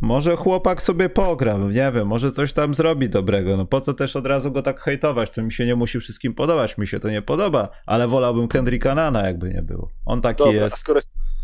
może 0.00 0.36
chłopak 0.36 0.82
sobie 0.82 1.08
pogra, 1.08 1.58
nie 1.58 1.92
wiem, 1.92 2.06
może 2.06 2.32
coś 2.32 2.52
tam 2.52 2.74
zrobi 2.74 3.08
dobrego. 3.08 3.56
No 3.56 3.66
po 3.66 3.80
co 3.80 3.94
też 3.94 4.16
od 4.16 4.26
razu 4.26 4.50
go 4.50 4.62
tak 4.62 4.80
hejtować? 4.80 5.30
To 5.30 5.42
mi 5.42 5.52
się 5.52 5.66
nie 5.66 5.76
musi 5.76 6.00
wszystkim 6.00 6.34
podobać, 6.34 6.78
mi 6.78 6.86
się 6.86 7.00
to 7.00 7.10
nie 7.10 7.22
podoba, 7.22 7.68
ale 7.86 8.08
wolałbym 8.08 8.48
Kendricka 8.48 8.94
Nana, 8.94 9.26
jakby 9.26 9.50
nie 9.50 9.62
było. 9.62 9.88
On 10.06 10.20
taki 10.20 10.44
Dobra, 10.44 10.60
jest. 10.60 10.78
Skoro... 10.78 11.00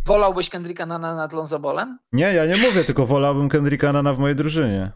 Wolałbyś 0.07 0.51
Kendricka 0.51 0.87
Nana 0.87 1.15
nad 1.15 1.33
Lonzo 1.33 1.59
Bolem? 1.59 1.99
Nie, 2.13 2.33
ja 2.33 2.47
nie 2.47 2.57
mówię, 2.57 2.85
tylko 2.85 3.07
wolałbym 3.07 3.49
Kendricka 3.49 3.93
Nana 3.93 4.15
w 4.15 4.19
mojej 4.19 4.37
drużynie. 4.37 4.93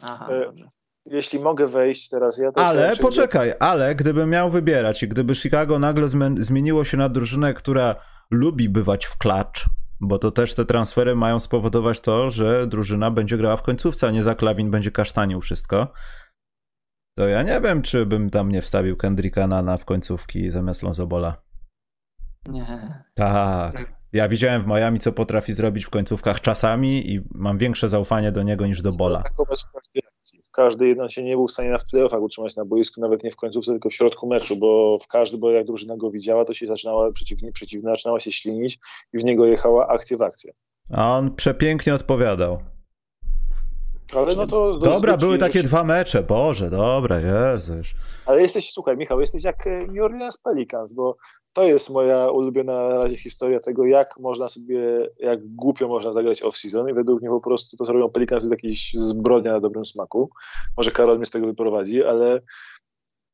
Aha, 0.00 0.26
e, 0.30 0.44
dobrze. 0.44 0.70
Jeśli 1.06 1.38
mogę 1.38 1.66
wejść 1.66 2.08
teraz, 2.08 2.38
ja 2.38 2.52
też 2.52 2.64
Ale 2.64 2.96
poczekaj, 2.96 3.54
ale 3.60 3.94
gdybym 3.94 4.30
miał 4.30 4.50
wybierać 4.50 5.02
i 5.02 5.08
gdyby 5.08 5.34
Chicago 5.34 5.78
nagle 5.78 6.08
zmieniło 6.40 6.84
się 6.84 6.96
na 6.96 7.08
drużynę, 7.08 7.54
która 7.54 7.96
lubi 8.30 8.68
bywać 8.68 9.06
w 9.06 9.18
klacz, 9.18 9.68
bo 10.00 10.18
to 10.18 10.30
też 10.30 10.54
te 10.54 10.64
transfery 10.64 11.16
mają 11.16 11.40
spowodować 11.40 12.00
to, 12.00 12.30
że 12.30 12.66
drużyna 12.66 13.10
będzie 13.10 13.36
grała 13.36 13.56
w 13.56 13.62
końcówce, 13.62 14.06
a 14.06 14.10
nie 14.10 14.22
za 14.22 14.34
klawin 14.34 14.70
będzie 14.70 14.90
kasztanił 14.90 15.40
wszystko. 15.40 15.92
To 17.18 17.28
ja 17.28 17.42
nie 17.42 17.60
wiem, 17.60 17.82
czy 17.82 18.06
bym 18.06 18.30
tam 18.30 18.52
nie 18.52 18.62
wstawił 18.62 18.96
Kendricka 18.96 19.46
Nana 19.46 19.76
w 19.76 19.84
końcówki 19.84 20.50
zamiast 20.50 20.82
Lonzobola. 20.82 21.42
Nie. 22.48 22.66
Tak. 23.14 24.00
Ja 24.12 24.28
widziałem 24.28 24.62
w 24.62 24.66
Miami, 24.66 24.98
co 24.98 25.12
potrafi 25.12 25.54
zrobić 25.54 25.84
w 25.84 25.90
końcówkach 25.90 26.40
czasami 26.40 27.14
i 27.14 27.28
mam 27.34 27.58
większe 27.58 27.88
zaufanie 27.88 28.32
do 28.32 28.42
niego 28.42 28.66
niż 28.66 28.82
do 28.82 28.92
Bola. 28.92 29.22
W 30.50 30.52
każdej 30.52 30.88
jeden 30.88 31.10
się 31.10 31.22
nie 31.22 31.36
był 31.36 31.46
w 31.46 31.52
stanie 31.52 31.70
na 31.70 31.78
playoffach 31.90 32.22
utrzymać 32.22 32.56
na 32.56 32.64
boisku, 32.64 33.00
nawet 33.00 33.24
nie 33.24 33.30
w 33.30 33.36
końcówce, 33.36 33.72
tylko 33.72 33.88
w 33.88 33.94
środku 33.94 34.26
meczu, 34.26 34.56
bo 34.56 34.98
w 34.98 35.06
każdy, 35.06 35.38
bo 35.38 35.50
jak 35.50 35.66
drużyna 35.66 35.96
go 35.96 36.10
widziała, 36.10 36.44
to 36.44 36.54
się 36.54 36.66
zaczynała, 36.66 37.12
przeciwnie, 37.12 37.52
przeciwna 37.52 37.90
zaczynała 37.90 38.20
się 38.20 38.32
ślinić 38.32 38.78
i 39.12 39.18
w 39.18 39.24
niego 39.24 39.46
jechała 39.46 39.88
akcja 39.88 40.16
w 40.16 40.22
akcję. 40.22 40.52
A 40.92 41.18
on 41.18 41.34
przepięknie 41.34 41.94
odpowiadał. 41.94 42.58
Ale 44.16 44.34
no 44.36 44.46
to 44.46 44.78
dobra, 44.78 45.16
były 45.16 45.38
takie 45.38 45.62
dwa 45.62 45.84
mecze, 45.84 46.22
Boże, 46.22 46.70
dobra, 46.70 47.20
Jezus. 47.20 47.86
Ale 48.26 48.42
jesteś, 48.42 48.72
słuchaj, 48.72 48.96
Michał, 48.96 49.20
jesteś 49.20 49.44
jak 49.44 49.66
e, 49.66 49.70
New 49.70 50.04
Orleans 50.04 50.40
Pelicans, 50.40 50.92
bo 50.92 51.16
to 51.52 51.64
jest 51.64 51.90
moja 51.90 52.30
ulubiona 52.30 52.88
na 52.88 52.98
razie 52.98 53.18
historia 53.18 53.60
tego, 53.60 53.86
jak 53.86 54.18
można 54.18 54.48
sobie, 54.48 55.10
jak 55.18 55.46
głupio 55.46 55.88
można 55.88 56.12
zagrać 56.12 56.42
off-season 56.42 56.90
i 56.90 56.94
według 56.94 57.20
mnie 57.20 57.30
po 57.30 57.40
prostu 57.40 57.76
to, 57.76 57.86
co 57.86 57.92
robią 57.92 58.08
Pelicans, 58.08 58.42
jest 58.42 58.52
jakiś 58.52 58.92
zbrodnia 58.94 59.52
na 59.52 59.60
dobrym 59.60 59.86
smaku. 59.86 60.30
Może 60.76 60.90
Karol 60.90 61.16
mnie 61.16 61.26
z 61.26 61.30
tego 61.30 61.46
wyprowadzi, 61.46 62.04
ale 62.04 62.40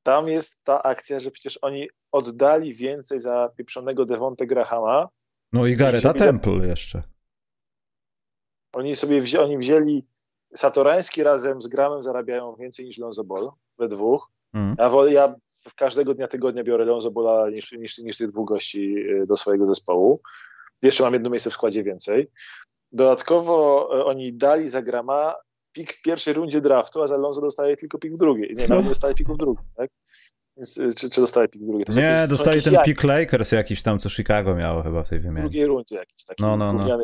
tam 0.03 0.29
jest 0.29 0.64
ta 0.64 0.83
akcja, 0.83 1.21
że 1.21 1.31
przecież 1.31 1.59
oni 1.62 1.89
oddali 2.12 2.75
więcej 2.75 3.21
za 3.21 3.51
pieprzonego 3.57 4.07
Devonte 4.07 4.47
Grahama. 4.47 5.09
No 5.53 5.67
i 5.67 5.77
Gareta 5.77 6.14
Temple 6.14 6.67
jeszcze. 6.67 7.03
Oni 8.73 8.97
sobie 8.97 9.23
oni 9.41 9.59
wzięli 9.59 10.07
Satorański 10.57 11.23
razem 11.23 11.62
z 11.62 11.69
Gramem 11.69 12.03
zarabiają 12.03 12.57
więcej 12.57 12.87
niż 12.87 12.99
Lonzo 12.99 13.25
Ball 13.25 13.51
we 13.79 13.89
dwóch. 13.89 14.31
Mm. 14.55 14.77
Ja, 14.79 14.91
ja 15.09 15.35
każdego 15.75 16.14
dnia 16.14 16.29
tygodnia 16.29 16.64
biorę 16.64 16.85
Lonzo 16.85 17.11
Bola 17.11 17.51
niż, 17.51 17.73
niż, 17.73 17.99
niż 17.99 18.17
tych 18.17 18.29
dwóch 18.29 18.49
gości 18.49 18.95
y, 18.99 19.27
do 19.27 19.37
swojego 19.37 19.67
zespołu. 19.67 20.21
Jeszcze 20.83 21.03
mam 21.03 21.12
jedno 21.12 21.31
miejsce 21.31 21.51
w 21.51 21.53
składzie 21.53 21.83
więcej. 21.83 22.31
Dodatkowo 22.93 23.89
y, 23.99 24.05
oni 24.05 24.35
dali 24.35 24.69
za 24.69 24.83
Grama 24.83 25.35
pik 25.73 25.93
w 25.93 26.03
pierwszej 26.03 26.35
rundzie 26.35 26.61
draftu, 26.61 27.03
a 27.03 27.09
za 27.09 27.17
Lonzo 27.17 27.41
dostaje 27.41 27.77
tylko 27.77 27.99
pik 27.99 28.14
w 28.14 28.17
drugiej. 28.17 28.55
Nie, 28.57 28.69
nawet 28.69 28.85
nie 28.85 28.91
dostaje 28.91 29.14
piku 29.14 29.35
w 29.35 29.39
drugiej, 29.39 29.64
tak? 29.77 29.91
Y, 30.59 30.95
czy, 30.95 31.11
czy 31.11 31.21
dostaje 31.21 31.49
pik 31.49 31.62
w 31.62 31.67
drugiej? 31.67 31.87
nie, 31.89 32.03
jakieś, 32.03 32.31
dostali 32.31 32.62
ten 32.62 32.77
pik 32.85 33.05
Lakers 33.05 33.53
jakiś 33.53 33.83
tam, 33.83 33.99
co 33.99 34.11
Chicago 34.11 34.55
miało 34.55 34.83
chyba 34.83 35.03
w 35.03 35.09
tej 35.09 35.21
wymianie. 35.21 35.41
W 35.41 35.43
drugiej 35.43 35.67
rundzie 35.67 35.97
jakiś 35.97 36.25
taki 36.25 36.43
no, 36.43 36.57
no, 36.57 36.73
no. 36.73 36.99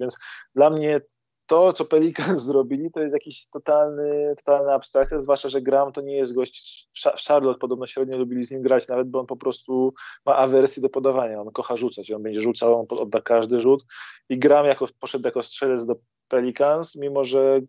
Więc 0.00 0.18
dla 0.54 0.70
mnie 0.70 1.00
to, 1.48 1.72
co 1.72 1.84
Pelicans 1.84 2.42
zrobili, 2.50 2.90
to 2.90 3.00
jest 3.00 3.12
jakiś 3.12 3.50
totalny, 3.50 4.34
totalna 4.36 4.72
abstrakcja, 4.72 5.20
zwłaszcza, 5.20 5.48
że 5.48 5.62
Graham 5.62 5.92
to 5.92 6.00
nie 6.00 6.16
jest 6.16 6.34
gość, 6.34 6.88
w 6.96 7.26
Charlotte 7.28 7.58
podobno 7.58 7.86
średnio 7.86 8.18
lubili 8.18 8.44
z 8.44 8.50
nim 8.50 8.62
grać, 8.62 8.88
nawet 8.88 9.10
bo 9.10 9.20
on 9.20 9.26
po 9.26 9.36
prostu 9.36 9.94
ma 10.26 10.36
awersję 10.36 10.82
do 10.82 10.88
podawania, 10.88 11.40
on 11.40 11.50
kocha 11.50 11.76
rzucać, 11.76 12.10
on 12.10 12.22
będzie 12.22 12.42
rzucał, 12.42 12.80
on 12.80 12.98
odda 12.98 13.20
każdy 13.20 13.60
rzut 13.60 13.84
i 14.28 14.38
Graham 14.38 14.66
jako, 14.66 14.88
poszedł 15.00 15.24
jako 15.24 15.42
strzelec 15.42 15.86
do 15.86 15.96
Pelicans, 16.28 16.96
mimo 16.96 17.24
że 17.24 17.60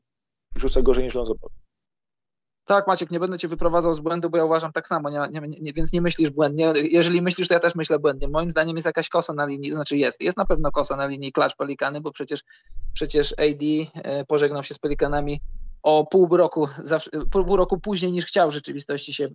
rzuca 0.55 0.82
gorzej 0.82 1.03
niż 1.03 1.15
Lonzo 1.15 1.36
Ball. 1.36 1.68
Tak, 2.70 2.88
Maciek, 2.88 3.11
nie 3.11 3.20
będę 3.20 3.39
cię 3.39 3.47
wyprowadzał 3.47 3.93
z 3.93 3.99
błędu, 3.99 4.30
bo 4.30 4.38
ja 4.38 4.45
uważam 4.45 4.72
tak 4.72 4.88
samo, 4.88 5.09
nie, 5.09 5.20
nie, 5.32 5.41
nie, 5.61 5.74
więc 5.74 5.93
nie 5.93 6.01
myślisz 6.01 6.30
błędnie. 6.30 6.74
Jeżeli 6.76 7.22
myślisz, 7.22 7.47
to 7.47 7.53
ja 7.53 7.59
też 7.59 7.76
myślę 7.76 7.99
błędnie. 7.99 8.28
Moim 8.28 8.51
zdaniem 8.51 8.76
jest 8.76 8.86
jakaś 8.86 9.09
kosa 9.09 9.34
na 9.34 9.45
linii, 9.45 9.72
znaczy 9.72 9.97
jest, 9.97 10.22
jest 10.22 10.38
na 10.38 10.45
pewno 10.45 10.72
kosa 10.72 10.95
na 10.95 11.07
linii 11.07 11.32
klacz 11.32 11.55
Pelikany, 11.55 12.01
bo 12.01 12.11
przecież, 12.11 12.43
przecież 12.93 13.32
AD 13.32 13.63
e, 13.93 14.26
pożegnał 14.26 14.63
się 14.63 14.74
z 14.74 14.80
Pelikanami 14.80 15.41
o 15.84 16.05
pół 16.05 16.38
roku, 16.38 16.67
pół 17.32 17.55
roku 17.55 17.80
później 17.80 18.11
niż 18.11 18.25
chciał 18.25 18.49
w 18.49 18.53
rzeczywistości 18.53 19.13
się 19.13 19.30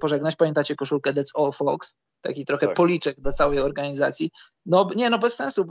pożegnać. 0.00 0.36
Pamiętacie 0.36 0.76
koszulkę 0.76 1.12
That's 1.12 1.30
All 1.34 1.52
Fox? 1.52 1.96
Taki 2.20 2.44
trochę 2.44 2.66
tak. 2.66 2.76
policzek 2.76 3.20
dla 3.20 3.32
całej 3.32 3.58
organizacji. 3.58 4.30
No 4.66 4.88
nie, 4.96 5.10
no 5.10 5.18
bez 5.18 5.34
sensu. 5.34 5.66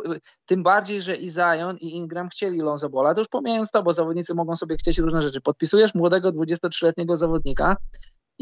Tym 0.45 0.63
bardziej, 0.63 1.01
że 1.01 1.15
i 1.15 1.29
Zion 1.29 1.77
i 1.77 1.95
Ingram 1.95 2.29
chcieli 2.29 2.59
Lonzo 2.59 2.89
Bola. 2.89 3.13
To 3.13 3.21
już 3.21 3.27
pomijając 3.27 3.71
to, 3.71 3.83
bo 3.83 3.93
zawodnicy 3.93 4.35
mogą 4.35 4.55
sobie 4.55 4.75
chcieć 4.77 4.97
różne 4.97 5.23
rzeczy. 5.23 5.41
Podpisujesz 5.41 5.95
młodego 5.95 6.31
23-letniego 6.31 7.15
zawodnika, 7.15 7.77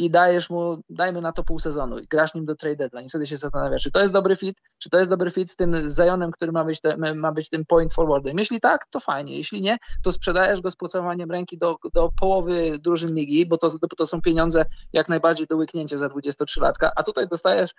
i 0.02 0.10
dajesz 0.10 0.50
mu, 0.50 0.82
dajmy 0.90 1.22
na 1.22 1.32
to 1.32 1.44
pół 1.44 1.60
sezonu 1.60 2.00
i 2.00 2.08
grasz 2.08 2.34
nim 2.34 2.46
do 2.46 2.56
trade 2.56 2.76
deadline. 2.76 3.06
I 3.06 3.10
wtedy 3.10 3.28
się 3.28 3.38
zastanawiasz, 3.38 3.84
czy 3.84 3.92
to 3.92 4.02
jest 4.02 4.14
dobry 4.14 4.36
fit, 4.36 4.58
czy 4.80 4.90
to 4.90 4.98
jest 4.98 5.10
dobry 5.10 5.32
fit 5.32 5.52
z 5.52 5.56
tym 5.56 5.76
Zionem, 5.90 6.32
który 6.32 6.52
ma 6.52 6.64
być, 6.64 6.82
te, 6.82 6.98
ma 7.16 7.32
być 7.32 7.50
tym 7.50 7.66
point 7.66 7.94
forwardem. 7.94 8.38
Jeśli 8.38 8.60
tak, 8.60 8.86
to 8.86 9.00
fajnie, 9.00 9.38
jeśli 9.38 9.62
nie, 9.62 9.78
to 10.04 10.12
sprzedajesz 10.12 10.62
go 10.62 10.72
z 10.72 10.76
pocałowaniem 10.76 11.32
ręki 11.32 11.58
do, 11.58 11.78
do 11.94 12.10
połowy 12.20 12.80
drużyn 12.80 13.14
ligi, 13.14 13.46
bo 13.46 13.58
to, 13.58 13.72
to 13.98 14.08
są 14.08 14.22
pieniądze 14.22 14.66
jak 14.94 15.10
najbardziej 15.10 15.48
do 15.48 15.58
łyknięcia 15.58 15.98
za 15.98 16.08
23-latka, 16.08 16.90
a 16.96 17.04
tutaj 17.04 17.28
dostajesz 17.28 17.72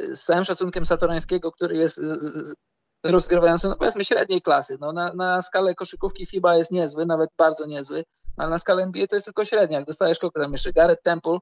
y, 0.00 0.16
z 0.16 0.24
całym 0.24 0.44
szacunkiem 0.44 0.86
Satorańskiego, 0.86 1.52
który 1.52 1.76
jest 1.76 2.00
rozgrywający, 3.04 3.68
no 3.68 3.76
powiedzmy 3.76 4.04
średniej 4.04 4.42
klasy, 4.42 4.78
no 4.80 4.92
na, 4.92 5.14
na 5.14 5.42
skalę 5.42 5.74
koszykówki 5.74 6.26
FIBA 6.26 6.56
jest 6.56 6.70
niezły, 6.70 7.06
nawet 7.06 7.30
bardzo 7.38 7.66
niezły, 7.66 8.04
ale 8.36 8.50
na 8.50 8.58
skalę 8.58 8.82
NBA 8.82 9.06
to 9.06 9.16
jest 9.16 9.24
tylko 9.26 9.44
średnia. 9.44 9.78
Jak 9.78 9.86
dostajesz 9.86 10.18
kogo 10.18 10.40
tam 10.40 10.52
jeszcze? 10.52 10.72
Garrett 10.72 11.02
Temple, 11.02 11.38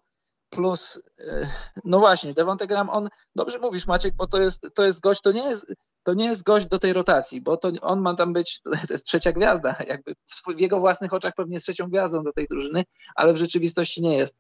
plus, 0.51 1.03
e, 1.19 1.49
no 1.85 1.99
właśnie, 1.99 2.35
Devonte 2.35 2.67
Graham, 2.67 2.91
on, 2.91 3.09
dobrze 3.35 3.59
mówisz 3.59 3.87
Maciek, 3.87 4.15
bo 4.17 4.27
to 4.27 4.41
jest, 4.41 4.67
to 4.75 4.85
jest 4.85 5.01
gość, 5.01 5.21
to 5.21 5.33
nie 5.33 5.49
jest, 5.49 5.67
to 6.03 6.15
nie 6.15 6.25
jest 6.25 6.43
gość 6.43 6.67
do 6.67 6.79
tej 6.79 6.93
rotacji, 6.93 7.41
bo 7.41 7.57
to 7.57 7.71
on 7.81 8.01
ma 8.01 8.15
tam 8.15 8.33
być, 8.33 8.61
to 8.63 8.71
jest 8.91 9.07
trzecia 9.07 9.33
gwiazda, 9.33 9.77
jakby 9.87 10.15
w, 10.15 10.57
w 10.57 10.61
jego 10.61 10.81
własnych 10.81 11.13
oczach 11.13 11.35
pewnie 11.37 11.57
jest 11.57 11.67
trzecią 11.67 11.89
gwiazdą 11.89 12.23
do 12.23 12.33
tej 12.33 12.47
drużyny, 12.51 12.85
ale 13.15 13.33
w 13.33 13.37
rzeczywistości 13.37 14.03
nie 14.03 14.17
jest 14.17 14.37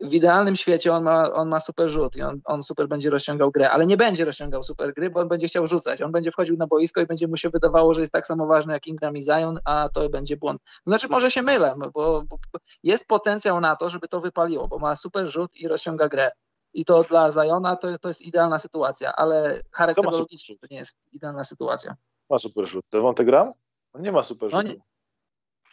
w 0.00 0.14
idealnym 0.14 0.56
świecie 0.56 0.92
on 0.92 1.02
ma, 1.02 1.32
on 1.32 1.48
ma 1.48 1.60
super 1.60 1.88
rzut 1.88 2.16
i 2.16 2.22
on, 2.22 2.40
on 2.44 2.62
super 2.62 2.88
będzie 2.88 3.10
rozciągał 3.10 3.50
grę, 3.50 3.70
ale 3.70 3.86
nie 3.86 3.96
będzie 3.96 4.24
rozciągał 4.24 4.62
super 4.62 4.94
gry, 4.94 5.10
bo 5.10 5.20
on 5.20 5.28
będzie 5.28 5.46
chciał 5.46 5.66
rzucać. 5.66 6.02
On 6.02 6.12
będzie 6.12 6.30
wchodził 6.30 6.56
na 6.56 6.66
boisko 6.66 7.00
i 7.00 7.06
będzie 7.06 7.28
mu 7.28 7.36
się 7.36 7.50
wydawało, 7.50 7.94
że 7.94 8.00
jest 8.00 8.12
tak 8.12 8.26
samo 8.26 8.46
ważny 8.46 8.72
jak 8.72 8.86
Ingram 8.86 9.16
i 9.16 9.22
Zion, 9.22 9.58
a 9.64 9.88
to 9.88 10.08
będzie 10.08 10.36
błąd. 10.36 10.62
Znaczy 10.86 11.08
może 11.08 11.30
się 11.30 11.42
mylę, 11.42 11.74
bo, 11.94 12.22
bo 12.22 12.38
jest 12.82 13.06
potencjał 13.06 13.60
na 13.60 13.76
to, 13.76 13.90
żeby 13.90 14.08
to 14.08 14.20
wypaliło, 14.20 14.68
bo 14.68 14.78
ma 14.78 14.96
super 14.96 15.28
rzut 15.28 15.56
i 15.56 15.68
rozciąga 15.68 16.08
grę. 16.08 16.30
I 16.74 16.84
to 16.84 17.02
dla 17.02 17.30
Zajona 17.30 17.76
to, 17.76 17.98
to 17.98 18.08
jest 18.08 18.22
idealna 18.22 18.58
sytuacja, 18.58 19.12
ale 19.16 19.62
charakterologicznie 19.72 20.58
to 20.58 20.66
nie 20.70 20.76
jest 20.76 20.96
idealna 21.12 21.44
sytuacja. 21.44 21.96
Ma 22.30 22.38
super 22.38 22.66
rzut. 22.66 22.84
Devonte 22.92 23.24
Gram? 23.24 23.52
On 23.92 24.02
nie 24.02 24.12
ma 24.12 24.22
super 24.22 24.50
rzutu. 24.50 24.62
No 24.62 24.72
nie. 24.72 24.80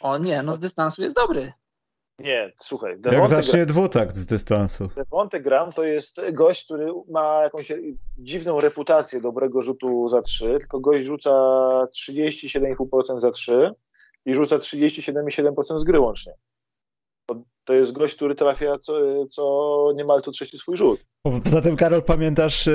O 0.01 0.17
nie, 0.17 0.43
no 0.43 0.53
z 0.53 0.59
dystansu 0.59 1.01
jest 1.01 1.15
dobry. 1.15 1.53
Nie, 2.20 2.51
słuchaj. 2.57 2.99
Devonte 2.99 3.20
Jak 3.20 3.28
zacznie 3.28 3.65
Gram, 3.65 3.68
dwutakt 3.68 4.15
z 4.15 4.26
dystansu. 4.26 4.89
Devonte 4.95 5.41
Gram 5.41 5.72
to 5.72 5.84
jest 5.84 6.22
gość, 6.32 6.65
który 6.65 6.93
ma 7.09 7.43
jakąś 7.43 7.72
dziwną 8.18 8.59
reputację 8.59 9.22
dobrego 9.22 9.61
rzutu 9.61 10.09
za 10.09 10.22
trzy, 10.22 10.57
tylko 10.59 10.80
gość 10.80 11.05
rzuca 11.05 11.32
37,5% 11.95 13.20
za 13.20 13.32
trzy 13.32 13.72
i 14.26 14.36
rzuca 14.36 14.57
37,7% 14.57 15.80
z 15.80 15.84
gry 15.84 15.99
łącznie. 15.99 16.34
To 17.68 17.74
jest 17.74 17.91
gość, 17.91 18.15
który 18.15 18.36
trafia 18.36 18.78
co, 18.82 19.26
co 19.26 19.91
niemal 19.95 20.22
to 20.22 20.32
trzeci 20.32 20.57
swój 20.57 20.78
rzut. 20.78 21.05
Poza 21.43 21.61
tym, 21.61 21.76
Karol, 21.76 22.03
pamiętasz 22.03 22.68
e, 22.68 22.72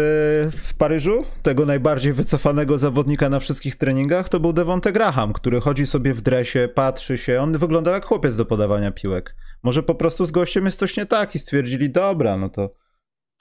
w 0.53 0.75
Paryżu 0.79 1.23
tego 1.43 1.67
najbardziej 1.67 2.13
wycofanego 2.13 2.79
zawodnika 2.79 3.29
na 3.29 3.41
wszystkich 3.41 3.77
treningach? 3.77 4.29
To 4.29 4.41
był 4.41 4.53
Devonte 4.53 4.93
Graham, 4.93 5.33
który 5.33 5.61
chodzi 5.61 5.87
sobie 5.87 6.15
w 6.15 6.21
dresie, 6.21 6.69
patrzy 6.75 7.19
się. 7.19 7.41
On 7.41 7.59
wyglądał 7.59 7.95
jak 7.95 8.05
chłopiec 8.05 8.37
do 8.37 8.45
podawania 8.45 8.93
piłek. 8.93 9.37
Może 9.63 9.83
po 9.83 9.95
prostu 9.95 10.27
z 10.27 10.31
gościem 10.31 10.65
jest 10.65 10.79
coś 10.79 10.97
nie 10.97 11.07
tak 11.07 11.35
i 11.35 11.39
stwierdzili, 11.39 11.91
dobra, 11.91 12.37
no 12.37 12.49
to 12.49 12.71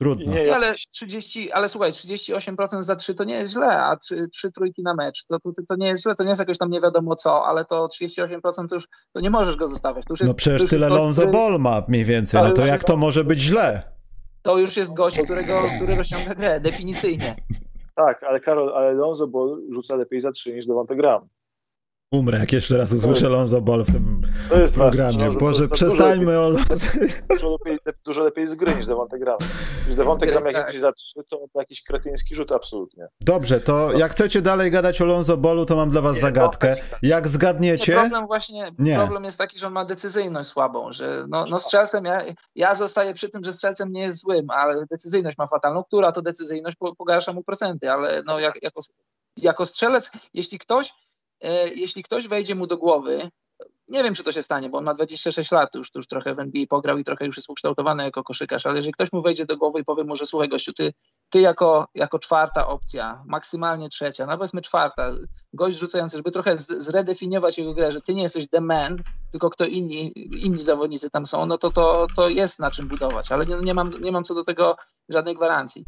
Trudno. 0.01 0.33
Nie, 0.33 0.55
ale 0.55 0.75
30, 0.91 1.51
ale 1.51 1.69
słuchaj, 1.69 1.91
38% 1.91 2.83
za 2.83 2.95
3 2.95 3.15
to 3.15 3.23
nie 3.23 3.33
jest 3.35 3.53
źle, 3.53 3.83
a 3.83 3.97
3, 3.97 4.27
3 4.33 4.51
trójki 4.51 4.83
na 4.83 4.93
mecz 4.93 5.25
to, 5.25 5.39
to, 5.39 5.51
to 5.67 5.75
nie 5.75 5.87
jest 5.87 6.03
źle, 6.03 6.15
to 6.15 6.23
nie 6.23 6.29
jest 6.29 6.39
jakoś 6.39 6.57
tam 6.57 6.69
nie 6.69 6.81
wiadomo 6.81 7.15
co, 7.15 7.45
ale 7.45 7.65
to 7.65 7.87
38% 7.87 8.67
to 8.69 8.75
już 8.75 8.87
to 9.13 9.21
nie 9.21 9.29
możesz 9.29 9.55
go 9.55 9.67
zostawiać. 9.67 10.05
To 10.05 10.13
już 10.13 10.19
jest, 10.19 10.27
no 10.27 10.33
przecież 10.33 10.69
tyle 10.69 10.89
Lonzo 10.89 11.27
Ball 11.27 11.59
ma 11.59 11.83
mniej 11.87 12.05
więcej, 12.05 12.43
no 12.43 12.51
to 12.51 12.65
jak 12.65 12.83
to 12.83 12.97
może 12.97 13.23
być 13.23 13.39
źle? 13.39 13.83
To 14.41 14.57
już 14.57 14.77
jest 14.77 14.93
gość, 14.93 15.21
którego, 15.23 15.61
który 15.75 15.95
rozciąga 15.95 16.35
grę, 16.35 16.59
definicyjnie. 16.59 17.35
Tak, 17.95 18.23
ale 18.23 18.39
Karol, 18.39 18.73
ale 18.75 18.93
Lonzo 18.93 19.27
Ball 19.27 19.61
rzuca 19.73 19.95
lepiej 19.95 20.21
za 20.21 20.31
3 20.31 20.53
niż 20.53 20.65
Devonte 20.65 20.95
Graham. 20.95 21.27
Umrę, 22.11 22.39
jak 22.39 22.51
jeszcze 22.51 22.77
raz 22.77 22.91
usłyszę 22.93 23.29
Lonzo 23.29 23.61
Ball 23.61 23.83
w 23.83 23.91
tym 23.91 24.21
programie. 24.73 25.25
Ważne. 25.25 25.39
Boże, 25.39 25.67
przestańmy 25.67 26.39
o 26.39 26.49
Lonzo. 26.49 26.87
Dużo 27.29 27.51
lepiej, 27.51 27.77
dużo 28.05 28.23
lepiej 28.23 28.47
z 28.47 28.55
gry 28.55 28.75
niż 28.75 28.85
Devonte 28.85 29.19
Gram. 29.19 29.37
Niż 29.87 29.95
Devonte 29.95 30.27
Gram 30.27 30.45
jak 30.45 30.55
tak. 30.55 30.79
za 30.79 30.91
trzy, 30.91 31.19
to 31.29 31.45
jakiś 31.55 31.83
kretyński 31.83 32.35
rzut, 32.35 32.51
absolutnie. 32.51 33.07
Dobrze, 33.21 33.59
to 33.59 33.89
no. 33.93 33.99
jak 33.99 34.11
chcecie 34.11 34.41
dalej 34.41 34.71
gadać 34.71 35.01
o 35.01 35.05
Lonzo 35.05 35.37
Ballu, 35.37 35.65
to 35.65 35.75
mam 35.75 35.89
dla 35.89 36.01
was 36.01 36.15
nie, 36.15 36.21
zagadkę. 36.21 36.75
Jak 37.01 37.27
zgadniecie... 37.27 37.93
Nie, 37.93 37.99
problem 37.99 38.27
właśnie, 38.27 38.71
nie. 38.79 38.95
problem 38.95 39.23
jest 39.23 39.37
taki, 39.37 39.59
że 39.59 39.67
on 39.67 39.73
ma 39.73 39.85
decyzyjność 39.85 40.49
słabą, 40.49 40.93
że 40.93 41.25
no, 41.29 41.45
no 41.49 41.59
strzelcem, 41.59 42.05
ja, 42.05 42.23
ja 42.55 42.75
zostaję 42.75 43.13
przy 43.13 43.29
tym, 43.29 43.43
że 43.43 43.53
strzelcem 43.53 43.91
nie 43.91 44.01
jest 44.01 44.21
złym, 44.21 44.49
ale 44.49 44.85
decyzyjność 44.91 45.37
ma 45.37 45.47
fatalną, 45.47 45.83
która 45.83 46.11
to 46.11 46.21
decyzyjność 46.21 46.77
pogarsza 46.97 47.33
mu 47.33 47.43
procenty, 47.43 47.91
ale 47.91 48.23
no 48.25 48.39
jak, 48.39 48.63
jako, 48.63 48.81
jako 49.37 49.65
strzelec, 49.65 50.11
jeśli 50.33 50.59
ktoś 50.59 50.93
jeśli 51.75 52.03
ktoś 52.03 52.27
wejdzie 52.27 52.55
mu 52.55 52.67
do 52.67 52.77
głowy, 52.77 53.31
nie 53.91 54.03
wiem, 54.03 54.13
czy 54.13 54.23
to 54.23 54.31
się 54.31 54.43
stanie, 54.43 54.69
bo 54.69 54.77
on 54.77 54.83
ma 54.83 54.93
26 54.93 55.51
lat, 55.51 55.75
już, 55.75 55.91
już 55.95 56.07
trochę 56.07 56.35
w 56.35 56.39
NBA 56.39 56.63
pograł 56.69 56.97
i 56.97 57.03
trochę 57.03 57.25
już 57.25 57.37
jest 57.37 57.49
ukształtowany 57.49 58.03
jako 58.03 58.23
koszykarz, 58.23 58.65
ale 58.65 58.75
jeżeli 58.75 58.93
ktoś 58.93 59.11
mu 59.11 59.21
wejdzie 59.21 59.45
do 59.45 59.57
głowy 59.57 59.79
i 59.79 59.83
powie 59.83 60.03
mu, 60.03 60.15
że 60.15 60.25
słuchaj 60.25 60.49
gościu, 60.49 60.73
ty, 60.73 60.93
ty 61.29 61.41
jako, 61.41 61.87
jako 61.95 62.19
czwarta 62.19 62.67
opcja, 62.67 63.23
maksymalnie 63.27 63.89
trzecia, 63.89 64.25
no 64.25 64.37
powiedzmy 64.37 64.61
czwarta, 64.61 65.11
gość 65.53 65.77
rzucający, 65.77 66.17
żeby 66.17 66.31
trochę 66.31 66.57
zredefiniować 66.57 67.57
jego 67.57 67.73
grę, 67.73 67.91
że 67.91 68.01
ty 68.01 68.13
nie 68.13 68.23
jesteś 68.23 68.49
the 68.49 68.61
man, 68.61 68.97
tylko 69.31 69.49
kto 69.49 69.65
inni, 69.65 70.11
inni 70.45 70.63
zawodnicy 70.63 71.09
tam 71.09 71.25
są, 71.25 71.45
no 71.45 71.57
to, 71.57 71.71
to, 71.71 72.07
to 72.15 72.29
jest 72.29 72.59
na 72.59 72.71
czym 72.71 72.87
budować, 72.87 73.31
ale 73.31 73.45
nie, 73.45 73.55
nie, 73.55 73.73
mam, 73.73 73.89
nie 74.01 74.11
mam 74.11 74.23
co 74.23 74.35
do 74.35 74.43
tego 74.43 74.75
żadnej 75.09 75.35
gwarancji. 75.35 75.85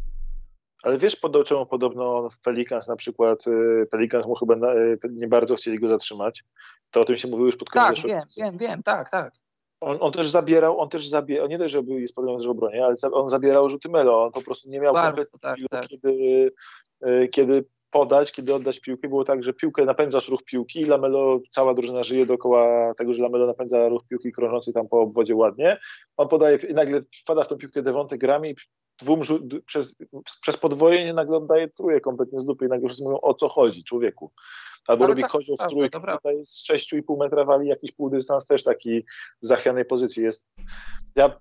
Ale 0.84 0.98
wiesz, 0.98 1.16
pod, 1.16 1.46
czemu 1.46 1.66
podobno 1.66 2.28
w 2.28 2.40
Pelicans 2.40 2.88
na 2.88 2.96
przykład, 2.96 3.46
y, 3.46 3.86
Pelicans 3.90 4.26
mu 4.26 4.34
chyba 4.34 4.54
y, 4.54 4.98
nie 5.10 5.28
bardzo 5.28 5.56
chcieli 5.56 5.78
go 5.78 5.88
zatrzymać. 5.88 6.44
To 6.90 7.00
o 7.00 7.04
tym 7.04 7.16
się 7.16 7.28
mówiło 7.28 7.46
już 7.46 7.56
pod 7.56 7.70
koniec 7.70 8.02
Tak, 8.02 8.06
wiem, 8.06 8.22
wiem, 8.36 8.58
wiem, 8.58 8.82
tak, 8.82 9.10
tak. 9.10 9.32
On, 9.80 9.96
on, 10.00 10.12
też 10.12 10.30
zabierał, 10.30 10.80
on 10.80 10.88
też 10.88 11.08
zabierał, 11.08 11.48
nie 11.48 11.58
dość, 11.58 11.72
że 11.72 11.82
był 11.82 11.98
jest 11.98 12.14
problem 12.14 12.42
w 12.42 12.48
obronie, 12.48 12.84
ale 12.84 12.94
on 13.12 13.28
zabierał 13.30 13.68
rzuty 13.68 13.88
melo. 13.88 14.24
On 14.24 14.32
po 14.32 14.42
prostu 14.42 14.70
nie 14.70 14.80
miał 14.80 14.94
bardzo, 14.94 15.38
tak, 15.40 15.58
tak. 15.70 15.86
kiedy, 15.86 16.50
y, 17.06 17.28
kiedy 17.28 17.64
podać, 17.90 18.32
kiedy 18.32 18.54
oddać 18.54 18.80
piłkę. 18.80 19.08
Było 19.08 19.24
tak, 19.24 19.44
że 19.44 19.52
piłkę 19.52 19.84
napędzasz 19.84 20.28
ruch 20.28 20.42
piłki 20.42 20.80
i 20.80 20.84
Lamelo, 20.84 21.40
cała 21.50 21.74
drużyna 21.74 22.04
żyje 22.04 22.26
dookoła 22.26 22.94
tego, 22.94 23.14
że 23.14 23.22
Lamelo 23.22 23.46
napędza 23.46 23.88
ruch 23.88 24.02
piłki 24.08 24.32
krążącej 24.32 24.74
tam 24.74 24.84
po 24.90 25.00
obwodzie 25.00 25.36
ładnie. 25.36 25.78
On 26.16 26.28
podaje 26.28 26.58
i 26.68 26.74
nagle 26.74 27.00
wpada 27.22 27.44
w 27.44 27.48
tą 27.48 27.56
piłkę 27.56 27.82
Devonte 27.82 28.18
Grami 28.18 28.50
i 28.50 28.54
dwóm, 28.98 29.20
przez, 29.66 29.94
przez 30.40 30.56
podwojenie 30.56 31.14
nagle 31.14 31.36
oddaje 31.36 31.68
trójkę 31.68 32.00
kompletnie 32.00 32.40
z 32.40 32.44
dupy 32.44 32.66
i 32.66 32.68
nagle 32.68 32.88
wszyscy 32.88 33.04
mówią 33.04 33.20
o 33.20 33.34
co 33.34 33.48
chodzi 33.48 33.84
człowieku. 33.84 34.32
Albo 34.88 35.04
Ale 35.04 35.12
robi 35.12 35.22
tak, 35.22 35.30
kozioł 35.30 35.56
w 35.56 35.68
trójkę, 35.68 36.00
tutaj 36.00 36.46
z 36.46 36.68
6,5 36.70 37.18
metra 37.18 37.44
wali 37.44 37.68
jakiś 37.68 37.92
półdystans, 37.92 38.46
też 38.46 38.64
taki 38.64 39.04
z 39.40 39.48
zachwianej 39.48 39.84
pozycji 39.84 40.22
jest. 40.22 40.46
Ja, 41.16 41.40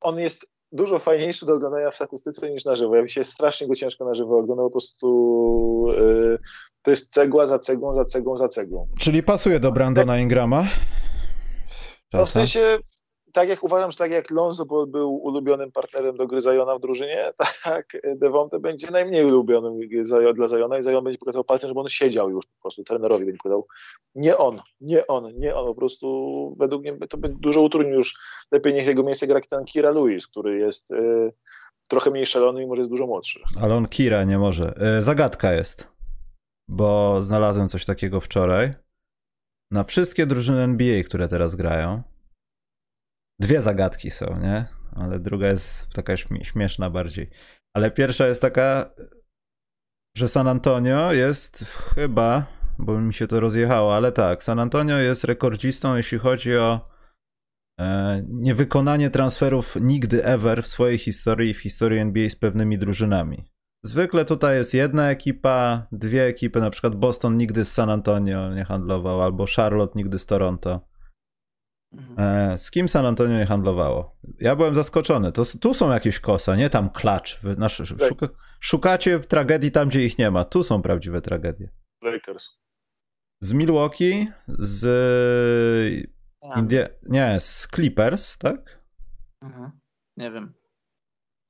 on 0.00 0.18
jest 0.18 0.52
dużo 0.72 0.98
fajniejszy 0.98 1.46
do 1.46 1.54
oglądania 1.54 1.90
w 1.90 1.94
statystyce 1.94 2.50
niż 2.50 2.64
na 2.64 2.76
żywo. 2.76 2.96
Ja 2.96 3.02
mi 3.02 3.10
się 3.10 3.24
strasznie 3.24 3.68
go 3.68 3.74
ciężko 3.74 4.04
na 4.04 4.14
żywo 4.14 4.38
ogląda, 4.38 4.62
po 4.62 4.70
prostu 4.70 5.84
yy, 5.88 6.38
to 6.82 6.90
jest 6.90 7.12
cegła 7.12 7.46
za 7.46 7.58
cegłą, 7.58 7.94
za 7.94 8.04
cegłą, 8.04 8.38
za 8.38 8.48
cegłą. 8.48 8.88
Czyli 8.98 9.22
pasuje 9.22 9.60
do 9.60 9.72
Brandona 9.72 10.18
Ingrama? 10.18 10.64
No 12.12 12.26
w 12.26 12.30
sensie 12.30 12.78
tak 13.32 13.48
jak 13.48 13.64
uważam, 13.64 13.90
że 13.90 13.98
tak 13.98 14.10
jak 14.10 14.30
Lonzo 14.30 14.86
był 14.86 15.14
ulubionym 15.14 15.72
partnerem 15.72 16.16
do 16.16 16.26
gry 16.26 16.42
Zajona 16.42 16.76
w 16.76 16.80
drużynie, 16.80 17.32
tak 17.64 17.86
Devonte 18.16 18.60
będzie 18.60 18.90
najmniej 18.90 19.24
ulubionym 19.24 19.80
dla 20.34 20.48
Zajona 20.48 20.78
i 20.78 20.82
Zajon 20.82 21.04
będzie 21.04 21.18
pokazał 21.18 21.44
palcem, 21.44 21.68
żeby 21.68 21.80
on 21.80 21.88
siedział 21.88 22.30
już 22.30 22.46
po 22.46 22.62
prostu, 22.62 22.84
trenerowi 22.84 23.24
będzie 23.24 23.38
pokazał. 23.38 23.66
Nie 24.14 24.36
on, 24.36 24.60
nie 24.80 25.06
on, 25.06 25.32
nie 25.38 25.54
on, 25.54 25.66
po 25.66 25.74
prostu 25.74 26.56
według 26.58 26.82
mnie 26.82 26.96
to 27.08 27.16
by 27.16 27.28
dużo 27.28 27.62
utrudnił 27.62 27.94
już. 27.94 28.18
Lepiej 28.52 28.74
niech 28.74 28.86
jego 28.86 29.02
miejsce 29.02 29.26
gra 29.26 29.40
ten 29.50 29.64
Kira 29.64 29.90
Lewis, 29.90 30.26
który 30.26 30.58
jest 30.58 30.90
y, 30.90 31.32
trochę 31.88 32.10
mniej 32.10 32.26
szalony 32.26 32.62
i 32.62 32.66
może 32.66 32.80
jest 32.80 32.90
dużo 32.90 33.06
młodszy. 33.06 33.40
Ale 33.62 33.74
on 33.74 33.88
Kira 33.88 34.24
nie 34.24 34.38
może. 34.38 34.74
Y, 34.98 35.02
zagadka 35.02 35.52
jest, 35.52 35.88
bo 36.68 37.22
znalazłem 37.22 37.68
coś 37.68 37.84
takiego 37.84 38.20
wczoraj. 38.20 38.74
Na 39.70 39.84
wszystkie 39.84 40.26
drużyny 40.26 40.62
NBA, 40.62 41.02
które 41.02 41.28
teraz 41.28 41.54
grają, 41.54 42.02
dwie 43.40 43.62
zagadki 43.62 44.10
są, 44.10 44.40
nie? 44.40 44.66
Ale 44.92 45.18
druga 45.18 45.48
jest 45.48 45.92
taka 45.92 46.16
śmieszna 46.42 46.90
bardziej. 46.90 47.30
Ale 47.76 47.90
pierwsza 47.90 48.26
jest 48.26 48.42
taka, 48.42 48.94
że 50.16 50.28
San 50.28 50.48
Antonio 50.48 51.12
jest 51.12 51.64
chyba, 51.94 52.46
bo 52.78 53.00
mi 53.00 53.14
się 53.14 53.26
to 53.26 53.40
rozjechało, 53.40 53.96
ale 53.96 54.12
tak, 54.12 54.44
San 54.44 54.58
Antonio 54.58 54.98
jest 54.98 55.24
rekordzistą, 55.24 55.96
jeśli 55.96 56.18
chodzi 56.18 56.56
o 56.56 56.88
e, 57.80 58.22
niewykonanie 58.28 59.10
transferów 59.10 59.76
nigdy 59.80 60.24
ever 60.24 60.62
w 60.62 60.68
swojej 60.68 60.98
historii, 60.98 61.54
w 61.54 61.60
historii 61.60 61.98
NBA 61.98 62.28
z 62.28 62.36
pewnymi 62.36 62.78
drużynami. 62.78 63.44
Zwykle 63.84 64.24
tutaj 64.24 64.56
jest 64.56 64.74
jedna 64.74 65.10
ekipa, 65.10 65.86
dwie 65.92 66.24
ekipy, 66.24 66.60
na 66.60 66.70
przykład 66.70 66.94
Boston 66.94 67.36
nigdy 67.36 67.64
z 67.64 67.72
San 67.72 67.90
Antonio 67.90 68.54
nie 68.54 68.64
handlował, 68.64 69.22
albo 69.22 69.44
Charlotte 69.56 69.92
nigdy 69.96 70.18
z 70.18 70.26
Toronto. 70.26 70.88
Mhm. 71.92 72.18
E, 72.18 72.58
z 72.58 72.70
kim 72.70 72.88
San 72.88 73.06
Antonio 73.06 73.38
nie 73.38 73.46
handlowało? 73.46 74.16
Ja 74.40 74.56
byłem 74.56 74.74
zaskoczony. 74.74 75.32
To, 75.32 75.42
tu 75.60 75.74
są 75.74 75.90
jakieś 75.90 76.20
kosa, 76.20 76.56
nie 76.56 76.70
tam 76.70 76.90
klacz. 76.90 77.40
Nasz, 77.58 77.82
szuka, 78.08 78.28
szukacie 78.60 79.20
tragedii 79.20 79.70
tam, 79.70 79.88
gdzie 79.88 80.04
ich 80.04 80.18
nie 80.18 80.30
ma. 80.30 80.44
Tu 80.44 80.64
są 80.64 80.82
prawdziwe 80.82 81.20
tragedie. 81.20 81.70
Lakers. 82.02 82.50
Z 83.40 83.52
Milwaukee, 83.52 84.26
z 84.48 84.86
Indie... 86.56 86.88
Nie, 87.02 87.40
z 87.40 87.68
Clippers, 87.74 88.38
tak? 88.38 88.82
Mhm. 89.42 89.70
Nie 90.16 90.30
wiem. 90.30 90.54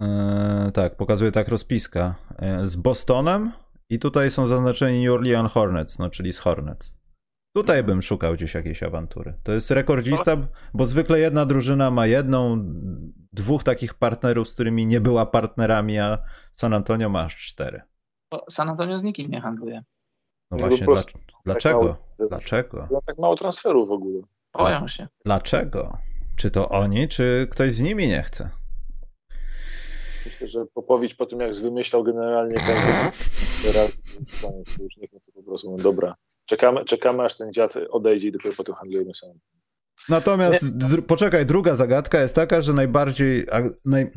E, 0.03 0.71
tak, 0.75 0.97
pokazuje 0.97 1.33
tak 1.33 1.49
rozpiska. 1.49 2.15
E, 2.39 2.69
z 2.69 2.77
Bostonem 2.77 3.53
i 3.91 3.99
tutaj 3.99 4.31
są 4.31 4.47
zaznaczeni 4.47 5.05
New 5.05 5.15
Orleans 5.15 5.53
Hornets, 5.53 5.99
no 5.99 6.11
czyli 6.11 6.33
z 6.33 6.39
Hornets. 6.39 6.98
Tutaj 7.59 7.83
bym 7.83 8.03
szukał 8.03 8.35
gdzieś 8.35 8.55
jakiejś 8.55 8.83
awantury. 8.83 9.35
To 9.43 9.53
jest 9.53 9.71
rekordzista, 9.71 10.37
bo 10.75 10.87
zwykle 10.87 11.19
jedna 11.19 11.47
drużyna 11.47 11.91
ma 11.91 12.07
jedną, 12.07 12.59
dwóch 13.33 13.65
takich 13.65 13.95
partnerów, 13.95 14.49
z 14.49 14.55
którymi 14.55 14.87
nie 14.87 15.01
była 15.01 15.27
partnerami, 15.27 15.99
a 15.99 16.19
San 16.53 16.75
Antonio 16.75 17.09
ma 17.09 17.23
aż 17.23 17.37
cztery. 17.37 17.83
San 18.51 18.69
Antonio 18.69 18.99
z 18.99 19.03
nikim 19.03 19.31
nie 19.31 19.41
handluje. 19.41 19.83
No 20.51 20.59
właśnie, 20.59 20.87
dla, 20.87 21.03
dlaczego? 21.45 21.97
Tak 22.19 22.29
dlaczego? 22.29 22.89
Tak 23.07 23.19
mało 23.19 23.35
transferów 23.35 23.89
w 23.89 23.93
ogóle. 23.93 24.23
Boją 24.53 24.89
się. 24.89 25.09
Dlaczego? 25.25 25.99
Czy 26.37 26.51
to 26.51 26.69
oni, 26.69 27.09
czy 27.09 27.49
ktoś 27.51 27.73
z 27.73 27.81
nimi 27.81 28.09
nie 28.09 28.23
chce? 28.23 28.51
Myślę, 30.25 30.49
że 30.49 30.65
Popowicz 30.75 31.17
po 31.17 31.27
tym, 31.27 31.41
jak 31.41 31.55
wymyślał 31.55 32.05
generalnie 32.05 32.57
teraz 33.65 33.99
już 34.81 34.97
niech 34.97 35.11
to 35.11 35.33
po 35.35 35.43
prostu, 35.43 35.71
no 35.71 35.77
dobra, 35.77 36.15
czekamy, 36.49 36.85
czekamy 36.85 37.25
aż 37.25 37.37
ten 37.37 37.53
dziad 37.53 37.75
odejdzie 37.91 38.29
i 38.29 38.33
dopiero 38.33 38.55
potem 38.57 38.75
handlujemy 38.75 39.15
sam. 39.15 39.31
Natomiast, 40.09 40.65
poczekaj, 41.07 41.47
druga 41.47 41.75
zagadka 41.75 42.21
jest 42.21 42.35
taka, 42.35 42.61
że 42.61 42.73
najbardziej, 42.73 43.47
naj, 43.85 44.11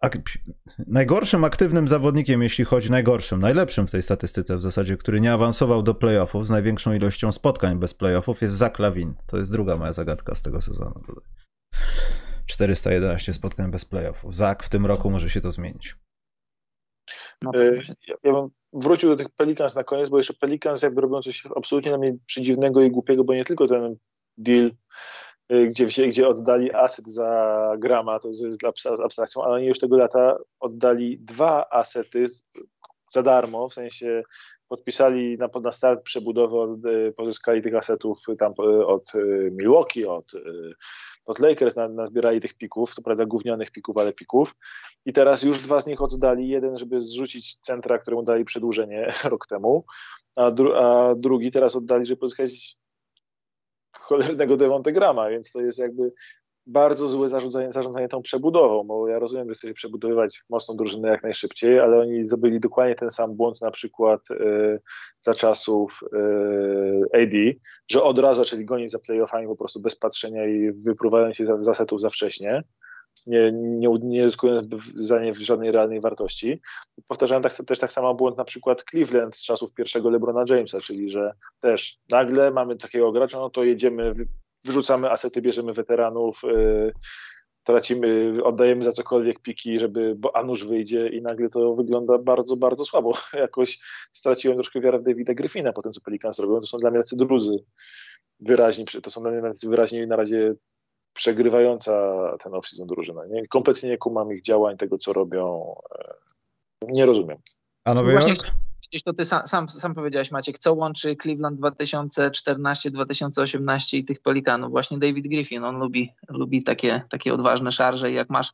ak, 0.00 0.18
najgorszym 0.86 1.44
aktywnym 1.44 1.88
zawodnikiem, 1.88 2.42
jeśli 2.42 2.64
chodzi, 2.64 2.90
najgorszym, 2.90 3.40
najlepszym 3.40 3.86
w 3.86 3.90
tej 3.90 4.02
statystyce 4.02 4.56
w 4.56 4.62
zasadzie, 4.62 4.96
który 4.96 5.20
nie 5.20 5.32
awansował 5.32 5.82
do 5.82 5.94
playoffów 5.94 6.46
z 6.46 6.50
największą 6.50 6.92
ilością 6.92 7.32
spotkań 7.32 7.78
bez 7.78 7.94
playoffów 7.94 8.42
jest 8.42 8.54
Zach 8.54 8.78
Lawin. 8.78 9.14
To 9.26 9.36
jest 9.36 9.52
druga 9.52 9.76
moja 9.76 9.92
zagadka 9.92 10.34
z 10.34 10.42
tego 10.42 10.62
sezonu. 10.62 10.94
411 12.46 13.32
spotkań 13.32 13.70
bez 13.70 13.84
playoffów. 13.84 14.36
Zak 14.36 14.62
w 14.62 14.68
tym 14.68 14.86
roku 14.86 15.10
może 15.10 15.30
się 15.30 15.40
to 15.40 15.52
zmienić. 15.52 15.96
No, 17.42 17.50
e, 17.54 17.74
ja, 18.08 18.14
ja 18.22 18.32
bym 18.32 18.48
wrócił 18.72 19.10
do 19.10 19.16
tych 19.16 19.30
Pelicans 19.30 19.74
na 19.74 19.84
koniec, 19.84 20.08
bo 20.08 20.16
jeszcze 20.16 20.34
Pelicans 20.34 20.82
jakby 20.82 21.00
robią 21.00 21.22
coś 21.22 21.46
absolutnie 21.56 21.92
na 21.92 21.98
mnie 21.98 22.16
przedziwnego 22.26 22.82
i 22.82 22.90
głupiego, 22.90 23.24
bo 23.24 23.34
nie 23.34 23.44
tylko 23.44 23.68
ten 23.68 23.96
deal, 24.38 24.70
e, 25.48 25.66
gdzie, 25.66 26.08
gdzie 26.08 26.28
oddali 26.28 26.72
aset 26.72 27.06
za 27.06 27.74
grama, 27.78 28.18
to 28.18 28.28
jest 28.28 28.64
abstrakcją, 29.04 29.42
ale 29.42 29.54
oni 29.54 29.66
już 29.66 29.78
tego 29.78 29.96
lata 29.96 30.38
oddali 30.60 31.18
dwa 31.18 31.70
asety 31.70 32.26
za 33.12 33.22
darmo, 33.22 33.68
w 33.68 33.74
sensie 33.74 34.22
podpisali 34.68 35.38
na, 35.38 35.48
na 35.62 35.72
start 35.72 36.02
przebudowy, 36.02 36.88
e, 36.90 37.12
pozyskali 37.12 37.62
tych 37.62 37.74
asetów 37.74 38.18
tam 38.38 38.52
od 38.86 39.12
Milwaukee, 39.50 40.06
od 40.06 40.32
od 41.30 41.38
Lakers 41.38 41.76
nazbierali 41.76 42.40
tych 42.40 42.54
pików, 42.54 42.94
to 42.94 43.02
prawda 43.02 43.26
gównianych 43.26 43.70
pików, 43.70 43.96
ale 43.96 44.12
pików. 44.12 44.54
I 45.06 45.12
teraz 45.12 45.42
już 45.42 45.60
dwa 45.60 45.80
z 45.80 45.86
nich 45.86 46.02
oddali, 46.02 46.48
jeden 46.48 46.78
żeby 46.78 47.02
zrzucić 47.02 47.56
centra, 47.56 47.98
któremu 47.98 48.22
dali 48.22 48.44
przedłużenie 48.44 49.12
rok 49.24 49.46
temu, 49.46 49.84
a, 50.36 50.50
dru 50.50 50.74
a 50.74 51.14
drugi 51.14 51.50
teraz 51.50 51.76
oddali, 51.76 52.06
żeby 52.06 52.20
pozyskać 52.20 52.76
cholernego 53.92 54.56
Devonte 54.56 54.92
Grama, 54.92 55.28
więc 55.28 55.52
to 55.52 55.60
jest 55.60 55.78
jakby 55.78 56.12
bardzo 56.70 57.08
złe 57.08 57.28
zarządzanie, 57.28 57.72
zarządzanie 57.72 58.08
tą 58.08 58.22
przebudową, 58.22 58.84
bo 58.84 59.08
ja 59.08 59.18
rozumiem, 59.18 59.48
że 59.48 59.54
chcecie 59.54 59.74
przebudowywać 59.74 60.42
mocną 60.50 60.76
drużynę 60.76 61.08
jak 61.08 61.22
najszybciej, 61.22 61.80
ale 61.80 61.98
oni 61.98 62.28
zrobili 62.28 62.60
dokładnie 62.60 62.94
ten 62.94 63.10
sam 63.10 63.34
błąd 63.36 63.60
na 63.60 63.70
przykład 63.70 64.20
y, 64.30 64.80
za 65.20 65.34
czasów 65.34 66.00
y, 66.12 67.22
AD, 67.22 67.58
że 67.90 68.02
od 68.02 68.18
razu 68.18 68.44
zaczęli 68.44 68.64
gonić 68.64 68.92
za 68.92 68.98
playoffami 68.98 69.46
po 69.46 69.56
prostu 69.56 69.80
bez 69.80 69.96
patrzenia 69.96 70.46
i 70.46 70.72
wypruwając 70.72 71.36
się 71.36 71.46
za, 71.46 71.62
za 71.62 71.74
setów 71.74 72.00
za 72.00 72.10
wcześnie, 72.10 72.62
nie, 73.26 73.52
nie, 73.52 73.88
nie 74.02 74.24
zyskując 74.24 74.68
za 74.96 75.20
nie 75.20 75.34
żadnej 75.34 75.72
realnej 75.72 76.00
wartości. 76.00 76.60
Powtarzałem 77.08 77.42
tak, 77.42 77.54
też 77.54 77.78
tak 77.78 77.92
samo 77.92 78.14
błąd 78.14 78.36
na 78.36 78.44
przykład 78.44 78.84
Cleveland 78.90 79.36
z 79.36 79.44
czasów 79.44 79.74
pierwszego 79.74 80.10
LeBrona 80.10 80.44
Jamesa, 80.48 80.80
czyli 80.80 81.10
że 81.10 81.32
też 81.60 81.98
nagle 82.10 82.50
mamy 82.50 82.76
takiego 82.76 83.12
gracza, 83.12 83.38
no 83.38 83.50
to 83.50 83.64
jedziemy, 83.64 84.14
wyrzucamy 84.64 85.10
asety, 85.10 85.42
bierzemy 85.42 85.72
weteranów, 85.72 86.42
yy, 86.42 86.92
tracimy, 87.64 88.38
oddajemy 88.44 88.84
za 88.84 88.92
cokolwiek 88.92 89.40
piki, 89.40 89.80
żeby, 89.80 90.14
bo 90.16 90.36
Anusz 90.36 90.64
wyjdzie 90.64 91.08
i 91.08 91.22
nagle 91.22 91.48
to 91.48 91.74
wygląda 91.74 92.18
bardzo, 92.18 92.56
bardzo 92.56 92.84
słabo. 92.84 93.12
Jakoś 93.32 93.78
straciłem 94.12 94.56
troszkę 94.56 94.80
wiarę 94.80 94.98
w 94.98 95.02
Davida 95.02 95.34
Griffina 95.34 95.72
po 95.72 95.82
tym, 95.82 95.92
co 95.92 96.00
Pelicans 96.00 96.38
robią. 96.38 96.60
To 96.60 96.66
są 96.66 96.78
dla 96.78 96.90
mnie 96.90 97.00
tacy 97.00 97.16
drudzy 97.16 97.64
wyraźni, 98.40 98.84
to 99.02 99.10
są 99.10 99.22
dla 99.22 99.30
mnie 99.30 99.52
wyraźnie 99.62 100.06
na 100.06 100.16
razie 100.16 100.54
przegrywająca 101.12 101.92
ten 102.42 102.52
off-season 102.52 102.86
drużyna. 102.86 103.26
Nie? 103.26 103.46
Kompletnie 103.48 103.88
nie 103.88 103.98
kumam 103.98 104.32
ich 104.32 104.42
działań, 104.42 104.76
tego 104.76 104.98
co 104.98 105.12
robią. 105.12 105.74
E, 105.98 106.92
nie 106.92 107.06
rozumiem. 107.06 107.38
A 107.84 107.94
Nowy 107.94 108.12
Jork? 108.12 108.69
Gdzieś 108.90 109.02
to 109.02 109.12
ty 109.12 109.24
sam, 109.24 109.46
sam, 109.46 109.68
sam 109.68 109.94
powiedziałeś, 109.94 110.30
Maciek, 110.30 110.58
co 110.58 110.74
łączy 110.74 111.16
Cleveland 111.16 111.60
2014-2018 111.60 113.96
i 113.96 114.04
tych 114.04 114.22
Pelikanów? 114.22 114.70
Właśnie 114.70 114.98
David 114.98 115.28
Griffin, 115.28 115.64
on 115.64 115.78
lubi, 115.78 116.12
lubi 116.28 116.62
takie, 116.62 117.02
takie 117.10 117.34
odważne 117.34 117.72
szarże 117.72 118.10
i 118.10 118.14
jak 118.14 118.30
masz 118.30 118.52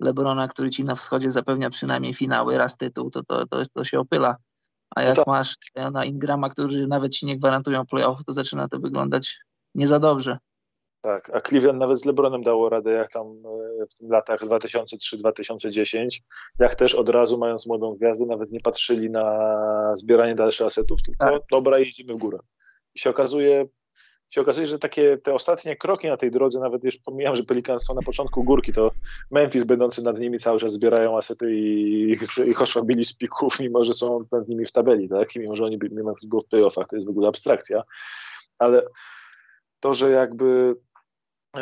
Lebrona, 0.00 0.48
który 0.48 0.70
ci 0.70 0.84
na 0.84 0.94
wschodzie 0.94 1.30
zapewnia 1.30 1.70
przynajmniej 1.70 2.14
finały, 2.14 2.58
raz 2.58 2.76
tytuł, 2.76 3.10
to, 3.10 3.24
to, 3.24 3.46
to, 3.46 3.62
to 3.74 3.84
się 3.84 4.00
opyla. 4.00 4.36
A 4.96 5.02
jak 5.02 5.16
no 5.16 5.24
masz 5.26 5.56
na 5.92 6.04
Ingrama, 6.04 6.50
którzy 6.50 6.86
nawet 6.86 7.12
ci 7.12 7.26
nie 7.26 7.38
gwarantują 7.38 7.86
playoff, 7.86 8.24
to 8.24 8.32
zaczyna 8.32 8.68
to 8.68 8.78
wyglądać 8.78 9.38
nie 9.74 9.88
za 9.88 10.00
dobrze. 10.00 10.38
Tak, 11.02 11.30
a 11.34 11.40
Cleveland 11.40 11.78
nawet 11.78 12.00
z 12.00 12.04
LeBronem 12.04 12.42
dało 12.42 12.68
radę, 12.68 12.90
jak 12.90 13.12
tam 13.12 13.26
e, 13.26 14.06
w 14.06 14.10
latach 14.10 14.40
2003-2010, 14.40 16.08
jak 16.58 16.74
też 16.74 16.94
od 16.94 17.08
razu 17.08 17.38
mając 17.38 17.66
młodą 17.66 17.94
gwiazdę, 17.94 18.26
nawet 18.26 18.52
nie 18.52 18.60
patrzyli 18.60 19.10
na 19.10 19.96
zbieranie 19.96 20.34
dalszych 20.34 20.66
asetów, 20.66 21.02
tylko 21.02 21.24
tak. 21.24 21.42
dobra, 21.50 21.78
jeździmy 21.78 22.12
w 22.12 22.16
górę. 22.16 22.38
I 22.94 22.98
się 22.98 23.10
okazuje, 23.10 23.66
się 24.30 24.40
okazuje, 24.40 24.66
że 24.66 24.78
takie 24.78 25.18
te 25.18 25.34
ostatnie 25.34 25.76
kroki 25.76 26.08
na 26.08 26.16
tej 26.16 26.30
drodze, 26.30 26.60
nawet 26.60 26.84
już 26.84 26.96
pomijam, 26.96 27.36
że 27.36 27.42
Pelicans 27.42 27.84
są 27.84 27.94
na 27.94 28.02
początku 28.02 28.44
górki, 28.44 28.72
to 28.72 28.90
Memphis 29.30 29.64
będący 29.64 30.02
nad 30.02 30.18
nimi 30.18 30.38
cały 30.38 30.58
czas 30.58 30.72
zbierają 30.72 31.18
asety 31.18 31.54
i 31.54 32.16
ich 32.46 32.62
oszłabili 32.62 33.04
z 33.04 33.16
pików, 33.16 33.60
mimo 33.60 33.84
że 33.84 33.92
są 33.92 34.24
nad 34.32 34.48
nimi 34.48 34.64
w 34.64 34.72
tabeli, 34.72 35.08
tak? 35.08 35.28
mimo 35.36 35.56
że 35.56 35.64
oni 35.64 35.78
mimo 35.90 36.12
było 36.26 36.42
w 36.42 36.48
playoffach, 36.48 36.88
to 36.88 36.96
jest 36.96 37.06
w 37.06 37.10
ogóle 37.10 37.28
abstrakcja, 37.28 37.82
ale 38.58 38.82
to, 39.80 39.94
że 39.94 40.10
jakby 40.10 40.74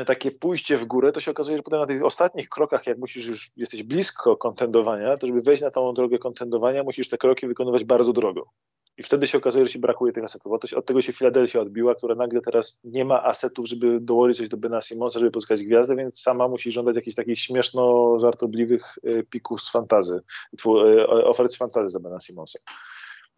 takie 0.04 0.30
pójście 0.30 0.76
w 0.76 0.84
górę, 0.84 1.12
to 1.12 1.20
się 1.20 1.30
okazuje, 1.30 1.56
że 1.56 1.62
potem 1.62 1.80
na 1.80 1.86
tych 1.86 2.04
ostatnich 2.04 2.48
krokach, 2.48 2.86
jak 2.86 2.98
musisz 2.98 3.26
już, 3.26 3.50
jesteś 3.56 3.82
blisko 3.82 4.36
kontendowania, 4.36 5.16
to 5.16 5.26
żeby 5.26 5.40
wejść 5.40 5.62
na 5.62 5.70
tą 5.70 5.94
drogę 5.94 6.18
kontendowania, 6.18 6.84
musisz 6.84 7.08
te 7.08 7.18
kroki 7.18 7.46
wykonywać 7.46 7.84
bardzo 7.84 8.12
drogo. 8.12 8.50
I 8.98 9.02
wtedy 9.02 9.26
się 9.26 9.38
okazuje, 9.38 9.64
że 9.64 9.70
ci 9.70 9.78
brakuje 9.78 10.12
tych 10.12 10.24
asetów. 10.24 10.52
Od 10.76 10.86
tego 10.86 11.02
się 11.02 11.12
Filadelfia 11.12 11.60
odbiła, 11.60 11.94
która 11.94 12.14
nagle 12.14 12.40
teraz 12.40 12.80
nie 12.84 13.04
ma 13.04 13.24
asetów, 13.24 13.66
żeby 13.66 13.98
dołożyć 14.00 14.36
coś 14.38 14.48
do 14.48 14.56
Bena 14.56 14.80
Simonsa, 14.80 15.18
żeby 15.20 15.30
pozyskać 15.30 15.62
gwiazdę, 15.62 15.96
więc 15.96 16.20
sama 16.20 16.48
musi 16.48 16.72
żądać 16.72 16.96
jakichś 16.96 17.16
takich 17.16 17.40
śmieszno 17.40 18.16
żartobliwych 18.20 18.82
e, 19.04 19.22
pików 19.22 19.62
z 19.62 19.70
fantazy, 19.70 20.20
e, 20.66 21.06
ofert 21.06 21.52
z 21.52 21.56
fantazy 21.56 21.88
za 21.88 22.00
Bena 22.00 22.20
Simonsa. 22.20 22.58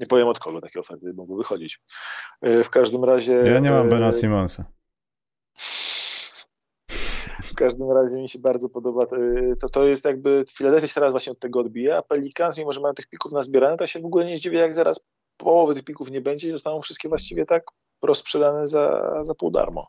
Nie 0.00 0.06
powiem 0.06 0.28
od 0.28 0.38
kogo 0.38 0.61
takie 0.61 0.80
oferty 0.80 1.12
mogły 1.14 1.36
wychodzić. 1.36 1.80
E, 2.40 2.64
w 2.64 2.70
każdym 2.70 3.04
razie... 3.04 3.32
Ja 3.32 3.59
nie 3.59 3.70
mam 3.70 3.88
Bena 3.88 4.12
Simonsa. 4.12 4.77
Każdym 7.59 7.92
razie 7.92 8.16
mi 8.16 8.28
się 8.28 8.38
bardzo 8.38 8.68
podoba, 8.68 9.06
to, 9.61 9.68
to 9.68 9.84
jest 9.84 10.04
jakby, 10.04 10.44
Filadelfia 10.56 10.86
się 10.86 10.94
teraz 10.94 11.12
właśnie 11.12 11.32
od 11.32 11.38
tego 11.38 11.61
odbija, 11.61 11.96
a 11.96 12.02
Pelicans, 12.02 12.59
mimo 12.59 12.72
że 12.72 12.80
mają 12.80 12.94
tych 12.94 13.09
pików 13.09 13.32
nazbierane, 13.32 13.76
to 13.76 13.86
się 13.86 14.00
w 14.00 14.04
ogóle 14.04 14.26
nie 14.26 14.40
dziwię, 14.40 14.59
jak 14.59 14.74
zaraz 14.74 15.09
połowy 15.36 15.74
tych 15.74 15.84
pików 15.84 16.11
nie 16.11 16.20
będzie 16.20 16.48
i 16.48 16.52
zostaną 16.52 16.80
wszystkie 16.80 17.09
właściwie 17.09 17.46
tak 17.46 17.64
rozprzedane 18.02 18.68
za, 18.68 19.14
za 19.22 19.34
pół 19.34 19.50
darmo. 19.50 19.86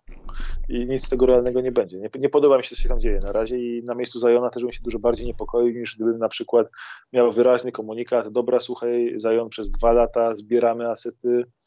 I 0.69 0.85
nic 0.85 1.05
z 1.05 1.09
tego 1.09 1.25
realnego 1.25 1.61
nie 1.61 1.71
będzie. 1.71 1.99
Nie, 1.99 2.09
nie 2.19 2.29
podoba 2.29 2.57
mi 2.57 2.63
się, 2.63 2.75
co 2.75 2.81
się 2.81 2.89
tam 2.89 2.99
dzieje 2.99 3.19
na 3.23 3.31
razie 3.31 3.57
i 3.57 3.83
na 3.83 3.95
miejscu 3.95 4.19
Zajona 4.19 4.49
też 4.49 4.63
bym 4.63 4.71
się 4.71 4.83
dużo 4.83 4.99
bardziej 4.99 5.27
niepokoił, 5.27 5.79
niż 5.79 5.95
gdybym 5.95 6.17
na 6.17 6.29
przykład 6.29 6.67
miał 7.13 7.31
wyraźny 7.31 7.71
komunikat, 7.71 8.27
dobra, 8.27 8.59
słuchaj, 8.59 9.13
Zajon 9.17 9.49
przez 9.49 9.69
dwa 9.69 9.91
lata 9.91 10.35
zbieramy 10.35 10.89
asety, 10.89 11.27
e, 11.27 11.58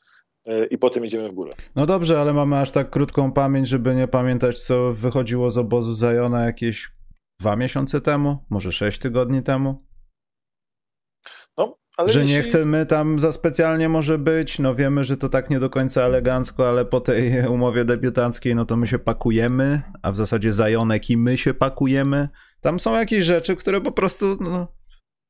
i 0.70 0.78
potem 0.78 1.04
idziemy 1.04 1.28
w 1.28 1.34
górę. 1.34 1.52
No 1.76 1.86
dobrze, 1.86 2.20
ale 2.20 2.32
mamy 2.32 2.58
aż 2.58 2.72
tak 2.72 2.90
krótką 2.90 3.32
pamięć, 3.32 3.68
żeby 3.68 3.94
nie 3.94 4.08
pamiętać, 4.08 4.62
co 4.62 4.92
wychodziło 4.92 5.50
z 5.50 5.58
obozu 5.58 5.94
Zajona 5.94 6.44
jakieś 6.44 6.90
dwa 7.40 7.56
miesiące 7.56 8.00
temu, 8.00 8.36
może 8.50 8.72
sześć 8.72 8.98
tygodni 8.98 9.42
temu. 9.42 9.86
No, 11.58 11.78
że 12.06 12.20
jeśli... 12.20 12.34
nie 12.34 12.42
chcemy 12.42 12.86
tam 12.86 13.20
za 13.20 13.32
specjalnie 13.32 13.88
może 13.88 14.18
być, 14.18 14.58
no 14.58 14.74
wiemy, 14.74 15.04
że 15.04 15.16
to 15.16 15.28
tak 15.28 15.50
nie 15.50 15.60
do 15.60 15.70
końca 15.70 16.02
elegancko, 16.02 16.68
ale 16.68 16.84
po 16.84 17.00
tej 17.00 17.32
umowie 17.56 17.84
debiutanckiej, 17.84 18.54
no 18.54 18.64
to 18.64 18.76
my 18.76 18.86
się 18.86 18.98
pakujemy, 18.98 19.82
a 20.02 20.12
w 20.12 20.16
zasadzie 20.16 20.52
Zajonek 20.52 21.10
i 21.10 21.16
my 21.16 21.36
się 21.36 21.54
pakujemy. 21.54 22.28
Tam 22.60 22.80
są 22.80 22.94
jakieś 22.94 23.24
rzeczy, 23.24 23.56
które 23.56 23.80
po 23.80 23.92
prostu, 23.92 24.36
no, 24.40 24.68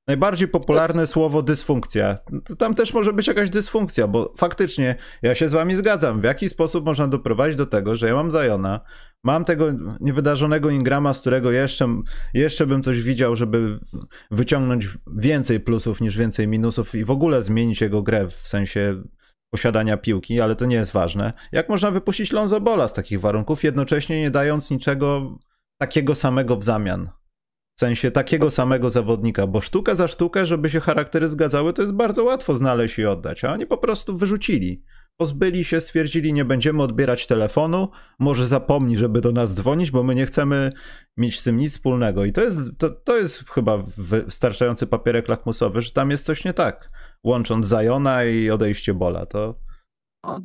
Najbardziej 0.07 0.49
popularne 0.49 1.07
słowo 1.07 1.43
dysfunkcja. 1.43 2.19
Tam 2.59 2.75
też 2.75 2.95
może 2.95 3.13
być 3.13 3.27
jakaś 3.27 3.51
dysfunkcja, 3.51 4.07
bo 4.07 4.35
faktycznie 4.37 4.95
ja 5.23 5.35
się 5.35 5.49
z 5.49 5.53
wami 5.53 5.77
zgadzam. 5.77 6.21
W 6.21 6.25
jaki 6.25 6.49
sposób 6.49 6.85
można 6.85 7.09
doprowadzić 7.09 7.57
do 7.57 7.67
tego, 7.67 7.97
że 7.97 8.09
ja 8.09 8.15
mam 8.15 8.31
Zajona, 8.31 8.81
mam 9.25 9.45
tego 9.45 9.67
niewydarzonego 10.01 10.71
Ingrama, 10.71 11.15
z 11.15 11.21
którego 11.21 11.51
jeszcze, 11.51 11.89
jeszcze 12.35 12.67
bym 12.67 12.83
coś 12.83 13.03
widział, 13.03 13.37
żeby 13.37 13.81
wyciągnąć 14.31 14.89
więcej 15.17 15.61
plusów 15.61 16.01
niż 16.01 16.17
więcej 16.17 16.49
minusów 16.49 16.95
i 16.95 17.05
w 17.05 17.11
ogóle 17.11 17.43
zmienić 17.43 17.81
jego 17.81 18.03
grę 18.03 18.29
w 18.29 18.35
sensie 18.35 19.03
posiadania 19.51 19.97
piłki, 19.97 20.41
ale 20.41 20.57
to 20.57 20.67
nie 20.67 20.77
jest 20.77 20.93
ważne. 20.93 21.33
Jak 21.53 21.69
można 21.69 21.91
wypuścić 21.91 22.33
Lonzo 22.33 22.61
Bola 22.61 22.89
z 22.89 22.93
takich 22.93 23.21
warunków, 23.21 23.65
jednocześnie 23.65 24.21
nie 24.21 24.31
dając 24.31 24.71
niczego 24.71 25.39
takiego 25.79 26.15
samego 26.15 26.57
w 26.57 26.65
zamian? 26.65 27.11
Sensie 27.83 28.11
takiego 28.11 28.51
samego 28.51 28.91
zawodnika, 28.91 29.47
bo 29.47 29.61
sztuka 29.61 29.95
za 29.95 30.09
sztukę, 30.09 30.47
żeby 30.47 30.71
się 30.71 30.81
charaktery 30.81 31.29
zgadzały, 31.29 31.73
to 31.73 31.83
jest 31.83 31.95
bardzo 31.95 32.25
łatwo 32.25 32.55
znaleźć 32.55 32.99
i 32.99 33.07
oddać, 33.07 33.45
a 33.45 33.53
oni 33.53 33.67
po 33.67 33.79
prostu 33.79 34.17
wyrzucili. 34.17 34.83
Pozbyli 35.17 35.65
się, 35.65 35.81
stwierdzili, 35.81 36.33
nie 36.33 36.45
będziemy 36.45 36.83
odbierać 36.83 37.27
telefonu, 37.27 37.89
może 38.19 38.47
zapomni, 38.47 38.97
żeby 38.97 39.21
do 39.21 39.33
nas 39.33 39.55
dzwonić, 39.55 39.91
bo 39.91 40.03
my 40.03 40.15
nie 40.15 40.27
chcemy 40.27 40.73
mieć 41.17 41.41
z 41.41 41.45
tym 41.45 41.57
nic 41.57 41.73
wspólnego. 41.73 42.25
I 42.25 42.33
to 42.33 42.41
jest, 42.41 42.59
to, 42.79 42.91
to 42.91 43.17
jest 43.17 43.51
chyba 43.51 43.79
wystarczający 43.97 44.87
papierek 44.87 45.29
lakmusowy, 45.29 45.81
że 45.81 45.93
tam 45.93 46.11
jest 46.11 46.27
coś 46.27 46.45
nie 46.45 46.53
tak. 46.53 46.91
Łącząc 47.25 47.67
Zajona 47.67 48.25
i 48.25 48.51
odejście 48.51 48.95
Bola, 48.95 49.27
to 49.27 49.59
no, 50.25 50.41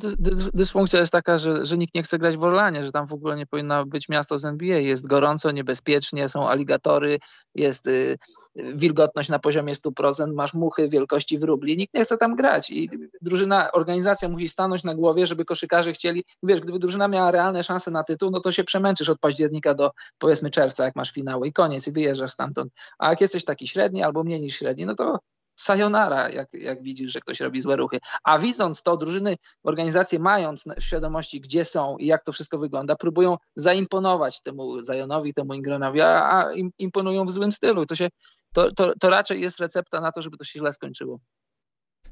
dysfunkcja 0.54 1.00
jest 1.00 1.12
taka, 1.12 1.38
że, 1.38 1.64
że 1.64 1.78
nikt 1.78 1.94
nie 1.94 2.02
chce 2.02 2.18
grać 2.18 2.36
w 2.36 2.44
Orlanie, 2.44 2.84
że 2.84 2.92
tam 2.92 3.06
w 3.06 3.12
ogóle 3.12 3.36
nie 3.36 3.46
powinno 3.46 3.86
być 3.86 4.08
miasto 4.08 4.38
z 4.38 4.44
NBA. 4.44 4.78
Jest 4.78 5.06
gorąco, 5.06 5.50
niebezpiecznie, 5.50 6.28
są 6.28 6.48
aligatory, 6.48 7.18
jest 7.54 7.86
y, 7.86 8.16
wilgotność 8.56 9.28
na 9.28 9.38
poziomie 9.38 9.74
100%, 9.74 10.34
masz 10.34 10.54
muchy 10.54 10.88
wielkości 10.88 11.38
wróbli. 11.38 11.76
Nikt 11.76 11.94
nie 11.94 12.04
chce 12.04 12.16
tam 12.16 12.36
grać 12.36 12.70
i 12.70 12.90
drużyna, 13.22 13.72
organizacja 13.72 14.28
musi 14.28 14.48
stanąć 14.48 14.84
na 14.84 14.94
głowie, 14.94 15.26
żeby 15.26 15.44
koszykarze 15.44 15.92
chcieli. 15.92 16.24
Wiesz, 16.42 16.60
gdyby 16.60 16.78
drużyna 16.78 17.08
miała 17.08 17.30
realne 17.30 17.64
szanse 17.64 17.90
na 17.90 18.04
tytuł, 18.04 18.30
no 18.30 18.40
to 18.40 18.52
się 18.52 18.64
przemęczysz 18.64 19.08
od 19.08 19.18
października 19.18 19.74
do 19.74 19.90
powiedzmy 20.18 20.50
czerwca, 20.50 20.84
jak 20.84 20.96
masz 20.96 21.12
finały 21.12 21.48
i 21.48 21.52
koniec 21.52 21.88
i 21.88 21.92
wyjeżdżasz 21.92 22.32
stamtąd. 22.32 22.72
A 22.98 23.10
jak 23.10 23.20
jesteś 23.20 23.44
taki 23.44 23.68
średni 23.68 24.02
albo 24.02 24.24
mniej 24.24 24.40
niż 24.40 24.56
średni, 24.56 24.86
no 24.86 24.94
to 24.94 25.18
sayonara, 25.58 26.28
jak, 26.28 26.48
jak 26.52 26.82
widzisz, 26.82 27.12
że 27.12 27.20
ktoś 27.20 27.40
robi 27.40 27.60
złe 27.60 27.76
ruchy. 27.76 27.98
A 28.24 28.38
widząc 28.38 28.82
to, 28.82 28.96
drużyny, 28.96 29.36
organizacje 29.62 30.18
mając 30.18 30.64
w 30.80 30.82
świadomości, 30.82 31.40
gdzie 31.40 31.64
są 31.64 31.96
i 31.96 32.06
jak 32.06 32.24
to 32.24 32.32
wszystko 32.32 32.58
wygląda, 32.58 32.96
próbują 32.96 33.36
zaimponować 33.56 34.42
temu 34.42 34.80
Zajonowi, 34.80 35.34
temu 35.34 35.54
Ingranowi, 35.54 36.00
a, 36.00 36.08
a 36.08 36.52
imponują 36.78 37.24
w 37.24 37.32
złym 37.32 37.52
stylu. 37.52 37.86
To, 37.86 37.96
się, 37.96 38.08
to, 38.54 38.72
to, 38.72 38.92
to 39.00 39.10
raczej 39.10 39.40
jest 39.40 39.60
recepta 39.60 40.00
na 40.00 40.12
to, 40.12 40.22
żeby 40.22 40.36
to 40.36 40.44
się 40.44 40.58
źle 40.58 40.72
skończyło. 40.72 41.18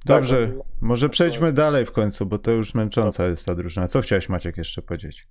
Dobrze, 0.05 0.47
tak, 0.47 0.67
może 0.81 1.09
przejdźmy 1.09 1.53
dalej 1.53 1.87
w 1.87 1.93
końcu, 1.93 2.27
bo 2.27 2.39
to 2.39 2.51
już 2.51 2.75
męcząca 2.75 3.27
jest 3.27 3.47
ta 3.47 3.55
drużyna. 3.55 3.87
Co 3.87 4.01
chciałeś 4.01 4.29
Maciek 4.29 4.57
jeszcze 4.57 4.83
powiedzieć? 4.83 5.29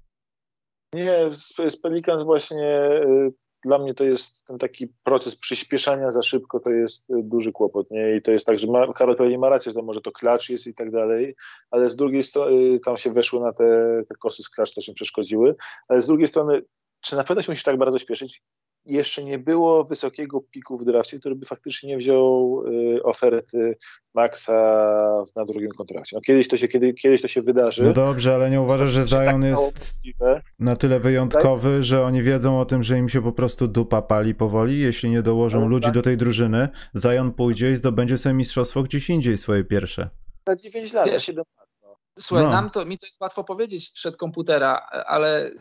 Nie, 0.94 1.30
z, 1.34 1.74
z 1.74 1.82
Pelicans 1.82 2.24
właśnie 2.24 3.02
y, 3.04 3.34
dla 3.64 3.78
mnie 3.78 3.94
to 3.94 4.04
jest 4.04 4.46
ten 4.46 4.58
taki 4.58 4.88
proces 5.04 5.36
przyspieszania 5.36 6.12
za 6.12 6.22
szybko, 6.22 6.60
to 6.60 6.70
jest 6.70 7.10
y, 7.10 7.24
duży 7.24 7.52
kłopot, 7.52 7.92
nie? 7.92 8.16
I 8.16 8.22
to 8.22 8.32
jest 8.32 8.46
tak, 8.46 8.60
że 8.60 8.68
ma, 8.68 8.94
Karol 8.94 9.16
pewnie 9.16 9.38
ma 9.38 9.50
rację, 9.50 9.72
że 9.72 9.82
może 9.82 10.02
to 10.02 10.12
klacz 10.12 10.50
jest 10.50 10.68
i 10.68 10.76
tak 10.76 10.92
dalej, 10.92 11.36
ale 11.72 11.90
z 11.90 11.96
drugiej 11.96 12.24
strony 12.24 12.52
y, 12.52 12.80
tam 12.80 12.98
się 12.98 13.12
weszło 13.12 13.40
na 13.40 13.54
te, 13.54 13.66
te 14.10 14.16
kosy 14.16 14.44
z 14.44 14.50
klacz, 14.50 14.74
też 14.74 14.88
im 14.88 14.94
przeszkodziły, 14.94 15.56
ale 15.90 16.02
z 16.02 16.08
drugiej 16.08 16.28
strony, 16.28 16.62
czy 17.02 17.16
na 17.16 17.24
pewno 17.24 17.42
się 17.42 17.52
musisz 17.52 17.64
tak 17.64 17.78
bardzo 17.78 18.00
śpieszyć? 18.00 18.44
Jeszcze 18.86 19.24
nie 19.24 19.40
było 19.40 19.84
wysokiego 19.84 20.42
piku 20.42 20.78
w 20.78 20.86
drafcie, 20.86 21.20
który 21.20 21.36
by 21.36 21.46
faktycznie 21.46 21.98
wziął 21.98 22.64
y, 22.68 23.04
oferty 23.04 23.78
Maxa 24.14 25.24
na 25.36 25.46
drugim 25.46 25.72
kontrakcie. 25.72 26.16
No 26.16 26.22
kiedyś, 26.22 26.48
to 26.48 26.58
się, 26.58 26.68
kiedy, 26.68 26.94
kiedyś 26.94 27.22
to 27.22 27.28
się 27.28 27.42
wydarzy. 27.42 27.84
No 27.84 27.94
dobrze, 27.94 28.36
ale 28.36 28.50
nie 28.50 28.62
uważasz, 28.62 28.90
że 28.90 29.04
Zion 29.04 29.42
tak 29.42 29.44
jest 29.44 29.96
na 30.60 30.76
tyle 30.76 31.00
wyjątkowy, 31.00 31.84
że 31.84 32.04
oni 32.04 32.22
wiedzą 32.22 32.60
o 32.60 32.66
tym, 32.66 32.84
że 32.84 32.98
im 32.98 33.10
się 33.10 33.22
po 33.22 33.32
prostu 33.32 33.68
dupa 33.68 34.02
pali 34.02 34.36
powoli, 34.36 34.80
jeśli 34.80 35.10
nie 35.10 35.22
dołożą 35.22 35.62
no, 35.62 35.68
ludzi 35.68 35.86
tak. 35.86 35.94
do 35.94 36.02
tej 36.02 36.18
drużyny, 36.18 36.70
Zion 36.98 37.32
pójdzie 37.34 37.72
i 37.72 37.76
zdobędzie 37.76 38.18
sobie 38.18 38.36
mistrzostwo 38.36 38.84
gdzieś 38.84 39.10
indziej 39.10 39.38
swoje 39.38 39.64
pierwsze. 39.64 40.10
Na 40.48 40.56
9 40.56 40.94
lat, 40.94 41.06
Wiesz, 41.06 41.26
7 41.26 41.44
lat. 41.58 41.65
Słuchaj, 42.20 42.46
no. 42.46 42.52
nam 42.52 42.70
to, 42.70 42.86
mi 42.86 42.98
to 42.98 43.06
jest 43.06 43.22
łatwo 43.22 43.44
powiedzieć 43.44 43.92
przed 43.92 44.18
komputera, 44.18 44.88
ale 45.08 45.52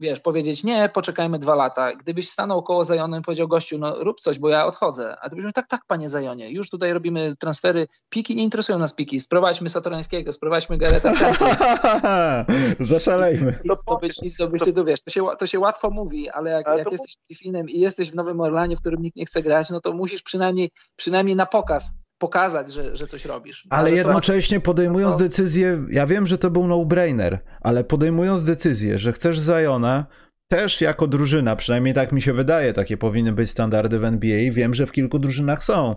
wiesz, 0.00 0.20
powiedzieć 0.20 0.64
nie, 0.64 0.90
poczekajmy 0.94 1.38
dwa 1.38 1.54
lata. 1.54 1.96
Gdybyś 1.96 2.30
stanął 2.30 2.62
koło 2.62 2.84
Zajonem 2.84 3.20
i 3.20 3.24
powiedział 3.24 3.48
gościu, 3.48 3.78
no 3.78 4.04
rób 4.04 4.20
coś, 4.20 4.38
bo 4.38 4.48
ja 4.48 4.66
odchodzę. 4.66 5.16
A 5.20 5.30
ty 5.30 5.36
byś 5.36 5.52
tak, 5.52 5.68
tak, 5.68 5.80
panie 5.86 6.08
Zajonie, 6.08 6.50
już 6.50 6.70
tutaj 6.70 6.92
robimy 6.92 7.34
transfery, 7.38 7.86
piki, 8.08 8.36
nie 8.36 8.44
interesują 8.44 8.78
nas 8.78 8.94
piki, 8.94 9.20
sprowadźmy 9.20 9.70
Satorańskiego, 9.70 10.32
sprowadźmy 10.32 10.78
Gareta 10.78 11.12
Zaszalejmy. 12.80 13.58
I 13.64 13.76
zdobyć, 13.76 14.14
i 14.22 14.28
zdobyć 14.28 14.62
to, 14.74 14.84
wiesz, 14.84 15.02
to 15.02 15.10
się, 15.10 15.26
to 15.38 15.46
się 15.46 15.58
łatwo 15.58 15.90
mówi, 15.90 16.30
ale 16.30 16.50
jak, 16.50 16.68
ale 16.68 16.78
jak 16.78 16.92
jesteś 16.92 17.16
Griffinem 17.28 17.68
i 17.68 17.80
jesteś 17.80 18.10
w 18.10 18.14
Nowym 18.14 18.40
Orlanie, 18.40 18.76
w 18.76 18.80
którym 18.80 19.02
nikt 19.02 19.16
nie 19.16 19.26
chce 19.26 19.42
grać, 19.42 19.70
no 19.70 19.80
to 19.80 19.92
musisz 19.92 20.22
przynajmniej, 20.22 20.70
przynajmniej 20.96 21.36
na 21.36 21.46
pokaz 21.46 22.03
pokazać, 22.24 22.72
że, 22.72 22.96
że 22.96 23.06
coś 23.06 23.24
robisz. 23.24 23.66
Ale, 23.70 23.90
jednocześnie 23.90 24.60
podejmując 24.60 25.16
decyzję, 25.16 25.84
ja 25.90 26.06
wiem, 26.06 26.26
że 26.26 26.38
to 26.38 26.50
był 26.50 26.66
no-brainer, 26.66 27.38
ale 27.60 27.84
podejmując 27.84 28.44
decyzję, 28.44 28.98
że 28.98 29.12
chcesz 29.12 29.38
Zajona, 29.38 30.06
też 30.48 30.80
jako 30.80 31.06
drużyna, 31.06 31.56
przynajmniej 31.56 31.94
tak 31.94 32.12
mi 32.12 32.22
się 32.22 32.32
wydaje, 32.32 32.72
takie 32.72 32.96
powinny 32.96 33.32
być 33.32 33.50
standardy 33.50 33.98
w 33.98 34.04
NBA, 34.04 34.52
wiem, 34.52 34.74
że 34.74 34.86
w 34.86 34.92
kilku 34.92 35.18
drużynach 35.18 35.64
są. 35.64 35.96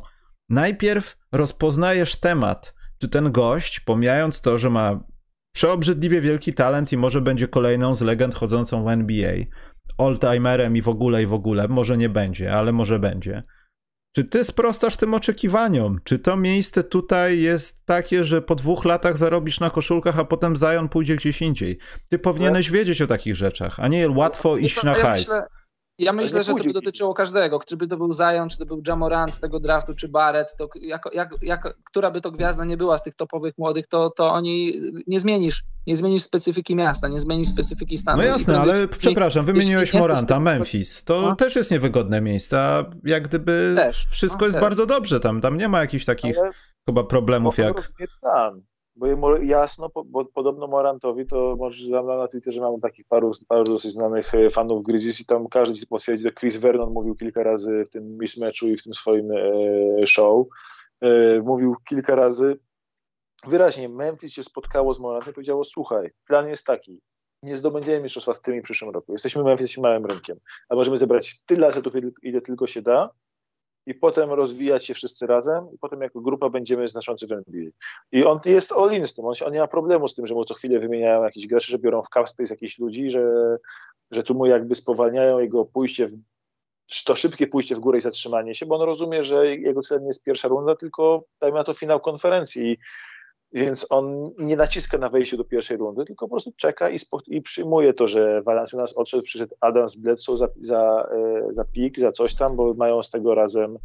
Najpierw 0.49 1.17
rozpoznajesz 1.31 2.15
temat, 2.15 2.73
czy 3.01 3.09
ten 3.09 3.31
gość, 3.31 3.79
pomijając 3.79 4.41
to, 4.41 4.57
że 4.57 4.69
ma 4.69 4.99
przeobrzydliwie 5.55 6.21
wielki 6.21 6.53
talent 6.53 6.93
i 6.93 6.97
może 6.97 7.21
będzie 7.21 7.47
kolejną 7.47 7.95
z 7.95 8.01
legend 8.01 8.35
chodzącą 8.35 8.83
w 8.83 8.87
NBA, 8.87 9.33
all-timerem 9.97 10.77
i 10.77 10.81
w 10.81 10.89
ogóle, 10.89 11.23
i 11.23 11.25
w 11.25 11.33
ogóle, 11.33 11.67
może 11.67 11.97
nie 11.97 12.09
będzie, 12.09 12.53
ale 12.53 12.71
może 12.71 12.99
będzie 12.99 13.43
czy 14.17 14.23
ty 14.23 14.43
sprostasz 14.43 14.97
tym 14.97 15.13
oczekiwaniom? 15.13 15.99
Czy 16.03 16.19
to 16.19 16.37
miejsce 16.37 16.83
tutaj 16.83 17.39
jest 17.39 17.85
takie, 17.85 18.23
że 18.23 18.41
po 18.41 18.55
dwóch 18.55 18.85
latach 18.85 19.17
zarobisz 19.17 19.59
na 19.59 19.69
koszulkach, 19.69 20.19
a 20.19 20.25
potem 20.25 20.55
Zion 20.55 20.89
pójdzie 20.89 21.15
gdzieś 21.15 21.41
indziej? 21.41 21.77
Ty 22.09 22.19
powinieneś 22.19 22.71
wiedzieć 22.71 23.01
o 23.01 23.07
takich 23.07 23.35
rzeczach, 23.35 23.79
a 23.79 23.87
nie 23.87 24.09
łatwo 24.09 24.57
iść 24.57 24.83
na 24.83 24.95
hajs. 24.95 25.31
Ja 25.99 26.13
myślę, 26.13 26.43
że 26.43 26.53
to 26.53 26.63
by 26.63 26.73
dotyczyło 26.73 27.13
każdego. 27.13 27.59
Czy 27.67 27.77
by 27.77 27.87
to 27.87 27.97
był 27.97 28.13
Zion, 28.13 28.49
czy 28.49 28.57
to 28.57 28.65
był 28.65 28.81
Jamoran 28.87 29.27
z 29.27 29.39
tego 29.39 29.59
draftu, 29.59 29.93
czy 29.93 30.07
Barrett, 30.07 30.55
to 30.57 30.69
jak, 30.81 31.01
jak, 31.13 31.29
jak, 31.41 31.77
która 31.83 32.11
by 32.11 32.21
to 32.21 32.31
gwiazda 32.31 32.65
nie 32.65 32.77
była 32.77 32.97
z 32.97 33.03
tych 33.03 33.15
topowych 33.15 33.53
młodych, 33.57 33.87
to, 33.87 34.09
to 34.09 34.31
oni 34.31 34.81
nie 35.07 35.19
zmienisz, 35.19 35.63
nie 35.87 35.95
zmienisz 35.95 36.23
specyfiki 36.23 36.75
miasta, 36.75 37.07
nie 37.07 37.19
zmienisz 37.19 37.47
specyfiki 37.47 37.97
stanu. 37.97 38.17
No 38.17 38.23
jasne, 38.23 38.59
ale 38.59 38.87
przepraszam, 38.87 39.45
wymieniłeś 39.45 39.93
Moranta, 39.93 40.39
Memphis. 40.39 41.03
To 41.03 41.21
no. 41.21 41.35
też 41.35 41.55
jest 41.55 41.71
niewygodne 41.71 42.21
miejsce, 42.21 42.59
a 42.59 42.85
jak 43.03 43.27
gdyby 43.27 43.73
też. 43.75 44.05
wszystko 44.09 44.39
no, 44.39 44.45
jest 44.45 44.55
też. 44.55 44.61
bardzo 44.61 44.85
dobrze 44.85 45.19
tam, 45.19 45.41
tam 45.41 45.57
nie 45.57 45.67
ma 45.67 45.79
jakichś 45.79 46.05
takich 46.05 46.39
ale 46.39 46.51
chyba 46.85 47.03
problemów 47.03 47.57
jak... 47.57 47.81
plan, 48.21 48.61
bo 48.97 49.37
jasno, 49.37 49.89
bo 50.05 50.25
podobno 50.25 50.67
Morantowi 50.67 51.25
to 51.25 51.55
może 51.59 51.89
na 51.89 52.27
Twitterze 52.27 52.61
mamy 52.61 52.79
takich 52.79 53.05
paru, 53.05 53.31
paru 53.47 53.63
dosyć 53.63 53.91
znanych 53.91 54.33
e, 54.35 54.49
fanów 54.49 54.83
Grizzlies 54.83 55.19
i 55.19 55.25
tam 55.25 55.47
każdy 55.47 55.79
ci 55.79 55.87
potwierdzi, 55.87 56.23
że 56.23 56.31
Chris 56.31 56.57
Vernon 56.57 56.93
mówił 56.93 57.15
kilka 57.15 57.43
razy 57.43 57.83
w 57.85 57.89
tym 57.89 58.17
mismatchu 58.17 58.67
i 58.67 58.77
w 58.77 58.83
tym 58.83 58.93
swoim 58.93 59.31
e, 59.31 60.07
show, 60.07 60.47
e, 61.01 61.41
mówił 61.41 61.75
kilka 61.89 62.15
razy. 62.15 62.59
Wyraźnie, 63.47 63.89
Memphis 63.89 64.33
się 64.33 64.43
spotkało 64.43 64.93
z 64.93 64.99
Morantem 64.99 65.31
i 65.31 65.35
powiedziało, 65.35 65.63
słuchaj, 65.63 66.11
plan 66.27 66.47
jest 66.47 66.65
taki, 66.65 67.01
nie 67.43 67.55
zdobędziemy 67.55 68.03
mistrzostwa 68.03 68.33
w 68.33 68.41
tym 68.41 68.55
i 68.55 68.61
przyszłym 68.61 68.91
roku. 68.91 69.11
Jesteśmy 69.11 69.43
Memphis, 69.43 69.77
małym 69.77 70.05
rynkiem, 70.05 70.37
a 70.69 70.75
możemy 70.75 70.97
zebrać 70.97 71.41
tyle 71.45 71.67
asetów, 71.67 71.93
ile 72.23 72.41
tylko 72.41 72.67
się 72.67 72.81
da 72.81 73.09
i 73.87 73.93
potem 73.93 74.31
rozwijać 74.31 74.85
się 74.85 74.93
wszyscy 74.93 75.27
razem 75.27 75.67
i 75.73 75.77
potem 75.77 76.01
jako 76.01 76.21
grupa 76.21 76.49
będziemy 76.49 76.87
znaczący 76.87 77.27
w 77.27 77.31
NBA. 77.31 77.71
I 78.11 78.25
on 78.25 78.39
jest 78.45 78.71
all-in 78.71 79.07
z 79.07 79.15
tym, 79.15 79.25
on, 79.25 79.33
on, 79.45 79.53
nie 79.53 79.59
ma 79.59 79.67
problemu 79.67 80.07
z 80.07 80.15
tym, 80.15 80.27
że 80.27 80.33
mu 80.33 80.45
co 80.45 80.53
chwilę 80.53 80.79
wymieniają 80.79 81.23
jakiś 81.23 81.47
graczy, 81.47 81.71
że 81.71 81.79
biorą 81.79 82.01
w 82.01 82.09
cap 82.13 82.29
space 82.29 82.53
jakichś 82.53 82.79
ludzi, 82.79 83.11
że, 83.11 83.57
że 84.11 84.23
tu 84.23 84.33
mu 84.33 84.45
jakby 84.45 84.75
spowalniają 84.75 85.39
jego 85.39 85.65
pójście 85.65 86.07
w 86.07 86.17
to 87.05 87.15
szybkie 87.15 87.47
pójście 87.47 87.75
w 87.75 87.79
górę 87.79 87.97
i 87.97 88.01
zatrzymanie 88.01 88.55
się, 88.55 88.65
bo 88.65 88.75
on 88.75 88.81
rozumie, 88.81 89.23
że 89.23 89.55
jego 89.55 89.81
celem 89.81 90.03
nie 90.03 90.07
jest 90.07 90.23
pierwsza 90.23 90.47
runda, 90.47 90.75
tylko 90.75 91.23
dajmy 91.41 91.57
na 91.57 91.63
to 91.63 91.73
finał 91.73 91.99
konferencji 91.99 92.77
więc 93.53 93.87
on 93.89 94.31
nie 94.37 94.55
naciska 94.55 94.97
na 94.97 95.09
wejście 95.09 95.37
do 95.37 95.43
pierwszej 95.43 95.77
rundy, 95.77 96.05
tylko 96.05 96.25
po 96.25 96.31
prostu 96.31 96.51
czeka 96.51 96.89
i, 96.89 96.99
i 97.27 97.41
przyjmuje 97.41 97.93
to, 97.93 98.07
że 98.07 98.41
Valanciunas 98.41 98.93
odszedł, 98.93 99.23
przyszedł 99.23 99.55
Adams 99.61 99.95
Bledsoe 99.95 100.37
za, 100.37 100.47
za, 100.61 101.09
e, 101.11 101.53
za 101.53 101.65
pik, 101.65 101.99
za 101.99 102.11
coś 102.11 102.35
tam, 102.35 102.55
bo 102.55 102.73
mają 102.73 103.03
z 103.03 103.09
tego 103.09 103.35
razem 103.35 103.77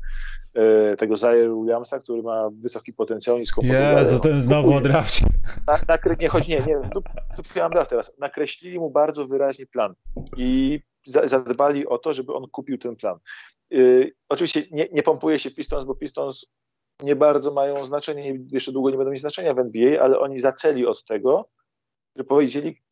e, 0.55 0.97
tego 0.97 1.17
Zaire 1.17 1.55
Williamsa, 1.55 2.01
który 2.01 2.23
ma 2.23 2.51
wysoki 2.51 2.93
potencjał, 2.93 3.39
nisko 3.39 3.63
Jezu, 3.65 4.21
ten 4.21 4.41
znowu 4.41 4.75
odrawcie. 4.75 5.27
Na, 5.67 5.79
na, 5.89 6.15
nie, 6.21 6.29
chodź, 6.29 6.49
nie, 6.49 6.63
nie, 6.67 6.81
tu 6.95 7.03
draft 7.73 7.91
teraz. 7.91 8.19
Nakreślili 8.19 8.79
mu 8.79 8.91
bardzo 8.91 9.25
wyraźnie 9.25 9.67
plan 9.67 9.95
i 10.37 10.81
za, 11.07 11.27
zadbali 11.27 11.87
o 11.87 11.99
to, 11.99 12.15
żeby 12.15 12.35
on 12.35 12.47
kupił 12.49 12.79
ten 12.79 12.97
plan. 12.97 13.19
Yy, 13.71 14.13
oczywiście 14.29 14.63
nie, 14.71 14.89
nie 14.93 15.03
pompuje 15.03 15.39
się 15.39 15.51
Pistons, 15.51 15.85
bo 15.85 15.95
Pistons 15.95 16.53
nie 17.03 17.17
bardzo 17.17 17.53
mają 17.53 17.87
znaczenie, 17.87 18.39
jeszcze 18.53 18.73
długo 18.73 18.91
nie 18.91 18.97
będą 18.97 19.13
mieć 19.13 19.21
znaczenia 19.21 19.55
w 19.55 19.59
NBA, 19.59 20.03
ale 20.03 20.19
oni 20.19 20.41
zaczęli 20.41 20.87
od 20.87 21.05
tego, 21.05 21.49
że 22.17 22.25
powiedzieli 22.25 22.83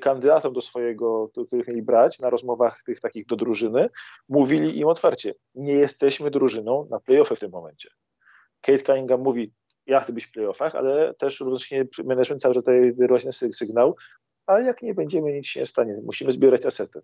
kandydatom 0.00 0.52
do 0.52 0.62
swojego, 0.62 1.28
których 1.46 1.68
mieli 1.68 1.82
brać 1.82 2.20
na 2.20 2.30
rozmowach 2.30 2.82
tych 2.86 3.00
takich 3.00 3.26
do 3.26 3.36
drużyny, 3.36 3.90
mówili 4.28 4.78
im 4.78 4.88
otwarcie, 4.88 5.34
nie 5.54 5.72
jesteśmy 5.72 6.30
drużyną 6.30 6.88
na 6.90 7.00
playoffy 7.00 7.36
w 7.36 7.40
tym 7.40 7.50
momencie. 7.50 7.88
Kate 8.60 8.82
Cunningham 8.82 9.20
mówi, 9.20 9.52
ja 9.86 10.00
chcę 10.00 10.12
być 10.12 10.26
w 10.26 10.30
playoffach, 10.30 10.74
ale 10.74 11.14
też 11.14 11.40
równocześnie 11.40 11.86
management 12.04 12.42
cały 12.42 12.54
czas 12.54 12.64
daje 12.64 12.92
wyraźny 12.92 13.32
sygnał, 13.32 13.96
a 14.46 14.60
jak 14.60 14.82
nie 14.82 14.94
będziemy, 14.94 15.32
nic 15.32 15.46
się 15.46 15.60
nie 15.60 15.66
stanie, 15.66 16.00
musimy 16.04 16.32
zbierać 16.32 16.66
asety 16.66 17.02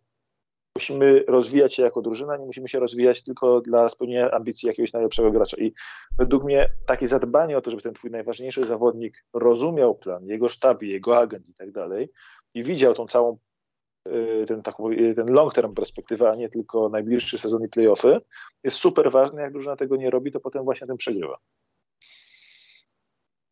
musimy 0.77 1.25
rozwijać 1.29 1.75
się 1.75 1.83
jako 1.83 2.03
drużyna, 2.03 2.37
nie 2.37 2.47
musimy 2.47 2.69
się 2.69 2.81
rozwijać 2.81 3.23
tylko 3.23 3.61
dla 3.61 3.89
spełnienia 3.89 4.31
ambicji 4.31 4.67
jakiegoś 4.67 4.93
najlepszego 4.93 5.31
gracza. 5.31 5.57
I 5.57 5.73
według 6.19 6.45
mnie 6.45 6.69
takie 6.87 7.09
zadbanie 7.09 7.59
o 7.59 7.61
to, 7.61 7.71
żeby 7.71 7.83
ten 7.83 7.95
twój 7.95 8.11
najważniejszy 8.11 8.67
zawodnik 8.67 9.25
rozumiał 9.33 9.95
plan, 9.95 10.27
jego 10.27 10.49
sztab, 10.49 10.83
jego 10.83 11.19
agent 11.19 11.49
i 11.49 11.55
tak 11.55 11.73
dalej, 11.73 12.11
i 12.55 12.63
widział 12.63 12.95
tą 12.95 13.07
całą 13.07 13.39
y, 14.09 14.45
ten, 14.49 14.63
taką, 14.63 14.91
y, 14.91 15.15
ten 15.17 15.27
long 15.27 15.55
term 15.55 15.75
perspektywę, 15.75 16.31
a 16.31 16.35
nie 16.35 16.49
tylko 16.49 16.89
najbliższy 16.89 17.39
sezon 17.39 17.65
i 17.65 17.69
playoffy, 17.69 18.21
jest 18.65 18.77
super 18.77 19.11
ważny. 19.11 19.43
Jak 19.43 19.53
drużyna 19.53 19.77
tego 19.77 19.97
nie 19.97 20.11
robi, 20.11 20.33
to 20.33 20.41
potem 20.41 20.65
właśnie 20.65 20.87
ten 20.87 20.97
przegrywa. 20.97 21.39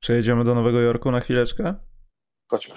Przejedziemy 0.00 0.44
do 0.44 0.54
Nowego 0.54 0.80
Jorku 0.80 1.10
na 1.10 1.20
chwileczkę? 1.20 1.74
Chodźmy. 2.50 2.74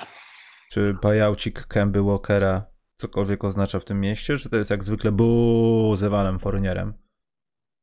Czy 0.71 0.93
bajaucik 0.93 1.67
Kemby 1.67 2.03
Walkera 2.03 2.70
cokolwiek 3.01 3.43
oznacza 3.43 3.79
w 3.79 3.85
tym 3.85 3.99
mieście, 3.99 4.37
czy 4.37 4.49
to 4.49 4.57
jest 4.57 4.71
jak 4.71 4.83
zwykle 4.83 5.11
buu 5.11 5.95
z 5.95 6.03
Evanem 6.03 6.39
Fournierem? 6.39 6.93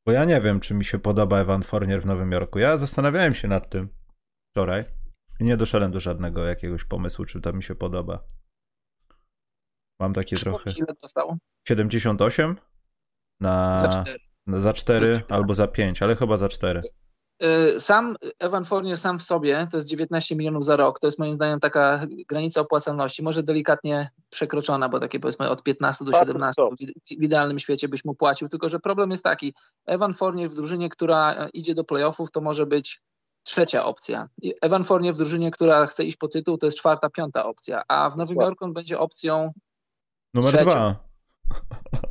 Bo 0.07 0.13
ja 0.13 0.25
nie 0.25 0.41
wiem, 0.41 0.61
czy 0.61 0.75
mi 0.75 0.85
się 0.85 0.99
podoba 0.99 1.39
Evan 1.39 1.63
Fournier 1.63 2.03
w 2.03 2.07
Nowym 2.07 2.33
Jorku. 2.33 2.59
Ja 2.59 2.77
zastanawiałem 2.77 3.35
się 3.35 3.49
nad 3.49 3.71
tym 3.71 3.89
wczoraj 4.51 4.85
i 5.41 5.45
nie 5.45 5.57
doszedłem 5.57 5.93
do 5.93 6.01
żadnego 6.01 6.45
jakiegoś 6.45 6.85
pomysłu, 6.85 7.25
czy 7.25 7.41
to 7.41 7.53
mi 7.53 7.63
się 7.63 7.75
podoba. 7.75 8.25
Mam 10.01 10.15
takie 10.15 10.37
trochę... 10.37 10.71
Ile 10.71 10.95
dostał? 11.03 11.39
78? 11.69 12.57
Na... 13.41 13.77
Za 13.77 13.89
4. 13.89 14.19
Za 14.47 14.73
4 14.73 15.23
albo 15.29 15.55
za 15.55 15.67
5, 15.67 16.03
ale 16.03 16.17
chyba 16.17 16.37
za 16.37 16.49
4. 16.49 16.83
Y, 17.43 17.81
sam 17.81 18.17
Evan 18.39 18.65
Fournier 18.65 18.97
sam 18.97 19.19
w 19.19 19.23
sobie 19.23 19.67
to 19.71 19.77
jest 19.77 19.89
19 19.89 20.37
milionów 20.37 20.65
za 20.65 20.77
rok. 20.77 21.01
To 21.01 21.07
jest 21.07 21.19
moim 21.19 21.35
zdaniem 21.35 21.61
taka 21.61 22.07
granica 22.29 22.61
opłacalności, 22.61 23.23
może 23.23 23.43
delikatnie 23.43 24.11
przekroczona, 24.31 24.89
bo 24.89 25.01
takie 25.01 25.21
powiedzmy 25.21 25.51
od 25.51 25.63
15 25.63 26.05
do 26.05 26.13
17 26.13 26.63
w 27.19 27.23
idealnym 27.23 27.59
świecie 27.59 27.89
byś 27.89 28.05
mu 28.05 28.15
płacił. 28.15 28.49
Tylko, 28.49 28.69
że 28.69 28.81
problem 28.81 29.11
jest 29.11 29.25
taki, 29.25 29.55
Evan 29.87 30.15
Fournier 30.15 30.51
w 30.51 30.55
drużynie, 30.55 30.89
która 30.89 31.35
e, 31.35 31.49
idzie 31.49 31.75
do 31.75 31.85
playoffów, 31.85 32.31
to 32.31 32.41
może 32.41 32.67
być 32.67 33.01
trzecia 33.43 33.85
opcja. 33.85 34.29
Evan 34.63 34.85
Fournier 34.85 35.15
w 35.15 35.19
drużynie, 35.19 35.51
która 35.51 35.87
chce 35.87 36.05
iść 36.05 36.17
po 36.17 36.29
tytuł, 36.29 36.59
to 36.59 36.67
jest 36.67 36.79
czwarta, 36.79 37.11
piąta 37.11 37.45
opcja, 37.45 37.83
a 37.89 38.11
w 38.11 38.17
Nowym 38.17 38.37
Jorku 38.41 38.65
on 38.65 38.73
będzie 38.73 38.99
opcją 38.99 39.53
Numer 40.35 40.53
trzecią. 40.53 40.71
dwa. 40.71 40.97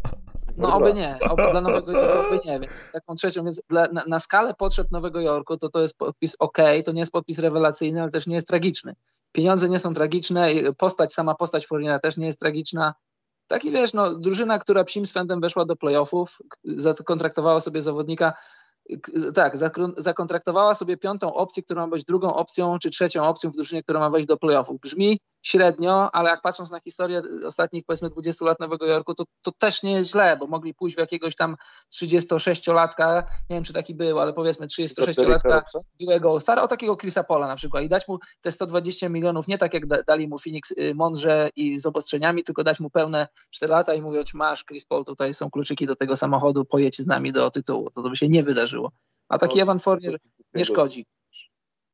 No 0.58 0.76
oby 0.76 0.94
nie, 0.94 1.18
oby 1.30 1.44
dla 1.52 1.62
Nowego 1.68 1.92
Jorku 1.92 2.28
oby 2.28 2.40
nie, 2.46 2.60
więc 2.60 2.72
taką 2.94 3.16
trzecią, 3.16 3.44
więc 3.44 3.62
dla, 3.70 3.88
na, 3.88 4.04
na, 4.08 4.20
skalę 4.20 4.54
potrzeb 4.54 4.92
Nowego 4.92 5.22
Jorku 5.22 5.58
to 5.58 5.70
to 5.70 5.82
jest 5.82 5.98
podpis 5.98 6.36
ok, 6.40 6.58
to 6.86 6.92
nie 6.92 7.00
jest 7.00 7.12
podpis 7.12 7.40
rewelacyjny, 7.40 8.02
ale 8.02 8.12
też 8.12 8.28
nie 8.28 8.36
jest 8.36 8.48
tragiczny. 8.48 8.96
Pieniądze 9.32 9.70
nie 9.70 9.80
są 9.80 9.94
tragiczne, 9.94 10.50
postać, 10.78 11.14
sama 11.14 11.36
postać 11.36 11.68
Fourniera 11.68 12.00
też 12.00 12.18
nie 12.18 12.26
jest 12.26 12.40
tragiczna. 12.40 12.94
Taki 13.48 13.72
wiesz, 13.72 13.94
no, 13.94 14.16
drużyna, 14.16 14.60
która 14.60 14.84
psim 14.84 15.06
swędem 15.06 15.42
weszła 15.42 15.66
do 15.66 15.76
playoffów, 15.76 16.38
zakontraktowała 16.64 17.60
sobie 17.60 17.82
zawodnika, 17.82 18.34
tak, 19.36 19.58
zakontraktowała 19.98 20.74
sobie 20.74 20.98
piątą 20.98 21.34
opcję, 21.34 21.64
która 21.64 21.82
ma 21.82 21.92
być 21.92 22.06
drugą 22.06 22.36
opcją, 22.36 22.80
czy 22.80 22.90
trzecią 22.90 23.24
opcją 23.24 23.50
w 23.50 23.54
drużynie, 23.54 23.84
która 23.84 24.00
ma 24.00 24.10
wejść 24.10 24.28
do 24.28 24.38
playoffów. 24.38 24.82
Brzmi 24.82 25.20
średnio, 25.48 26.16
ale 26.16 26.30
jak 26.30 26.42
patrząc 26.42 26.72
na 26.72 26.80
historię 26.80 27.22
ostatnich 27.46 27.86
powiedzmy 27.86 28.10
20 28.10 28.46
lat 28.46 28.60
Nowego 28.60 28.86
Jorku, 28.86 29.14
to, 29.14 29.24
to 29.42 29.52
też 29.52 29.84
nie 29.84 29.92
jest 29.92 30.10
źle, 30.10 30.38
bo 30.38 30.48
mogli 30.48 30.74
pójść 30.74 30.96
w 30.96 31.00
jakiegoś 31.00 31.36
tam 31.36 31.56
36-latka, 31.94 33.24
nie 33.50 33.56
wiem 33.56 33.64
czy 33.64 33.74
taki 33.74 33.96
był, 33.96 34.20
ale 34.20 34.34
powiedzmy 34.34 34.68
36-latka 34.68 35.62
byłego 36.00 36.40
stara, 36.40 36.62
o 36.62 36.68
takiego 36.68 36.98
Chrisa 36.98 37.24
Pola 37.24 37.48
na 37.48 37.56
przykład 37.56 37.84
i 37.84 37.90
dać 37.90 38.08
mu 38.08 38.18
te 38.42 38.52
120 38.52 39.10
milionów, 39.10 39.48
nie 39.48 39.58
tak 39.58 39.74
jak 39.74 40.04
dali 40.06 40.28
mu 40.28 40.40
Phoenix 40.40 40.72
y, 40.72 40.96
mądrze 40.96 41.50
i 41.56 41.80
z 41.80 41.86
obostrzeniami, 41.86 42.44
tylko 42.44 42.64
dać 42.64 42.80
mu 42.80 42.90
pełne 42.90 43.28
4 43.50 43.72
lata 43.72 43.94
i 43.94 44.02
mówić 44.02 44.34
masz 44.34 44.66
Chris 44.66 44.86
Paul, 44.86 45.06
tutaj 45.06 45.34
są 45.34 45.50
kluczyki 45.50 45.88
do 45.88 45.96
tego 45.96 46.16
samochodu, 46.16 46.66
pojedź 46.66 46.98
z 46.98 47.08
nami 47.08 47.34
do 47.34 47.52
tytułu. 47.52 47.90
To, 47.90 48.04
to 48.04 48.10
by 48.10 48.16
się 48.16 48.30
nie 48.30 48.44
wydarzyło. 48.44 48.92
A 49.30 49.38
taki 49.38 49.56
no, 49.56 49.62
Evan 49.62 49.80
Fournier 49.80 50.18
nie 50.56 50.66
szkodzi. 50.66 51.06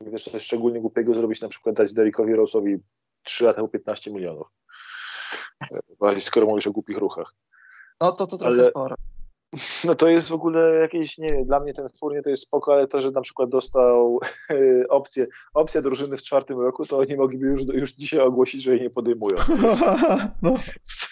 Wiesz, 0.01 0.24
coś 0.24 0.43
szczególnie 0.43 0.82
głupiego 0.82 1.16
zrobić, 1.16 1.41
na 1.41 1.49
przykład 1.49 1.76
dać 1.76 1.93
Derrickowi 1.93 2.34
Rose'owi 2.34 2.78
3 3.24 3.43
lata 3.43 3.61
po 3.61 3.67
15 3.67 4.11
milionów. 4.11 4.47
Właśnie 5.99 6.21
skoro 6.21 6.45
mówisz 6.45 6.67
o 6.67 6.71
głupich 6.71 6.97
ruchach. 6.97 7.36
No 8.01 8.11
to 8.11 8.28
to 8.28 8.38
trochę 8.38 8.53
Ale, 8.53 8.63
sporo. 8.63 8.95
No 9.88 9.95
to 9.95 10.07
jest 10.07 10.30
w 10.30 10.34
ogóle 10.34 10.76
jakieś, 10.76 11.17
nie 11.17 11.28
wiem, 11.28 11.45
dla 11.45 11.59
mnie 11.59 11.74
ten 11.74 11.89
Fournier 11.99 12.24
to 12.24 12.30
jest 12.30 12.43
spoko, 12.43 12.74
ale 12.74 12.88
to, 12.88 13.01
że 13.01 13.11
na 13.11 13.21
przykład 13.21 13.49
dostał 13.49 14.19
opcję, 14.89 15.28
opcję 15.53 15.82
drużyny 15.82 16.17
w 16.17 16.24
czwartym 16.24 16.59
roku, 16.59 16.86
to 16.86 16.97
oni 16.97 17.15
mogliby 17.15 17.45
już, 17.45 17.61
już 17.74 17.93
dzisiaj 17.93 18.19
ogłosić, 18.19 18.63
że 18.63 18.71
jej 18.71 18.82
nie 18.82 18.89
podejmują. 18.89 19.38
To 19.38 19.53
jest, 19.67 19.82
no. 20.41 20.55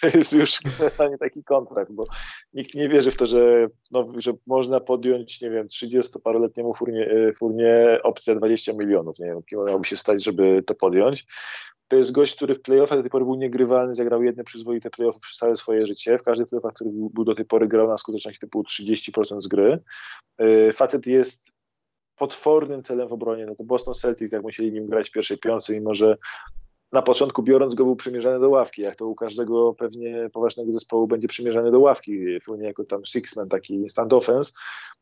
to 0.00 0.18
jest 0.18 0.32
już 0.32 0.60
generalnie 0.78 1.18
taki 1.18 1.44
kontrakt, 1.44 1.92
bo 1.92 2.04
nikt 2.54 2.74
nie 2.74 2.88
wierzy 2.88 3.10
w 3.10 3.16
to, 3.16 3.26
że, 3.26 3.68
no, 3.90 4.06
że 4.16 4.32
można 4.46 4.80
podjąć, 4.80 5.40
nie 5.40 5.50
wiem, 5.50 5.68
30-paroletniemu 5.68 6.74
Fournier, 6.76 7.34
Fournier 7.38 8.00
opcję 8.02 8.34
20 8.34 8.72
milionów. 8.72 9.18
Nie 9.18 9.26
wiem, 9.26 9.42
kim 9.42 9.64
miałoby 9.64 9.84
się 9.84 9.96
stać, 9.96 10.24
żeby 10.24 10.62
to 10.66 10.74
podjąć. 10.74 11.26
To 11.92 11.96
jest 11.96 12.12
gość, 12.12 12.36
który 12.36 12.54
w 12.54 12.62
playoffach 12.62 12.98
do 12.98 13.02
tej 13.02 13.10
pory 13.10 13.24
był 13.24 13.34
niegrywalny, 13.34 13.94
zagrał 13.94 14.22
jedne 14.22 14.44
przyzwoite 14.44 14.90
playoffy 14.90 15.18
przez 15.20 15.38
całe 15.38 15.56
swoje 15.56 15.86
życie. 15.86 16.18
W 16.18 16.22
każdych 16.22 16.48
playoffach, 16.48 16.72
który 16.74 16.90
był 16.90 17.24
do 17.24 17.34
tej 17.34 17.44
pory 17.44 17.68
grał 17.68 17.88
na 17.88 17.98
skuteczność 17.98 18.38
typu 18.38 18.62
30% 18.62 19.40
z 19.40 19.48
gry. 19.48 19.78
Y, 20.40 20.72
facet 20.72 21.06
jest 21.06 21.52
potwornym 22.16 22.82
celem 22.82 23.08
w 23.08 23.12
obronie. 23.12 23.46
No 23.46 23.54
to 23.54 23.64
Boston 23.64 23.94
Celtics, 23.94 24.32
jak 24.32 24.42
musieli 24.42 24.72
nim 24.72 24.86
grać 24.86 25.08
w 25.08 25.12
pierwszej 25.12 25.38
piątce, 25.38 25.72
mimo 25.72 25.94
że 25.94 26.16
na 26.92 27.02
początku 27.02 27.42
biorąc 27.42 27.74
go 27.74 27.84
był 27.84 27.96
przymierzany 27.96 28.40
do 28.40 28.48
ławki, 28.48 28.82
jak 28.82 28.96
to 28.96 29.06
u 29.06 29.14
każdego 29.14 29.74
pewnie 29.74 30.30
poważnego 30.32 30.72
zespołu 30.72 31.06
będzie 31.06 31.28
przymierzany 31.28 31.70
do 31.70 31.80
ławki, 31.80 32.12
nie 32.58 32.66
jako 32.66 32.84
tam 32.84 33.06
sixman, 33.06 33.48
taki 33.48 33.90
stand 33.90 34.12
offense, 34.12 34.52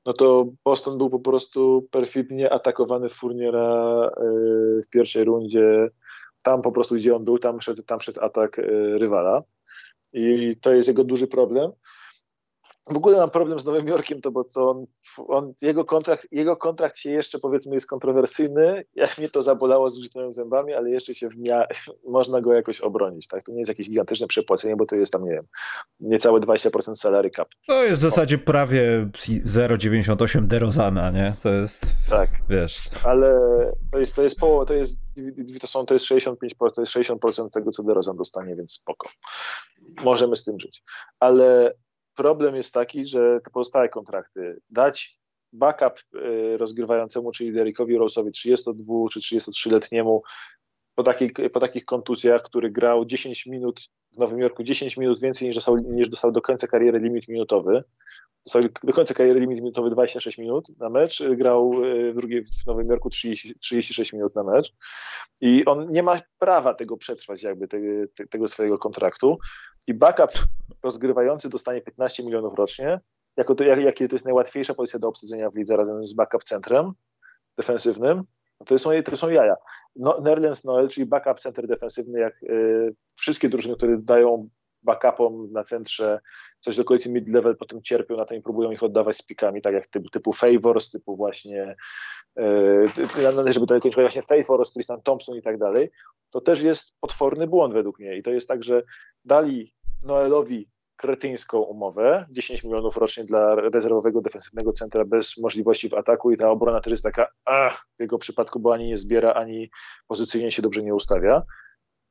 no 0.07 0.13
to 0.13 0.47
Boston 0.65 0.99
był 0.99 1.11
po 1.11 1.19
prostu 1.19 1.89
perfidnie 1.91 2.53
atakowany 2.53 3.09
w 3.09 3.13
Fourniera 3.13 4.11
y, 4.79 4.83
w 4.83 4.91
pierwszej 4.91 5.25
rundzie 5.25 5.91
tam 6.43 6.63
po 6.63 6.73
prostu, 6.73 6.95
gdzie 6.95 7.17
on 7.17 7.25
był, 7.25 7.39
tam 7.39 7.61
szedł, 7.61 7.83
tam 7.83 8.01
szedł 8.01 8.21
atak 8.21 8.59
e, 8.59 8.63
rywala. 8.99 9.43
I 10.13 10.57
to 10.61 10.75
jest 10.75 10.89
jego 10.89 11.05
duży 11.05 11.27
problem. 11.27 11.73
W 12.91 12.97
ogóle 12.97 13.19
mam 13.19 13.31
problem 13.31 13.61
z 13.61 13.65
Nowym 13.65 13.89
Jorkiem, 13.89 14.21
to 14.21 14.31
bo 14.31 14.45
to 14.45 14.71
on, 14.71 14.87
on, 15.29 15.53
jego, 15.63 15.85
kontrakt, 15.85 16.27
jego 16.31 16.57
kontrakt 16.57 16.99
się 16.99 17.11
jeszcze 17.11 17.39
powiedzmy 17.39 17.75
jest 17.75 17.87
kontrowersyjny. 17.87 18.85
Jak 18.95 19.19
mnie 19.19 19.29
to 19.29 19.43
zabolało 19.43 19.91
z 19.91 19.99
użytymi 19.99 20.35
zębami, 20.35 20.75
ale 20.75 20.91
jeszcze 20.91 21.15
się 21.15 21.29
w 21.29 21.37
mia- 21.37 21.67
można 22.09 22.41
go 22.41 22.55
jakoś 22.55 22.81
obronić. 22.81 23.29
Tak? 23.29 23.43
To 23.43 23.53
nie 23.53 23.59
jest 23.59 23.69
jakieś 23.69 23.89
gigantyczne 23.89 24.27
przepłacenie, 24.27 24.77
bo 24.77 24.87
to 24.87 24.97
jest 24.97 25.13
tam, 25.13 25.25
nie 25.25 25.31
wiem, 25.31 25.47
niecałe 26.01 26.41
20% 26.41 26.97
salary 26.97 27.31
cap. 27.31 27.49
To 27.67 27.85
jest 27.85 27.99
w 27.99 28.03
zasadzie 28.03 28.39
prawie 28.39 29.11
0,98 29.15 30.47
derozana, 30.47 31.11
nie? 31.11 31.35
To 31.43 31.53
jest. 31.53 31.87
Tak. 32.11 32.31
Wiesz. 32.49 32.81
Ale 33.05 33.41
to 33.93 33.99
jest, 33.99 34.15
to 34.15 34.23
jest 34.23 34.41
połowa, 34.41 34.65
to 34.65 34.75
jest, 34.75 35.03
to 35.61 35.67
są, 35.67 35.87
to 35.87 35.95
jest 35.95 36.07
65%, 36.07 36.45
to 36.75 36.81
jest 36.81 36.93
60% 36.93 37.51
tego, 37.51 37.71
co 37.71 37.83
derozan 37.83 38.17
dostanie, 38.17 38.57
więc 38.57 38.73
spoko. 38.73 39.09
Możemy 40.05 40.37
z 40.37 40.45
tym 40.45 40.61
żyć. 40.61 40.83
Ale 41.21 41.75
problem 42.21 42.57
jest 42.57 42.75
taki, 42.75 43.07
że 43.07 43.41
te 43.45 43.51
pozostałe 43.51 43.89
kontrakty 43.89 44.61
dać 44.71 45.19
backup 45.53 46.01
y, 46.15 46.57
rozgrywającemu, 46.57 47.33
czyli 47.33 47.53
Derekowi 47.53 47.99
Rose'owi 47.99 48.31
32 48.31 48.95
czy 49.13 49.21
33-letniemu 49.21 50.21
po, 50.95 51.05
po 51.53 51.61
takich 51.61 51.85
kontuzjach, 51.85 52.43
który 52.43 52.71
grał 52.71 53.05
10 53.05 53.47
minut 53.47 53.81
w 54.15 54.19
Nowym 54.19 54.39
Jorku, 54.39 54.63
10 54.63 54.97
minut 54.97 55.21
więcej 55.21 55.49
niż 55.49 55.55
dostał, 55.55 55.77
niż 55.77 56.09
dostał 56.09 56.33
do 56.33 56.43
końca 56.43 56.67
kariery 56.67 56.99
limit 56.99 57.29
minutowy. 57.29 57.85
Do 58.85 58.93
końca 58.93 59.15
kariery 59.15 59.41
limit 59.41 59.59
minutowy 59.59 59.91
26 59.91 60.39
minut 60.39 60.69
na 60.79 60.89
mecz, 60.89 61.23
grał 61.37 61.85
y, 61.85 62.13
w, 62.13 62.17
drugiej, 62.17 62.45
w 62.45 62.67
Nowym 62.67 62.89
Jorku 62.89 63.11
30, 63.11 63.59
36 63.59 64.13
minut 64.13 64.35
na 64.35 64.43
mecz. 64.43 64.73
I 65.41 65.65
on 65.65 65.91
nie 65.91 66.03
ma 66.03 66.21
prawa 66.39 66.75
tego 66.75 66.97
przetrwać 66.97 67.43
jakby 67.43 67.69
te, 67.69 67.79
te, 68.15 68.27
tego 68.27 68.49
swojego 68.49 68.79
kontraktu. 68.79 69.39
I 69.87 69.95
backup 69.95 70.31
rozgrywający 70.83 71.49
dostanie 71.49 71.81
15 71.81 72.25
milionów 72.25 72.55
rocznie, 72.55 73.01
jako 73.37 73.55
to, 73.55 73.65
jak, 73.65 73.81
jakie 73.81 74.09
to 74.09 74.15
jest 74.15 74.25
najłatwiejsza 74.25 74.75
pozycja 74.75 74.99
do 74.99 75.09
obsadzenia 75.09 75.51
w 75.51 75.57
lidze 75.57 75.77
razem 75.77 76.03
z 76.03 76.15
backup 76.15 76.45
centrem 76.45 76.93
defensywnym, 77.57 78.23
to 78.67 78.79
są, 78.79 78.91
to 79.05 79.17
są 79.17 79.31
jaja. 79.31 79.57
No, 79.97 80.21
Nerlens 80.23 80.65
Noel, 80.65 80.89
czyli 80.89 81.07
backup 81.07 81.41
center 81.41 81.67
defensywny, 81.67 82.21
jak 82.21 82.43
y, 82.43 82.95
wszystkie 83.17 83.49
drużyny, 83.49 83.77
które 83.77 83.99
dają 83.99 84.49
backupom 84.83 85.53
na 85.53 85.65
centrze 85.65 86.21
coś 86.61 86.77
do 86.77 86.83
okolicy 86.83 87.11
mid-level, 87.11 87.57
potem 87.57 87.83
cierpią 87.83 88.17
na 88.17 88.25
to 88.25 88.35
i 88.35 88.43
próbują 88.43 88.71
ich 88.71 88.83
oddawać 88.83 89.17
z 89.17 89.23
pikami, 89.23 89.63
tak 89.63 89.75
jak 89.75 89.89
typu, 89.89 90.09
typu 90.09 90.33
Favors, 90.33 90.91
typu 90.91 91.17
właśnie 91.17 91.77
yy, 92.37 93.53
żeby 93.53 93.67
to 93.67 93.75
kończyć 93.75 93.95
właśnie 93.95 94.23
Favors, 94.23 94.73
Tristan 94.73 95.03
Thompson 95.03 95.37
i 95.37 95.43
tak 95.43 95.59
dalej, 95.59 95.91
to 96.31 96.41
też 96.41 96.63
jest 96.63 96.93
potworny 97.01 97.47
błąd 97.47 97.75
według 97.75 97.99
mnie 97.99 98.17
i 98.17 98.23
to 98.23 98.31
jest 98.31 98.49
tak, 98.49 98.65
że 98.65 98.83
dali 99.25 99.75
Noelowi 100.07 100.69
kretyńską 101.01 101.59
umowę, 101.59 102.27
10 102.31 102.65
milionów 102.65 102.97
rocznie 102.97 103.25
dla 103.25 103.55
rezerwowego 103.55 104.21
defensywnego 104.21 104.73
centra 104.73 105.05
bez 105.05 105.39
możliwości 105.39 105.89
w 105.89 105.95
ataku 105.95 106.31
i 106.31 106.37
ta 106.37 106.51
obrona 106.51 106.81
też 106.81 106.91
jest 106.91 107.03
taka, 107.03 107.27
ach, 107.45 107.87
w 107.99 108.01
jego 108.01 108.19
przypadku, 108.19 108.61
bo 108.61 108.75
ani 108.75 108.87
nie 108.87 108.97
zbiera, 108.97 109.33
ani 109.33 109.71
pozycyjnie 110.09 110.53
się 110.53 110.63
dobrze 110.63 110.83
nie 110.83 110.95
ustawia. 110.95 111.43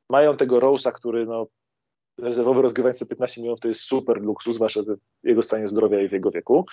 Mają 0.08 0.36
tego 0.36 0.58
Rose'a, 0.58 0.92
który 0.92 1.26
no, 1.26 1.46
rezerwowy 2.22 2.62
rozgrywający 2.62 3.06
15 3.06 3.40
milionów 3.40 3.60
to 3.60 3.68
jest 3.68 3.80
super 3.80 4.22
luksus, 4.22 4.56
zwłaszcza 4.56 4.82
w 4.82 5.28
jego 5.28 5.42
stanie 5.42 5.68
zdrowia 5.68 6.02
i 6.02 6.08
w 6.08 6.12
jego 6.12 6.30
wieku. 6.30 6.64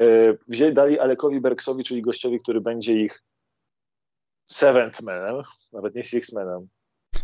E, 0.00 0.04
wzięli, 0.48 0.74
dali 0.74 0.98
Alekowi 0.98 1.40
Berksowi, 1.40 1.84
czyli 1.84 2.02
gościowi, 2.02 2.40
który 2.40 2.60
będzie 2.60 2.94
ich 2.94 3.22
seventh 4.46 5.02
manem, 5.02 5.42
nawet 5.72 5.94
nie 5.94 6.02
six 6.02 6.32
manem, 6.32 6.68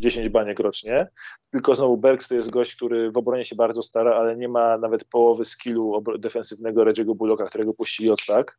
10 0.00 0.28
baniek 0.28 0.60
rocznie. 0.60 1.08
Tylko 1.50 1.74
znowu 1.74 1.96
Berks 1.96 2.28
to 2.28 2.34
jest 2.34 2.50
gość, 2.50 2.76
który 2.76 3.10
w 3.10 3.16
obronie 3.16 3.44
się 3.44 3.56
bardzo 3.56 3.82
stara, 3.82 4.14
ale 4.14 4.36
nie 4.36 4.48
ma 4.48 4.78
nawet 4.78 5.04
połowy 5.04 5.44
skillu 5.44 6.04
defensywnego 6.18 6.82
Reggie'ego 6.84 7.16
Bullocka, 7.16 7.46
którego 7.46 7.74
puścili 7.74 8.10
od 8.10 8.26
tak. 8.26 8.58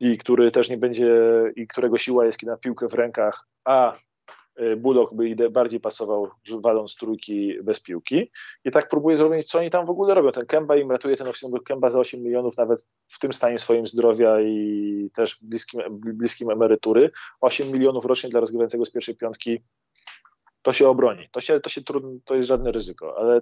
I 0.00 0.18
który 0.18 0.50
też 0.50 0.68
nie 0.68 0.76
będzie, 0.76 1.14
i 1.56 1.66
którego 1.66 1.98
siła 1.98 2.26
jest 2.26 2.38
kiedy 2.38 2.50
na 2.50 2.58
piłkę 2.58 2.88
w 2.88 2.94
rękach, 2.94 3.46
a 3.64 3.92
Bullock 4.76 5.14
by 5.14 5.50
bardziej 5.50 5.80
pasował 5.80 6.28
waląc 6.60 6.96
trójki 6.96 7.62
bez 7.62 7.80
piłki. 7.80 8.30
I 8.64 8.70
tak 8.70 8.88
próbuje 8.88 9.16
zrobić, 9.16 9.48
co 9.48 9.58
oni 9.58 9.70
tam 9.70 9.86
w 9.86 9.90
ogóle 9.90 10.14
robią. 10.14 10.32
Ten 10.32 10.46
Kemba 10.46 10.76
im 10.76 10.90
ratuje 10.90 11.16
ten 11.16 11.28
oficjalny 11.28 11.60
Kemba 11.60 11.90
za 11.90 11.98
8 11.98 12.22
milionów, 12.22 12.56
nawet 12.56 12.88
w 13.08 13.18
tym 13.18 13.32
stanie 13.32 13.58
swoim 13.58 13.86
zdrowia 13.86 14.40
i 14.40 15.10
też 15.14 15.38
bliskim, 15.42 15.82
bliskim 15.90 16.50
emerytury. 16.50 17.10
8 17.40 17.72
milionów 17.72 18.04
rocznie 18.04 18.30
dla 18.30 18.40
rozgrywającego 18.40 18.86
z 18.86 18.90
pierwszej 18.90 19.16
piątki 19.16 19.62
to 20.62 20.72
się 20.72 20.88
obroni. 20.88 21.28
To, 21.32 21.40
się, 21.40 21.60
to, 21.60 21.70
się 21.70 21.82
trudno, 21.82 22.10
to 22.24 22.34
jest 22.34 22.48
żadne 22.48 22.72
ryzyko, 22.72 23.18
ale 23.18 23.40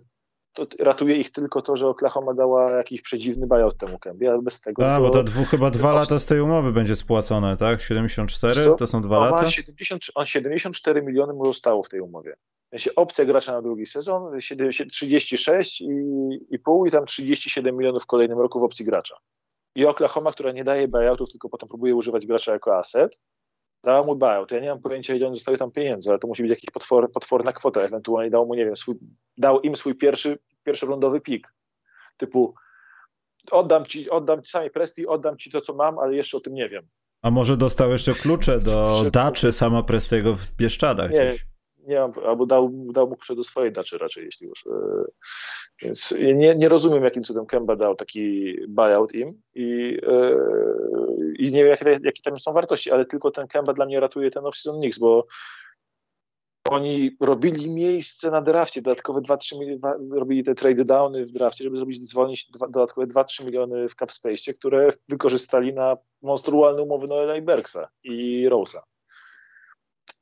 to 0.53 0.66
ratuje 0.78 1.16
ich 1.16 1.32
tylko 1.32 1.62
to, 1.62 1.76
że 1.76 1.88
Oklahoma 1.88 2.34
dała 2.34 2.70
jakiś 2.70 3.03
przedziwny 3.03 3.46
buyout 3.46 3.76
temu 3.76 3.98
Kembie, 3.98 4.30
ale 4.30 4.42
bez 4.42 4.61
tego... 4.61 4.92
A, 4.92 4.96
to, 4.96 5.03
bo 5.03 5.11
to 5.11 5.22
dwu, 5.22 5.44
chyba 5.44 5.70
dwa 5.70 5.92
lata 5.92 6.18
z 6.18 6.26
tej 6.26 6.40
umowy 6.40 6.72
będzie 6.72 6.96
spłacone, 6.96 7.57
tak? 7.57 7.80
74? 7.82 8.61
To 8.78 8.86
są 8.86 9.03
dwa 9.03 9.18
on 9.18 9.30
lata? 9.30 9.51
70, 9.51 10.03
on 10.14 10.26
74 10.26 11.03
miliony 11.03 11.32
mu 11.32 11.46
zostało 11.46 11.82
w 11.82 11.88
tej 11.88 12.01
umowie. 12.01 12.36
Opcja 12.96 13.24
gracza 13.24 13.53
na 13.53 13.62
drugi 13.62 13.86
sezon, 13.86 14.38
36 14.90 15.80
i, 15.80 15.86
i 16.51 16.59
pół 16.59 16.86
i 16.86 16.90
tam 16.90 17.07
37 17.07 17.76
milionów 17.76 18.03
w 18.03 18.07
kolejnym 18.07 18.38
roku 18.38 18.61
w 18.61 18.62
opcji 18.62 18.84
gracza. 18.84 19.16
I 19.74 19.86
Oklahoma, 19.86 20.32
która 20.32 20.53
nie 20.53 20.64
daje 20.64 20.88
buyoutów, 20.88 21.30
tylko 21.30 21.48
potem 21.48 21.68
próbuje 21.68 21.94
używać 21.94 22.26
gracza 22.26 22.53
jako 22.53 22.78
asset, 22.78 23.22
dała 23.85 24.03
mu 24.03 24.16
buyout. 24.16 24.51
Ja 24.51 24.61
nie 24.61 24.68
mam 24.68 24.81
pojęcia, 24.81 25.14
ile 25.14 25.26
on 25.26 25.35
zostawił 25.35 25.59
tam 25.59 25.70
pieniędzy, 25.70 26.11
ale 26.11 26.18
to 26.18 26.28
musi 26.28 26.43
być 26.43 26.51
jakaś 26.51 26.64
potwor, 26.72 27.12
potworna 27.12 27.53
kwota. 27.53 27.81
Ewentualnie 27.81 28.31
dał 28.31 28.47
mu, 28.47 28.55
nie 28.55 28.64
wiem, 28.64 28.76
swój, 28.76 28.95
dał 29.37 29.61
im 29.61 29.76
swój 29.76 29.95
pierwszy, 29.95 30.39
pierwszorundowy 30.64 31.20
pik. 31.20 31.53
Typu 32.16 32.55
oddam 33.51 33.87
ci, 33.87 34.11
oddam 34.11 34.43
ci 34.43 34.51
samej 34.51 34.70
Presti, 34.70 35.07
oddam 35.07 35.37
ci 35.37 35.51
to, 35.51 35.61
co 35.61 35.74
mam, 35.74 35.99
ale 35.99 36.14
jeszcze 36.14 36.37
o 36.37 36.41
tym 36.41 36.55
nie 36.55 36.68
wiem. 36.68 36.89
A 37.22 37.31
może 37.31 37.57
dostał 37.57 37.91
jeszcze 37.91 38.14
klucze 38.14 38.59
do 38.59 39.05
daczy 39.12 39.53
sama 39.53 39.83
Prestiego 39.83 40.35
w 40.35 40.53
Bieszczadach 40.57 41.11
nie, 41.12 41.28
gdzieś? 41.28 41.47
Nie 41.87 42.01
mam, 42.01 42.12
albo 42.26 42.47
dał, 42.47 42.70
dał 42.93 43.09
mu 43.09 43.16
klucze 43.16 43.37
do 43.37 43.45
swojej 43.45 43.72
daczy 43.72 43.99
raczej, 43.99 44.24
jeśli 44.24 44.49
już. 44.49 44.66
E, 44.66 45.05
więc 45.83 46.14
nie, 46.35 46.55
nie 46.55 46.68
rozumiem, 46.68 47.05
jakim 47.05 47.24
cudem 47.24 47.47
Kemba 47.47 47.76
dał 47.76 47.95
taki 47.95 48.55
buyout 48.68 49.14
im 49.14 49.43
i, 49.55 49.99
e, 50.07 50.37
i 51.39 51.51
nie 51.51 51.64
wiem, 51.64 51.68
jakie, 51.68 51.91
jakie 51.91 52.22
tam 52.24 52.37
są 52.37 52.53
wartości, 52.53 52.91
ale 52.91 53.07
tylko 53.07 53.31
ten 53.31 53.47
Kemba 53.47 53.72
dla 53.72 53.87
mnie 53.87 54.01
ratuje 54.01 54.31
ten 54.31 54.45
off-season 54.45 54.81
Knicks, 54.81 54.99
bo 54.99 55.26
oni 56.70 57.16
robili 57.20 57.70
miejsce 57.70 58.31
na 58.31 58.43
drafcie, 58.43 58.83
dodatkowe 58.83 59.20
2-3 59.20 59.59
miliony, 59.59 60.18
robili 60.18 60.43
te 60.43 60.55
trade 60.55 60.85
downy 60.85 61.26
w 61.26 61.31
drafcie, 61.31 61.64
żeby 61.64 61.76
zrobić 61.76 62.09
zwolnić 62.09 62.51
dodatkowe 62.51 63.07
2-3 63.07 63.45
miliony 63.45 63.89
w 63.89 63.95
cap 63.95 64.12
space, 64.12 64.53
które 64.53 64.91
wykorzystali 65.09 65.74
na 65.74 65.97
monstrualne 66.22 66.83
umowy 66.83 67.07
Noela 67.09 67.37
i 67.37 67.43
Berksa 67.43 67.89
i 68.03 68.49
Rose'a. 68.49 68.81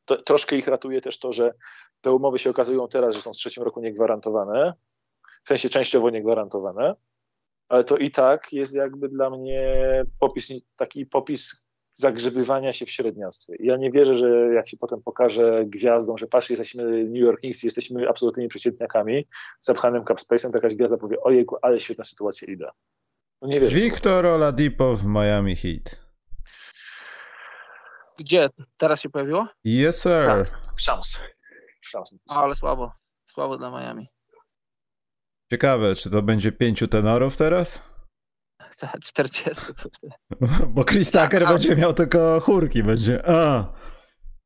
To, 0.09 0.23
troszkę 0.23 0.57
ich 0.57 0.69
ratuje 0.69 1.01
też 1.01 1.19
to, 1.19 1.33
że 1.33 1.55
te 2.01 2.13
umowy 2.13 2.39
się 2.39 2.51
okazują 2.51 2.89
teraz, 2.89 3.17
że 3.17 3.23
są 3.23 3.33
w 3.33 3.37
trzecim 3.37 3.63
roku 3.63 3.81
niegwarantowane, 3.81 4.73
w 5.45 5.49
sensie 5.49 5.69
częściowo 5.69 6.11
niegwarantowane, 6.11 6.95
ale 7.69 7.85
to 7.85 7.97
i 7.97 8.11
tak 8.11 8.53
jest 8.53 8.75
jakby 8.75 9.09
dla 9.09 9.31
mnie 9.31 9.63
popis, 10.21 10.49
taki 10.77 11.07
popis 11.07 11.65
zagrzebywania 11.93 12.73
się 12.73 12.87
w 12.87 12.91
średniactwie. 12.91 13.57
Ja 13.61 13.77
nie 13.77 13.91
wierzę, 13.91 14.17
że 14.17 14.55
jak 14.55 14.69
się 14.69 14.77
potem 14.77 15.03
pokaże 15.03 15.65
gwiazdą, 15.67 16.17
że 16.17 16.27
patrz, 16.27 16.51
jesteśmy 16.51 17.05
New 17.05 17.23
York 17.23 17.41
Knicks, 17.41 17.63
jesteśmy 17.63 18.09
absolutnymi 18.09 18.49
przeciętniakami, 18.49 19.29
zapchanym 19.61 20.03
capspace'em, 20.03 20.51
to 20.51 20.57
jakaś 20.57 20.75
gwiazda 20.75 20.97
powie, 20.97 21.21
ojejku, 21.21 21.57
ale 21.63 21.81
świetna 21.81 22.05
sytuacja 22.05 22.53
ida. 22.53 22.73
No 23.43 23.49
nie 23.49 23.61
wierzę. 23.61 24.35
Oladipo 24.35 24.97
w 24.97 25.07
Miami 25.07 25.57
Heat. 25.57 26.08
Gdzie? 28.19 28.49
Teraz 28.77 29.01
się 29.01 29.09
pojawiło? 29.11 29.49
Yes, 29.65 30.03
sir. 30.03 30.27
Tak, 30.27 30.61
szans. 30.77 31.21
szans. 31.81 32.15
Ale 32.29 32.55
słabo. 32.55 32.93
Słabo 33.27 33.59
dla 33.59 33.71
Miami. 33.71 34.07
Ciekawe, 35.53 35.95
czy 35.95 36.11
to 36.11 36.23
będzie 36.23 36.53
pięciu 36.53 36.89
tenorów 36.89 37.37
teraz? 37.37 37.83
40. 39.05 39.65
Bo 40.75 40.85
Chris 40.85 41.11
Tucker 41.11 41.45
a, 41.45 41.53
będzie 41.53 41.77
miał 41.77 41.95
tylko 41.95 42.41
chórki, 42.41 42.83
będzie. 42.83 43.23
A. 43.29 43.73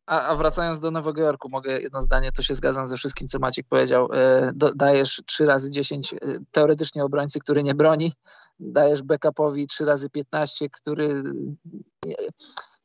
A, 0.06 0.20
a, 0.28 0.34
wracając 0.34 0.80
do 0.80 0.90
Nowego 0.90 1.20
Jorku, 1.20 1.48
mogę 1.48 1.80
jedno 1.80 2.02
zdanie, 2.02 2.32
to 2.32 2.42
się 2.42 2.54
zgadzam 2.54 2.86
ze 2.86 2.96
wszystkim, 2.96 3.28
co 3.28 3.38
Maciek 3.38 3.66
powiedział. 3.68 4.08
E, 4.12 4.50
do, 4.54 4.74
dajesz 4.74 5.22
3 5.26 5.46
razy 5.46 5.70
10 5.70 6.14
e, 6.14 6.16
teoretycznie 6.50 7.04
obrońcy, 7.04 7.40
który 7.40 7.62
nie 7.62 7.74
broni, 7.74 8.12
dajesz 8.60 9.02
backupowi 9.02 9.66
3 9.66 9.84
razy 9.84 10.10
15, 10.10 10.68
który 10.70 11.22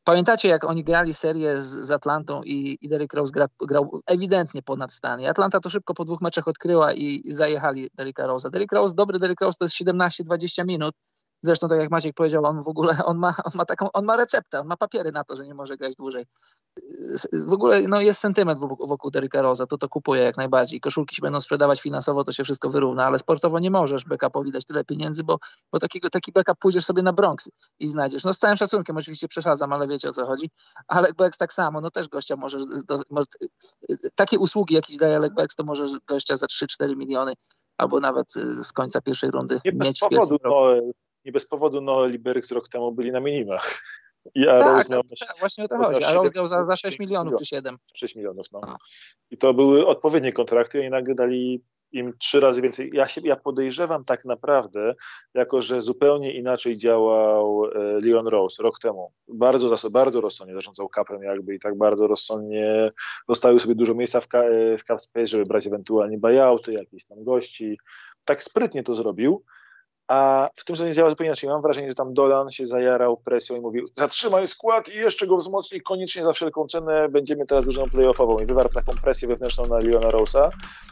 Pamiętacie, 0.07 0.47
jak 0.49 0.63
oni 0.63 0.83
grali 0.83 1.13
serię 1.13 1.61
z, 1.61 1.65
z 1.65 1.91
Atlantą 1.91 2.41
i, 2.43 2.77
i 2.81 2.87
Derrick 2.87 3.13
Rose 3.13 3.31
gra, 3.31 3.47
grał 3.61 4.01
ewidentnie 4.05 4.61
ponad 4.61 4.93
stan. 4.93 5.21
I 5.21 5.27
Atlanta 5.27 5.59
to 5.59 5.69
szybko 5.69 5.93
po 5.93 6.05
dwóch 6.05 6.21
meczach 6.21 6.47
odkryła 6.47 6.93
i, 6.93 7.21
i 7.23 7.33
zajechali 7.33 7.89
Derricka 7.93 8.27
Rose'a. 8.27 8.49
Derrick 8.49 8.73
Rose, 8.73 8.95
dobry 8.95 9.19
Derrick 9.19 9.41
Rose 9.41 9.57
to 9.59 9.65
jest 9.65 9.75
17-20 9.75 10.65
minut. 10.65 10.95
Zresztą, 11.41 11.69
tak 11.69 11.79
jak 11.79 11.91
Maciek 11.91 12.15
powiedział, 12.15 12.45
on 12.45 12.61
w 12.63 12.67
ogóle, 12.67 13.05
on 13.05 13.17
ma, 13.17 13.33
on 13.45 13.51
ma 13.55 13.65
taką, 13.65 13.87
on 13.93 14.05
ma 14.05 14.17
receptę, 14.17 14.59
on 14.59 14.67
ma 14.67 14.77
papiery 14.77 15.11
na 15.11 15.23
to, 15.23 15.35
że 15.35 15.45
nie 15.45 15.53
może 15.53 15.77
grać 15.77 15.95
dłużej. 15.95 16.25
W 17.47 17.53
ogóle 17.53 17.81
no, 17.81 18.01
jest 18.01 18.19
sentyment 18.19 18.59
wokół, 18.59 18.87
wokół 18.87 19.11
Derricka 19.11 19.41
Rosa, 19.41 19.67
to 19.67 19.77
to 19.77 19.89
kupuję 19.89 20.21
jak 20.21 20.37
najbardziej. 20.37 20.79
Koszulki 20.79 21.15
się 21.15 21.21
będą 21.21 21.41
sprzedawać 21.41 21.81
finansowo, 21.81 22.23
to 22.23 22.31
się 22.31 22.43
wszystko 22.43 22.69
wyrówna, 22.69 23.05
ale 23.05 23.19
sportowo 23.19 23.59
nie 23.59 23.71
możesz 23.71 24.05
backupowi 24.05 24.51
dać 24.51 24.65
tyle 24.65 24.83
pieniędzy, 24.83 25.23
bo, 25.23 25.39
bo 25.71 25.79
takiego, 25.79 26.09
taki 26.09 26.31
backup 26.31 26.57
pójdziesz 26.59 26.85
sobie 26.85 27.01
na 27.01 27.13
Bronx 27.13 27.49
i 27.79 27.89
znajdziesz. 27.89 28.23
No 28.23 28.33
z 28.33 28.37
całym 28.37 28.57
szacunkiem, 28.57 28.97
oczywiście 28.97 29.27
przesadzam, 29.27 29.73
ale 29.73 29.87
wiecie 29.87 30.09
o 30.09 30.13
co 30.13 30.25
chodzi. 30.25 30.49
A 30.87 31.01
Legbergs 31.01 31.37
tak 31.37 31.53
samo, 31.53 31.81
no 31.81 31.91
też 31.91 32.07
gościa 32.07 32.35
możesz, 32.35 32.63
do, 32.65 32.99
może, 33.09 33.25
takie 34.15 34.39
usługi 34.39 34.75
jakieś 34.75 34.97
daje 34.97 35.19
Legbergs, 35.19 35.55
to 35.55 35.63
możesz 35.63 35.91
gościa 36.07 36.35
za 36.35 36.45
3-4 36.45 36.97
miliony 36.97 37.33
albo 37.77 37.99
nawet 37.99 38.33
z 38.63 38.73
końca 38.73 39.01
pierwszej 39.01 39.31
rundy 39.31 39.59
nie 39.65 39.71
mieć 39.71 39.99
bez 39.99 39.99
powodu, 39.99 40.37
Noel, 40.43 40.91
Nie 41.25 41.31
bez 41.31 41.47
powodu 41.47 41.81
Noel 41.81 42.13
i 42.13 42.19
Bergs 42.19 42.51
rok 42.51 42.69
temu 42.69 42.91
byli 42.91 43.11
na 43.11 43.19
minimach. 43.19 43.81
I 44.35 44.47
a 44.47 44.59
tak, 44.59 44.89
miał, 44.89 45.03
tak, 45.03 45.39
właśnie 45.39 45.63
o 45.63 45.67
to 45.67 45.77
chodzi. 45.77 46.03
A 46.03 46.13
Rose 46.13 46.33
grał 46.33 46.47
za, 46.47 46.65
za 46.65 46.75
6 46.75 46.99
milionów 46.99 47.39
czy 47.39 47.45
7. 47.45 47.77
6 47.93 48.15
milionów, 48.15 48.45
no. 48.51 48.61
no. 48.67 48.77
I 49.31 49.37
to 49.37 49.53
były 49.53 49.87
odpowiednie 49.87 50.33
kontrakty 50.33 50.85
i 50.85 50.89
nagle 50.89 51.15
dali 51.15 51.63
im 51.91 52.13
trzy 52.17 52.39
razy 52.39 52.61
więcej. 52.61 52.89
Ja, 52.93 53.07
się, 53.07 53.21
ja 53.23 53.35
podejrzewam 53.35 54.03
tak 54.03 54.25
naprawdę, 54.25 54.95
jako 55.33 55.61
że 55.61 55.81
zupełnie 55.81 56.33
inaczej 56.33 56.77
działał 56.77 57.65
e, 57.65 57.69
Leon 58.03 58.27
Rose 58.27 58.63
rok 58.63 58.79
temu. 58.79 59.11
Bardzo, 59.27 59.89
bardzo 59.89 60.21
rozsądnie 60.21 60.55
zarządzał 60.55 60.89
kapem 60.89 61.23
jakby 61.23 61.55
i 61.55 61.59
tak 61.59 61.77
bardzo 61.77 62.07
rozsądnie 62.07 62.89
zostawił 63.29 63.59
sobie 63.59 63.75
dużo 63.75 63.93
miejsca 63.93 64.21
w, 64.21 64.27
w 64.79 64.83
cap 64.87 65.01
space, 65.01 65.27
żeby 65.27 65.43
brać 65.43 65.67
ewentualnie 65.67 66.17
buyouty, 66.17 66.73
jakieś 66.73 67.05
tam 67.05 67.23
gości. 67.23 67.77
Tak 68.25 68.43
sprytnie 68.43 68.83
to 68.83 68.95
zrobił. 68.95 69.43
A 70.07 70.49
w 70.55 70.65
tym 70.65 70.75
sezonie 70.75 70.93
działa 70.93 71.09
zupełnie 71.09 71.27
inaczej. 71.27 71.49
Mam 71.49 71.61
wrażenie, 71.61 71.89
że 71.89 71.95
tam 71.95 72.13
Dolan 72.13 72.51
się 72.51 72.67
zajarał 72.67 73.17
presją 73.17 73.55
i 73.55 73.61
mówił 73.61 73.87
zatrzymaj 73.97 74.47
skład 74.47 74.89
i 74.89 74.97
jeszcze 74.97 75.27
go 75.27 75.37
wzmocnij 75.37 75.81
koniecznie 75.81 76.23
za 76.23 76.33
wszelką 76.33 76.67
cenę, 76.67 77.09
będziemy 77.09 77.45
teraz 77.45 77.65
drużyną 77.65 77.89
playoffową 77.89 78.39
i 78.39 78.45
wywarł 78.45 78.69
taką 78.69 78.97
presję 78.97 79.27
wewnętrzną 79.27 79.67
na 79.67 79.79
Leona 79.79 80.11
Rosa 80.11 80.51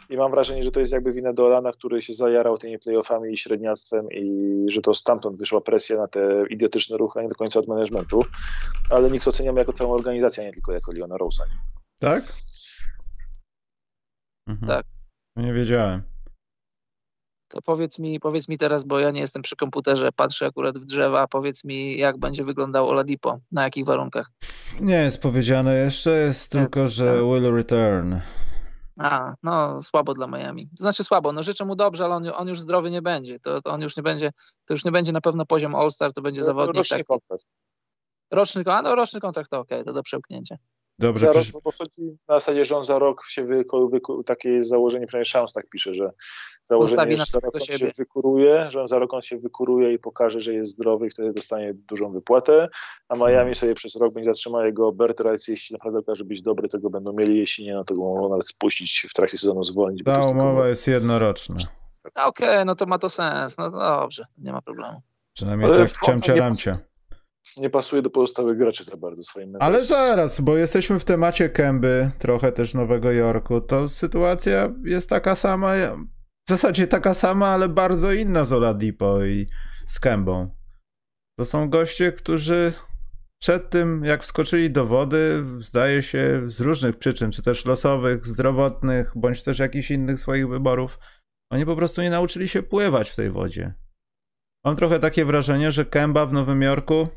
i 0.09 0.17
mam 0.17 0.31
wrażenie, 0.31 0.63
że 0.63 0.71
to 0.71 0.79
jest 0.79 0.93
jakby 0.93 1.11
wina 1.11 1.33
Dolana, 1.33 1.71
który 1.71 2.01
się 2.01 2.13
zajarał 2.13 2.57
tymi 2.57 2.79
playoffami 2.79 3.33
i 3.33 3.37
średniactwem 3.37 4.07
i 4.11 4.65
że 4.67 4.81
to 4.81 4.93
stamtąd 4.93 5.37
wyszła 5.37 5.61
presja 5.61 5.97
na 5.97 6.07
te 6.07 6.45
idiotyczne 6.49 6.97
ruchy, 6.97 7.19
a 7.19 7.23
nie 7.23 7.29
do 7.29 7.35
końca 7.35 7.59
od 7.59 7.67
managementu, 7.67 8.25
ale 8.89 9.09
nikt 9.09 9.27
oceniamy 9.27 9.59
jako 9.59 9.73
całą 9.73 9.93
organizację, 9.93 10.43
a 10.43 10.45
nie 10.45 10.53
tylko 10.53 10.71
jako 10.71 10.91
Leona 10.91 11.17
Rosa. 11.17 11.45
Nie? 11.45 11.59
Tak? 11.99 12.33
Mhm. 14.47 14.67
Tak. 14.67 14.85
Nie 15.35 15.53
wiedziałem. 15.53 16.14
To 17.47 17.61
powiedz 17.61 17.99
mi, 17.99 18.19
powiedz 18.19 18.47
mi 18.47 18.57
teraz, 18.57 18.83
bo 18.83 18.99
ja 18.99 19.11
nie 19.11 19.21
jestem 19.21 19.41
przy 19.41 19.55
komputerze, 19.55 20.11
patrzę 20.11 20.45
akurat 20.45 20.77
w 20.77 20.85
drzewa, 20.85 21.27
powiedz 21.27 21.63
mi, 21.63 21.97
jak 21.97 22.17
będzie 22.17 22.43
wyglądał 22.43 22.89
Oladipo, 22.89 23.39
na 23.51 23.63
jakich 23.63 23.85
warunkach? 23.85 24.31
Nie 24.81 24.95
jest 24.95 25.21
powiedziane 25.21 25.75
jeszcze, 25.75 26.09
jest 26.09 26.51
tylko, 26.51 26.87
że 26.87 27.05
tak. 27.05 27.23
will 27.23 27.55
return. 27.55 28.15
A, 28.99 29.33
no 29.43 29.81
słabo 29.81 30.13
dla 30.13 30.27
Miami. 30.27 30.69
To 30.77 30.83
znaczy 30.83 31.03
słabo, 31.03 31.31
no 31.31 31.43
życzę 31.43 31.65
mu 31.65 31.75
dobrze, 31.75 32.05
ale 32.05 32.15
on, 32.15 32.23
on 32.35 32.47
już 32.47 32.59
zdrowy 32.59 32.91
nie 32.91 33.01
będzie. 33.01 33.39
To, 33.39 33.61
to, 33.61 33.71
on 33.71 33.81
już 33.81 33.97
nie 33.97 34.03
będzie, 34.03 34.31
to 34.65 34.73
już 34.73 34.85
nie 34.85 34.91
będzie 34.91 35.11
na 35.11 35.21
pewno 35.21 35.45
poziom 35.45 35.75
All-Star, 35.75 36.13
to 36.13 36.21
będzie 36.21 36.41
no, 36.41 36.45
zawodnik. 36.45 36.75
Roczny 36.75 36.97
tak. 36.97 37.07
kontrakt. 37.07 37.45
Roczny, 38.31 38.63
a 38.65 38.81
no, 38.81 38.95
roczny 38.95 39.19
kontrakt 39.19 39.51
to 39.51 39.59
okej, 39.59 39.77
okay, 39.77 39.85
to 39.85 39.93
do 39.93 40.03
przełknięcia. 40.03 40.55
Dobrze. 40.99 41.27
Za 41.27 41.33
rok, 41.33 41.45
bo 41.63 41.71
chodzi 41.71 42.17
na 42.27 42.35
zasadzie, 42.39 42.65
że 42.65 42.77
on 42.77 42.85
za 42.85 42.99
rok 42.99 43.25
się 43.27 43.45
wyko, 43.45 43.87
wyko, 43.87 44.23
takie 44.23 44.63
założenie, 44.63 45.07
przynajmniej 45.07 45.25
Szams 45.25 45.53
tak 45.53 45.69
pisze, 45.69 45.93
że 45.93 46.11
założenie, 46.65 47.17
że 47.17 47.25
za 47.25 47.39
rok 47.39 47.55
on 47.55 47.61
się 47.61 47.87
wykuruje, 47.97 48.71
że 48.71 48.81
on 48.81 48.87
za 48.87 48.99
rok 48.99 49.13
on 49.13 49.21
się 49.21 49.37
wykuruje 49.37 49.93
i 49.93 49.99
pokaże, 49.99 50.41
że 50.41 50.53
jest 50.53 50.73
zdrowy 50.73 51.07
i 51.07 51.09
wtedy 51.09 51.33
dostanie 51.33 51.73
dużą 51.73 52.11
wypłatę, 52.11 52.69
a 53.09 53.15
Miami 53.15 53.55
sobie 53.55 53.75
przez 53.75 53.95
rok 53.95 54.13
będzie 54.13 54.29
zatrzymał 54.29 54.65
jego 54.65 54.93
rights, 55.19 55.47
jeśli 55.47 55.73
naprawdę 55.73 55.99
okaże 55.99 56.23
być 56.23 56.41
dobry, 56.41 56.69
to 56.69 56.79
go 56.79 56.89
będą 56.89 57.13
mieli, 57.13 57.37
jeśli 57.37 57.65
nie, 57.65 57.73
no 57.73 57.83
to 57.83 57.95
go 57.95 58.01
mogą 58.01 58.29
nawet 58.29 58.47
spuścić 58.47 59.05
w 59.09 59.13
trakcie 59.13 59.37
sezonu, 59.37 59.63
zwolnić. 59.63 60.03
Ta 60.03 60.27
umowa 60.27 60.67
jest 60.67 60.87
jednoroczna. 60.87 61.55
Okej, 62.05 62.25
okay, 62.25 62.65
no 62.65 62.75
to 62.75 62.85
ma 62.85 62.99
to 62.99 63.09
sens, 63.09 63.57
no 63.57 63.71
dobrze, 63.71 64.25
nie 64.37 64.51
ma 64.51 64.61
problemu. 64.61 65.01
Przynajmniej 65.33 65.71
Ale 65.71 65.87
tak 65.87 65.91
ciamcie 66.05 66.35
ramcie 66.35 66.77
nie 67.57 67.69
pasuje 67.69 68.01
do 68.01 68.09
pozostałych 68.09 68.57
graczy 68.57 68.83
za 68.83 68.97
bardzo 68.97 69.23
swoim 69.23 69.53
Ale 69.59 69.83
zaraz, 69.83 70.41
bo 70.41 70.57
jesteśmy 70.57 70.99
w 70.99 71.05
temacie 71.05 71.49
Kęby, 71.49 72.11
trochę 72.19 72.51
też 72.51 72.73
Nowego 72.73 73.11
Jorku, 73.11 73.61
to 73.61 73.89
sytuacja 73.89 74.73
jest 74.83 75.09
taka 75.09 75.35
sama, 75.35 75.73
w 76.47 76.49
zasadzie 76.49 76.87
taka 76.87 77.13
sama, 77.13 77.47
ale 77.47 77.69
bardzo 77.69 78.13
inna 78.13 78.45
z 78.45 78.53
Oladipo 78.53 79.25
i 79.25 79.47
z 79.87 79.99
Kębą. 79.99 80.55
To 81.39 81.45
są 81.45 81.69
goście, 81.69 82.11
którzy 82.11 82.73
przed 83.41 83.69
tym, 83.69 84.05
jak 84.05 84.23
wskoczyli 84.23 84.71
do 84.71 84.85
wody, 84.85 85.45
zdaje 85.59 86.03
się 86.03 86.41
z 86.47 86.61
różnych 86.61 86.97
przyczyn, 86.97 87.31
czy 87.31 87.43
też 87.43 87.65
losowych, 87.65 88.27
zdrowotnych, 88.27 89.11
bądź 89.15 89.43
też 89.43 89.59
jakichś 89.59 89.91
innych 89.91 90.19
swoich 90.19 90.49
wyborów, 90.49 90.99
oni 91.51 91.65
po 91.65 91.75
prostu 91.75 92.01
nie 92.01 92.09
nauczyli 92.09 92.47
się 92.47 92.63
pływać 92.63 93.09
w 93.09 93.15
tej 93.15 93.31
wodzie. 93.31 93.73
Mam 94.65 94.75
trochę 94.75 94.99
takie 94.99 95.25
wrażenie, 95.25 95.71
że 95.71 95.85
Kęba 95.85 96.25
w 96.25 96.33
Nowym 96.33 96.61
Jorku 96.61 97.07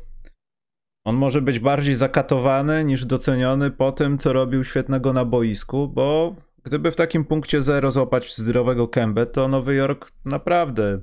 on 1.05 1.15
może 1.15 1.41
być 1.41 1.59
bardziej 1.59 1.95
zakatowany 1.95 2.85
niż 2.85 3.05
doceniony 3.05 3.71
po 3.71 3.91
tym, 3.91 4.17
co 4.17 4.33
robił 4.33 4.63
świetnego 4.63 5.13
na 5.13 5.25
boisku, 5.25 5.87
bo 5.87 6.35
gdyby 6.63 6.91
w 6.91 6.95
takim 6.95 7.25
punkcie 7.25 7.61
zero 7.61 7.91
złapać 7.91 8.37
zdrowego 8.37 8.87
Kębę, 8.87 9.25
to 9.25 9.47
Nowy 9.47 9.75
Jork 9.75 10.11
naprawdę 10.25 11.01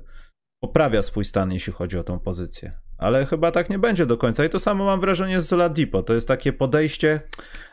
poprawia 0.59 1.03
swój 1.03 1.25
stan, 1.25 1.51
jeśli 1.51 1.73
chodzi 1.73 1.97
o 1.97 2.03
tą 2.03 2.19
pozycję. 2.19 2.71
Ale 2.97 3.25
chyba 3.25 3.51
tak 3.51 3.69
nie 3.69 3.79
będzie 3.79 4.05
do 4.05 4.17
końca. 4.17 4.45
I 4.45 4.49
to 4.49 4.59
samo 4.59 4.85
mam 4.85 5.01
wrażenie 5.01 5.41
z 5.41 5.53
Oladipo. 5.53 6.03
To 6.03 6.13
jest 6.13 6.27
takie 6.27 6.53
podejście, 6.53 7.21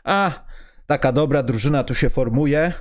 a 0.04 0.44
taka 0.86 1.12
dobra 1.12 1.42
drużyna 1.42 1.84
tu 1.84 1.94
się 1.94 2.10
formuje, 2.10 2.72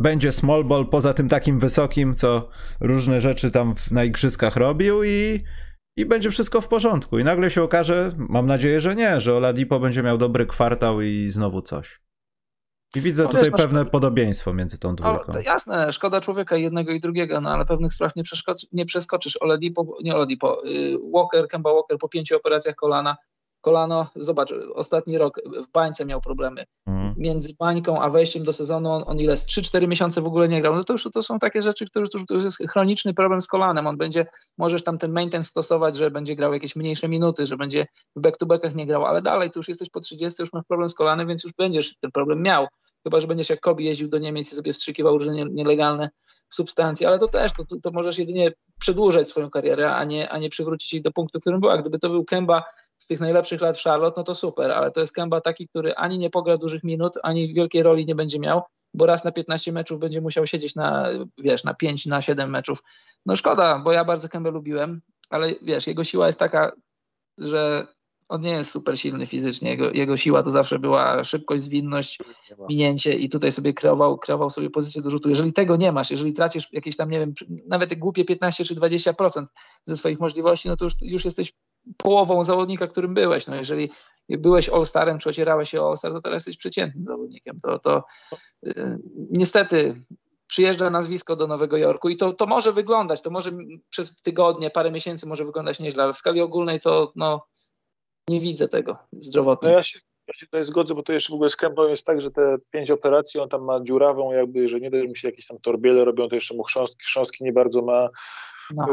będzie 0.00 0.32
small 0.32 0.64
ball 0.64 0.86
poza 0.86 1.14
tym 1.14 1.28
takim 1.28 1.58
wysokim, 1.58 2.14
co 2.14 2.48
różne 2.80 3.20
rzeczy 3.20 3.50
tam 3.50 3.74
na 3.90 4.04
igrzyskach 4.04 4.56
robił 4.56 5.04
i 5.04 5.44
i 5.96 6.06
będzie 6.06 6.30
wszystko 6.30 6.60
w 6.60 6.68
porządku. 6.68 7.18
I 7.18 7.24
nagle 7.24 7.50
się 7.50 7.62
okaże, 7.62 8.12
mam 8.16 8.46
nadzieję, 8.46 8.80
że 8.80 8.94
nie, 8.94 9.20
że 9.20 9.34
Oladipo 9.34 9.80
będzie 9.80 10.02
miał 10.02 10.18
dobry 10.18 10.46
kwartał 10.46 11.00
i 11.00 11.30
znowu 11.30 11.62
coś. 11.62 12.00
I 12.94 13.00
widzę 13.00 13.22
no, 13.22 13.28
tutaj 13.28 13.42
wiesz, 13.42 13.50
no, 13.50 13.58
pewne 13.58 13.80
szkoda... 13.80 13.90
podobieństwo 13.90 14.52
między 14.52 14.78
tą 14.78 14.96
dwójką. 14.96 15.32
O, 15.32 15.38
jasne, 15.38 15.92
szkoda 15.92 16.20
człowieka 16.20 16.56
jednego 16.56 16.92
i 16.92 17.00
drugiego, 17.00 17.40
no 17.40 17.50
ale 17.50 17.64
pewnych 17.64 17.92
spraw 17.92 18.16
nie, 18.16 18.22
nie 18.72 18.86
przeskoczysz. 18.86 19.42
Oladipo, 19.42 19.96
nie 20.02 20.14
Oladipo, 20.14 20.66
y, 20.66 20.98
Walker, 21.14 21.48
Kemba 21.48 21.74
Walker 21.74 21.98
po 21.98 22.08
pięciu 22.08 22.36
operacjach 22.36 22.74
kolana 22.74 23.16
kolano, 23.62 24.06
zobacz, 24.16 24.52
ostatni 24.74 25.18
rok 25.18 25.40
w 25.68 25.72
bańce 25.72 26.04
miał 26.04 26.20
problemy. 26.20 26.64
Mhm. 26.86 27.14
Między 27.16 27.54
bańką 27.58 28.00
a 28.00 28.10
wejściem 28.10 28.44
do 28.44 28.52
sezonu 28.52 28.90
on, 28.90 29.04
on 29.06 29.18
ile? 29.20 29.34
3-4 29.34 29.88
miesiące 29.88 30.20
w 30.20 30.26
ogóle 30.26 30.48
nie 30.48 30.62
grał. 30.62 30.74
No 30.74 30.84
to 30.84 30.92
już 30.92 31.08
to 31.14 31.22
są 31.22 31.38
takie 31.38 31.62
rzeczy, 31.62 31.86
które 31.86 32.08
to 32.08 32.18
już, 32.18 32.26
to 32.26 32.34
już 32.34 32.44
jest 32.44 32.58
chroniczny 32.70 33.14
problem 33.14 33.42
z 33.42 33.46
kolanem. 33.46 33.86
On 33.86 33.96
będzie, 33.96 34.26
możesz 34.58 34.84
tam 34.84 34.98
ten 34.98 35.12
maintenance 35.12 35.50
stosować, 35.50 35.96
że 35.96 36.10
będzie 36.10 36.36
grał 36.36 36.52
jakieś 36.52 36.76
mniejsze 36.76 37.08
minuty, 37.08 37.46
że 37.46 37.56
będzie 37.56 37.86
w 38.16 38.20
back-to-backach 38.20 38.74
nie 38.74 38.86
grał, 38.86 39.04
ale 39.04 39.22
dalej, 39.22 39.50
to 39.50 39.58
już 39.58 39.68
jesteś 39.68 39.90
po 39.90 40.00
30, 40.00 40.42
już 40.42 40.52
masz 40.52 40.64
problem 40.68 40.88
z 40.88 40.94
kolanem, 40.94 41.28
więc 41.28 41.44
już 41.44 41.52
będziesz 41.52 41.96
ten 42.00 42.10
problem 42.10 42.42
miał. 42.42 42.66
Chyba, 43.02 43.20
że 43.20 43.26
będziesz 43.26 43.50
jak 43.50 43.60
Kobi 43.60 43.84
jeździł 43.84 44.08
do 44.08 44.18
Niemiec 44.18 44.52
i 44.52 44.56
sobie 44.56 44.72
wstrzykiwał 44.72 45.18
różne 45.18 45.44
nielegalne 45.50 46.10
substancje, 46.48 47.08
ale 47.08 47.18
to 47.18 47.28
też, 47.28 47.52
to, 47.52 47.64
to 47.82 47.90
możesz 47.90 48.18
jedynie 48.18 48.52
przedłużać 48.80 49.28
swoją 49.28 49.50
karierę, 49.50 49.94
a 49.94 50.04
nie, 50.04 50.30
a 50.30 50.38
nie 50.38 50.48
przywrócić 50.48 50.92
jej 50.92 51.02
do 51.02 51.12
punktu, 51.12 51.38
w 51.38 51.40
którym 51.40 51.60
była. 51.60 51.78
Gdyby 51.78 51.98
to 51.98 52.08
był 52.08 52.24
Kemba 52.24 52.64
z 53.02 53.06
tych 53.06 53.20
najlepszych 53.20 53.60
lat 53.60 53.78
w 53.78 53.82
Charlotte, 53.82 54.20
no 54.20 54.24
to 54.24 54.34
super, 54.34 54.70
ale 54.70 54.90
to 54.90 55.00
jest 55.00 55.12
Kemba 55.12 55.40
taki, 55.40 55.68
który 55.68 55.94
ani 55.94 56.18
nie 56.18 56.30
pogra 56.30 56.56
dużych 56.56 56.84
minut, 56.84 57.14
ani 57.22 57.54
wielkiej 57.54 57.82
roli 57.82 58.06
nie 58.06 58.14
będzie 58.14 58.38
miał, 58.38 58.62
bo 58.94 59.06
raz 59.06 59.24
na 59.24 59.32
15 59.32 59.72
meczów 59.72 59.98
będzie 59.98 60.20
musiał 60.20 60.46
siedzieć 60.46 60.74
na, 60.74 61.08
wiesz, 61.38 61.64
na 61.64 61.74
5, 61.74 62.06
na 62.06 62.22
7 62.22 62.50
meczów. 62.50 62.82
No 63.26 63.36
szkoda, 63.36 63.78
bo 63.78 63.92
ja 63.92 64.04
bardzo 64.04 64.28
Kembę 64.28 64.50
lubiłem, 64.50 65.00
ale 65.30 65.54
wiesz, 65.62 65.86
jego 65.86 66.04
siła 66.04 66.26
jest 66.26 66.38
taka, 66.38 66.72
że 67.38 67.86
on 68.28 68.40
nie 68.40 68.50
jest 68.50 68.70
super 68.70 68.98
silny 68.98 69.26
fizycznie. 69.26 69.70
Jego, 69.70 69.90
jego 69.90 70.16
siła 70.16 70.42
to 70.42 70.50
zawsze 70.50 70.78
była 70.78 71.24
szybkość, 71.24 71.62
zwinność, 71.62 72.18
minięcie 72.68 73.14
i 73.14 73.28
tutaj 73.28 73.52
sobie 73.52 73.72
kreował, 73.74 74.18
kreował 74.18 74.50
sobie 74.50 74.70
pozycję 74.70 75.02
do 75.02 75.10
rzutu. 75.10 75.28
Jeżeli 75.28 75.52
tego 75.52 75.76
nie 75.76 75.92
masz, 75.92 76.10
jeżeli 76.10 76.32
tracisz 76.32 76.72
jakieś 76.72 76.96
tam, 76.96 77.10
nie 77.10 77.18
wiem, 77.18 77.34
nawet 77.66 77.94
głupie 77.94 78.24
15 78.24 78.64
czy 78.64 78.74
20% 78.74 79.46
ze 79.84 79.96
swoich 79.96 80.20
możliwości, 80.20 80.68
no 80.68 80.76
to 80.76 80.84
już, 80.84 80.94
już 81.02 81.24
jesteś 81.24 81.52
połową 81.96 82.44
zawodnika, 82.44 82.86
którym 82.86 83.14
byłeś. 83.14 83.46
No 83.46 83.56
jeżeli 83.56 83.90
byłeś 84.28 84.68
All-Starem, 84.68 85.18
czy 85.18 85.28
ocierałeś 85.28 85.70
się 85.70 85.82
o 85.82 85.88
All-Star, 85.88 86.12
to 86.12 86.20
teraz 86.20 86.40
jesteś 86.40 86.56
przeciętnym 86.56 87.04
zawodnikiem. 87.06 87.60
To, 87.60 87.78
to 87.78 88.04
yy, 88.62 88.98
niestety 89.30 90.02
przyjeżdża 90.46 90.90
nazwisko 90.90 91.36
do 91.36 91.46
Nowego 91.46 91.76
Jorku 91.76 92.08
i 92.08 92.16
to, 92.16 92.32
to 92.32 92.46
może 92.46 92.72
wyglądać, 92.72 93.22
to 93.22 93.30
może 93.30 93.50
przez 93.90 94.22
tygodnie, 94.22 94.70
parę 94.70 94.90
miesięcy 94.90 95.26
może 95.26 95.44
wyglądać 95.44 95.80
nieźle, 95.80 96.04
ale 96.04 96.12
w 96.12 96.16
skali 96.16 96.40
ogólnej 96.40 96.80
to 96.80 97.12
no, 97.16 97.46
nie 98.28 98.40
widzę 98.40 98.68
tego 98.68 98.98
zdrowotnie. 99.12 99.68
No 99.68 99.76
ja 99.76 99.82
się, 99.82 99.98
ja 100.28 100.34
się 100.34 100.46
tutaj 100.46 100.64
zgodzę, 100.64 100.94
bo 100.94 101.02
to 101.02 101.12
jeszcze 101.12 101.32
w 101.32 101.34
ogóle 101.34 101.50
z 101.50 101.56
Kępą 101.56 101.88
jest 101.88 102.06
tak, 102.06 102.20
że 102.20 102.30
te 102.30 102.56
pięć 102.70 102.90
operacji, 102.90 103.40
on 103.40 103.48
tam 103.48 103.64
ma 103.64 103.80
dziurawą 103.80 104.32
jakby, 104.32 104.68
że 104.68 104.80
nie 104.80 104.90
dość 104.90 105.08
mi 105.08 105.16
się 105.16 105.28
jakieś 105.28 105.46
tam 105.46 105.58
torbiele 105.58 106.04
robią, 106.04 106.28
to 106.28 106.34
jeszcze 106.34 106.54
mu 106.54 106.62
chrząstki, 106.62 107.04
chrząstki 107.04 107.44
nie 107.44 107.52
bardzo 107.52 107.82
ma. 107.82 108.08
No. 108.76 108.86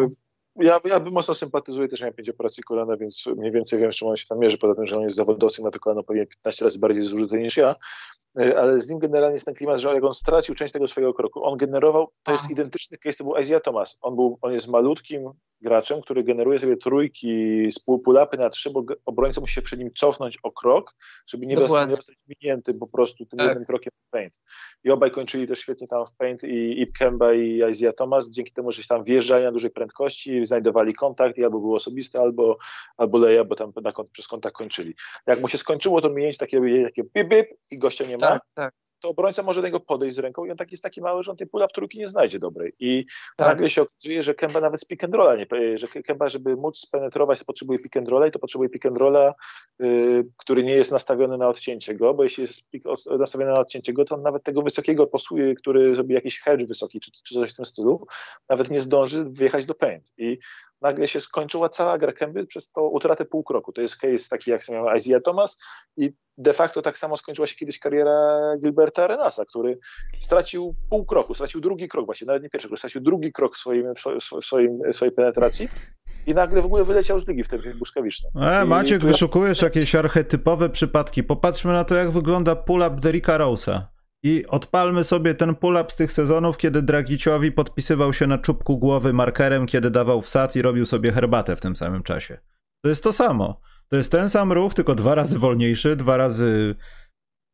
Ja, 0.59 0.79
ja 0.85 0.99
mocno 0.99 1.33
sympatyzuję, 1.33 1.87
też 1.87 2.01
miałem 2.01 2.13
pięć 2.13 2.29
operacji 2.29 2.63
kolana, 2.63 2.97
więc 2.97 3.25
mniej 3.37 3.51
więcej 3.51 3.79
wiem, 3.79 3.91
czym 3.91 4.07
on 4.07 4.17
się 4.17 4.25
tam 4.29 4.39
mierzy, 4.39 4.57
poza 4.57 4.75
tym, 4.75 4.87
że 4.87 4.95
on 4.95 5.03
jest 5.03 5.15
zawodowcem, 5.15 5.65
na 5.65 5.71
to 5.71 5.79
kolano 5.79 6.03
powinien 6.03 6.27
15 6.27 6.65
razy 6.65 6.79
bardziej 6.79 7.03
zużyte 7.03 7.37
niż 7.37 7.57
ja, 7.57 7.75
e, 8.39 8.59
ale 8.59 8.81
z 8.81 8.89
nim 8.89 8.99
generalnie 8.99 9.33
jest 9.33 9.45
ten 9.45 9.55
klimat, 9.55 9.79
że 9.79 9.93
jak 9.93 10.03
on 10.03 10.13
stracił 10.13 10.55
część 10.55 10.73
tego 10.73 10.87
swojego 10.87 11.13
kroku, 11.13 11.43
on 11.43 11.57
generował, 11.57 12.07
to 12.23 12.31
jest 12.31 12.49
identyczny 12.49 12.97
case, 12.97 13.17
to 13.17 13.23
był 13.23 13.37
Isaiah 13.37 13.61
Thomas, 13.63 13.97
on, 14.01 14.15
był, 14.15 14.37
on 14.41 14.51
jest 14.53 14.67
malutkim 14.67 15.31
graczem, 15.61 16.01
który 16.01 16.23
generuje 16.23 16.59
sobie 16.59 16.77
trójki 16.77 17.27
z 17.71 17.85
pull-upy 17.85 18.37
na 18.37 18.49
trzy, 18.49 18.69
bo 18.69 18.83
obrońca 19.05 19.41
musi 19.41 19.53
się 19.53 19.61
przed 19.61 19.79
nim 19.79 19.89
cofnąć 19.97 20.37
o 20.43 20.51
krok, 20.51 20.95
żeby 21.27 21.45
nie, 21.45 21.55
nie 21.55 21.67
zostać 21.95 22.15
minięty 22.41 22.73
po 22.79 22.91
prostu 22.91 23.25
tym 23.25 23.37
tak. 23.37 23.47
jednym 23.47 23.65
krokiem 23.65 23.91
w 24.07 24.09
paint. 24.09 24.39
I 24.83 24.91
obaj 24.91 25.11
kończyli 25.11 25.47
też 25.47 25.59
świetnie 25.59 25.87
tam 25.87 26.05
w 26.05 26.15
paint 26.15 26.43
i, 26.43 26.81
i 26.81 26.91
Kemba 26.91 27.33
i 27.33 27.61
Isaiah 27.71 27.95
Thomas, 27.95 28.29
dzięki 28.29 28.51
temu, 28.51 28.71
że 28.71 28.81
się 28.81 28.87
tam 28.87 29.03
wjeżdżali 29.03 29.45
na 29.45 29.51
dużej 29.51 29.71
prędkości, 29.71 30.45
znajdowali 30.49 30.93
kontakt 30.93 31.37
i 31.37 31.43
albo 31.43 31.59
był 31.59 31.75
osobisty, 31.75 32.19
albo, 32.19 32.57
albo 32.97 33.17
leja, 33.17 33.43
bo 33.43 33.55
tam 33.55 33.71
na, 33.83 33.93
przez 34.11 34.27
kontakt 34.27 34.55
kończyli. 34.55 34.95
Jak 35.27 35.41
mu 35.41 35.47
się 35.47 35.57
skończyło 35.57 36.01
to 36.01 36.09
minięcie 36.09 36.37
takie, 36.37 36.61
takie 36.83 37.03
bip, 37.03 37.29
bip 37.29 37.47
i 37.71 37.77
gościa 37.77 38.05
nie 38.05 38.17
ma, 38.17 38.27
tak, 38.27 38.41
tak 38.53 38.73
to 38.99 39.09
obrońca 39.09 39.43
może 39.43 39.61
do 39.61 39.67
niego 39.67 39.79
podejść 39.79 40.15
z 40.15 40.19
ręką 40.19 40.45
i 40.45 40.51
on 40.51 40.57
tak 40.57 40.71
jest 40.71 40.83
taki 40.83 41.01
mały, 41.01 41.23
że 41.23 41.31
on 41.31 41.37
tej 41.37 41.47
pula 41.47 41.67
w 41.67 41.71
trójki 41.73 41.99
nie 41.99 42.09
znajdzie 42.09 42.39
dobrej. 42.39 42.73
I 42.79 43.05
tak. 43.37 43.47
nagle 43.47 43.69
się 43.69 43.81
okazuje, 43.81 44.23
że 44.23 44.35
Kemba 44.35 44.61
nawet 44.61 44.81
z 44.81 44.85
pick 44.85 45.03
and 45.03 45.15
rolla, 45.15 45.35
nie, 45.35 45.77
że 45.77 45.87
Kemba, 45.87 46.29
żeby 46.29 46.55
móc 46.55 46.79
spenetrować, 46.79 47.39
to 47.39 47.45
potrzebuje 47.45 47.79
pick 47.79 47.97
and 47.97 48.07
rolla 48.07 48.27
i 48.27 48.31
to 48.31 48.39
potrzebuje 48.39 48.69
pick 48.69 48.85
and 48.85 48.97
rolla, 48.97 49.33
yy, 49.79 50.25
który 50.37 50.63
nie 50.63 50.73
jest 50.73 50.91
nastawiony 50.91 51.37
na 51.37 51.49
odcięcie 51.49 51.95
go, 51.95 52.13
bo 52.13 52.23
jeśli 52.23 52.41
jest 52.41 52.69
nastawiony 53.19 53.51
na 53.51 53.59
odcięcie 53.59 53.93
go, 53.93 54.05
to 54.05 54.15
on 54.15 54.21
nawet 54.21 54.43
tego 54.43 54.61
wysokiego 54.61 55.07
posłuje, 55.07 55.55
który 55.55 55.95
zrobi 55.95 56.13
jakiś 56.13 56.39
hedge 56.39 56.67
wysoki, 56.67 56.99
czy, 56.99 57.11
czy 57.11 57.33
coś 57.33 57.53
w 57.53 57.55
tym 57.55 57.65
stylu, 57.65 58.07
nawet 58.49 58.71
nie 58.71 58.81
zdąży 58.81 59.25
wjechać 59.25 59.65
do 59.65 59.75
paint. 59.75 60.13
I 60.17 60.39
nagle 60.81 61.07
się 61.07 61.21
skończyła 61.21 61.69
cała 61.69 61.97
gra 61.97 62.13
Kemby 62.13 62.45
przez 62.45 62.71
to 62.71 62.89
utratę 62.89 63.25
pół 63.25 63.43
kroku. 63.43 63.71
To 63.73 63.81
jest 63.81 63.97
case 63.97 64.29
taki 64.29 64.51
jak 64.51 64.69
miał 64.69 64.95
Isaiah 64.95 65.23
Thomas 65.23 65.57
i 65.97 66.13
de 66.37 66.53
facto 66.53 66.81
tak 66.81 66.97
samo 66.97 67.17
skończyła 67.17 67.47
się 67.47 67.55
kiedyś 67.55 67.79
kariera 67.79 68.39
Gilberta 68.63 69.03
Arenasa, 69.03 69.45
który 69.45 69.79
stracił 70.19 70.75
pół 70.89 71.05
kroku, 71.05 71.33
stracił 71.33 71.61
drugi 71.61 71.87
krok, 71.87 72.05
właśnie 72.05 72.27
nawet 72.27 72.43
nie 72.43 72.49
pierwszy 72.49 72.67
krok, 72.67 72.79
stracił 72.79 73.01
drugi 73.01 73.31
krok 73.31 73.55
w, 73.55 73.59
swoim, 73.59 73.93
w 74.41 74.45
swoim, 74.45 74.79
swojej 74.91 75.15
penetracji 75.15 75.69
i 76.27 76.33
nagle 76.33 76.61
w 76.61 76.65
ogóle 76.65 76.83
wyleciał 76.83 77.19
z 77.19 77.27
ligi 77.27 77.43
w 77.43 77.49
tym 77.49 77.61
błyskawicznym. 77.77 78.31
E, 78.43 78.65
Maciek, 78.65 79.03
I... 79.03 79.05
wyszukujesz 79.05 79.61
jakieś 79.61 79.95
archetypowe 79.95 80.69
przypadki. 80.69 81.23
Popatrzmy 81.23 81.73
na 81.73 81.83
to, 81.83 81.95
jak 81.95 82.11
wygląda 82.11 82.55
pull-up 82.55 82.95
Derricka 83.01 83.37
Rose'a. 83.37 83.98
I 84.23 84.45
odpalmy 84.47 85.03
sobie 85.03 85.33
ten 85.33 85.55
pull-up 85.55 85.91
z 85.91 85.95
tych 85.95 86.11
sezonów, 86.11 86.57
kiedy 86.57 86.81
Dragiciowi 86.81 87.51
podpisywał 87.51 88.13
się 88.13 88.27
na 88.27 88.37
czubku 88.37 88.77
głowy 88.77 89.13
markerem, 89.13 89.65
kiedy 89.65 89.91
dawał 89.91 90.21
wsad 90.21 90.55
i 90.55 90.61
robił 90.61 90.85
sobie 90.85 91.11
herbatę 91.11 91.55
w 91.55 91.61
tym 91.61 91.75
samym 91.75 92.03
czasie. 92.03 92.37
To 92.83 92.89
jest 92.89 93.03
to 93.03 93.13
samo. 93.13 93.61
To 93.89 93.97
jest 93.97 94.11
ten 94.11 94.29
sam 94.29 94.51
ruch, 94.51 94.73
tylko 94.73 94.95
dwa 94.95 95.15
razy 95.15 95.39
wolniejszy, 95.39 95.95
dwa 95.95 96.17
razy 96.17 96.75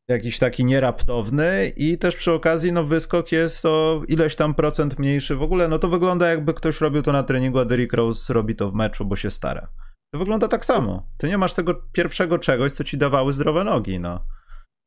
jakiś 0.10 0.40
taki 0.40 0.66
nieraptowny 0.66 1.72
i 1.78 1.98
też 1.98 2.16
przy 2.16 2.32
okazji 2.32 2.74
no 2.74 2.84
wyskok 2.84 3.32
jest 3.32 3.66
o 3.66 4.02
ileś 4.08 4.36
tam 4.36 4.54
procent 4.54 5.00
mniejszy. 5.00 5.36
W 5.36 5.42
ogóle 5.42 5.68
no 5.68 5.80
to 5.80 5.90
wygląda 5.90 6.28
jakby 6.28 6.54
ktoś 6.54 6.82
robił 6.82 7.02
to 7.02 7.12
na 7.12 7.24
treningu, 7.24 7.60
a 7.60 7.66
Derrick 7.66 7.94
Rose 7.94 8.34
robi 8.34 8.56
to 8.56 8.72
w 8.72 8.74
meczu, 8.74 9.06
bo 9.06 9.16
się 9.16 9.32
stara. 9.32 9.68
To 10.14 10.20
wygląda 10.20 10.48
tak 10.48 10.66
samo. 10.66 11.10
Ty 11.18 11.28
nie 11.28 11.38
masz 11.38 11.54
tego 11.54 11.76
pierwszego 11.92 12.40
czegoś, 12.40 12.72
co 12.72 12.84
ci 12.84 12.98
dawały 12.98 13.34
zdrowe 13.34 13.64
nogi, 13.64 14.00
no. 14.00 14.26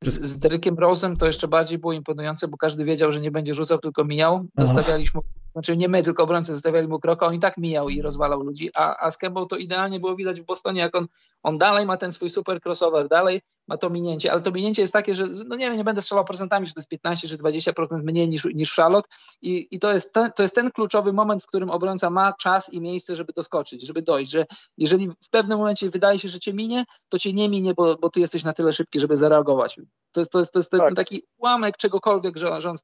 Z, 0.04 0.38
Derekiem 0.38 0.76
Rose'em 0.76 1.16
to 1.16 1.26
jeszcze 1.26 1.48
bardziej 1.48 1.78
było 1.78 1.92
imponujące, 1.92 2.48
bo 2.48 2.56
każdy 2.56 2.84
wiedział, 2.84 3.12
że 3.12 3.20
nie 3.20 3.30
będzie 3.30 3.54
rzucał, 3.54 3.78
tylko 3.78 4.04
mijał. 4.04 4.46
Zostawialiśmy, 4.58 5.20
znaczy 5.52 5.76
nie 5.76 5.88
my, 5.88 6.02
tylko 6.02 6.22
obrońcy 6.22 6.52
zostawiali 6.52 6.88
mu 6.88 7.00
kroka, 7.00 7.26
on 7.26 7.34
i 7.34 7.38
tak 7.38 7.56
mijał 7.56 7.88
i 7.88 8.02
rozwalał 8.02 8.42
ludzi, 8.42 8.70
a, 8.74 9.06
a 9.06 9.10
z 9.10 9.18
Kembą 9.18 9.46
to 9.46 9.56
idealnie 9.56 10.00
było 10.00 10.16
widać 10.16 10.40
w 10.40 10.44
Bostonie, 10.44 10.80
jak 10.80 10.94
on, 10.94 11.06
on 11.42 11.58
dalej 11.58 11.86
ma 11.86 11.96
ten 11.96 12.12
swój 12.12 12.30
super 12.30 12.60
crossover, 12.66 13.08
dalej 13.08 13.40
ma 13.68 13.76
to 13.76 13.90
minięcie, 13.90 14.32
ale 14.32 14.42
to 14.42 14.50
minięcie 14.50 14.82
jest 14.82 14.92
takie, 14.92 15.14
że 15.14 15.26
no 15.46 15.56
nie 15.56 15.66
wiem, 15.66 15.76
nie 15.76 15.84
będę 15.84 16.02
strzelał 16.02 16.24
procentami, 16.24 16.66
czy 16.66 16.74
to 16.74 16.80
jest 16.80 16.88
15 16.88 17.28
czy 17.28 17.38
20% 17.38 18.02
mniej 18.02 18.28
niż, 18.28 18.44
niż 18.44 18.72
w 18.72 18.74
Charlotte 18.74 19.08
i, 19.42 19.68
i 19.70 19.78
to, 19.78 19.92
jest 19.92 20.14
ten, 20.14 20.32
to 20.32 20.42
jest 20.42 20.54
ten 20.54 20.70
kluczowy 20.70 21.12
moment, 21.12 21.42
w 21.42 21.46
którym 21.46 21.70
obrońca 21.70 22.10
ma 22.10 22.32
czas 22.32 22.72
i 22.72 22.80
miejsce, 22.80 23.16
żeby 23.16 23.32
doskoczyć, 23.32 23.86
żeby 23.86 24.02
dojść, 24.02 24.30
że 24.30 24.46
jeżeli 24.76 25.08
w 25.08 25.30
pewnym 25.30 25.58
momencie 25.58 25.90
wydaje 25.90 26.18
się, 26.18 26.28
że 26.28 26.40
cię 26.40 26.54
minie, 26.54 26.84
to 27.08 27.18
cię 27.18 27.32
nie 27.32 27.48
minie, 27.48 27.74
bo, 27.74 27.96
bo 27.96 28.10
ty 28.10 28.20
jesteś 28.20 28.44
na 28.44 28.52
tyle 28.52 28.72
szybki, 28.72 29.00
żeby 29.00 29.16
zareagować. 29.16 29.80
To 30.12 30.20
jest, 30.20 30.32
to 30.32 30.38
jest, 30.38 30.52
to 30.52 30.58
jest 30.58 30.70
tak. 30.70 30.80
ten 30.80 30.94
taki 30.94 31.22
ułamek 31.36 31.76
czegokolwiek, 31.76 32.36
że, 32.36 32.60
że 32.60 32.70
on 32.70 32.76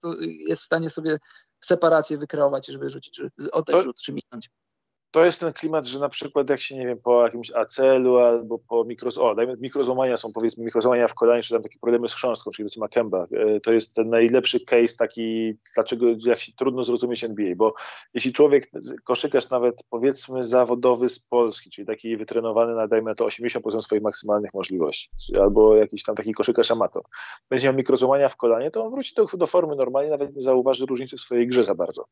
jest 0.49 0.63
w 0.63 0.67
stanie 0.67 0.91
sobie 0.91 1.19
separację 1.61 2.19
wykreować, 2.19 2.67
żeby 2.67 2.91
rzucić, 2.91 3.17
żeby 3.17 3.31
oddać 3.53 3.77
to, 3.77 3.83
rzut 3.83 4.01
czy 4.01 4.13
minąć 4.13 4.51
to 5.15 5.25
jest 5.25 5.41
ten 5.41 5.53
klimat, 5.53 5.87
że 5.87 5.99
na 5.99 6.09
przykład 6.09 6.51
jak 6.51 6.61
się, 6.61 6.77
nie 6.77 6.87
wiem, 6.87 6.99
po 6.99 7.23
jakimś 7.23 7.53
acelu 7.53 8.19
albo 8.19 8.59
po 8.59 8.85
mikroz... 8.85 9.19
O, 9.19 9.35
dajmy, 9.35 9.57
mikrozłamania 9.61 10.17
są, 10.17 10.33
powiedzmy, 10.35 10.65
mikrozłamania 10.65 11.09
w 11.09 11.15
kolanie, 11.15 11.43
czy 11.43 11.55
tam 11.55 11.63
takie 11.63 11.79
problemy 11.79 12.09
z 12.09 12.15
chrząstką, 12.15 12.51
czyli 12.51 12.71
do 12.77 12.89
Kemba. 12.89 13.27
E, 13.33 13.61
to 13.61 13.73
jest 13.73 13.95
ten 13.95 14.11
najlepszy 14.11 14.61
case 14.61 14.97
taki, 14.99 15.55
dlaczego 15.75 16.07
jak 16.27 16.41
się 16.41 16.53
trudno 16.53 16.85
zrozumieć 16.85 17.25
NBA, 17.25 17.55
bo 17.57 17.75
jeśli 18.15 18.33
człowiek, 18.33 18.71
koszykarz 19.05 19.51
nawet, 19.51 19.85
powiedzmy, 19.91 20.45
zawodowy 20.45 21.09
z 21.09 21.21
Polski, 21.21 21.71
czyli 21.71 21.87
taki 21.87 22.17
wytrenowany 22.17 22.75
na, 22.75 22.89
dajmy 22.89 23.15
to 23.15 23.27
80% 23.27 23.81
swoich 23.81 24.03
maksymalnych 24.03 24.55
możliwości, 24.55 25.11
albo 25.41 25.77
jakiś 25.77 26.03
tam 26.03 26.15
taki 26.15 26.33
koszykarz 26.33 26.71
amator, 26.71 27.03
będzie 27.51 27.67
miał 27.67 27.77
mikrozłamania 27.77 28.29
w 28.29 28.37
kolanie, 28.37 28.71
to 28.71 28.85
on 28.85 28.91
wróci 28.91 29.15
do, 29.15 29.27
do 29.35 29.47
formy 29.47 29.77
normalnie, 29.77 30.11
nawet 30.11 30.37
nie 30.37 30.43
zauważy 30.43 30.87
różnicy 30.87 31.17
w 31.17 31.21
swojej 31.21 31.47
grze 31.47 31.65
za 31.65 31.75
bardzo. 31.75 32.05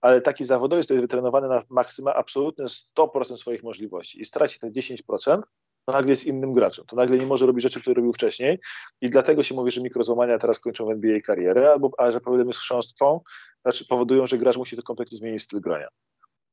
Ale 0.00 0.20
taki 0.20 0.44
zawodowiec, 0.44 0.86
który 0.86 1.00
jest 1.00 1.04
wytrenowany 1.04 1.48
na 1.48 1.62
maksyma 1.70 2.14
absolutnie 2.14 2.45
absolutne 2.46 2.64
100% 2.64 3.36
swoich 3.36 3.62
możliwości 3.62 4.20
i 4.20 4.24
straci 4.24 4.60
te 4.60 4.70
10%, 4.70 5.42
to 5.84 5.92
nagle 5.92 6.10
jest 6.10 6.26
innym 6.26 6.52
graczem. 6.52 6.84
To 6.86 6.96
nagle 6.96 7.18
nie 7.18 7.26
może 7.26 7.46
robić 7.46 7.62
rzeczy, 7.62 7.80
które 7.80 7.94
robił 7.94 8.12
wcześniej 8.12 8.58
i 9.00 9.10
dlatego 9.10 9.42
się 9.42 9.54
mówi, 9.54 9.70
że 9.70 9.80
mikrozłamania 9.80 10.38
teraz 10.38 10.58
kończą 10.58 10.86
w 10.86 10.90
NBA 10.90 11.20
karierę, 11.20 11.72
albo 11.72 11.90
a 11.98 12.12
że 12.12 12.20
problemy 12.20 12.52
z 12.52 12.58
chrząstką 12.58 13.20
znaczy 13.62 13.86
powodują, 13.86 14.26
że 14.26 14.38
gracz 14.38 14.56
musi 14.56 14.76
to 14.76 14.82
kompletnie 14.82 15.18
zmienić 15.18 15.42
styl 15.42 15.60
grania. 15.60 15.88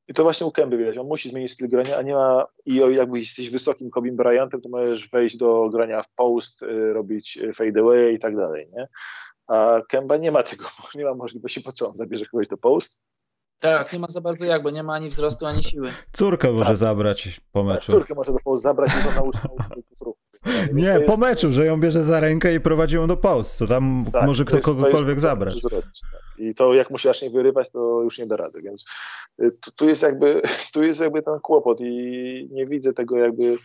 I 0.08 0.14
to 0.14 0.22
właśnie 0.22 0.46
u 0.46 0.50
Kemby 0.50 0.76
widać, 0.76 0.98
on 0.98 1.06
musi 1.06 1.30
zmienić 1.30 1.52
styl 1.52 1.68
grania, 1.68 1.96
a 1.96 2.02
nie 2.02 2.14
ma, 2.14 2.46
i 2.66 2.76
jakby 2.76 3.18
jesteś 3.18 3.50
wysokim 3.50 3.90
Kobe 3.90 4.12
Bryantem, 4.12 4.60
to 4.60 4.68
możesz 4.68 5.10
wejść 5.10 5.36
do 5.36 5.68
grania 5.68 6.02
w 6.02 6.14
post, 6.14 6.62
y, 6.62 6.92
robić 6.92 7.36
y, 7.36 7.52
fade 7.52 7.80
away 7.80 8.12
i 8.12 8.18
tak 8.18 8.36
dalej, 8.36 8.66
nie? 8.76 8.88
A 9.46 9.80
Kemba 9.88 10.16
nie 10.16 10.32
ma 10.32 10.42
tego, 10.42 10.64
nie 10.94 11.04
ma 11.04 11.14
możliwości, 11.14 11.60
po 11.60 11.72
co 11.72 11.88
on 11.88 11.96
zabierze 11.96 12.24
kogoś 12.24 12.48
do 12.48 12.56
post, 12.56 13.04
tak, 13.64 13.92
nie 13.92 13.98
ma 13.98 14.06
za 14.10 14.20
bardzo 14.20 14.46
jak, 14.46 14.62
bo 14.62 14.70
nie 14.70 14.82
ma 14.82 14.94
ani 14.94 15.08
wzrostu, 15.08 15.46
ani 15.46 15.64
siły. 15.64 15.88
Córkę 16.12 16.52
może 16.52 16.66
tak. 16.66 16.76
zabrać 16.76 17.40
po 17.52 17.64
meczu. 17.64 17.92
Córkę 17.92 18.14
może 18.14 18.32
do 18.32 18.56
zabrać 18.56 18.90
i 19.00 19.04
to 19.04 19.14
nauczyć 19.14 19.42
Nie, 20.72 21.00
po 21.00 21.16
meczu, 21.16 21.48
że 21.48 21.66
ją 21.66 21.80
bierze 21.80 22.04
za 22.04 22.20
rękę 22.20 22.54
i 22.54 22.60
prowadzi 22.60 22.96
ją 22.96 23.06
do 23.06 23.16
post, 23.16 23.58
to 23.58 23.66
tam 23.66 24.06
tak, 24.12 24.26
może 24.26 24.44
kto 24.44 24.56
jest, 24.56 24.66
kogokolwiek 24.66 25.08
jest, 25.08 25.22
zabrać. 25.22 25.62
Zrobić, 25.62 26.00
tak. 26.12 26.20
I 26.38 26.54
to 26.54 26.74
jak 26.74 26.90
musi 26.90 27.08
aż 27.08 27.22
nie 27.22 27.30
wyrywać, 27.30 27.70
to 27.70 28.02
już 28.02 28.18
nie 28.18 28.26
da 28.26 28.36
rady, 28.36 28.62
więc 28.62 28.84
y, 29.42 29.50
tu, 29.62 29.70
tu, 29.70 29.88
jest 29.88 30.02
jakby, 30.02 30.42
tu 30.74 30.82
jest 30.82 31.00
jakby 31.00 31.22
ten 31.22 31.40
kłopot 31.40 31.80
i 31.80 32.48
nie 32.52 32.64
widzę 32.64 32.92
tego 32.92 33.18
jakby 33.18 33.56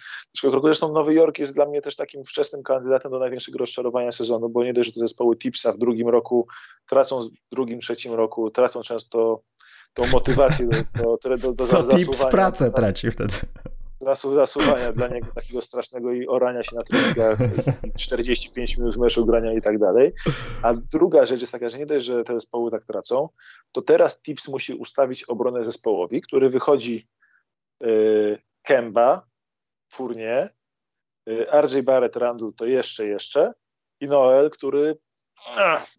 Zresztą 0.63 0.93
Nowy 0.93 1.13
Jork 1.13 1.39
jest 1.39 1.55
dla 1.55 1.65
mnie 1.65 1.81
też 1.81 1.95
takim 1.95 2.25
wczesnym 2.25 2.63
kandydatem 2.63 3.11
do 3.11 3.19
największego 3.19 3.57
rozczarowania 3.57 4.11
sezonu, 4.11 4.49
bo 4.49 4.63
nie 4.63 4.73
dość, 4.73 4.89
że 4.89 4.93
te 4.93 4.99
zespoły 4.99 5.37
Tipsa 5.37 5.71
w 5.71 5.77
drugim 5.77 6.09
roku 6.09 6.47
tracą, 6.89 7.21
w 7.21 7.49
drugim, 7.51 7.79
trzecim 7.79 8.13
roku 8.13 8.51
tracą 8.51 8.81
często 8.81 9.41
tą 9.93 10.07
motywację 10.07 10.67
do, 10.67 11.17
do, 11.23 11.37
do, 11.37 11.53
do 11.53 11.65
Co 11.65 11.83
tips 11.83 12.25
pracę 12.25 12.71
traci 12.71 13.11
wtedy. 13.11 13.35
Zasuwania 14.35 14.93
dla 14.93 15.07
niego 15.07 15.27
takiego 15.35 15.61
strasznego 15.61 16.11
i 16.13 16.27
orania 16.27 16.63
się 16.63 16.75
na 16.75 16.83
treningach, 16.83 17.39
45 17.97 18.77
minut 18.77 18.97
meczu 18.97 19.25
grania 19.25 19.53
i 19.53 19.61
tak 19.61 19.79
dalej. 19.79 20.13
A 20.61 20.73
druga 20.73 21.25
rzecz 21.25 21.41
jest 21.41 21.51
taka, 21.51 21.69
że 21.69 21.77
nie 21.77 21.85
dość, 21.85 22.05
że 22.05 22.23
te 22.23 22.33
zespoły 22.33 22.71
tak 22.71 22.85
tracą, 22.85 23.29
to 23.71 23.81
teraz 23.81 24.21
Tips 24.21 24.47
musi 24.47 24.73
ustawić 24.73 25.23
obronę 25.23 25.65
zespołowi, 25.65 26.21
który 26.21 26.49
wychodzi 26.49 27.05
yy, 27.81 28.39
Kemba, 28.63 29.27
Furnie, 29.91 30.49
yy, 31.25 31.45
RJ 31.61 31.81
Barrett, 31.81 32.15
Randall 32.15 32.53
to 32.53 32.65
jeszcze, 32.65 33.07
jeszcze 33.07 33.53
i 33.99 34.07
Noel, 34.07 34.49
który 34.49 34.97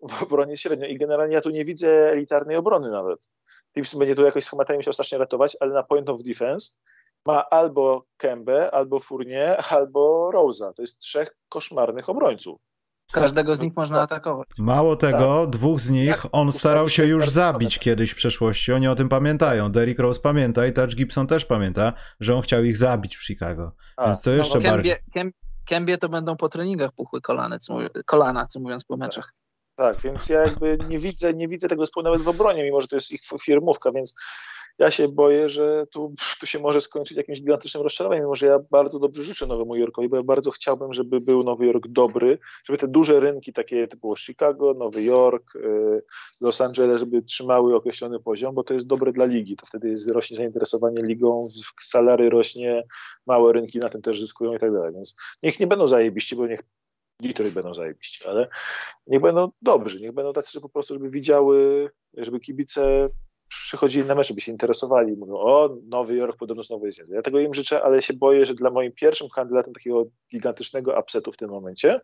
w 0.09 0.23
obronie 0.23 0.57
średnio 0.57 0.87
i 0.87 0.99
generalnie 0.99 1.35
ja 1.35 1.41
tu 1.41 1.51
nie 1.51 1.65
widzę 1.65 2.11
elitarnej 2.12 2.57
obrony 2.57 2.91
nawet. 2.91 3.29
Tips 3.75 3.95
będzie 3.95 4.15
tu 4.15 4.23
jakoś 4.23 4.45
schematami 4.45 4.77
musiał 4.77 4.93
strasznie 4.93 5.19
ratować, 5.19 5.57
ale 5.61 5.73
na 5.73 5.83
point 5.83 6.09
of 6.09 6.23
defense 6.23 6.77
ma 7.27 7.45
albo 7.51 8.05
Kembe, 8.17 8.71
albo 8.71 9.01
Furnie, 9.01 9.57
albo 9.57 10.31
Rosa. 10.31 10.73
To 10.73 10.83
jest 10.83 10.99
trzech 10.99 11.37
koszmarnych 11.49 12.09
obrońców. 12.09 12.61
Każdego 13.13 13.57
z 13.57 13.61
nich 13.61 13.77
można 13.77 14.03
atakować. 14.03 14.49
Mało 14.59 14.97
tego, 14.97 15.41
tak. 15.41 15.51
dwóch 15.51 15.81
z 15.81 15.91
nich 15.91 16.23
tak, 16.23 16.27
on 16.33 16.53
starał 16.53 16.89
się 16.89 17.07
już 17.07 17.29
zabić 17.29 17.79
kiedyś 17.79 18.11
w 18.11 18.15
przeszłości. 18.15 18.73
Oni 18.73 18.89
o 18.89 18.95
tym 18.95 19.09
pamiętają. 19.09 19.73
Derrick 19.73 20.01
Rose 20.01 20.21
pamięta 20.21 20.67
i 20.67 20.73
Touch 20.73 20.95
Gibson 20.95 21.27
też 21.27 21.45
pamięta, 21.45 21.93
że 22.21 22.35
on 22.35 22.43
chciał 22.43 22.65
ich 22.65 22.77
zabić 22.77 23.17
w 23.17 23.27
Chicago. 23.27 23.73
A, 23.97 24.07
Więc 24.07 24.23
to 24.23 24.31
jeszcze 24.31 24.59
no, 24.59 24.71
bardziej. 24.71 24.97
Kembie, 25.15 25.33
Kembie 25.67 25.99
to 25.99 26.09
będą 26.09 26.37
po 26.37 26.49
treningach 26.49 26.93
puchły 26.93 27.21
kolane, 27.21 27.59
co, 27.59 27.79
kolana, 28.07 28.47
co 28.47 28.61
mówiąc 28.61 28.85
po 28.85 28.97
meczach. 28.97 29.35
Tak, 29.77 30.01
więc 30.01 30.29
ja 30.29 30.41
jakby 30.41 30.79
nie 30.89 30.99
widzę, 30.99 31.35
nie 31.35 31.49
widzę 31.49 31.69
tego 31.69 31.85
zespołu 31.85 32.05
nawet 32.05 32.23
w 32.23 32.29
obronie, 32.29 32.65
mimo 32.65 32.81
że 32.81 32.89
to 32.89 32.97
jest 32.97 33.13
ich 33.13 33.21
firmówka, 33.43 33.93
więc 33.93 34.15
ja 34.81 34.91
się 34.91 35.09
boję, 35.09 35.49
że 35.49 35.87
tu, 35.93 36.15
tu 36.41 36.47
się 36.47 36.59
może 36.59 36.81
skończyć 36.81 37.17
jakimś 37.17 37.41
gigantycznym 37.41 37.83
rozczarowaniem, 37.83 38.25
mimo 38.25 38.35
że 38.35 38.47
ja 38.47 38.59
bardzo 38.71 38.99
dobrze 38.99 39.25
życzę 39.25 39.47
Nowemu 39.47 39.77
Jorkowi, 39.77 40.09
bo 40.09 40.17
ja 40.17 40.23
bardzo 40.23 40.51
chciałbym, 40.51 40.93
żeby 40.93 41.21
był 41.21 41.43
Nowy 41.43 41.67
Jork 41.67 41.89
dobry, 41.89 42.39
żeby 42.65 42.79
te 42.79 42.89
duże 42.89 43.21
rynki, 43.21 43.53
takie 43.53 43.89
typu 43.89 44.17
Chicago, 44.17 44.75
Nowy 44.75 45.03
Jork, 45.03 45.57
y, 45.57 46.03
Los 46.41 46.61
Angeles, 46.61 47.01
żeby 47.01 47.23
trzymały 47.23 47.77
określony 47.77 48.21
poziom, 48.21 48.55
bo 48.55 48.65
to 48.65 48.75
jest 48.75 48.87
dobre 48.87 49.13
dla 49.13 49.25
ligi, 49.25 49.57
to 49.57 49.67
wtedy 49.67 49.91
jest, 49.91 50.11
rośnie 50.11 50.37
zainteresowanie 50.37 51.03
ligą, 51.03 51.49
salary 51.83 52.31
rośnie, 52.31 52.83
małe 53.27 53.53
rynki 53.53 53.79
na 53.79 53.89
tym 53.89 54.03
też 54.03 54.21
zyskują 54.21 54.55
i 54.55 54.59
tak 54.59 54.73
dalej, 54.73 54.93
więc 54.95 55.17
niech 55.43 55.61
nie 55.61 55.67
będą 55.67 55.87
zajebiści, 55.87 56.37
bo 56.37 56.47
niech 56.47 56.61
Detroit 57.21 57.55
będą 57.55 57.75
zajebiści, 57.75 58.29
ale 58.29 58.49
niech 59.07 59.21
będą 59.21 59.51
dobrzy, 59.63 60.01
niech 60.01 60.13
będą 60.13 60.33
tacy, 60.33 60.53
że 60.53 60.61
po 60.61 60.69
prostu, 60.69 60.95
żeby 60.95 61.11
widziały, 61.11 61.91
żeby 62.17 62.41
kibice 62.41 63.09
przychodzili 63.49 64.09
na 64.09 64.15
mecz, 64.15 64.29
żeby 64.29 64.41
się 64.41 64.53
interesowali, 64.53 65.17
mówią, 65.17 65.35
o, 65.35 65.77
Nowy 65.89 66.17
Jork 66.17 66.37
podobno 66.37 66.63
znowu 66.63 66.87
jest 66.87 67.01
Ja 67.09 67.23
tego 67.23 67.41
im 67.41 67.55
życzę, 67.55 67.83
ale 67.83 68.03
się 68.03 68.15
boję, 68.15 68.47
że 68.47 68.55
dla 68.55 68.71
moim 68.71 68.93
pierwszym 68.93 69.29
kandydatem 69.29 69.75
takiego 69.75 70.05
gigantycznego 70.33 71.01
upsetu 71.01 71.33
w 71.33 71.37
tym 71.37 71.51
momencie, 71.51 72.01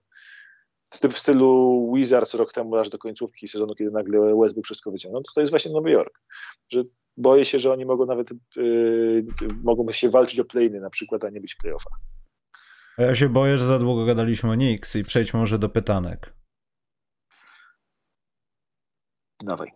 w 0.91 1.19
stylu 1.19 1.93
Wizards 1.95 2.35
rok 2.35 2.53
temu 2.53 2.77
aż 2.77 2.89
do 2.89 2.99
końcówki 2.99 3.49
sezonu, 3.49 3.75
kiedy 3.75 3.91
nagle 3.91 4.37
Westbrook 4.41 4.65
wszystko 4.65 4.91
wyciągnął, 4.91 5.23
to 5.23 5.33
to 5.35 5.41
jest 5.41 5.51
właśnie 5.51 5.73
Nowy 5.73 5.91
Jork. 5.91 6.21
Że 6.69 6.83
boję 7.17 7.45
się, 7.45 7.59
że 7.59 7.73
oni 7.73 7.85
mogą 7.85 8.07
nawet 8.07 8.31
yy, 8.57 9.27
mogą 9.65 9.93
się 9.93 10.11
walczyć 10.11 10.41
o 10.41 10.45
play 10.45 10.71
na 10.71 10.91
przykład, 10.91 11.25
a 11.25 11.31
nie 11.31 11.41
być 11.41 11.55
w 11.55 11.59
playoffach. 11.59 11.99
Ja 12.99 13.15
się 13.15 13.29
boję, 13.29 13.59
że 13.59 13.67
za 13.67 13.79
długo 13.79 14.05
gadaliśmy 14.05 14.51
o 14.51 14.55
Knicks 14.55 14.97
i 14.97 15.05
przejdźmy 15.05 15.41
może 15.41 15.59
do 15.59 15.69
pytanek. 15.69 16.37
Dawaj. 19.43 19.73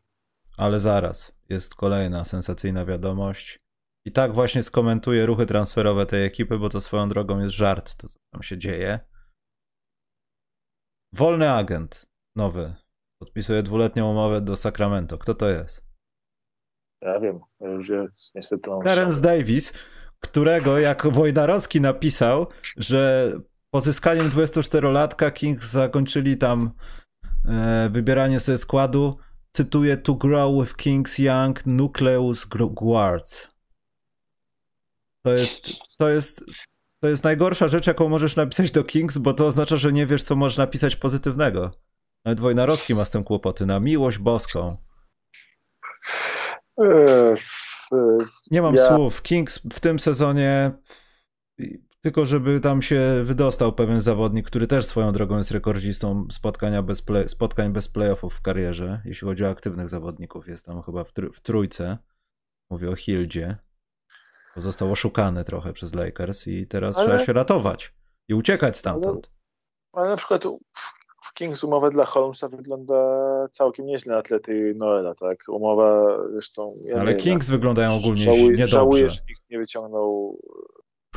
Ale 0.57 0.81
zaraz, 0.81 1.33
jest 1.49 1.75
kolejna 1.75 2.25
sensacyjna 2.25 2.85
wiadomość. 2.85 3.59
I 4.07 4.13
tak 4.13 4.35
właśnie 4.35 4.63
skomentuję 4.63 5.27
ruchy 5.27 5.47
transferowe 5.47 6.07
tej 6.07 6.27
ekipy, 6.27 6.59
bo 6.59 6.69
to 6.69 6.81
swoją 6.81 7.09
drogą 7.09 7.41
jest 7.41 7.55
żart, 7.55 7.97
to 7.97 8.09
co 8.09 8.19
tam 8.33 8.43
się 8.43 8.59
dzieje. 8.59 9.01
Wolny 11.13 11.51
agent, 11.51 12.07
nowy, 12.37 12.75
podpisuje 13.19 13.63
dwuletnią 13.63 14.11
umowę 14.11 14.41
do 14.41 14.57
Sacramento. 14.57 15.19
Kto 15.19 15.35
to 15.35 15.49
jest? 15.49 15.85
Ja 17.03 17.21
wiem, 17.21 17.41
już 17.61 17.89
jest 17.89 18.35
niestety... 18.35 18.71
Terence 18.85 19.23
Davis, 19.23 19.73
którego 20.21 20.79
jak 20.79 21.07
Wojnarowski 21.07 21.81
napisał, 21.81 22.47
że 22.77 23.33
pozyskaniem 23.71 24.31
24-latka 24.31 25.33
Kings 25.33 25.71
zakończyli 25.71 26.37
tam 26.37 26.71
e, 27.49 27.89
wybieranie 27.93 28.41
sobie 28.41 28.59
składu, 28.59 29.19
cytuję, 29.53 29.97
to 29.97 30.15
grow 30.15 30.61
with 30.61 30.77
Kings 30.77 31.19
Young 31.19 31.67
Nucleus 31.67 32.47
Guards. 32.71 33.49
To 35.23 35.33
jest, 35.33 35.71
to 35.99 36.09
jest, 36.09 36.45
to 37.01 37.09
jest 37.09 37.25
najgorsza 37.25 37.69
rzecz, 37.69 37.87
jaką 37.87 38.09
możesz 38.09 38.37
napisać 38.37 38.73
do 38.73 38.85
Kings, 38.85 39.19
bo 39.19 39.35
to 39.35 39.47
oznacza, 39.47 39.77
że 39.77 39.93
nie 39.93 40.07
wiesz, 40.07 40.23
co 40.23 40.37
możesz 40.37 40.59
napisać 40.59 40.97
pozytywnego. 40.97 41.71
Nawet 42.25 42.41
Wojnarowski 42.41 42.95
ma 42.95 43.05
z 43.05 43.11
tym 43.11 43.25
kłopoty, 43.25 43.67
na 43.67 43.81
miłość 43.81 44.19
boską. 44.19 44.77
Nie 48.51 48.63
mam 48.63 48.75
ja... 48.75 48.89
słów. 48.89 49.23
Kings 49.23 49.61
w 49.73 49.81
tym 49.81 49.99
sezonie, 49.99 50.71
tylko 52.01 52.27
żeby 52.27 52.61
tam 52.61 52.83
się 52.83 53.23
wydostał 53.25 53.73
pewien 53.73 54.01
zawodnik, 54.01 54.47
który 54.47 54.67
też 54.67 54.87
swoją 54.87 55.13
drogą 55.13 55.37
jest 55.37 55.51
rekordzistą 55.51 56.27
spotkania 56.31 56.83
bez 56.83 57.03
play, 57.03 57.29
spotkań 57.29 57.73
bez 57.73 57.89
playoffów 57.89 58.35
w 58.35 58.43
karierze, 58.43 59.03
jeśli 59.05 59.29
chodzi 59.29 59.45
o 59.45 59.51
aktywnych 59.51 59.89
zawodników. 59.89 60.49
Jest 60.49 60.67
tam 60.67 60.83
chyba 60.83 61.05
w, 61.05 61.13
tr 61.13 61.31
w 61.35 61.41
trójce. 61.41 61.99
Mówię 62.71 62.91
o 62.91 62.97
Hildzie. 62.97 63.57
Został 64.57 64.93
oszukany 64.93 65.45
trochę 65.45 65.73
przez 65.73 65.95
Lakers 65.95 66.47
i 66.47 66.67
teraz 66.67 66.99
ale... 66.99 67.09
trzeba 67.09 67.25
się 67.25 67.33
ratować 67.33 67.95
i 68.29 68.35
uciekać 68.35 68.79
stamtąd. 68.79 69.31
Ale, 69.93 70.03
ale 70.03 70.11
na 70.11 70.17
przykład 70.17 70.45
w 70.73 71.00
Kings 71.35 71.65
umowa 71.65 71.91
dla 71.91 72.05
Holmesa 72.05 72.49
wygląda 72.49 72.95
całkiem 73.53 73.87
nieźle 73.87 74.17
atlety 74.17 74.75
Noela, 74.77 75.15
tak? 75.15 75.39
Umowa 75.49 76.19
zresztą... 76.33 76.73
Ja 76.85 77.01
Ale 77.01 77.15
Kings 77.15 77.49
wiem, 77.49 77.59
wyglądają 77.59 77.97
ogólnie 77.97 78.23
żałuję, 78.23 78.43
niedobrze. 78.43 78.67
Żałuję, 78.67 79.11
że 79.11 79.21
nikt 79.29 79.51
nie 79.51 79.59
wyciągnął... 79.59 80.39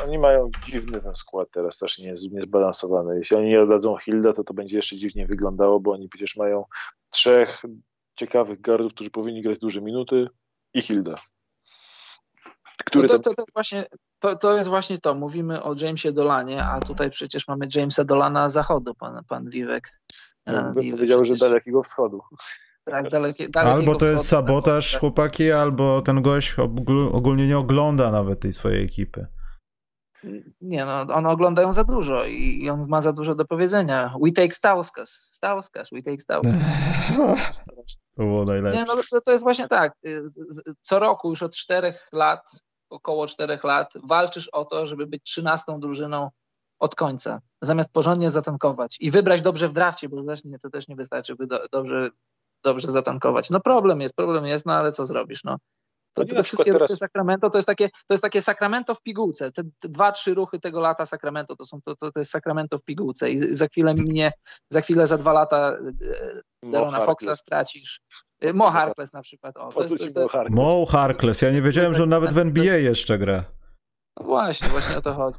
Oni 0.04 0.20
mają 0.20 0.50
dziwny 0.66 1.02
ten 1.02 1.16
skład 1.16 1.48
teraz, 1.52 1.78
też 1.78 2.00
nie 2.00 2.14
niezbalansowany. 2.32 3.18
Jeśli 3.18 3.38
oni 3.38 3.50
nie 3.50 3.62
oddadzą 3.62 3.98
Hilda, 3.98 4.34
to 4.34 4.44
to 4.44 4.54
będzie 4.54 4.76
jeszcze 4.76 4.98
dziwnie 4.98 5.28
wyglądało, 5.28 5.80
bo 5.80 5.92
oni 5.92 6.10
przecież 6.10 6.38
mają 6.38 6.66
trzech 7.10 7.62
ciekawych 8.16 8.62
gardów, 8.62 8.94
którzy 8.94 9.10
powinni 9.10 9.42
grać 9.42 9.60
duże 9.60 9.82
minuty 9.82 10.28
i 10.74 10.82
Hilda. 10.82 11.16
Który 12.78 13.08
no 13.08 13.14
to, 13.14 13.20
to, 13.20 13.34
to, 13.36 13.44
właśnie, 13.54 13.86
to, 14.20 14.36
to 14.36 14.58
jest 14.58 14.70
właśnie 14.70 14.98
to. 14.98 15.14
Mówimy 15.14 15.64
o 15.64 15.76
Jamesie 15.82 16.12
Dolanie, 16.12 16.64
a 16.64 16.80
tutaj 16.82 17.10
przecież 17.10 17.48
mamy 17.48 17.68
Jamesa 17.76 18.04
Dolana 18.04 18.50
zachodu, 18.50 18.96
pan, 18.96 19.24
pan 19.30 19.50
Wiwek. 19.50 19.90
Ja 20.46 20.62
bym 20.62 20.92
powiedział, 20.92 21.26
że 21.26 21.36
dalekiego 21.36 21.84
wschodu. 21.84 22.22
Tak, 22.86 23.10
dalekie, 23.10 23.48
albo 23.56 23.96
to 23.96 24.06
jest 24.06 24.28
sabotaż, 24.28 24.92
tak. 24.92 25.00
chłopaki, 25.00 25.52
albo 25.52 26.02
ten 26.02 26.22
gość 26.22 26.56
ogólnie 27.12 27.48
nie 27.48 27.58
ogląda 27.58 28.12
nawet 28.12 28.40
tej 28.40 28.54
swojej 28.54 28.84
ekipy. 28.84 29.28
Nie, 30.62 30.86
no, 30.86 31.02
on 31.14 31.26
ogląda 31.26 31.62
ją 31.62 31.74
za 31.74 31.84
dużo 31.84 32.26
i 32.26 32.70
on 32.70 32.88
ma 32.88 33.02
za 33.02 33.14
dużo 33.14 33.36
do 33.36 33.46
powiedzenia. 33.46 34.16
We 34.24 34.32
take 34.32 34.54
Stauskas, 34.54 35.10
Stauskas, 35.10 35.90
we 35.92 36.02
take 36.02 36.20
Stauskas. 36.20 36.56
To 38.18 38.24
było 38.24 38.46
najlepsze. 38.46 38.80
Nie, 38.80 38.86
no, 38.86 38.96
to, 39.12 39.22
to 39.22 39.32
jest 39.32 39.44
właśnie 39.44 39.68
tak. 39.68 39.94
Co 40.82 41.00
roku, 41.00 41.30
już 41.30 41.44
od 41.44 41.56
czterech 41.56 42.10
lat, 42.12 42.52
około 42.90 43.28
czterech 43.28 43.64
lat, 43.64 43.94
walczysz 44.04 44.48
o 44.48 44.66
to, 44.66 44.88
żeby 44.88 45.08
być 45.08 45.24
trzynastą 45.24 45.80
drużyną 45.80 46.30
od 46.80 46.96
końca, 46.96 47.40
zamiast 47.62 47.90
porządnie 47.92 48.30
zatankować 48.30 48.98
i 49.00 49.12
wybrać 49.12 49.42
dobrze 49.42 49.68
w 49.68 49.74
drafcie, 49.74 50.10
bo 50.10 50.24
to 50.62 50.70
też 50.70 50.88
nie 50.88 50.96
wystarczy, 50.96 51.36
by 51.36 51.48
do, 51.48 51.60
dobrze, 51.72 52.10
dobrze 52.64 52.92
zatankować. 52.92 53.50
No 53.50 53.60
problem 53.60 54.02
jest, 54.02 54.16
problem 54.16 54.46
jest, 54.46 54.66
no 54.66 54.74
ale 54.74 54.92
co 54.92 55.06
zrobisz, 55.06 55.44
no. 55.44 55.58
To, 56.14 56.26
to, 56.26 56.36
te 56.36 56.44
wszystkie 56.44 56.72
teraz... 56.72 56.82
ruchy 56.82 56.96
Sacramento 56.96 57.50
to 57.50 57.58
jest 57.58 57.68
takie, 57.68 57.90
to 57.90 58.14
jest 58.14 58.24
takie 58.24 58.42
Sacramento 58.42 58.96
w 58.96 59.02
pigułce. 59.02 59.52
Te, 59.52 59.64
te, 59.64 59.90
dwa, 59.90 60.12
trzy 60.12 60.34
ruchy 60.34 60.60
tego 60.60 60.80
lata 60.80 61.06
Sacramento 61.06 61.56
to 61.56 61.66
są 61.66 61.82
to, 61.82 61.96
to, 61.96 62.12
to 62.12 62.20
jest 62.20 62.32
Sacramento 62.32 62.78
w 62.80 62.84
pigułce 62.84 63.32
i 63.32 63.40
za 63.40 63.68
chwilę 63.68 63.94
minie, 63.94 64.32
za 64.70 64.82
chwilę 64.82 65.08
za 65.08 65.18
dwa 65.18 65.34
lata 65.34 65.78
e, 66.64 66.72
Derona 66.72 67.02
Foxa 67.02 67.36
stracisz. 67.36 68.02
E, 68.42 68.54
Mo 68.54 68.72
Harkless 68.72 69.14
na 69.14 69.22
przykład. 69.22 69.58
O, 69.58 69.74
to 69.74 69.82
jest, 69.82 70.14
to 70.14 70.22
jest... 70.22 70.36
Mo 70.50 70.86
Harkless, 70.86 71.42
ja 71.42 71.52
nie 71.52 71.62
wiedziałem, 71.62 71.96
że 71.96 72.04
on 72.04 72.10
nawet 72.10 72.34
w 72.34 72.38
NBA 72.38 72.78
jeszcze 72.78 73.18
gra. 73.18 73.46
No 74.20 74.26
właśnie, 74.26 74.70
właśnie 74.70 74.98
o 74.98 75.02
to 75.02 75.14
chodzi. 75.14 75.38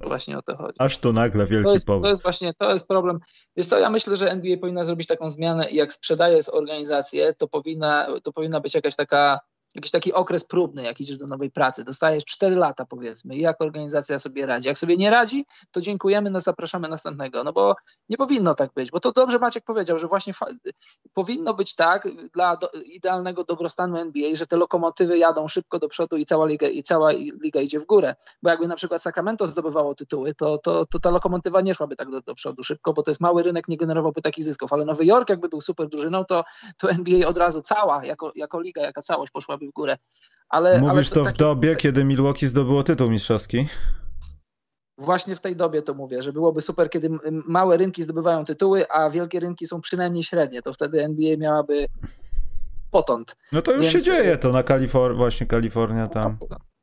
Właśnie 0.00 0.38
o 0.38 0.42
to 0.42 0.56
chodzi. 0.56 0.76
Aż 0.78 0.98
tu 0.98 1.12
nagle 1.12 1.46
wielki 1.46 1.66
to 1.66 1.72
jest, 1.72 1.86
powód. 1.86 2.02
To 2.02 2.08
jest 2.08 2.22
właśnie, 2.22 2.54
to 2.54 2.72
jest 2.72 2.88
problem. 2.88 3.18
Wiesz 3.56 3.66
co, 3.66 3.78
ja 3.78 3.90
myślę, 3.90 4.16
że 4.16 4.30
NBA 4.30 4.56
powinna 4.56 4.84
zrobić 4.84 5.06
taką 5.06 5.30
zmianę 5.30 5.70
i 5.70 5.76
jak 5.76 5.92
sprzedaje 5.92 6.40
organizację, 6.52 7.34
to 7.34 7.48
powinna, 7.48 8.06
to 8.22 8.32
powinna 8.32 8.60
być 8.60 8.74
jakaś 8.74 8.96
taka 8.96 9.40
jakiś 9.74 9.90
taki 9.90 10.12
okres 10.12 10.44
próbny, 10.44 10.82
jak 10.82 11.00
idziesz 11.00 11.16
do 11.16 11.26
nowej 11.26 11.50
pracy. 11.50 11.84
Dostajesz 11.84 12.24
4 12.24 12.56
lata 12.56 12.84
powiedzmy 12.84 13.36
jak 13.36 13.62
organizacja 13.62 14.18
sobie 14.18 14.46
radzi. 14.46 14.68
Jak 14.68 14.78
sobie 14.78 14.96
nie 14.96 15.10
radzi, 15.10 15.46
to 15.70 15.80
dziękujemy, 15.80 16.30
no 16.30 16.40
zapraszamy 16.40 16.88
następnego. 16.88 17.44
No 17.44 17.52
bo 17.52 17.74
nie 18.08 18.16
powinno 18.16 18.54
tak 18.54 18.70
być, 18.74 18.90
bo 18.90 19.00
to 19.00 19.12
dobrze 19.12 19.38
Maciek 19.38 19.64
powiedział, 19.64 19.98
że 19.98 20.06
właśnie 20.06 20.32
powinno 21.14 21.54
być 21.54 21.74
tak 21.74 22.08
dla 22.32 22.56
do 22.56 22.70
idealnego 22.70 23.44
dobrostanu 23.44 23.96
NBA, 23.96 24.34
że 24.34 24.46
te 24.46 24.56
lokomotywy 24.56 25.18
jadą 25.18 25.48
szybko 25.48 25.78
do 25.78 25.88
przodu 25.88 26.16
i 26.16 26.26
cała 26.26 26.46
liga, 26.46 26.68
i 26.68 26.82
cała 26.82 27.12
liga 27.42 27.60
idzie 27.60 27.80
w 27.80 27.86
górę. 27.86 28.14
Bo 28.42 28.50
jakby 28.50 28.68
na 28.68 28.76
przykład 28.76 29.02
Sacramento 29.02 29.46
zdobywało 29.46 29.94
tytuły, 29.94 30.34
to, 30.34 30.58
to, 30.58 30.86
to 30.86 30.98
ta 30.98 31.10
lokomotywa 31.10 31.60
nie 31.60 31.74
szłaby 31.74 31.96
tak 31.96 32.10
do, 32.10 32.20
do 32.20 32.34
przodu 32.34 32.64
szybko, 32.64 32.92
bo 32.92 33.02
to 33.02 33.10
jest 33.10 33.20
mały 33.20 33.42
rynek, 33.42 33.68
nie 33.68 33.76
generowałby 33.76 34.22
takich 34.22 34.44
zysków. 34.44 34.72
Ale 34.72 34.84
Nowy 34.84 35.04
Jork 35.04 35.30
jakby 35.30 35.48
był 35.48 35.60
super 35.60 35.88
drużyną, 35.88 36.24
to, 36.24 36.44
to 36.78 36.90
NBA 36.90 37.28
od 37.28 37.38
razu 37.38 37.62
cała, 37.62 38.04
jako, 38.04 38.32
jako 38.34 38.60
liga, 38.60 38.82
jaka 38.82 39.02
całość 39.02 39.32
poszłaby 39.32 39.63
w 39.68 39.72
górę. 39.72 39.96
Ale, 40.48 40.80
Mówisz 40.80 40.92
ale 40.92 41.04
to, 41.04 41.14
to 41.14 41.22
w 41.22 41.26
taki... 41.26 41.38
dobie, 41.38 41.76
kiedy 41.76 42.04
Milwaukee 42.04 42.46
zdobyło 42.46 42.82
tytuł 42.82 43.10
mistrzowski? 43.10 43.66
Właśnie 44.98 45.36
w 45.36 45.40
tej 45.40 45.56
dobie 45.56 45.82
to 45.82 45.94
mówię, 45.94 46.22
że 46.22 46.32
byłoby 46.32 46.60
super, 46.62 46.90
kiedy 46.90 47.10
małe 47.48 47.76
rynki 47.76 48.02
zdobywają 48.02 48.44
tytuły, 48.44 48.90
a 48.90 49.10
wielkie 49.10 49.40
rynki 49.40 49.66
są 49.66 49.80
przynajmniej 49.80 50.24
średnie. 50.24 50.62
To 50.62 50.74
wtedy 50.74 51.04
NBA 51.04 51.36
miałaby 51.36 51.86
potąd. 52.90 53.36
No 53.52 53.62
to 53.62 53.72
już 53.72 53.80
Więc... 53.80 53.92
się 53.92 54.02
dzieje 54.02 54.36
to 54.36 54.52
na 54.52 54.62
Kalifornii, 54.62 55.16
właśnie 55.16 55.46
Kalifornia 55.46 56.06
tam. 56.06 56.36
No, 56.40 56.46
no, 56.50 56.56
no 56.60 56.73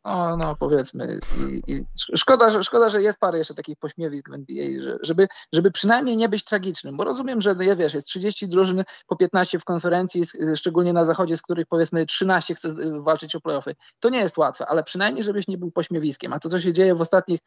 powiedzmy. 0.60 1.20
I, 1.38 1.74
i 1.74 1.86
szkoda, 2.16 2.50
że, 2.50 2.64
szkoda, 2.64 2.90
że 2.90 3.02
jest 3.02 3.20
parę 3.20 3.38
jeszcze 3.38 3.54
takich 3.54 3.80
pośmiewisk 3.80 4.30
w 4.30 4.34
NBA, 4.34 4.84
że, 4.84 4.98
żeby, 5.02 5.28
żeby 5.54 5.72
przynajmniej 5.72 6.18
nie 6.18 6.30
być 6.30 6.44
tragicznym, 6.44 6.98
bo 6.98 7.04
rozumiem, 7.04 7.42
że 7.42 7.56
ja 7.60 7.76
wiesz, 7.76 7.94
jest 7.94 8.08
30 8.08 8.48
drużyn 8.48 8.84
po 9.08 9.16
15 9.16 9.60
w 9.60 9.64
konferencji, 9.64 10.24
szczególnie 10.56 10.94
na 10.94 11.06
zachodzie, 11.06 11.38
z 11.38 11.42
których 11.42 11.68
powiedzmy 11.68 12.06
13 12.06 12.56
chce 12.56 12.70
walczyć 13.02 13.36
o 13.36 13.42
playoffy. 13.42 13.76
To 14.00 14.10
nie 14.10 14.20
jest 14.20 14.38
łatwe, 14.38 14.66
ale 14.68 14.84
przynajmniej 14.84 15.24
żebyś 15.24 15.48
nie 15.48 15.58
był 15.58 15.72
pośmiewiskiem. 15.72 16.34
A 16.34 16.40
to, 16.40 16.50
co 16.50 16.60
się 16.60 16.74
dzieje 16.74 16.96
w 16.96 17.02
ostatnich 17.02 17.40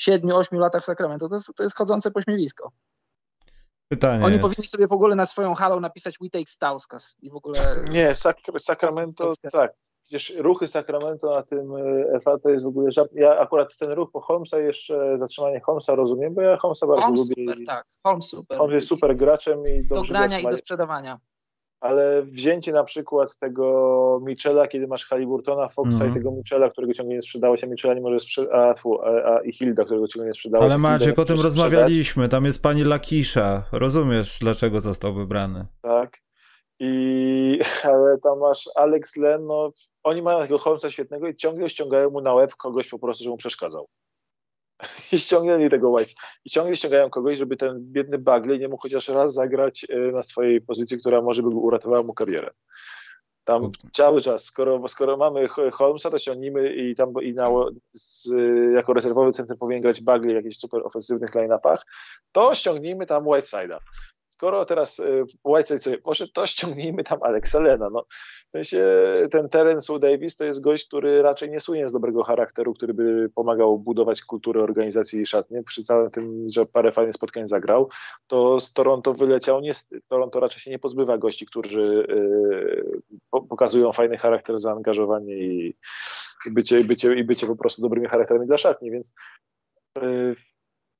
7-8 0.00 0.58
latach 0.58 0.82
w 0.82 0.84
Sacramento, 0.84 1.28
to 1.28 1.34
jest, 1.34 1.50
to 1.56 1.62
jest 1.62 1.76
chodzące 1.76 2.10
pośmiewisko. 2.10 2.72
Pytanie 3.88 4.24
Oni 4.24 4.34
jest... 4.34 4.42
powinni 4.42 4.68
sobie 4.68 4.86
w 4.86 4.92
ogóle 4.92 5.16
na 5.16 5.26
swoją 5.26 5.54
halą 5.54 5.80
napisać 5.80 6.18
We 6.18 6.30
Take 6.30 6.48
Stauskas 6.48 7.16
i 7.22 7.30
w 7.30 7.34
ogóle... 7.34 7.58
Nie, 7.90 8.14
Sacramento, 8.58 9.30
tak, 9.52 9.74
przecież 10.18 10.38
ruchy 10.38 10.68
Sacramento 10.68 11.30
na 11.30 11.42
tym 11.42 11.72
e, 12.14 12.20
FA 12.20 12.38
to 12.38 12.50
jest 12.50 12.64
w 12.64 12.68
ogóle 12.68 12.90
żart. 12.90 13.10
Ja 13.14 13.38
akurat 13.38 13.76
ten 13.76 13.92
ruch 13.92 14.10
po 14.12 14.20
Holmesa 14.20 14.58
jeszcze, 14.58 15.18
zatrzymanie 15.18 15.60
Holmesa 15.60 15.94
rozumiem, 15.94 16.34
bo 16.34 16.42
ja 16.42 16.56
Holmesa 16.56 16.86
bardzo 16.86 17.02
Holmes 17.02 17.20
lubię. 17.30 17.44
super, 17.52 17.66
tak. 17.66 17.84
Holmes 18.04 18.24
super. 18.28 18.58
Holmes 18.58 18.74
jest 18.74 18.86
super 18.88 19.16
graczem 19.16 19.58
i 19.66 19.88
Do 19.88 19.94
dobrze 19.94 20.12
grania 20.14 20.40
i 20.40 20.42
do 20.42 20.56
sprzedawania. 20.56 21.18
Ale 21.80 22.22
wzięcie 22.22 22.72
na 22.72 22.84
przykład 22.84 23.38
tego 23.38 24.20
Michela, 24.24 24.68
kiedy 24.68 24.86
masz 24.86 25.06
Haliburtona, 25.06 25.68
Foxa 25.68 25.92
Mhm. 25.92 26.10
i 26.10 26.14
tego 26.14 26.30
Michela, 26.30 26.68
którego 26.68 26.92
ciągle 26.92 27.14
nie 27.14 27.22
sprzedałeś, 27.22 27.64
a 27.64 27.66
Michela 27.66 27.94
nie 27.94 28.00
może 28.00 28.20
sprzedać, 28.20 28.52
a, 28.54 28.74
a, 29.04 29.34
a 29.34 29.40
i 29.40 29.52
Hilda, 29.52 29.84
którego 29.84 30.08
ciągle 30.08 30.26
nie 30.28 30.34
sprzedałeś. 30.34 30.64
Ale 30.64 30.78
Maciek, 30.78 31.18
o 31.18 31.24
tym 31.24 31.40
rozmawialiśmy. 31.40 32.28
Tam 32.28 32.44
jest 32.44 32.62
pani 32.62 32.84
Lakisza. 32.84 33.64
Rozumiesz, 33.72 34.38
dlaczego 34.40 34.80
został 34.80 35.14
wybrany. 35.14 35.66
tak. 35.82 36.18
I, 36.84 37.60
ale 37.92 38.18
tam 38.18 38.38
masz 38.38 38.70
Alex 38.74 39.16
Len, 39.16 39.46
no, 39.46 39.70
oni 40.02 40.22
mają 40.22 40.38
takiego 40.38 40.58
Holmesa 40.58 40.90
świetnego 40.90 41.28
i 41.28 41.36
ciągle 41.36 41.70
ściągają 41.70 42.10
mu 42.10 42.20
na 42.20 42.34
łeb 42.34 42.56
kogoś 42.56 42.88
po 42.88 42.98
prostu, 42.98 43.24
żeby 43.24 43.30
mu 43.30 43.36
przeszkadzał. 43.36 43.88
I 45.12 45.18
ściągnęli 45.18 45.70
tego 45.70 45.90
White. 45.90 46.12
I 46.44 46.50
ciągle 46.50 46.76
ściągają 46.76 47.10
kogoś, 47.10 47.38
żeby 47.38 47.56
ten 47.56 47.78
biedny 47.80 48.18
Bagley 48.18 48.58
nie 48.58 48.68
mógł 48.68 48.82
chociaż 48.82 49.08
raz 49.08 49.34
zagrać 49.34 49.86
e, 49.90 49.96
na 49.98 50.22
swojej 50.22 50.60
pozycji, 50.60 50.98
która 50.98 51.22
może 51.22 51.42
by 51.42 51.48
uratowała 51.48 52.02
mu 52.02 52.14
karierę. 52.14 52.50
Tam 53.44 53.70
cały 53.92 54.22
czas, 54.22 54.44
skoro, 54.44 54.88
skoro 54.88 55.16
mamy 55.16 55.48
Ho- 55.48 55.70
Holmesa, 55.70 56.10
to 56.10 56.18
ściągnijmy 56.18 56.74
i 56.74 56.94
tam 56.94 57.12
i 57.22 57.34
na, 57.34 57.48
z, 57.94 58.30
jako 58.74 58.92
rezerwowy 58.92 59.32
centrum 59.32 59.58
powinien 59.58 59.82
grać 59.82 60.00
Bagley 60.00 60.32
w 60.32 60.36
jakichś 60.36 60.56
super 60.56 60.80
ofensywnych 60.84 61.34
line-upach, 61.34 61.86
to 62.32 62.54
ściągnijmy 62.54 63.06
tam 63.06 63.24
Whiteside'a. 63.24 63.78
Skoro 64.32 64.64
teraz 64.64 64.98
y, 64.98 65.24
Whiteside 65.44 65.80
sobie 65.80 65.98
poszedł, 65.98 66.32
to 66.32 66.46
ściągnijmy 66.46 67.04
tam 67.04 67.22
Alexa 67.22 67.60
Lena. 67.60 67.90
No. 67.90 68.04
W 68.48 68.50
sensie 68.50 68.86
ten 69.30 69.48
Terence 69.48 69.98
Davis 69.98 70.36
to 70.36 70.44
jest 70.44 70.60
gość, 70.60 70.86
który 70.86 71.22
raczej 71.22 71.50
nie 71.50 71.60
słynie 71.60 71.88
z 71.88 71.92
dobrego 71.92 72.22
charakteru, 72.22 72.74
który 72.74 72.94
by 72.94 73.30
pomagał 73.34 73.78
budować 73.78 74.22
kulturę 74.22 74.62
organizacji 74.62 75.20
i 75.20 75.26
szatnie. 75.26 75.62
Przy 75.62 75.84
całym 75.84 76.10
tym, 76.10 76.46
że 76.50 76.66
parę 76.66 76.92
fajnych 76.92 77.14
spotkań 77.14 77.48
zagrał, 77.48 77.88
to 78.26 78.60
z 78.60 78.72
Toronto 78.72 79.14
wyleciał. 79.14 79.60
Nie, 79.60 79.72
Toronto 80.08 80.40
raczej 80.40 80.60
się 80.60 80.70
nie 80.70 80.78
pozbywa 80.78 81.18
gości, 81.18 81.46
którzy 81.46 82.06
y, 82.10 83.02
po, 83.30 83.42
pokazują 83.42 83.92
fajny 83.92 84.18
charakter, 84.18 84.60
zaangażowanie 84.60 85.36
i, 85.36 85.74
i, 86.46 86.50
bycie, 86.50 86.80
i, 86.80 86.84
bycie, 86.84 87.14
i 87.14 87.24
bycie 87.24 87.46
po 87.46 87.56
prostu 87.56 87.82
dobrymi 87.82 88.08
charakterami 88.08 88.46
dla 88.46 88.58
szatni, 88.58 88.90
więc 88.90 89.14
y, 89.98 90.34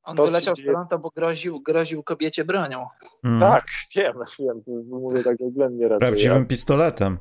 On 0.04 0.16
To 0.16 0.26
wyleciał 0.26 0.54
z 0.54 0.64
Toronto, 0.64 0.98
bo 0.98 1.10
groził, 1.10 1.60
groził 1.60 2.02
kobiecie 2.02 2.44
bronią. 2.44 2.86
Mm. 3.24 3.40
tak, 3.40 3.64
wiem, 3.96 4.14
wiem, 4.38 4.62
mówię 4.88 5.22
tak 5.22 5.36
względnie 5.36 5.88
raczej. 5.88 6.08
Prawdziwym 6.08 6.46
pistoletem. 6.46 7.18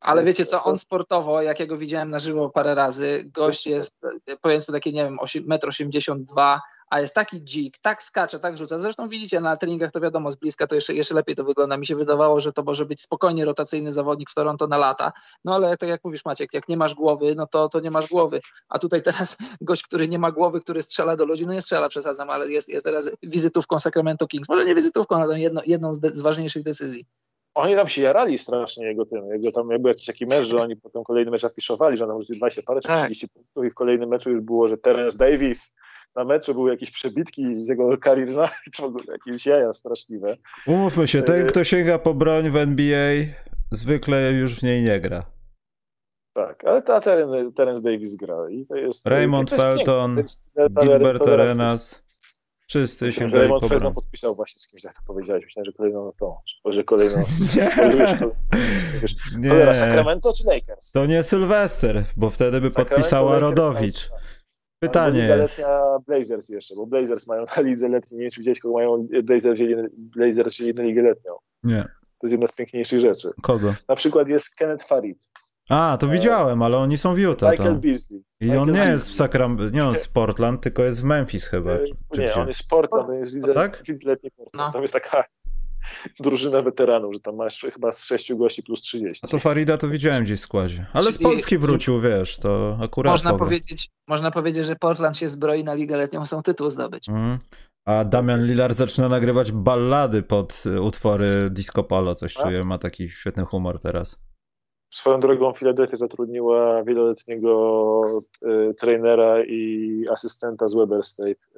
Ale 0.00 0.24
wiecie 0.24 0.44
co, 0.44 0.64
on 0.64 0.78
sportowo, 0.78 1.42
jak 1.42 1.60
ja 1.60 1.66
go 1.66 1.76
widziałem 1.76 2.10
na 2.10 2.18
żywo 2.18 2.50
parę 2.50 2.74
razy, 2.74 3.30
gość 3.34 3.66
jest 3.66 4.00
powiedzmy 4.42 4.72
takie, 4.72 4.92
nie 4.92 5.04
wiem, 5.04 5.16
1,82 5.16 6.52
m, 6.54 6.60
a 6.90 7.00
jest 7.00 7.14
taki 7.14 7.42
dzik, 7.42 7.78
tak 7.78 8.02
skacze, 8.02 8.38
tak 8.40 8.56
rzuca. 8.58 8.78
Zresztą 8.78 9.08
widzicie 9.08 9.40
na 9.40 9.56
treningach, 9.56 9.92
to 9.92 10.00
wiadomo, 10.00 10.30
z 10.30 10.36
bliska 10.36 10.66
to 10.66 10.74
jeszcze, 10.74 10.94
jeszcze 10.94 11.14
lepiej 11.14 11.36
to 11.36 11.44
wygląda. 11.44 11.76
Mi 11.76 11.86
się 11.86 11.96
wydawało, 11.96 12.40
że 12.40 12.52
to 12.52 12.62
może 12.62 12.86
być 12.86 13.00
spokojnie 13.02 13.44
rotacyjny 13.44 13.92
zawodnik 13.92 14.30
w 14.30 14.34
Toronto 14.34 14.66
na 14.66 14.78
lata. 14.78 15.12
No 15.44 15.54
ale 15.54 15.76
tak 15.76 15.88
jak 15.88 16.04
mówisz 16.04 16.24
Maciek, 16.24 16.54
jak 16.54 16.68
nie 16.68 16.76
masz 16.76 16.94
głowy, 16.94 17.34
no 17.36 17.46
to, 17.46 17.68
to 17.68 17.80
nie 17.80 17.90
masz 17.90 18.08
głowy. 18.08 18.40
A 18.68 18.78
tutaj 18.78 19.02
teraz 19.02 19.36
gość, 19.60 19.82
który 19.82 20.08
nie 20.08 20.18
ma 20.18 20.32
głowy, 20.32 20.60
który 20.60 20.82
strzela 20.82 21.16
do 21.16 21.24
ludzi, 21.24 21.46
no 21.46 21.52
nie 21.52 21.62
strzela, 21.62 21.88
przesadzam, 21.88 22.30
ale 22.30 22.48
jest, 22.52 22.68
jest 22.68 22.84
teraz 22.84 23.10
wizytówką 23.22 23.78
Sacramento 23.78 24.26
Kings. 24.26 24.48
Może 24.48 24.64
nie 24.64 24.74
wizytówką, 24.74 25.16
ale 25.16 25.40
jedno, 25.40 25.60
jedną 25.66 25.94
z, 25.94 26.00
de- 26.00 26.10
z 26.14 26.20
ważniejszych 26.20 26.62
decyzji. 26.62 27.06
Oni 27.54 27.74
tam 27.74 27.88
się 27.88 28.02
jarali 28.02 28.38
strasznie 28.38 28.86
jego 28.86 29.06
tym, 29.06 29.28
jego 29.32 29.52
tam 29.52 29.70
jakby 29.70 29.88
jakiś 29.88 30.06
taki 30.06 30.26
mecz, 30.26 30.46
że 30.46 30.56
oni 30.56 30.76
potem 30.76 31.04
kolejny 31.04 31.30
mecz 31.30 31.44
afiszowali, 31.44 31.96
że 31.96 32.04
on 32.04 32.10
tam 32.10 32.20
rzucił 32.20 32.36
20 32.36 32.62
parę 32.66 32.80
czy 32.80 32.88
Tak. 32.88 32.98
30 32.98 33.28
punktów 33.28 33.64
i 33.64 33.70
w 33.70 33.74
kolejnym 33.74 34.08
meczu 34.08 34.30
już 34.30 34.40
było, 34.40 34.68
że 34.68 34.76
Terence 34.78 35.18
Davis 35.18 35.74
na 36.16 36.24
meczu 36.24 36.54
były 36.54 36.70
jakieś 36.70 36.90
przebitki 36.90 37.58
z 37.58 37.68
jego 37.68 37.98
kariery, 37.98 38.32
no 38.32 38.44
i 38.66 38.70
to 38.76 38.82
w 38.82 38.86
ogóle 38.86 39.04
jakieś 39.08 39.46
jaja 39.46 39.72
straszliwe. 39.72 40.36
Umówmy 40.66 41.08
się, 41.08 41.22
ten, 41.22 41.42
Y- 41.42 41.46
kto 41.46 41.64
sięga 41.64 41.98
po 41.98 42.14
broń 42.14 42.50
w 42.50 42.56
NBA, 42.56 43.14
zwykle 43.70 44.32
już 44.32 44.54
w 44.60 44.62
niej 44.62 44.82
nie 44.82 45.00
gra. 45.00 45.26
Tak, 46.34 46.64
ale 46.64 46.82
ta 46.82 47.00
Terence, 47.00 47.52
Terence 47.52 47.82
Davis 47.82 48.16
gra 48.16 48.36
i 48.50 48.66
to 48.66 48.76
jest... 48.76 49.06
Raymond 49.06 49.48
to 49.50 49.54
jest 49.54 49.66
piękne, 49.66 49.84
Felton, 49.84 50.14
to 50.14 50.20
jest- 50.20 50.50
Gilbert. 50.82 51.22
Arenas. 51.22 52.02
Wszyscy 52.68 53.04
Myślałem, 53.04 53.30
że 53.30 53.38
Raymond 53.38 53.62
po 53.62 53.68
Felton 53.68 53.94
podpisał 53.94 54.34
właśnie 54.34 54.60
z 54.60 54.68
kimś, 54.68 54.84
jak 54.84 54.94
to 54.94 55.00
powiedziałeś. 55.06 55.44
Myślałem, 55.44 55.64
że 55.64 55.72
kolejną 55.72 56.12
to, 56.18 56.36
że 56.72 56.84
kolejną 56.84 57.16
Nie. 57.56 57.62
wiesz, 59.00 59.14
Cholera, 59.48 59.70
Nie, 59.72 59.74
Sacramento 59.78 60.32
czy 60.32 60.44
Lakers? 60.46 60.92
to 60.92 61.06
nie 61.06 61.22
Sylwester, 61.22 62.04
bo 62.16 62.30
wtedy 62.30 62.60
by 62.60 62.68
Sacramento, 62.68 62.94
podpisała 62.94 63.32
Lakers, 63.38 63.50
Rodowicz. 63.58 64.10
Pytanie 64.80 65.20
Liga 65.22 65.36
jest, 65.36 65.58
letnia 65.58 65.78
Blazers 66.06 66.48
jeszcze, 66.48 66.74
bo 66.76 66.86
Blazers 66.86 67.26
mają 67.26 67.44
na 67.56 67.62
lidze 67.62 67.88
letniej, 67.88 68.18
nie 68.18 68.22
wiem 68.22 68.30
czy 68.30 68.40
widziałeś, 68.40 68.60
kogo 68.60 68.74
mają 68.74 69.06
Blazers 69.24 69.54
wzięli, 69.54 69.74
Blazers 69.98 70.54
wzięli 70.54 70.74
na 70.74 70.82
ligę 70.84 71.02
letnią. 71.02 71.34
nie, 71.64 71.82
To 71.82 72.26
jest 72.26 72.32
jedna 72.32 72.46
z 72.46 72.52
piękniejszych 72.56 73.00
rzeczy. 73.00 73.28
kogo? 73.42 73.74
Na 73.88 73.94
przykład 73.94 74.28
jest 74.28 74.54
Kenneth 74.56 74.86
Farid, 74.88 75.30
A, 75.70 75.96
to 76.00 76.08
widziałem, 76.08 76.62
ale 76.62 76.76
oni 76.76 76.98
są 76.98 77.14
w 77.14 77.18
Utah 77.18 77.50
Michael 77.50 77.72
tam. 77.72 77.80
Beasley. 77.80 78.20
I 78.40 78.44
Michael 78.44 78.60
on 78.62 78.66
nie 78.68 78.72
Beasley. 78.72 78.92
jest 78.92 79.10
w 79.10 79.14
Sakram... 79.14 79.58
nie 79.72 79.84
on 79.84 79.94
z 79.94 80.08
Portland, 80.08 80.60
tylko 80.62 80.84
jest 80.84 81.00
w 81.00 81.04
Memphis 81.04 81.44
chyba. 81.44 81.70
E, 81.72 81.78
Czy, 81.78 81.94
czy 82.14 82.20
Nie, 82.20 82.26
gdzie? 82.28 82.40
on 82.40 82.48
jest 82.48 82.60
z 82.60 82.68
Portland, 82.68 83.08
on 83.08 83.14
jest 83.18 83.32
w 83.32 83.34
lidze, 83.36 83.54
Tak? 83.54 83.82
letniej 84.04 84.30
Portland. 84.30 84.66
No. 84.66 84.72
Tam 84.72 84.82
jest 84.82 84.94
taka 84.94 85.24
drużyna 86.20 86.62
weteranów, 86.62 87.14
że 87.14 87.20
tam 87.20 87.36
masz 87.36 87.66
chyba 87.74 87.92
z 87.92 88.04
sześciu 88.04 88.38
gości 88.38 88.62
plus 88.62 88.80
30. 88.80 89.20
A 89.26 89.28
to 89.28 89.38
Farida 89.38 89.76
to 89.76 89.88
widziałem 89.88 90.24
gdzieś 90.24 90.38
w 90.40 90.42
składzie. 90.42 90.86
Ale 90.92 91.12
z 91.12 91.18
Polski 91.18 91.58
wrócił, 91.58 92.00
wiesz, 92.00 92.38
to 92.38 92.78
akurat 92.82 93.10
Można 93.12 93.30
powiem. 93.30 93.38
powiedzieć, 93.46 93.88
można 94.08 94.30
powiedzieć, 94.30 94.64
że 94.66 94.76
Portland 94.76 95.16
się 95.16 95.28
zbroi 95.28 95.64
na 95.64 95.74
ligę 95.74 95.96
letnią, 95.96 96.22
chcą 96.24 96.42
tytuł 96.42 96.70
zdobyć. 96.70 97.08
Mhm. 97.08 97.38
A 97.86 98.04
Damian 98.04 98.46
Lillard 98.46 98.76
zaczyna 98.76 99.08
nagrywać 99.08 99.52
ballady 99.52 100.22
pod 100.22 100.62
y, 100.66 100.80
utwory 100.80 101.50
Disco 101.50 101.84
Polo, 101.84 102.14
coś 102.14 102.36
A? 102.36 102.42
czuję, 102.42 102.64
ma 102.64 102.78
taki 102.78 103.08
świetny 103.10 103.44
humor 103.44 103.80
teraz. 103.80 104.18
Swoją 104.94 105.20
drogą 105.20 105.52
Philadelphia 105.52 105.96
zatrudniła 105.96 106.84
wieloletniego 106.84 108.02
e, 108.42 108.74
trenera 108.74 109.44
i 109.44 110.04
asystenta 110.10 110.68
z 110.68 110.74
Weber 110.74 111.02
State, 111.04 111.34
Pi- 111.34 111.48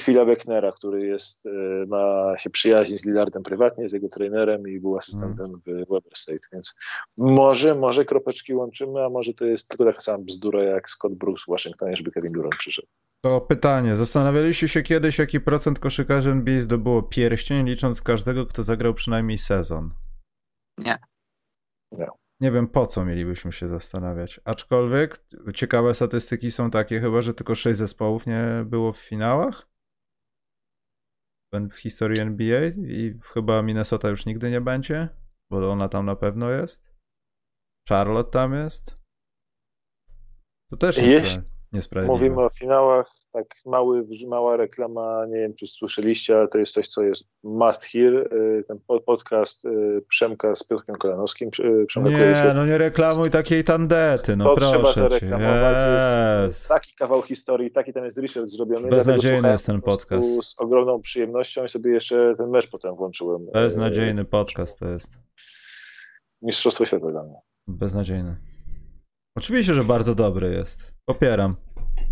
Phila 0.00 0.24
Becknera, 0.24 0.72
który 0.72 1.06
jest, 1.06 1.46
e, 1.46 1.50
ma 1.86 2.34
się 2.38 2.50
przyjaźni 2.50 2.98
z 2.98 3.06
Lillardem 3.06 3.42
prywatnie, 3.42 3.82
jest 3.82 3.94
jego 3.94 4.08
trenerem 4.08 4.68
i 4.68 4.80
był 4.80 4.96
asystentem 4.96 5.46
w 5.46 5.64
Weber 5.64 6.12
State, 6.14 6.48
więc 6.52 6.76
może, 7.18 7.74
może 7.74 8.04
kropeczki 8.04 8.54
łączymy, 8.54 9.04
a 9.04 9.08
może 9.08 9.34
to 9.34 9.44
jest 9.44 9.68
tylko 9.68 9.84
taka 9.84 10.00
sama 10.00 10.24
bzdura 10.24 10.62
jak 10.62 10.90
Scott 10.90 11.14
Brooks 11.14 11.44
w 11.44 11.50
Waszyngtonie, 11.50 11.96
żeby 11.96 12.10
Kevin 12.10 12.32
Durant 12.32 12.56
przyszedł. 12.56 12.88
To 13.24 13.40
pytanie, 13.40 13.96
zastanawialiście 13.96 14.68
się 14.68 14.82
kiedyś, 14.82 15.18
jaki 15.18 15.40
procent 15.40 15.78
koszykarzy 15.78 16.30
NBA 16.30 16.60
zdobyło 16.60 17.02
pierścień, 17.02 17.66
licząc 17.66 18.02
każdego, 18.02 18.46
kto 18.46 18.62
zagrał 18.64 18.94
przynajmniej 18.94 19.38
sezon? 19.38 19.90
Nie. 20.78 20.98
Nie. 21.92 22.06
Nie 22.40 22.52
wiem, 22.52 22.68
po 22.68 22.86
co 22.86 23.04
mielibyśmy 23.04 23.52
się 23.52 23.68
zastanawiać. 23.68 24.40
Aczkolwiek 24.44 25.24
ciekawe 25.54 25.94
statystyki 25.94 26.50
są 26.50 26.70
takie 26.70 27.00
chyba, 27.00 27.20
że 27.22 27.34
tylko 27.34 27.54
sześć 27.54 27.78
zespołów 27.78 28.26
nie 28.26 28.46
było 28.66 28.92
w 28.92 28.98
finałach 28.98 29.68
w 31.70 31.74
historii 31.78 32.20
NBA 32.20 32.60
i 32.66 33.18
chyba 33.34 33.62
Minnesota 33.62 34.08
już 34.08 34.26
nigdy 34.26 34.50
nie 34.50 34.60
będzie, 34.60 35.08
bo 35.50 35.72
ona 35.72 35.88
tam 35.88 36.06
na 36.06 36.16
pewno 36.16 36.50
jest. 36.50 36.92
Charlotte 37.88 38.30
tam 38.30 38.54
jest. 38.54 39.02
To 40.70 40.76
też 40.76 40.96
Jeśli- 40.96 41.10
niespra- 41.18 41.22
niesprawiedliwe. 41.22 41.57
Mówimy 42.06 42.42
o 42.44 42.48
finałach, 42.48 43.06
tak 43.32 43.46
mały, 43.66 44.02
mała 44.28 44.56
reklama, 44.56 45.26
nie 45.28 45.36
wiem 45.36 45.54
czy 45.54 45.66
słyszeliście, 45.66 46.38
ale 46.38 46.48
to 46.48 46.58
jest 46.58 46.72
coś, 46.72 46.88
co 46.88 47.02
jest 47.02 47.28
must 47.42 47.84
hear, 47.84 48.14
y, 48.14 48.64
ten 48.68 48.78
po- 48.86 49.00
podcast 49.00 49.64
y, 49.64 50.02
Przemka 50.08 50.54
z 50.54 50.64
Piotrkiem 50.64 50.96
Kolanowskim. 50.96 51.50
y, 51.82 51.86
Przemek 51.86 52.12
Nie, 52.12 52.52
no 52.54 52.66
nie 52.66 52.78
reklamuj 52.78 53.30
takiej 53.30 53.64
tandety, 53.64 54.36
no 54.36 54.44
to 54.44 54.56
trzeba 54.60 54.78
proszę 54.78 54.94
cię. 54.94 55.00
zareklamować. 55.00 55.76
Jest. 56.46 56.68
taki 56.68 56.94
kawał 56.94 57.22
historii, 57.22 57.70
taki 57.70 57.92
tam 57.92 58.04
jest 58.04 58.18
research 58.18 58.48
zrobiony. 58.48 58.88
Beznadziejny 58.88 59.48
jest 59.50 59.66
ten 59.66 59.80
podcast. 59.82 60.28
Z 60.44 60.54
ogromną 60.60 61.00
przyjemnością 61.00 61.64
i 61.64 61.68
sobie 61.68 61.92
jeszcze 61.92 62.34
ten 62.38 62.50
mecz 62.50 62.70
potem 62.70 62.94
włączyłem. 62.94 63.46
Beznadziejny 63.52 64.24
podcast 64.24 64.78
to 64.78 64.88
jest. 64.88 65.18
Mistrzostwo 66.42 66.84
świata 66.86 67.06
dla 67.10 67.22
mnie. 67.22 67.36
Beznadziejny. 67.66 68.36
Oczywiście, 69.38 69.74
że 69.74 69.84
bardzo 69.84 70.14
dobry 70.14 70.52
jest. 70.52 70.94
Popieram. 71.04 71.56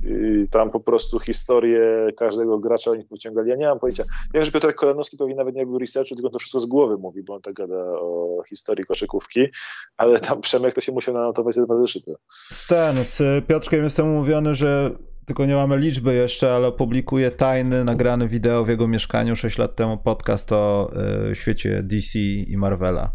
I 0.06 0.48
tam 0.48 0.70
po 0.70 0.80
prostu 0.80 1.18
historię 1.18 1.80
każdego 2.16 2.58
gracza 2.58 2.90
oni 2.90 3.04
wyciągali. 3.10 3.50
Ja 3.50 3.56
nie 3.56 3.66
mam 3.66 3.78
pojęcia. 3.78 4.04
Wiem, 4.34 4.44
że 4.44 4.50
Piotr 4.50 4.74
Kolanowski 4.74 5.16
pewnie 5.16 5.34
nawet 5.34 5.54
nie 5.54 5.60
robił 5.60 5.78
researchu, 5.78 6.14
tylko 6.14 6.30
to 6.30 6.38
wszystko 6.38 6.60
z 6.60 6.66
głowy 6.66 6.96
mówi, 6.98 7.22
bo 7.22 7.34
on 7.34 7.42
tak 7.42 7.54
gada 7.54 7.74
o 8.00 8.42
historii 8.48 8.84
koszykówki, 8.84 9.46
ale 9.96 10.20
tam 10.20 10.40
Przemek 10.40 10.74
to 10.74 10.80
się 10.80 10.92
musiał 10.92 11.14
nanotować 11.14 11.56
dwa 11.56 11.80
zeszyty. 11.80 12.12
Stan, 12.50 13.04
z 13.04 13.46
Piotrkiem 13.46 13.84
jestem 13.84 14.06
umówiony, 14.06 14.54
że 14.54 14.90
tylko 15.26 15.46
nie 15.46 15.54
mamy 15.54 15.78
liczby 15.78 16.14
jeszcze, 16.14 16.54
ale 16.54 16.68
opublikuję 16.68 17.30
tajny, 17.30 17.84
nagrany 17.84 18.28
wideo 18.28 18.64
w 18.64 18.68
jego 18.68 18.88
mieszkaniu 18.88 19.36
6 19.36 19.58
lat 19.58 19.76
temu 19.76 19.98
podcast 19.98 20.52
o 20.52 20.92
y, 21.30 21.34
świecie 21.34 21.82
DC 21.82 22.18
i 22.18 22.56
Marvela. 22.56 23.12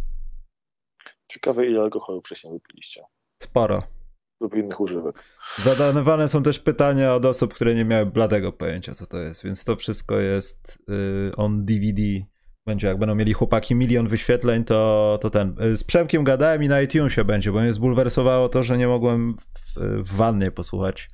Ciekawe, 1.27 1.65
ile 1.67 1.81
alkoholu 1.81 2.21
wcześniej 2.21 2.53
wypiliście. 2.53 3.01
Sporo. 3.43 4.00
Lub 4.41 4.55
innych 4.55 4.79
używek. 4.79 5.23
Zadawane 5.57 6.27
są 6.27 6.43
też 6.43 6.59
pytania 6.59 7.15
od 7.15 7.25
osób, 7.25 7.53
które 7.53 7.75
nie 7.75 7.85
miały 7.85 8.05
bladego 8.05 8.51
pojęcia, 8.51 8.93
co 8.93 9.05
to 9.05 9.17
jest, 9.17 9.43
więc 9.43 9.63
to 9.63 9.75
wszystko 9.75 10.19
jest 10.19 10.79
y, 11.29 11.35
on 11.35 11.65
DVD. 11.65 12.01
Będzie, 12.65 12.87
jak 12.87 12.99
będą 12.99 13.15
mieli 13.15 13.33
chłopaki 13.33 13.75
milion 13.75 14.07
wyświetleń, 14.07 14.63
to, 14.63 15.19
to 15.21 15.29
ten. 15.29 15.55
Y, 15.61 15.77
z 15.77 15.83
Przemkiem 15.83 16.23
gadałem 16.23 16.63
i 16.63 16.67
na 16.67 16.81
iTunesie 16.81 17.25
będzie, 17.25 17.51
bo 17.51 17.59
mnie 17.59 17.73
zbulwersowało 17.73 18.49
to, 18.49 18.63
że 18.63 18.77
nie 18.77 18.87
mogłem 18.87 19.33
w, 19.33 19.73
w 20.03 20.15
wannie 20.15 20.51
posłuchać 20.51 21.09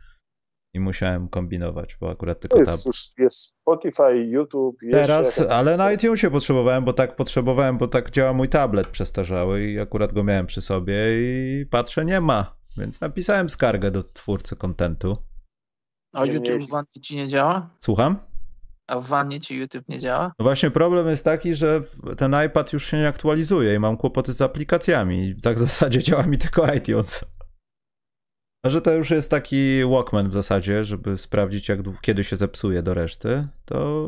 i 0.74 0.80
musiałem 0.80 1.28
kombinować, 1.28 1.98
bo 2.02 2.12
akurat 2.12 2.40
tylko 2.40 2.58
jest, 2.58 2.84
tam... 2.84 2.94
jest 3.24 3.40
Spotify, 3.40 4.18
YouTube. 4.18 4.78
Teraz, 4.92 5.40
ale 5.50 5.78
na 5.78 5.92
iTunesie 5.92 6.32
potrzebowałem, 6.32 6.86
bo 6.86 6.94
tak 6.94 7.16
potrzebowałem, 7.16 7.78
bo 7.78 7.88
tak 7.88 8.12
działa 8.12 8.34
mój 8.34 8.50
tablet 8.50 8.88
przestarzały 8.88 9.64
i 9.64 9.80
akurat 9.80 10.14
go 10.14 10.24
miałem 10.24 10.46
przy 10.46 10.62
sobie 10.62 10.96
i 11.20 11.66
patrzę, 11.66 12.06
nie 12.06 12.22
ma. 12.22 12.58
Więc 12.78 13.02
napisałem 13.02 13.50
skargę 13.50 13.92
do 13.92 14.04
twórcy 14.04 14.56
kontentu. 14.56 15.18
A 16.14 16.26
YouTube 16.26 16.64
w 16.64 16.70
wannie 16.70 17.02
ci 17.02 17.16
nie 17.16 17.28
działa? 17.28 17.70
Słucham? 17.80 18.20
A 18.88 19.00
w 19.00 19.08
wannie 19.08 19.40
ci 19.40 19.56
YouTube 19.58 19.90
nie 19.90 20.00
działa? 20.00 20.32
No 20.40 20.44
właśnie 20.44 20.72
problem 20.72 21.08
jest 21.08 21.26
taki, 21.26 21.56
że 21.56 21.82
ten 22.18 22.36
iPad 22.46 22.74
już 22.74 22.86
się 22.86 22.98
nie 22.98 23.08
aktualizuje 23.08 23.76
i 23.76 23.80
mam 23.80 23.98
kłopoty 23.98 24.34
z 24.34 24.42
aplikacjami. 24.42 25.36
Tak 25.42 25.56
w 25.56 25.60
zasadzie 25.60 26.04
działa 26.04 26.24
mi 26.24 26.38
tylko 26.38 26.74
iTunes. 26.74 27.26
A 28.66 28.70
że 28.70 28.82
to 28.82 28.94
już 28.94 29.10
jest 29.10 29.32
taki 29.32 29.86
Walkman 29.86 30.30
w 30.30 30.34
zasadzie, 30.34 30.84
żeby 30.84 31.18
sprawdzić, 31.18 31.70
jak 31.70 31.80
kiedy 32.02 32.24
się 32.24 32.36
zepsuje 32.36 32.84
do 32.84 32.94
reszty, 32.94 33.48
to 33.66 34.08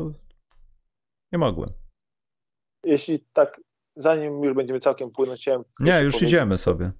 nie 1.32 1.38
mogłem. 1.38 1.70
Jeśli 2.84 3.18
tak, 3.32 3.60
zanim 3.96 4.44
już 4.44 4.54
będziemy 4.54 4.80
całkiem 4.80 5.10
płynąć, 5.10 5.40
chciałem. 5.40 5.64
Nie, 5.80 6.00
już 6.02 6.22
idziemy 6.22 6.58
sobie. 6.58 6.92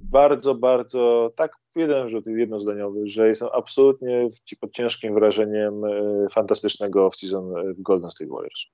Bardzo, 0.00 0.54
bardzo, 0.54 1.32
tak 1.36 1.56
jeden 1.76 2.08
rzut, 2.08 2.26
jednozdaniowy, 2.26 3.08
że 3.08 3.28
jestem 3.28 3.48
absolutnie 3.52 4.26
pod 4.60 4.72
ciężkim 4.72 5.14
wrażeniem 5.14 5.84
e, 5.84 6.10
fantastycznego 6.30 7.08
off-season 7.08 7.74
w 7.74 7.82
Golden 7.82 8.10
State 8.10 8.30
Warriors. 8.30 8.66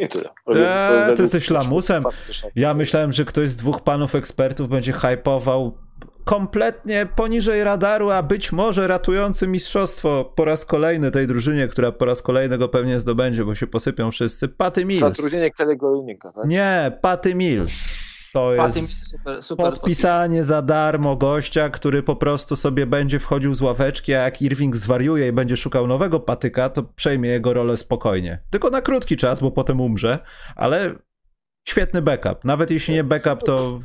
I 0.00 0.08
tyle. 0.08 0.30
Eee, 0.46 1.14
to 1.16 1.22
jesteś 1.22 1.50
lamusem. 1.50 2.02
Ja 2.56 2.74
myślałem, 2.74 3.12
że 3.12 3.24
ktoś 3.24 3.50
z 3.50 3.56
dwóch 3.56 3.80
panów 3.80 4.14
ekspertów 4.14 4.68
będzie 4.68 4.92
hypował 4.92 5.78
kompletnie 6.24 7.06
poniżej 7.16 7.64
radaru, 7.64 8.10
a 8.10 8.22
być 8.22 8.52
może 8.52 8.86
ratujący 8.86 9.46
mistrzostwo 9.46 10.32
po 10.36 10.44
raz 10.44 10.66
kolejny 10.66 11.10
tej 11.10 11.26
drużynie, 11.26 11.68
która 11.68 11.92
po 11.92 12.04
raz 12.04 12.22
kolejny 12.22 12.58
go 12.58 12.68
pewnie 12.68 13.00
zdobędzie, 13.00 13.44
bo 13.44 13.54
się 13.54 13.66
posypią 13.66 14.10
wszyscy. 14.10 14.48
Paty 14.48 14.84
Mills. 14.84 15.00
Zatrudnienie 15.00 15.50
Linka, 16.06 16.32
tak? 16.32 16.44
Nie, 16.46 16.98
Paty 17.02 17.34
Mills. 17.34 17.72
To 18.34 18.54
jest 18.54 19.10
super, 19.10 19.42
super 19.42 19.66
podpisanie 19.66 20.44
za 20.44 20.62
darmo 20.62 21.16
gościa, 21.16 21.70
który 21.70 22.02
po 22.02 22.16
prostu 22.16 22.56
sobie 22.56 22.86
będzie 22.86 23.20
wchodził 23.20 23.54
z 23.54 23.60
ławeczki, 23.60 24.14
a 24.14 24.22
jak 24.22 24.42
Irving 24.42 24.76
zwariuje 24.76 25.28
i 25.28 25.32
będzie 25.32 25.56
szukał 25.56 25.86
nowego 25.86 26.20
patyka, 26.20 26.68
to 26.68 26.82
przejmie 26.82 27.28
jego 27.28 27.52
rolę 27.52 27.76
spokojnie. 27.76 28.38
Tylko 28.50 28.70
na 28.70 28.82
krótki 28.82 29.16
czas, 29.16 29.40
bo 29.40 29.50
potem 29.50 29.80
umrze, 29.80 30.18
ale 30.56 30.92
świetny 31.68 32.02
backup. 32.02 32.44
Nawet 32.44 32.70
jeśli 32.70 32.94
nie 32.94 33.04
backup, 33.04 33.42
to 33.42 33.80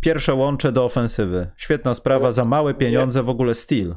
pierwsze 0.00 0.34
łącze 0.34 0.72
do 0.72 0.84
ofensywy. 0.84 1.50
Świetna 1.56 1.94
sprawa, 1.94 2.32
za 2.32 2.44
małe 2.44 2.74
pieniądze 2.74 3.22
w 3.22 3.28
ogóle 3.28 3.54
styl. 3.54 3.94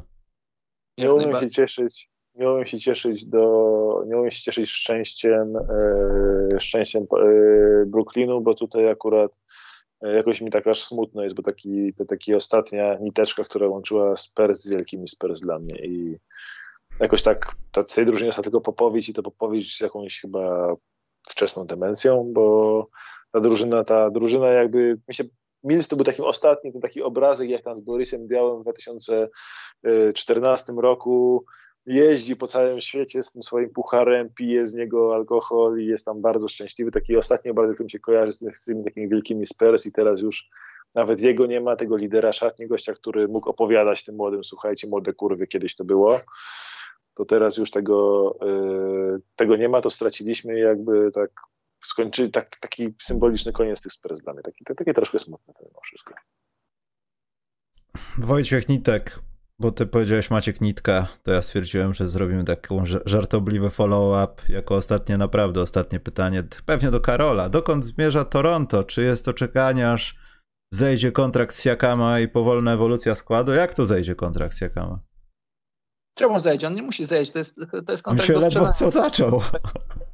Nie 0.98 1.12
umiem 1.12 1.40
się 1.40 1.50
cieszyć, 1.50 2.10
nie 2.34 2.50
umiem 2.50 2.66
się 2.66 2.78
cieszyć 2.78 3.26
do, 3.26 4.04
nie 4.06 4.16
umiem 4.16 4.30
się 4.30 4.42
cieszyć 4.42 4.70
szczęściem, 4.70 5.56
e, 5.56 6.58
szczęściem 6.58 7.02
e, 7.02 7.86
Brooklynu, 7.86 8.40
bo 8.40 8.54
tutaj 8.54 8.86
akurat 8.86 9.32
e, 9.32 9.49
jakoś 10.02 10.40
mi 10.40 10.50
tak 10.50 10.66
aż 10.66 10.84
smutno 10.84 11.22
jest, 11.22 11.36
bo 11.36 11.42
taki, 11.42 11.94
to 11.94 12.04
taki 12.04 12.34
ostatnia 12.34 12.98
niteczka, 13.00 13.44
która 13.44 13.68
łączyła 13.68 14.16
Spurs 14.16 14.60
z 14.60 14.68
wielkimi 14.68 15.08
Spurs 15.08 15.40
dla 15.40 15.58
mnie 15.58 15.74
i 15.74 16.16
jakoś 17.00 17.22
tak 17.22 17.54
ta, 17.72 17.84
tej 17.84 18.06
drużynie 18.06 18.26
jest 18.26 18.42
tylko 18.42 18.60
Popowicz 18.60 19.08
i 19.08 19.12
to 19.12 19.22
Popowicz 19.22 19.76
z 19.76 19.80
jakąś 19.80 20.20
chyba 20.20 20.74
wczesną 21.28 21.66
demencją, 21.66 22.30
bo 22.32 22.86
ta 23.32 23.40
drużyna, 23.40 23.84
ta 23.84 24.10
drużyna 24.10 24.48
jakby 24.48 24.98
mi 25.08 25.14
się 25.14 25.24
Mills 25.64 25.88
to 25.88 25.96
był 25.96 26.04
takim 26.04 26.24
ostatnim, 26.24 26.80
taki 26.80 27.02
obrazek, 27.02 27.50
jak 27.50 27.62
tam 27.62 27.76
z 27.76 27.80
Borysem 27.80 28.28
Białym 28.28 28.60
w 28.60 28.62
2014 28.62 30.72
roku 30.72 31.44
jeździ 31.86 32.36
po 32.36 32.46
całym 32.46 32.80
świecie 32.80 33.22
z 33.22 33.32
tym 33.32 33.42
swoim 33.42 33.70
pucharem, 33.70 34.30
pije 34.34 34.66
z 34.66 34.74
niego 34.74 35.14
alkohol 35.14 35.78
i 35.78 35.86
jest 35.86 36.04
tam 36.04 36.22
bardzo 36.22 36.48
szczęśliwy. 36.48 36.90
Taki 36.90 37.16
ostatni 37.16 37.50
obrazek, 37.50 37.74
który 37.74 37.84
mi 37.84 37.90
się 37.90 37.98
kojarzy 37.98 38.32
z 38.32 38.64
tymi 38.64 38.84
takimi 38.84 39.08
wielkimi 39.08 39.46
Spurs 39.46 39.86
i 39.86 39.92
teraz 39.92 40.20
już 40.20 40.50
nawet 40.94 41.20
jego 41.20 41.46
nie 41.46 41.60
ma, 41.60 41.76
tego 41.76 41.96
lidera 41.96 42.32
szatni, 42.32 42.68
gościa, 42.68 42.94
który 42.94 43.28
mógł 43.28 43.50
opowiadać 43.50 44.04
tym 44.04 44.16
młodym, 44.16 44.44
słuchajcie, 44.44 44.88
młode 44.88 45.12
kurwy, 45.12 45.46
kiedyś 45.46 45.76
to 45.76 45.84
było. 45.84 46.20
To 47.14 47.24
teraz 47.24 47.56
już 47.56 47.70
tego, 47.70 48.38
yy, 48.42 49.20
tego 49.36 49.56
nie 49.56 49.68
ma, 49.68 49.80
to 49.80 49.90
straciliśmy 49.90 50.58
jakby 50.58 51.10
tak 51.10 51.30
skończyli 51.84 52.30
tak, 52.30 52.48
taki 52.56 52.94
symboliczny 53.02 53.52
koniec 53.52 53.82
tych 53.82 53.92
Spurs 53.92 54.20
dla 54.20 54.32
mnie. 54.32 54.42
Taki, 54.42 54.64
takie 54.64 54.92
troszkę 54.92 55.18
smutne 55.18 55.54
to 55.54 55.64
mimo 55.64 55.80
wszystko. 55.82 56.14
Wojciech 58.18 58.68
Nitek, 58.68 59.18
bo 59.60 59.72
ty 59.72 59.86
powiedziałeś 59.86 60.30
Maciek 60.30 60.60
Nitka, 60.60 61.06
to 61.22 61.32
ja 61.32 61.42
stwierdziłem, 61.42 61.94
że 61.94 62.08
zrobimy 62.08 62.44
taką 62.44 62.84
żartobliwy 63.04 63.70
follow-up 63.70 64.42
jako 64.48 64.74
ostatnie, 64.74 65.18
naprawdę 65.18 65.62
ostatnie 65.62 66.00
pytanie, 66.00 66.44
pewnie 66.66 66.90
do 66.90 67.00
Karola. 67.00 67.48
Dokąd 67.48 67.84
zmierza 67.84 68.24
Toronto? 68.24 68.84
Czy 68.84 69.02
jest 69.02 69.24
to 69.24 69.32
czekanie, 69.32 69.90
aż 69.90 70.16
zejdzie 70.72 71.12
kontrakt 71.12 71.54
z 71.54 71.62
Siakama 71.62 72.20
i 72.20 72.28
powolna 72.28 72.72
ewolucja 72.72 73.14
składu? 73.14 73.52
Jak 73.52 73.74
to 73.74 73.86
zejdzie 73.86 74.14
kontrakt 74.14 74.54
z 74.54 74.58
Siakama? 74.58 75.00
Czemu 76.14 76.38
zejdzie? 76.38 76.66
On 76.66 76.74
nie 76.74 76.82
musi 76.82 77.06
zejść, 77.06 77.32
to 77.32 77.38
jest, 77.38 77.60
to 77.86 77.92
jest 77.92 78.02
kontrakt 78.02 78.30
On 78.30 78.36
się 78.36 78.44
ledwo 78.44 78.72
co 78.72 78.90
zaczął. 78.90 79.40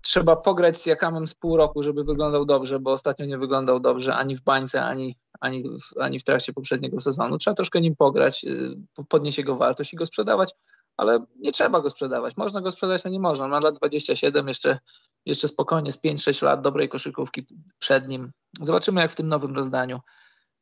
Trzeba 0.01 0.36
pograć 0.36 0.77
z 0.77 0.86
Jakamem 0.86 1.27
z 1.27 1.35
pół 1.35 1.56
roku, 1.56 1.82
żeby 1.82 2.05
wyglądał 2.05 2.44
dobrze, 2.44 2.81
bo 2.81 2.93
ostatnio 2.93 3.27
nie 3.27 3.39
wyglądał 3.39 3.81
dobrze 3.81 4.14
ani 4.14 4.36
w 4.36 4.43
bańce, 4.43 4.85
ani, 4.85 5.18
ani, 5.40 5.62
w, 5.62 6.00
ani 6.00 6.18
w 6.18 6.24
trakcie 6.24 6.52
poprzedniego 6.52 7.00
sezonu. 7.00 7.38
Trzeba 7.38 7.54
troszkę 7.54 7.80
nim 7.80 7.96
pograć, 7.96 8.44
y, 8.44 9.04
podnieść 9.08 9.38
jego 9.38 9.56
wartość 9.56 9.92
i 9.92 9.96
go 9.96 10.06
sprzedawać, 10.06 10.54
ale 10.96 11.24
nie 11.36 11.52
trzeba 11.52 11.80
go 11.80 11.90
sprzedawać. 11.90 12.36
Można 12.36 12.60
go 12.60 12.70
sprzedać, 12.70 13.06
a 13.06 13.08
nie 13.08 13.20
można. 13.20 13.48
Ma 13.48 13.60
lat 13.60 13.78
27, 13.78 14.48
jeszcze, 14.48 14.78
jeszcze 15.26 15.48
spokojnie 15.48 15.92
z 15.92 16.04
5-6 16.04 16.44
lat 16.44 16.60
dobrej 16.60 16.88
koszykówki 16.88 17.46
przed 17.78 18.08
nim. 18.08 18.30
Zobaczymy, 18.60 19.00
jak 19.00 19.12
w 19.12 19.16
tym 19.16 19.28
nowym 19.28 19.56
rozdaniu 19.56 20.00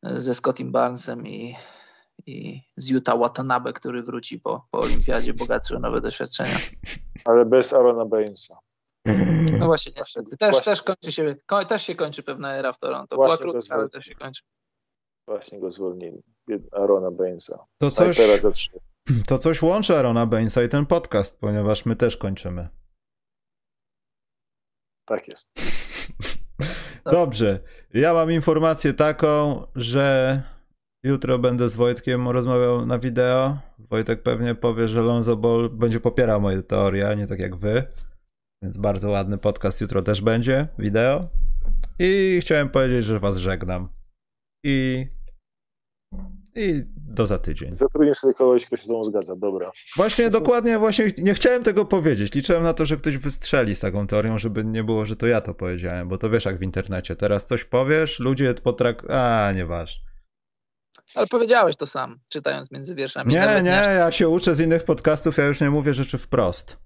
y, 0.07 0.21
ze 0.21 0.35
Scottim 0.35 0.73
Barnesem 0.73 1.27
i 1.27 1.55
i 2.27 2.63
z 2.77 2.91
Utah 2.91 3.19
Watanabe, 3.19 3.73
który 3.73 4.03
wróci 4.03 4.41
po, 4.41 4.67
po 4.71 4.81
olimpiadzie, 4.81 5.35
bogatszy 5.35 5.77
o 5.77 5.79
nowe 5.79 6.01
doświadczenia. 6.01 6.57
Ale 7.25 7.45
bez 7.45 7.73
Arona 7.73 8.05
Bainesa. 8.05 8.59
No 9.59 9.67
właśnie, 9.67 9.93
niestety. 9.97 10.37
Też, 10.37 10.51
właśnie. 10.51 10.73
też, 10.73 10.83
kończy 10.83 11.13
się, 11.13 11.37
też 11.69 11.83
się 11.83 11.95
kończy 11.95 12.23
pewna 12.23 12.55
era 12.55 12.73
w 12.73 12.79
Toronto. 12.79 13.17
Była 13.17 13.37
krótka, 13.37 13.75
ale 13.75 13.89
też 13.89 14.05
się 14.05 14.15
kończy. 14.15 14.43
Właśnie 15.29 15.61
go 15.61 15.71
zwolnili. 15.71 16.23
Arona 16.73 17.11
Bainesa. 17.11 17.67
To 17.79 17.91
coś, 17.91 18.19
to 19.29 19.39
coś 19.39 19.63
łączy 19.63 19.97
Arona 19.97 20.27
Bainesa 20.27 20.63
i 20.63 20.69
ten 20.69 20.87
podcast, 20.87 21.39
ponieważ 21.39 21.87
my 21.87 21.97
też 21.97 22.17
kończymy. 22.17 22.69
Tak 25.05 25.29
jest. 25.29 25.51
Dobrze. 27.11 27.61
Ja 27.95 28.15
mam 28.15 28.33
informację 28.33 28.95
taką, 28.95 29.63
że 29.75 30.43
Jutro 31.05 31.39
będę 31.39 31.69
z 31.69 31.75
Wojtkiem 31.75 32.29
rozmawiał 32.29 32.87
na 32.87 32.99
wideo. 32.99 33.59
Wojtek 33.79 34.23
pewnie 34.23 34.55
powie, 34.55 34.89
że 34.89 35.03
Lonzo 35.03 35.37
Ball 35.37 35.71
będzie 35.71 36.01
popierał 36.01 36.41
moje 36.41 36.63
teorie, 36.63 37.09
a 37.09 37.15
nie 37.15 37.27
tak 37.27 37.39
jak 37.41 37.57
wy. 37.57 37.83
Więc 38.63 38.77
bardzo 38.77 39.11
ładny 39.11 39.39
podcast 39.39 39.81
jutro 39.81 40.03
też 40.03 40.23
będzie, 40.23 40.69
wideo. 40.79 41.29
I 41.99 42.39
chciałem 42.41 42.69
powiedzieć, 42.69 43.05
że 43.05 43.21
was 43.21 43.37
żegnam. 43.37 43.89
I 44.65 45.07
i 46.57 46.83
do 46.97 47.27
za 47.27 47.39
tydzień. 47.39 47.73
Zatrudnię 47.73 48.15
sobie 48.15 48.35
kogoś, 48.35 48.67
kto 48.67 48.77
się 48.77 48.83
z 48.83 48.87
tobą 48.87 49.05
zgadza, 49.05 49.37
dobra. 49.37 49.69
Właśnie, 49.97 50.31
dokładnie, 50.31 50.79
właśnie 50.79 51.13
nie 51.19 51.35
chciałem 51.35 51.63
tego 51.63 51.85
powiedzieć. 51.85 52.35
Liczyłem 52.35 52.63
na 52.63 52.75
to, 52.75 52.87
że 52.87 52.97
ktoś 52.97 53.19
wystrzeli 53.19 53.77
z 53.77 53.81
taką 53.81 54.07
teorią, 54.07 54.39
żeby 54.39 54.65
nie 54.65 54.85
było, 54.85 55.07
że 55.07 55.17
to 55.17 55.27
ja 55.27 55.41
to 55.41 55.55
powiedziałem, 55.55 56.09
bo 56.09 56.19
to 56.19 56.31
wiesz 56.31 56.45
jak 56.45 56.59
w 56.59 56.63
internecie. 56.63 57.17
Teraz 57.17 57.47
coś 57.47 57.65
powiesz, 57.65 58.21
ludzie 58.21 58.55
potrak... 58.55 59.11
A, 59.11 59.53
nieważne. 59.55 60.05
Ale 61.15 61.27
powiedziałeś 61.27 61.77
to 61.77 61.87
sam, 61.87 62.21
czytając 62.31 62.71
między 62.71 62.95
wierszami. 62.95 63.33
Nie, 63.33 63.63
nie, 63.63 63.71
ja 63.71 64.13
się 64.13 64.29
uczę 64.29 64.55
z 64.55 64.61
innych 64.61 64.85
podcastów, 64.85 65.37
ja 65.37 65.47
już 65.47 65.61
nie 65.61 65.71
mówię 65.71 65.95
rzeczy 65.95 66.19
wprost. 66.19 66.79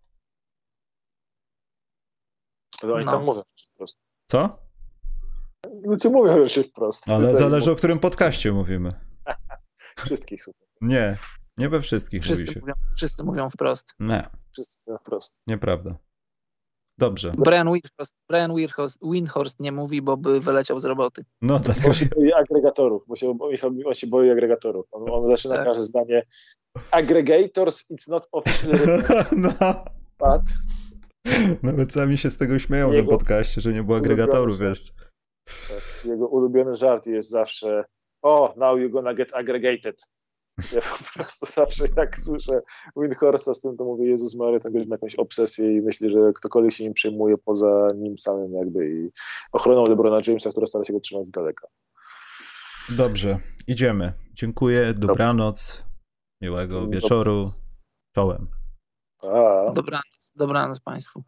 To 2.81 2.95
oni 2.95 3.05
no. 3.05 3.13
tam 3.13 3.25
mówią 3.25 3.43
wprost. 3.75 3.97
Co? 4.27 4.59
Ludzie 5.83 6.09
mówią 6.09 6.45
rzeczy 6.45 6.63
wprost. 6.63 7.09
Ale 7.09 7.37
zależy 7.37 7.73
o 7.73 7.77
którym 7.77 7.99
podcaście 7.99 8.53
mówimy. 8.53 9.08
Wszystkich. 10.05 10.45
Nie, 10.81 11.17
nie 11.59 11.69
we 11.69 11.83
wszystkich 11.83 12.23
wszyscy 12.23 12.45
mówi 12.45 12.55
się. 12.55 12.61
Mówią, 12.61 12.73
wszyscy 12.97 13.25
mówią 13.25 13.51
wprost. 13.51 13.95
Nie. 14.01 14.31
Wszyscy 14.53 14.91
mówią 14.91 14.99
wprost. 14.99 15.41
Nieprawda. 15.47 15.99
Dobrze. 16.99 17.33
Brian 17.39 17.73
Windhorst, 17.73 18.15
Brian 18.29 18.55
Windhorst, 18.57 18.99
Windhorst 19.03 19.61
nie 19.61 19.73
mówi, 19.73 20.03
bo 20.03 20.17
by 20.17 20.41
wyleciał 20.41 20.81
z 20.81 20.85
roboty. 20.85 21.25
No, 21.43 21.59
Bo 21.59 21.65
dlatego. 21.65 21.93
się 21.93 22.07
boi 22.07 22.33
agregatorów, 22.33 23.03
bo 23.09 23.17
się, 23.17 23.35
Michał, 23.51 23.71
on 23.87 23.95
się 23.95 24.07
boi 24.07 24.31
agregatorów. 24.31 24.87
On, 24.93 25.11
on 25.11 25.31
zaczyna 25.31 25.55
Tak. 25.57 25.65
każde 25.65 25.83
zdanie 25.83 26.23
aggregators, 26.91 27.91
it's 27.91 28.09
not 28.11 28.29
officially 28.33 28.79
No, 29.37 29.53
but 30.19 30.43
nawet 31.63 31.93
sami 31.93 32.19
się 32.19 32.31
z 32.31 32.39
tego 32.39 32.59
śmieją 32.59 32.89
na 32.89 32.95
Jego 32.97 33.11
podcaście, 33.11 33.61
że 33.61 33.73
nie 33.73 33.83
było 33.83 33.97
agregatorów, 33.99 34.59
wiesz. 34.59 34.93
tak, 35.45 36.05
jego 36.05 36.29
ulubiony 36.29 36.75
żart 36.77 37.07
jest 37.07 37.31
zawsze 37.31 37.85
o, 38.23 38.55
now 38.57 38.79
you're 38.79 38.91
gonna 38.91 39.15
get 39.15 39.35
aggregated. 39.35 40.01
Ja 40.73 40.81
po 40.81 41.05
prostu 41.15 41.47
zawsze 41.47 41.85
jak 41.97 42.19
słyszę 42.19 42.61
Windhorsta 42.97 43.55
z 43.55 43.61
tym, 43.61 43.77
to 43.77 43.85
mówię, 43.85 44.07
Jezus 44.09 44.35
Mary, 44.35 44.61
ten 44.61 44.73
gość 44.73 44.89
ma 44.89 44.95
jakąś 44.95 45.15
obsesję 45.15 45.77
i 45.77 45.81
myśli, 45.81 46.11
że 46.11 46.33
ktokolwiek 46.35 46.73
się 46.73 46.85
nim 46.85 46.95
przejmuje 46.95 47.39
poza 47.39 47.89
nim 47.97 48.19
samym 48.19 48.53
jakby 48.53 48.91
i 48.91 49.11
ochroną 49.53 49.85
LeBrona 49.85 50.21
Jamesa, 50.27 50.51
która 50.51 50.67
stara 50.67 50.85
się 50.85 50.93
go 50.93 51.01
trzymać 51.01 51.27
z 51.27 51.31
daleka. 51.31 51.67
Dobrze, 52.89 53.39
idziemy. 53.67 54.13
Dziękuję, 54.35 54.95
dobranoc, 54.95 55.85
miłego 56.41 56.87
wieczoru, 56.87 57.43
czołem. 58.15 58.47
A. 59.29 59.73
Dobranoc, 59.73 60.33
dobranoc 60.35 60.81
Państwu. 60.81 61.23